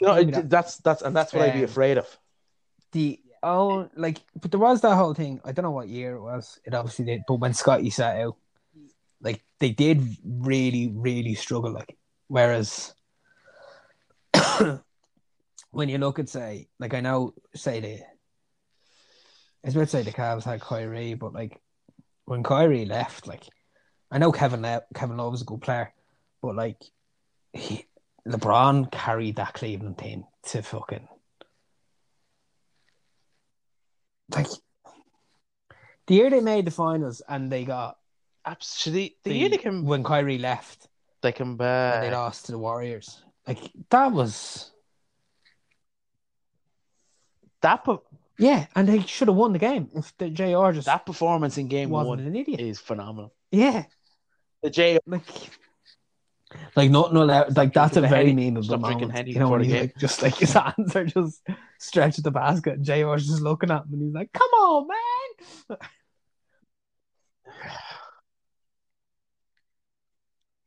You 0.02 0.08
know, 0.08 0.24
that- 0.24 0.50
that's 0.50 0.78
that's 0.78 1.02
and 1.02 1.16
that's 1.16 1.32
what 1.32 1.44
I'd 1.44 1.54
be 1.54 1.60
Um, 1.60 1.64
afraid 1.66 1.98
of. 1.98 2.08
The 2.92 3.20
oh, 3.42 3.90
like, 3.96 4.18
but 4.42 4.52
there 4.52 4.60
was 4.60 4.82
that 4.82 4.96
whole 4.96 5.14
thing. 5.14 5.40
I 5.46 5.54
don't 5.54 5.64
know 5.64 5.72
what 5.72 5.88
year 5.88 6.16
it 6.16 6.22
was. 6.22 6.60
It 6.66 6.74
obviously 6.74 7.06
did, 7.06 7.22
but 7.28 7.36
when 7.36 7.54
Scottie 7.54 7.90
sat 7.90 8.18
out, 8.18 8.36
like 9.22 9.44
they 9.60 9.70
did 9.70 10.04
really, 10.26 10.92
really 10.94 11.36
struggle. 11.36 11.72
Like, 11.72 11.96
whereas 12.28 12.94
when 15.72 15.88
you 15.90 16.00
look 16.00 16.20
at 16.20 16.28
say, 16.30 16.68
like 16.80 16.94
I 16.94 17.00
know, 17.00 17.34
say 17.56 17.80
the, 17.80 17.94
I 18.04 18.17
was 19.68 19.76
about 19.76 19.86
to 19.86 19.90
say 19.90 20.02
the 20.04 20.12
Cavs 20.12 20.44
had 20.44 20.62
Kyrie, 20.62 21.14
but 21.14 21.34
like 21.34 21.60
when 22.26 22.44
Kyrie 22.44 22.86
left, 22.86 23.28
like 23.28 23.44
I 24.10 24.18
know 24.18 24.32
Kevin 24.32 24.62
Le- 24.62 24.84
Kevin 24.94 25.18
Love 25.18 25.32
was 25.32 25.42
a 25.42 25.46
good 25.46 25.62
player, 25.62 25.94
but 26.42 26.56
like 26.56 26.82
he, 27.54 27.86
LeBron 28.28 28.92
carried 28.92 29.38
that 29.38 29.54
Cleveland 29.54 29.98
team 29.98 30.26
to 30.44 30.62
fucking 30.62 31.08
like 34.36 34.48
the 36.08 36.16
year 36.16 36.30
they 36.30 36.42
made 36.42 36.66
the 36.66 36.72
finals 36.72 37.22
and 37.28 37.52
they 37.52 37.64
got 37.64 37.98
Absolutely, 38.46 39.16
the, 39.24 39.32
the, 39.32 39.38
year 39.38 39.50
they 39.50 39.58
can 39.58 39.86
when 39.86 40.04
Kyrie 40.04 40.38
left 40.38 40.88
they 41.22 41.34
can 41.34 41.60
and 41.60 42.04
they 42.04 42.12
lost 42.12 42.46
to 42.46 42.54
the 42.54 42.58
Warriors. 42.58 43.22
Like 43.46 43.60
that 43.90 44.12
was 44.12 44.72
that 47.62 47.84
per- 47.84 48.00
yeah, 48.40 48.68
and 48.76 48.88
they 48.88 49.02
should 49.02 49.28
have 49.28 49.38
won 49.38 49.54
the 49.54 49.60
game 49.60 49.90
if 49.96 50.16
the 50.18 50.30
JR 50.30 50.72
just 50.72 50.86
that 50.86 51.06
performance 51.06 51.58
in 51.58 51.68
game 51.68 51.90
wasn't 51.90 52.10
one 52.10 52.20
an 52.20 52.36
idiot. 52.36 52.60
is 52.60 52.80
phenomenal. 52.80 53.34
Yeah, 53.52 53.86
The 54.64 54.70
J 54.70 55.00
like 55.08 55.22
Like 56.76 56.92
not 56.92 57.14
no 57.14 57.26
like 57.26 57.74
that's 57.74 57.98
a 57.98 58.02
very 58.02 58.30
Henny. 58.30 58.52
memeable 58.52 58.64
Stop 58.64 58.80
drinking 58.82 59.08
moment. 59.10 59.18
Henny 59.18 59.32
You 59.32 59.40
know 59.40 59.46
before 59.46 59.58
when 59.60 59.68
the 59.68 59.74
he's 59.74 59.74
game. 59.74 59.82
like 59.84 59.98
just 59.98 60.22
like 60.22 60.36
his 60.36 60.54
hands 60.78 60.96
are 60.96 61.06
just 61.06 61.42
stretched 61.80 62.20
at 62.20 62.24
the 62.24 62.32
basket 62.32 62.74
and 62.76 62.86
JR's 62.86 63.28
just 63.28 63.42
looking 63.42 63.70
at 63.72 63.84
him 63.86 63.94
and 63.94 64.02
he's 64.04 64.14
like, 64.14 64.32
Come 64.34 64.50
on, 64.52 64.88
man. 64.88 65.78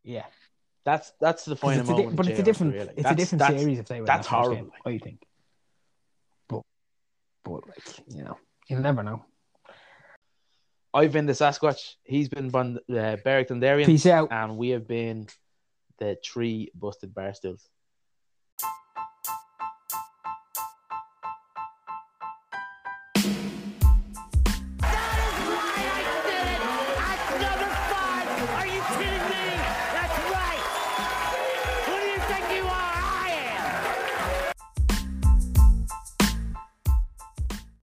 yeah. 0.05 0.25
That's 0.85 1.13
that's 1.21 1.45
the 1.45 1.53
'Cause 1.57 1.61
final 1.61 1.81
it's 1.81 1.91
a 1.91 1.93
di- 1.95 1.99
moment. 2.03 2.17
but 2.17 2.29
it's 2.29 2.39
a 2.41 2.43
different 2.43 2.73
really. 2.75 2.89
it's 2.97 3.03
That's- 3.03 3.13
a 3.13 3.17
different 3.37 3.59
series 3.61 3.79
if 3.79 3.87
they 3.87 3.97
win 3.97 4.07
that's 4.07 4.27
that 4.29 4.35
first 4.37 4.47
horrible. 4.49 4.63
game, 4.63 4.71
I 4.87 4.99
think. 4.99 5.23
But 7.51 7.69
like, 7.69 7.99
you 8.09 8.23
know, 8.23 8.39
you'll 8.69 8.81
never 8.81 9.03
know. 9.03 9.25
I've 10.93 11.13
been 11.13 11.27
the 11.27 11.33
Sasquatch. 11.33 11.95
He's 12.05 12.29
been 12.29 12.51
Bond, 12.51 12.79
uh, 12.89 13.17
Berric 13.25 13.49
Donderian. 13.49 13.87
Peace 13.87 14.07
out. 14.07 14.33
and 14.33 14.57
we 14.57 14.71
have 14.71 14.87
been 14.89 15.29
the 15.99 16.17
three 16.25 16.71
busted 16.75 17.15
barstools. 17.15 17.63